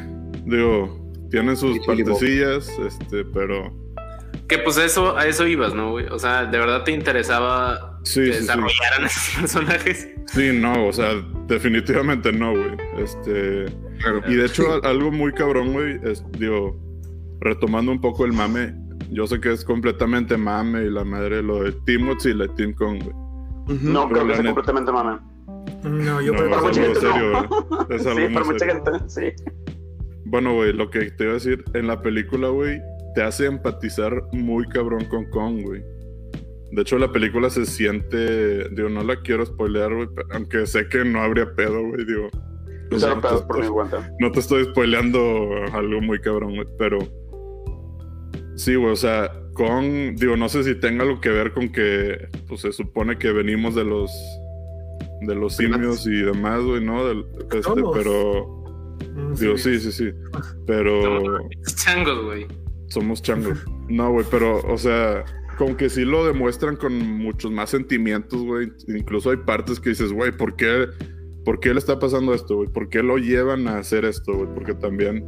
digo, 0.46 1.14
tienen 1.30 1.56
sus 1.56 1.78
partecillas, 1.86 2.68
este, 2.80 3.24
pero 3.26 3.72
Que 4.48 4.58
pues 4.60 4.78
eso, 4.78 5.18
a 5.18 5.26
eso 5.28 5.46
ibas, 5.46 5.74
¿no, 5.74 5.92
güey? 5.92 6.06
O 6.08 6.18
sea, 6.20 6.46
¿de 6.46 6.58
verdad 6.58 6.84
te 6.84 6.92
interesaba 6.92 8.00
Sí, 8.04 8.22
que 8.22 8.26
sí, 8.28 8.34
sí. 8.34 8.40
desarrollaran 8.40 9.06
esos 9.06 9.36
personajes? 9.40 10.10
sí, 10.28 10.52
no, 10.54 10.88
o 10.88 10.94
sea, 10.94 11.10
definitivamente 11.48 12.32
no, 12.32 12.52
güey. 12.52 12.78
Este, 12.98 13.66
Claro. 14.00 14.22
y 14.28 14.36
de 14.36 14.46
hecho, 14.46 14.84
algo 14.86 15.12
muy 15.12 15.34
cabrón, 15.34 15.74
güey, 15.74 16.00
es, 16.04 16.24
digo, 16.40 16.80
retomando 17.42 17.92
un 17.92 18.00
poco 18.00 18.26
el 18.26 18.32
mame, 18.34 18.74
yo 19.12 19.26
sé 19.28 19.40
que 19.42 19.52
es 19.52 19.66
completamente 19.66 20.38
mame 20.38 20.84
y 20.84 20.90
la 20.92 21.04
madre 21.04 21.42
lo 21.42 21.64
de 21.64 21.72
Godzilla 21.98 22.46
y 22.46 22.50
Team 22.56 22.74
Kong, 22.74 23.02
güey. 23.04 23.80
No, 23.82 24.08
creo 24.08 24.24
la 24.26 24.34
que 24.36 24.44
neta- 24.44 24.54
completamente 24.56 24.92
mame. 24.92 25.20
No, 25.84 26.22
yo 26.22 26.32
No, 26.34 26.38
prefiero- 26.40 26.56
es 26.56 26.62
mucha 26.64 26.82
algo 26.82 26.94
gente 26.94 27.08
no. 27.08 27.14
serio, 27.14 27.48
güey. 27.50 27.98
Es 27.98 28.02
Sí, 28.04 28.08
algo 28.10 28.20
muy 28.22 28.34
para 28.34 28.46
mucha 28.46 28.60
serio. 28.60 28.84
gente, 28.86 29.10
sí. 29.10 29.44
Bueno, 30.26 30.54
güey, 30.54 30.74
lo 30.74 30.90
que 30.90 31.12
te 31.12 31.24
iba 31.24 31.32
a 31.32 31.36
decir, 31.36 31.64
en 31.74 31.88
la 31.88 32.02
película, 32.02 32.48
güey, 32.50 32.80
te 33.18 33.24
hace 33.24 33.48
empatizar 33.48 34.22
muy 34.32 34.68
cabrón 34.68 35.06
con 35.06 35.26
Kong, 35.32 35.64
güey. 35.64 35.82
De 36.72 36.84
hecho, 36.84 37.00
la 37.00 37.12
película 37.12 37.50
se 37.50 37.66
siente, 37.66 38.70
digo, 38.70 38.90
no 38.90 39.02
la 39.02 39.20
quiero 39.24 39.44
spoilear, 39.44 39.92
güey, 39.92 40.08
aunque 40.34 40.68
sé 40.68 40.88
que 40.88 41.04
no 41.04 41.24
habría 41.24 41.52
pedo, 41.56 41.82
güey, 41.84 42.06
digo. 42.06 42.30
no, 42.92 42.98
te 43.00 43.28
por 43.48 43.56
mi 43.58 43.62
estoy, 43.64 43.68
cuenta. 43.70 44.12
no 44.20 44.32
te 44.32 44.40
estoy 44.40 44.66
spoileando 44.66 45.50
algo 45.74 46.00
muy 46.00 46.20
cabrón, 46.22 46.58
güey, 46.58 46.68
pero 46.78 47.00
sí, 48.56 48.76
güey, 48.76 48.92
o 48.92 48.96
sea, 48.96 49.32
Kong, 49.54 50.14
digo, 50.20 50.38
no 50.38 50.48
sé 50.48 50.64
si 50.64 50.76
tenga 50.76 51.02
algo 51.02 51.20
que 51.20 51.30
ver 51.30 51.54
con 51.54 51.72
que, 51.72 52.28
pues 52.48 52.62
se 52.62 52.72
supone 52.72 53.18
que 53.18 53.32
venimos 53.32 53.74
de 53.74 53.84
los, 53.84 54.12
de 55.22 55.34
los 55.34 55.56
simios 55.56 56.06
y 56.06 56.22
demás, 56.22 56.62
güey, 56.62 56.86
¿no? 56.86 57.04
Del- 57.04 57.26
este, 57.52 57.82
pero, 57.96 58.54
Mm, 59.16 59.34
digo, 59.36 59.58
sí, 59.58 59.80
sí, 59.80 59.92
sí, 59.92 60.12
pero 60.68 61.24
Changos, 61.84 62.24
güey. 62.26 62.46
Somos 62.88 63.22
changos. 63.22 63.60
No, 63.90 64.12
güey, 64.12 64.26
pero, 64.30 64.60
o 64.68 64.78
sea, 64.78 65.24
como 65.58 65.76
que 65.78 65.90
sí 65.90 66.06
lo 66.06 66.26
demuestran 66.26 66.76
con 66.76 66.94
muchos 67.18 67.52
más 67.52 67.70
sentimientos, 67.70 68.42
güey. 68.44 68.72
Incluso 68.88 69.32
hay 69.32 69.38
partes 69.38 69.80
que 69.80 69.90
dices, 69.90 70.12
güey, 70.14 70.32
¿por 70.36 70.56
qué, 70.56 70.88
¿por 71.46 71.60
qué 71.60 71.74
le 71.74 71.80
está 71.80 72.00
pasando 72.00 72.34
esto, 72.34 72.58
güey? 72.58 72.70
¿Por 72.70 72.90
qué 72.90 73.02
lo 73.04 73.18
llevan 73.18 73.68
a 73.68 73.78
hacer 73.80 74.06
esto, 74.06 74.34
güey? 74.36 74.48
Porque 74.54 74.74
también 74.76 75.26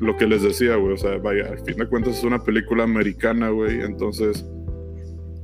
lo 0.00 0.16
que 0.16 0.26
les 0.26 0.42
decía, 0.42 0.76
güey, 0.76 0.92
o 0.94 0.96
sea, 0.96 1.18
vaya, 1.18 1.46
al 1.48 1.58
fin 1.64 1.76
de 1.76 1.88
cuentas 1.88 2.18
es 2.18 2.24
una 2.24 2.38
película 2.42 2.84
americana, 2.84 3.48
güey. 3.50 3.80
Entonces, 3.80 4.44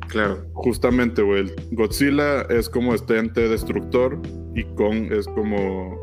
Claro. 0.08 0.44
justamente, 0.52 1.22
güey, 1.22 1.50
Godzilla 1.72 2.42
es 2.42 2.68
como 2.68 2.94
este 2.94 3.18
ente 3.18 3.48
destructor 3.48 4.20
y 4.54 4.62
Kong 4.76 5.10
es 5.10 5.26
como, 5.26 5.98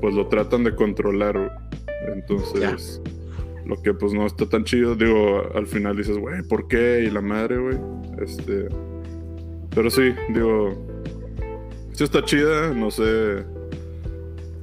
pues 0.00 0.14
lo 0.14 0.26
tratan 0.26 0.64
de 0.64 0.74
controlar. 0.74 1.36
güey. 1.38 1.50
Entonces, 2.14 3.00
lo 3.66 3.80
que 3.80 3.94
pues 3.94 4.12
no 4.12 4.26
está 4.26 4.46
tan 4.48 4.64
chido, 4.64 4.94
digo, 4.96 5.42
al 5.54 5.66
final 5.66 5.96
dices, 5.96 6.18
güey, 6.18 6.42
¿por 6.42 6.68
qué? 6.68 7.04
Y 7.06 7.10
la 7.10 7.20
madre, 7.20 7.58
güey. 7.58 7.76
Este, 8.20 8.68
pero 9.74 9.88
sí, 9.90 10.12
digo, 10.34 10.74
sí 11.92 12.04
está 12.04 12.24
chida, 12.24 12.72
no 12.74 12.90
sé. 12.90 13.44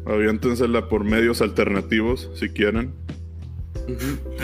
Aviéntensela 0.05 0.87
por 0.89 1.03
medios 1.03 1.41
alternativos, 1.41 2.29
si 2.35 2.49
quieren. 2.49 2.91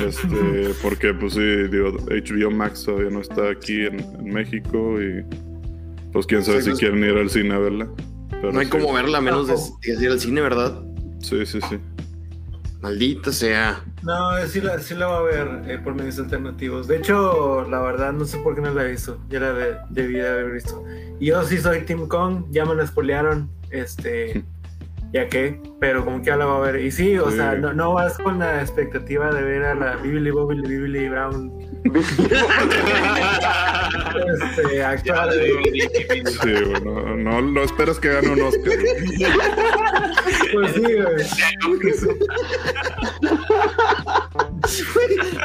Este, 0.05 0.71
porque 0.81 1.13
pues 1.13 1.33
sí, 1.33 1.39
digo, 1.71 1.91
HBO 2.07 2.51
Max 2.51 2.83
todavía 2.85 3.09
no 3.09 3.21
está 3.21 3.49
aquí 3.49 3.81
en, 3.85 3.99
en 3.99 4.33
México 4.33 5.01
y 5.01 5.23
pues 6.11 6.25
quién 6.25 6.43
sabe 6.43 6.59
Sí, 6.59 6.63
si 6.65 6.69
pues- 6.71 6.79
quieren 6.79 7.03
ir 7.03 7.17
al 7.17 7.29
cine 7.29 7.53
a 7.55 7.59
verla. 7.59 7.87
Pero 8.29 8.51
No 8.51 8.59
hay 8.59 8.65
sí, 8.65 8.71
como 8.71 8.93
verla 8.93 9.17
a 9.19 9.21
menos 9.21 9.47
de, 9.47 9.95
de 9.95 10.03
ir 10.03 10.11
al 10.11 10.19
cine, 10.19 10.41
¿verdad? 10.41 10.83
Sí, 11.19 11.45
sí, 11.45 11.59
sí. 11.69 11.77
Maldita 12.81 13.31
sea. 13.31 13.83
No, 14.03 14.15
sí 14.47 14.61
la, 14.61 14.77
sí 14.79 14.93
la 14.95 15.07
va 15.07 15.17
a 15.17 15.21
ver 15.23 15.61
eh, 15.67 15.79
por 15.79 15.95
medios 15.95 16.19
alternativos. 16.19 16.87
De 16.87 16.97
hecho, 16.97 17.65
la 17.69 17.81
verdad, 17.81 18.13
no 18.13 18.25
sé 18.25 18.37
por 18.39 18.53
qué 18.55 18.61
no 18.61 18.71
la 18.73 18.85
he 18.85 18.91
visto. 18.91 19.17
Ya 19.29 19.39
la 19.39 19.53
de- 19.53 19.77
debí 19.89 20.15
de 20.15 20.27
haber 20.27 20.51
visto. 20.51 20.83
Y 21.19 21.27
yo 21.27 21.43
sí 21.43 21.57
soy 21.57 21.81
Team 21.81 22.07
Kong, 22.07 22.45
ya 22.51 22.65
me 22.65 22.75
la 22.75 22.85
spoilearon. 22.85 23.49
Este, 23.71 24.43
ya 25.13 25.27
que, 25.29 25.59
pero 25.79 26.05
como 26.05 26.19
que 26.19 26.25
ya 26.27 26.35
la 26.37 26.45
va 26.45 26.57
a 26.57 26.71
ver. 26.71 26.79
Y 26.81 26.91
sí, 26.91 27.17
o 27.17 27.31
Sí. 27.31 27.37
sea, 27.37 27.55
no, 27.55 27.73
no 27.73 27.93
vas 27.93 28.17
con 28.19 28.37
la 28.39 28.61
expectativa 28.61 29.33
de 29.33 29.41
ver 29.43 29.63
a 29.63 29.73
la 29.73 29.95
Bibili 29.95 30.29
Bobili 30.29 30.67
Bibili 30.67 31.09
Brown 31.09 31.51
este, 31.93 32.21
de- 34.63 36.23
Sí, 36.25 36.51
güey, 36.51 36.81
no, 36.83 37.15
no, 37.15 37.41
no 37.41 37.61
esperas 37.63 37.99
que 37.99 38.09
gane 38.09 38.29
un 38.29 38.41
Oscar. 38.41 38.73
Pues 40.53 40.73
sí, 40.73 40.81
güey. 40.81 40.95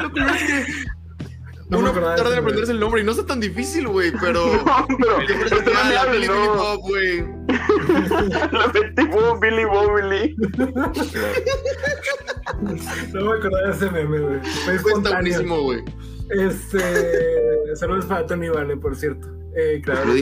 Lo 0.02 0.12
peor 0.12 0.30
es 0.30 0.42
que 0.42 0.64
No 1.68 1.78
uno 1.78 1.92
tarda 1.92 2.32
en 2.32 2.38
aprenderse 2.38 2.72
el 2.72 2.80
nombre 2.80 3.00
y 3.00 3.04
no 3.04 3.12
está 3.12 3.24
tan 3.26 3.38
difícil, 3.40 3.86
güey, 3.88 4.12
pero. 4.20 4.44
pero, 4.98 5.26
Siempre 5.26 5.48
pero 5.50 5.58
se 5.58 5.64
no 5.64 5.84
me 5.84 5.96
hables, 5.96 6.20
Billy 6.20 6.28
Billy 6.28 6.40
no. 6.48 6.54
Bob, 6.54 6.80
güey. 6.80 7.24
La 8.52 8.66
de 8.68 8.90
tipo 8.96 9.38
Billy 9.40 9.64
Bobily. 9.64 10.36
No 13.12 13.24
me 13.24 13.32
acordaba 13.38 13.66
de 13.68 13.72
ese 13.72 13.90
meme, 13.90 14.18
güey. 14.18 14.40
Fue 14.40 14.74
Está 14.74 14.88
espontáneo. 14.88 15.20
buenísimo, 15.20 15.62
güey. 15.62 15.80
Este. 16.30 17.76
Saludos 17.76 18.06
para 18.06 18.26
Tony 18.26 18.48
Vale, 18.48 18.76
por 18.76 18.96
cierto. 18.96 19.28
Eh, 19.56 19.80
claro. 19.84 20.12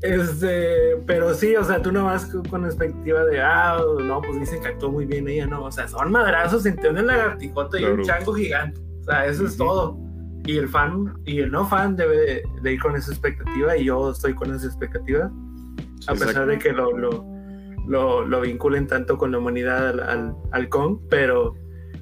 Este, 0.00 0.96
pero 1.06 1.34
sí, 1.34 1.56
o 1.56 1.64
sea, 1.64 1.82
tú 1.82 1.90
no 1.90 2.04
vas 2.04 2.26
con, 2.26 2.44
con 2.44 2.64
expectativa 2.64 3.24
de, 3.24 3.40
ah, 3.40 3.78
no, 4.04 4.20
pues 4.20 4.38
dicen 4.38 4.62
que 4.62 4.68
actuó 4.68 4.90
muy 4.92 5.06
bien 5.06 5.28
ella, 5.28 5.46
no. 5.46 5.64
O 5.64 5.72
sea, 5.72 5.88
son 5.88 6.12
madrazos 6.12 6.64
entre 6.66 6.90
un 6.90 7.04
lagartijote 7.06 7.80
y 7.80 7.84
un 7.84 8.02
chango 8.02 8.32
gigante. 8.34 8.80
O 9.00 9.04
sea, 9.04 9.26
eso 9.26 9.44
es 9.44 9.54
Ujú. 9.58 9.64
todo. 9.64 9.98
Y 10.46 10.56
el 10.56 10.68
fan 10.68 11.14
y 11.26 11.40
el 11.40 11.50
no 11.50 11.66
fan 11.66 11.96
debe 11.96 12.16
de, 12.16 12.42
de 12.62 12.72
ir 12.72 12.80
con 12.80 12.94
esa 12.96 13.10
expectativa 13.10 13.76
y 13.76 13.86
yo 13.86 14.12
estoy 14.12 14.34
con 14.34 14.54
esa 14.54 14.66
expectativa. 14.66 15.30
A 16.06 16.14
pesar 16.14 16.46
de 16.46 16.58
que 16.58 16.72
lo, 16.72 16.96
lo, 16.96 17.24
lo, 17.86 18.24
lo 18.24 18.40
vinculen 18.40 18.86
tanto 18.86 19.18
con 19.18 19.32
la 19.32 19.38
humanidad 19.38 19.88
al, 19.88 20.00
al, 20.00 20.36
al 20.52 20.68
Kong, 20.68 21.00
pero 21.10 21.54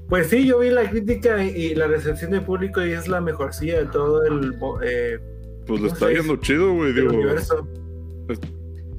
pues 0.08 0.28
sí, 0.28 0.46
yo 0.46 0.60
vi 0.60 0.70
la 0.70 0.88
crítica 0.88 1.42
y, 1.42 1.48
y 1.48 1.74
la 1.74 1.88
recepción 1.88 2.30
del 2.30 2.42
público 2.42 2.84
y 2.84 2.92
es 2.92 3.08
la 3.08 3.20
mejorcilla 3.20 3.78
de 3.78 3.86
todo 3.86 4.24
el, 4.24 4.56
eh, 4.82 5.18
Pues 5.66 5.80
le 5.80 5.88
está 5.88 6.10
yendo 6.10 6.36
chido, 6.36 6.72
güey. 6.72 6.92
Digo, 6.92 7.12
universo. 7.12 7.66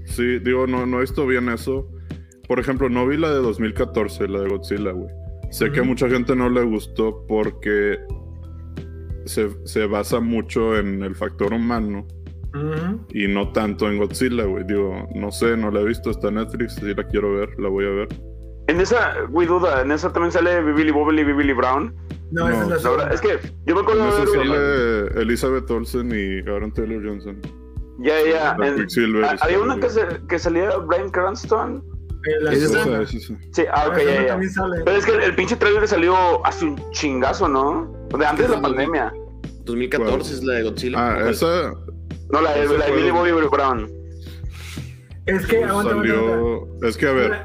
sí, 0.06 0.40
digo, 0.40 0.68
no, 0.68 0.86
no 0.86 0.98
he 0.98 1.02
visto 1.02 1.26
bien 1.26 1.50
eso. 1.50 1.90
Por 2.48 2.60
ejemplo, 2.60 2.90
no 2.90 3.08
vi 3.08 3.18
la 3.18 3.32
de 3.32 3.42
2014, 3.42 4.28
la 4.28 4.42
de 4.42 4.50
Godzilla, 4.50 4.92
güey. 4.92 5.14
Sé 5.52 5.72
que 5.72 5.80
a 5.80 5.84
mucha 5.84 6.10
gente 6.10 6.36
no 6.36 6.50
le 6.50 6.62
gustó 6.64 7.26
porque 7.28 8.00
se, 9.26 9.50
se 9.66 9.86
basa 9.86 10.20
mucho 10.20 10.78
en 10.78 11.04
el 11.04 11.16
factor 11.16 11.54
humano 11.54 12.06
y 13.14 13.28
no 13.28 13.52
tanto 13.52 13.90
en 13.90 13.98
Godzilla, 13.98 14.46
güey. 14.46 14.66
Digo, 14.66 15.08
no 15.16 15.32
sé, 15.32 15.56
no 15.56 15.72
la 15.72 15.82
he 15.82 15.86
visto, 15.86 16.10
está 16.10 16.30
en 16.30 16.36
Netflix, 16.36 16.76
si 16.76 16.94
la 16.94 17.08
quiero 17.08 17.34
ver, 17.34 17.50
la 17.60 17.70
voy 17.70 17.86
a 17.86 17.90
ver. 17.90 18.08
En 18.68 18.82
esa, 18.82 19.14
güey, 19.30 19.48
duda, 19.48 19.82
en 19.82 19.92
esa 19.92 20.12
también 20.12 20.32
sale 20.32 20.62
Billy 20.62 20.92
Bobily 20.92 21.24
Billy 21.24 21.54
Brown. 21.54 21.96
No, 22.32 22.50
esa 22.50 22.62
es 22.64 22.68
No, 22.68 22.76
la 22.76 22.76
La 22.76 22.90
verdad, 22.90 23.12
segunda. 23.12 23.14
es 23.16 23.22
que 23.22 23.54
yo 23.66 23.76
me 23.76 23.82
acuerdo 23.82 24.04
En 24.04 24.10
de 24.10 25.08
sale 25.08 25.22
Elizabeth 25.22 25.72
Olsen 25.72 26.12
y 26.12 26.50
Aaron 26.50 26.74
Taylor 26.74 27.02
Johnson. 27.06 27.40
ya, 28.00 28.14
ya, 28.30 28.56
La 28.58 28.68
en- 28.68 28.76
Quicksilver 28.76 29.24
ah, 29.24 29.32
está 29.34 29.46
había 29.46 29.60
una 29.62 29.80
que, 29.80 29.90
se, 29.90 30.06
que 30.28 30.38
salía 30.38 30.76
Brian 30.80 31.10
Cranston. 31.10 31.84
Eh, 32.28 32.42
la 32.44 32.52
¿Es 32.52 32.64
esa? 32.64 32.84
segunda. 32.84 33.02
Esa, 33.04 33.18
esa, 33.18 33.28
sí. 33.28 33.38
Sí, 33.54 33.64
ah, 33.72 33.86
ok, 33.88 33.98
segunda 33.98 34.22
ya, 34.26 34.26
ya. 34.28 34.40
Pero 34.84 34.98
es 34.98 35.06
que 35.06 35.12
el, 35.14 35.22
el 35.22 35.36
pinche 35.36 35.56
trailer 35.56 35.88
salió 35.88 36.46
hace 36.46 36.66
un 36.66 36.92
chingazo, 36.92 37.48
¿no? 37.48 37.94
De 38.18 38.26
antes 38.26 38.50
de 38.50 38.56
la 38.56 38.62
pandemia. 38.62 39.14
2014 39.64 40.34
es 40.34 40.44
la 40.44 40.54
de 40.56 40.64
Godzilla. 40.64 40.98
Ah, 41.00 41.16
¿Cuál? 41.20 41.30
esa 41.30 41.72
No, 42.32 42.42
la 42.42 42.54
de, 42.54 42.78
la 42.78 42.86
de 42.88 42.92
Billy 42.92 43.12
Bobby 43.12 43.32
Brown. 43.50 43.90
Es 45.26 45.46
que, 45.46 45.64
aguanta, 45.64 45.92
aguanta, 45.92 46.12
aguanta. 46.14 46.36
salió. 46.36 46.88
Es 46.88 46.98
que 46.98 47.08
a 47.08 47.12
ver, 47.14 47.42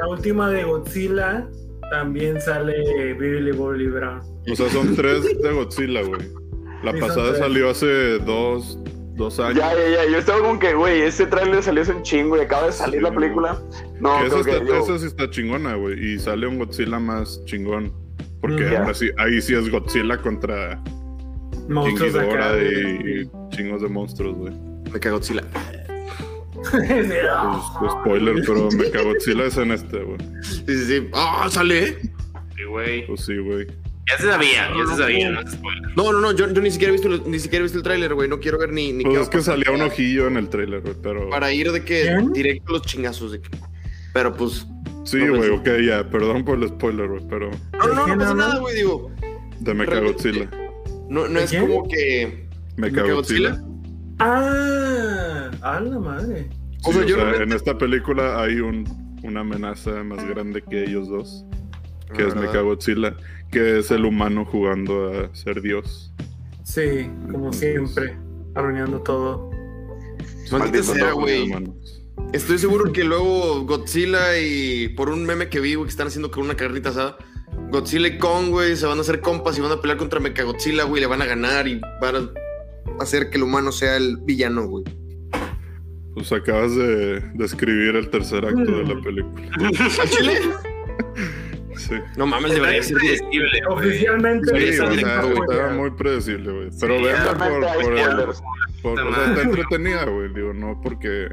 La, 0.00 0.08
última 0.08 0.50
de 0.50 0.64
Godzilla 0.64 1.48
también 1.90 2.40
sale 2.40 3.14
Billy 3.14 3.52
Bobby 3.52 3.86
Brown. 3.88 4.20
o 4.50 4.56
sea, 4.56 4.68
son 4.70 4.94
tres 4.96 5.22
de 5.42 5.52
Godzilla, 5.52 6.02
güey. 6.02 6.20
La 6.82 6.92
Sí, 6.92 7.00
pasada 7.00 7.34
salió 7.36 7.70
hace 7.70 8.18
dos, 8.18 8.78
dos 9.14 9.40
años. 9.40 9.56
Ya, 9.58 9.72
ya, 9.74 9.88
ya. 10.04 10.10
Yo 10.10 10.18
estaba 10.18 10.40
como 10.40 10.58
que, 10.58 10.74
güey, 10.74 11.00
ese 11.02 11.26
trailer 11.26 11.62
salió 11.62 11.82
hace 11.82 11.92
un 11.92 12.02
chingo 12.02 12.36
y 12.36 12.40
acaba 12.40 12.66
de 12.66 12.72
salir 12.72 13.00
Sí, 13.00 13.02
la 13.02 13.12
película. 13.14 13.58
No, 14.00 14.18
Que 14.20 14.26
esa, 14.26 14.34
creo 14.42 14.44
que 14.44 14.50
está, 14.52 14.64
yo- 14.66 14.82
esa 14.84 14.98
sí 14.98 15.06
está 15.06 15.30
chingona, 15.30 15.74
güey. 15.76 16.12
Y 16.14 16.18
sale 16.18 16.46
un 16.46 16.58
Godzilla 16.58 16.98
más 16.98 17.42
chingón. 17.46 17.92
Porque 18.40 18.62
Mm. 18.64 18.76
ahora 18.76 18.94
sí, 18.94 19.10
ahí 19.16 19.40
sí 19.40 19.54
es 19.54 19.70
Godzilla 19.70 20.18
contra 20.18 20.80
King 21.52 21.72
Monstruos 21.72 22.12
de- 22.12 23.28
y 23.50 23.56
chingos 23.56 23.82
de 23.82 23.88
monstruos, 23.88 24.36
güey. 24.36 24.52
Me 24.92 25.00
cago 25.00 25.16
Godzilla. 25.16 25.42
Pues, 26.70 27.62
pues, 27.78 27.92
spoiler, 27.92 28.34
pero 28.46 28.68
me 28.72 28.90
cago 28.90 29.12
Godzilla 29.12 29.44
es 29.44 29.56
en 29.56 29.70
este, 29.72 29.98
güey. 30.02 30.18
Sí, 30.42 30.64
sí, 30.66 30.84
sí. 30.86 31.08
¡Ah, 31.12 31.48
sale! 31.50 31.98
Sí, 32.56 32.64
güey. 32.68 33.06
Pues 33.06 33.20
sí, 33.24 33.36
güey. 33.38 33.66
Ya 34.08 34.16
se 34.18 34.26
sabía, 34.28 34.68
ya 34.76 34.86
se 34.86 34.96
sabía, 34.96 35.30
no 35.30 35.40
es 35.40 35.50
spoiler. 35.52 35.96
No, 35.96 36.12
no, 36.12 36.20
no, 36.20 36.32
yo, 36.32 36.48
yo 36.52 36.62
ni 36.62 36.70
siquiera 36.70 36.90
he 36.90 36.96
visto, 36.96 37.08
el- 37.08 37.28
ni 37.28 37.38
siquiera 37.40 37.60
he 37.60 37.64
visto 37.64 37.78
el 37.78 37.82
tráiler, 37.84 38.14
güey. 38.14 38.28
No 38.28 38.38
quiero 38.38 38.56
ver 38.58 38.72
ni, 38.72 38.92
ni 38.92 39.02
Pues 39.04 39.16
qué 39.16 39.22
es 39.22 39.28
que 39.30 39.42
salía 39.42 39.70
un 39.72 39.78
para- 39.78 39.90
ojillo 39.90 40.28
en 40.28 40.36
el 40.36 40.48
trailer, 40.48 40.80
güey, 40.80 40.94
pero... 41.02 41.28
Para 41.28 41.52
ir 41.52 41.72
de 41.72 41.84
que 41.84 42.02
¿Quién? 42.02 42.32
directo 42.32 42.68
a 42.68 42.72
los 42.74 42.82
chingazos. 42.82 43.32
De 43.32 43.40
que... 43.40 43.50
Pero 44.12 44.32
pues. 44.34 44.64
Sí, 45.04 45.18
No, 45.18 45.36
güey, 45.36 45.50
pues, 45.50 45.60
ok, 45.60 45.68
ya, 45.86 46.08
perdón 46.08 46.44
por 46.44 46.58
el 46.62 46.68
spoiler, 46.68 47.08
güey, 47.08 47.22
pero 47.28 47.50
No, 47.78 47.86
no, 47.94 48.06
no, 48.06 48.18
pasa 48.18 48.34
nada, 48.34 48.58
güey. 48.60 48.76
Digo, 48.76 49.10
de 49.58 49.74
Mechagodzilla. 49.74 50.50
no, 51.08 51.26
no 51.28 51.38
¿De 51.40 51.44
es 51.44 51.50
quién? 51.50 51.66
como 51.66 51.88
que. 51.88 52.48
Mechagodzilla. 52.76 53.60
Ah, 54.18 55.50
a 55.62 55.80
la 55.80 55.98
madre. 55.98 56.48
O 56.86 56.92
Sí, 56.92 56.98
sea, 56.98 57.06
yo 57.06 57.16
en 57.18 57.26
realmente- 57.30 57.56
esta 57.56 57.76
película 57.78 58.40
hay 58.40 58.60
un, 58.60 58.84
una 59.22 59.40
amenaza 59.40 60.02
más 60.04 60.24
grande 60.28 60.62
que 60.62 60.84
ellos 60.84 61.08
dos, 61.08 61.44
que 62.14 62.22
Ah, 62.22 62.26
es 62.28 62.34
¿verdad? 62.34 62.42
Mechagodzilla, 62.52 63.16
que 63.50 63.78
es 63.80 63.90
el 63.90 64.04
humano 64.04 64.44
jugando 64.44 65.10
a 65.10 65.34
ser 65.34 65.60
Dios. 65.62 66.12
Sí, 66.62 67.10
como 67.30 67.52
siempre, 67.52 68.16
arruinando 68.54 69.00
todo. 69.00 69.50
Maldita 70.50 70.82
sea, 70.82 71.10
todo, 71.10 71.20
güey. 71.20 71.42
Humanos. 71.50 72.02
Estoy 72.32 72.58
seguro 72.58 72.92
que 72.92 73.04
luego 73.04 73.64
Godzilla 73.64 74.38
y 74.38 74.88
por 74.90 75.10
un 75.10 75.24
meme 75.26 75.48
que 75.48 75.60
vi, 75.60 75.74
güey, 75.74 75.86
que 75.86 75.90
están 75.90 76.06
haciendo 76.08 76.30
con 76.30 76.44
una 76.44 76.56
carnita 76.56 76.88
asada, 76.90 77.16
Godzilla 77.70 78.08
y 78.08 78.18
Kong, 78.18 78.50
güey, 78.50 78.76
se 78.76 78.86
van 78.86 78.98
a 78.98 79.00
hacer 79.02 79.20
compas 79.20 79.58
y 79.58 79.60
van 79.60 79.72
a 79.72 79.80
pelear 79.80 79.98
contra 79.98 80.18
Mechagodzilla, 80.20 80.84
güey, 80.84 81.00
le 81.00 81.06
van 81.08 81.22
a 81.22 81.26
ganar 81.26 81.66
y 81.68 81.80
van 82.00 82.16
a 82.16 83.02
hacer 83.02 83.28
que 83.30 83.36
el 83.36 83.42
humano 83.44 83.70
sea 83.72 83.96
el 83.96 84.16
villano, 84.18 84.66
güey. 84.68 84.84
Pues 86.16 86.32
acabas 86.32 86.74
de 86.74 87.20
describir 87.34 87.94
el 87.94 88.08
tercer 88.08 88.44
acto 88.46 88.58
de 88.64 88.84
la 88.84 89.00
película. 89.02 89.48
¿Al 90.02 90.08
chile? 90.08 90.40
Sí. 91.76 91.94
No 92.16 92.26
mames, 92.26 92.52
debería 92.54 92.82
ser 92.82 92.96
predecible. 92.96 93.60
Oficialmente. 93.68 94.48
Sí, 94.58 94.64
esa 94.68 94.86
o 94.86 94.94
sea, 94.94 95.30
estaba 95.30 95.70
muy 95.74 95.90
predecible, 95.90 96.50
güey. 96.52 96.70
Pero 96.80 96.96
Sí, 96.96 97.04
veanla 97.04 97.34
por, 97.36 97.48
por 97.82 97.98
el- 97.98 98.16
por- 98.82 98.98
o 99.00 99.14
sea, 99.14 99.26
está 99.28 99.42
entretenida, 99.42 100.04
güey. 100.06 100.32
Digo, 100.32 100.54
no 100.54 100.80
porque. 100.82 101.28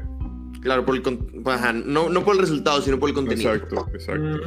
Claro, 0.60 0.84
por 0.84 0.96
el 0.96 1.02
con- 1.02 1.30
ajá, 1.46 1.72
no, 1.72 2.10
no 2.10 2.22
por 2.22 2.34
el 2.34 2.42
resultado, 2.42 2.82
sino 2.82 2.98
por 3.00 3.08
el 3.08 3.14
contenido. 3.14 3.54
Exacto, 3.54 3.86
exacto. 3.94 4.38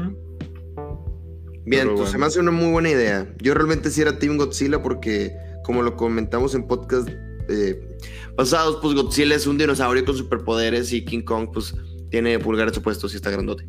Bien, 1.65 1.84
Pero 1.88 1.95
pues 1.95 2.09
se 2.11 2.18
me 2.19 2.27
hace 2.27 2.39
una 2.39 2.51
muy 2.51 2.72
buena 2.72 2.89
idea. 2.89 3.27
Yo 3.41 3.55
realmente 3.55 3.89
sí 3.89 4.01
era 4.01 4.19
Team 4.19 4.38
Godzilla 4.38 4.84
porque, 4.84 5.31
como 5.65 5.81
lo 5.81 5.95
comentamos 5.95 6.53
en 6.55 6.68
podcast 6.68 7.09
eh, 7.49 7.97
pasados, 8.38 8.77
pues 8.81 8.93
Godzilla 8.93 9.35
es 9.35 9.47
un 9.47 9.57
dinosaurio 9.57 10.05
con 10.05 10.15
superpoderes 10.15 10.93
y 10.93 11.03
King 11.03 11.23
Kong, 11.23 11.49
pues 11.51 11.76
tiene 12.09 12.39
pulgares 12.39 12.77
opuestos 12.77 13.11
y 13.14 13.18
está 13.18 13.31
grandote. 13.31 13.68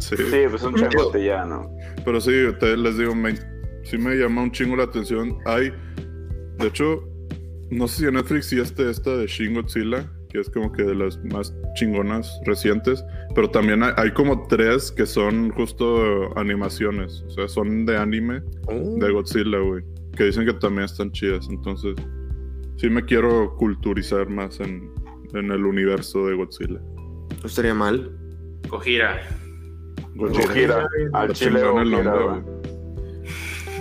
Sí. 0.00 0.16
Sí, 0.16 0.38
pues 0.50 0.62
un 0.64 0.74
changote 0.74 1.24
ya, 1.24 1.46
¿no? 1.46 1.70
Pero 2.04 2.20
sí, 2.20 2.32
te, 2.60 2.76
les 2.76 2.98
digo, 2.98 3.14
me, 3.14 3.36
sí 3.84 3.96
me 3.96 4.16
llama 4.16 4.42
un 4.42 4.50
chingo 4.50 4.76
la 4.76 4.82
atención. 4.82 5.38
Hay, 5.46 5.72
de 6.58 6.66
hecho, 6.66 7.08
no 7.70 7.88
sé 7.88 8.00
si 8.00 8.04
en 8.06 8.14
Netflix 8.14 8.46
sí 8.46 8.60
este 8.60 8.90
esta 8.90 9.16
de 9.16 9.26
Shin 9.26 9.54
Godzilla, 9.54 10.12
que 10.28 10.40
es 10.40 10.50
como 10.50 10.72
que 10.72 10.82
de 10.82 10.96
las 10.96 11.22
más 11.24 11.54
chingonas 11.76 12.28
recientes, 12.44 13.02
pero 13.34 13.48
también 13.48 13.82
hay, 13.84 13.92
hay 13.96 14.10
como 14.10 14.46
tres 14.48 14.90
que 14.90 15.06
son 15.06 15.50
justo 15.52 16.36
animaciones, 16.36 17.24
o 17.28 17.30
sea, 17.30 17.48
son 17.48 17.86
de 17.86 17.96
anime 17.96 18.42
Oh, 18.66 18.98
de 18.98 19.10
Godzilla, 19.10 19.58
güey, 19.58 19.84
que 20.16 20.24
dicen 20.24 20.44
que 20.44 20.52
también 20.54 20.84
están 20.86 21.12
chidas, 21.12 21.46
entonces 21.48 21.94
sí 22.76 22.88
me 22.90 23.04
quiero 23.04 23.54
culturizar 23.56 24.28
más 24.28 24.60
en, 24.60 24.90
en 25.34 25.50
el 25.50 25.64
universo 25.64 26.26
de 26.26 26.34
Godzilla. 26.34 26.80
no 26.80 27.46
estaría 27.46 27.74
mal. 27.74 28.10
Gojira. 28.68 29.20
Gojira. 30.14 30.88
Al 31.12 31.32
chile 31.32 31.60
chingón 31.60 31.82
el 31.82 31.90
Gojira, 31.90 32.14
nombre. 32.14 32.52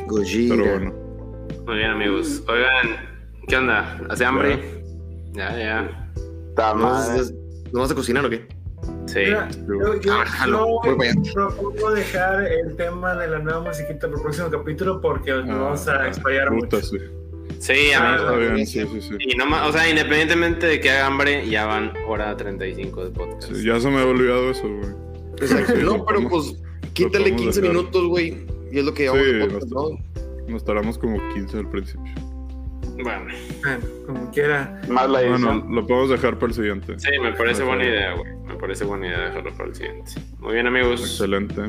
Gojira. 0.07 0.56
Pero 0.56 0.70
bueno, 0.72 0.94
Muy 1.65 1.76
bien, 1.78 1.90
amigos. 1.91 2.44
Oigan, 2.48 2.98
¿qué 3.48 3.56
onda? 3.57 3.99
¿Hace 4.10 4.26
hambre? 4.26 4.84
Ya, 5.32 5.57
ya. 5.57 6.10
Está 6.49 6.74
¿No 6.76 6.84
vas, 6.84 7.10
madre. 7.10 7.24
¿No 7.72 7.80
vas 7.80 7.91
a 7.91 7.95
cocinar 7.95 8.26
o 8.26 8.30
qué? 8.30 8.48
Sí. 9.06 9.20
Mira, 9.20 9.48
yo, 9.68 9.99
yo- 10.02 10.14
Ah, 10.14 10.45
propongo 11.34 11.91
dejar 11.91 12.44
el 12.45 12.76
tema 12.76 13.15
de 13.15 13.28
la 13.30 13.40
nueva 13.40 13.61
musiquita 13.61 14.02
para 14.07 14.15
el 14.15 14.22
próximo 14.22 14.49
capítulo 14.49 14.99
porque 15.02 15.32
nos 15.32 15.48
vamos 15.48 15.88
a 15.88 16.07
explayar 16.07 16.52
mucho. 16.52 16.82
sí. 16.82 16.98
Sí, 17.64 17.91
Ah, 17.95 18.15
amigos. 18.15 18.22
está 18.34 18.53
bien, 18.53 18.68
sí, 18.68 18.81
sí, 18.91 19.02
sí. 19.02 19.15
Y 19.19 19.38
no 19.38 19.45
o 19.68 19.72
sea, 19.72 19.90
independientemente 19.90 20.65
de 20.65 20.80
que 20.81 20.90
haga 20.91 21.06
hambre, 21.07 21.48
ya 21.49 21.65
van 21.65 21.94
hora 22.07 22.35
35 22.35 23.06
de 23.06 23.11
podcast. 23.11 23.53
Sí, 23.53 23.64
Ya 23.65 23.80
se 23.80 23.90
me 23.90 23.99
había 23.99 24.11
olvidado 24.11 24.49
eso, 24.52 24.68
güey. 24.68 24.90
Exacto. 25.40 25.73
Sí, 25.76 25.81
no, 25.84 25.91
pero 26.06 26.19
podemos- 26.19 26.31
pues 26.31 26.91
quítale 26.94 27.19
podemos 27.31 27.41
15 27.41 27.61
dejar. 27.61 27.76
minutos, 27.76 28.07
güey. 28.07 28.45
Y 28.72 28.80
es 28.80 28.85
lo 28.85 28.94
que 28.94 29.03
llevamos 29.03 29.26
Sí, 29.26 29.31
de 29.34 29.45
podcast, 29.45 29.72
nos- 29.72 29.91
¿no? 29.91 29.99
Nos 30.49 30.65
tardamos 30.65 30.98
como 30.98 31.18
15 31.34 31.57
al 31.60 31.69
principio. 31.69 32.11
Bueno, 33.02 33.26
Bueno, 33.64 33.85
como 34.06 34.31
quiera. 34.31 34.81
Más 34.90 35.10
la 35.10 35.22
Bueno, 35.22 35.65
lo 35.69 35.88
podemos 35.88 36.10
dejar 36.10 36.35
para 36.35 36.48
el 36.48 36.53
siguiente. 36.53 36.94
sí, 36.99 37.10
me 37.22 37.31
parece 37.31 37.64
buena 37.64 37.85
idea, 37.85 38.14
güey. 38.14 38.35
Me 38.45 38.56
parece 38.56 38.84
buena 38.84 39.07
idea 39.07 39.19
dejarlo 39.30 39.52
para 39.53 39.69
el 39.69 39.76
siguiente. 39.76 40.11
Muy 40.40 40.53
bien, 40.56 40.68
amigos. 40.68 40.99
Excelente. 41.02 41.61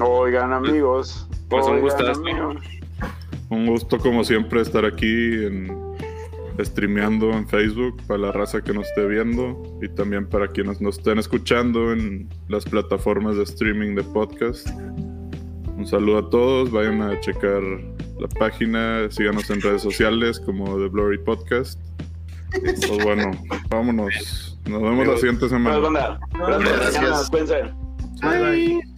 Oigan, 0.00 0.52
amigos. 0.52 1.28
Pues 1.48 1.64
un 1.66 1.74
Oigan, 1.76 1.84
gustazo. 1.84 2.20
amigos. 2.20 2.56
Un 3.48 3.66
gusto 3.66 3.98
como 3.98 4.24
siempre 4.24 4.60
estar 4.60 4.84
aquí 4.84 5.06
en 5.06 5.86
streameando 6.64 7.30
en 7.32 7.46
Facebook 7.48 8.02
para 8.06 8.18
la 8.18 8.32
raza 8.32 8.62
que 8.62 8.72
nos 8.72 8.86
esté 8.88 9.06
viendo 9.06 9.78
y 9.82 9.88
también 9.88 10.26
para 10.26 10.48
quienes 10.48 10.80
nos 10.80 10.98
estén 10.98 11.18
escuchando 11.18 11.92
en 11.92 12.28
las 12.48 12.64
plataformas 12.64 13.36
de 13.36 13.42
streaming 13.44 13.94
de 13.94 14.02
podcast. 14.02 14.68
Un 15.76 15.86
saludo 15.86 16.18
a 16.18 16.30
todos, 16.30 16.70
vayan 16.70 17.02
a 17.02 17.20
checar 17.20 17.62
la 18.18 18.28
página, 18.38 19.10
síganos 19.10 19.50
en 19.50 19.60
redes 19.60 19.82
sociales 19.82 20.40
como 20.40 20.78
The 20.78 20.88
Blurry 20.88 21.18
Podcast. 21.18 21.78
Pues 22.50 23.04
bueno, 23.04 23.30
vámonos. 23.68 24.58
Nos 24.66 24.82
vemos 24.82 25.06
la 25.06 25.16
siguiente 25.18 25.48
semana. 25.48 26.18
Gracias. 26.32 27.30
Bye, 27.30 28.40
bye. 28.40 28.95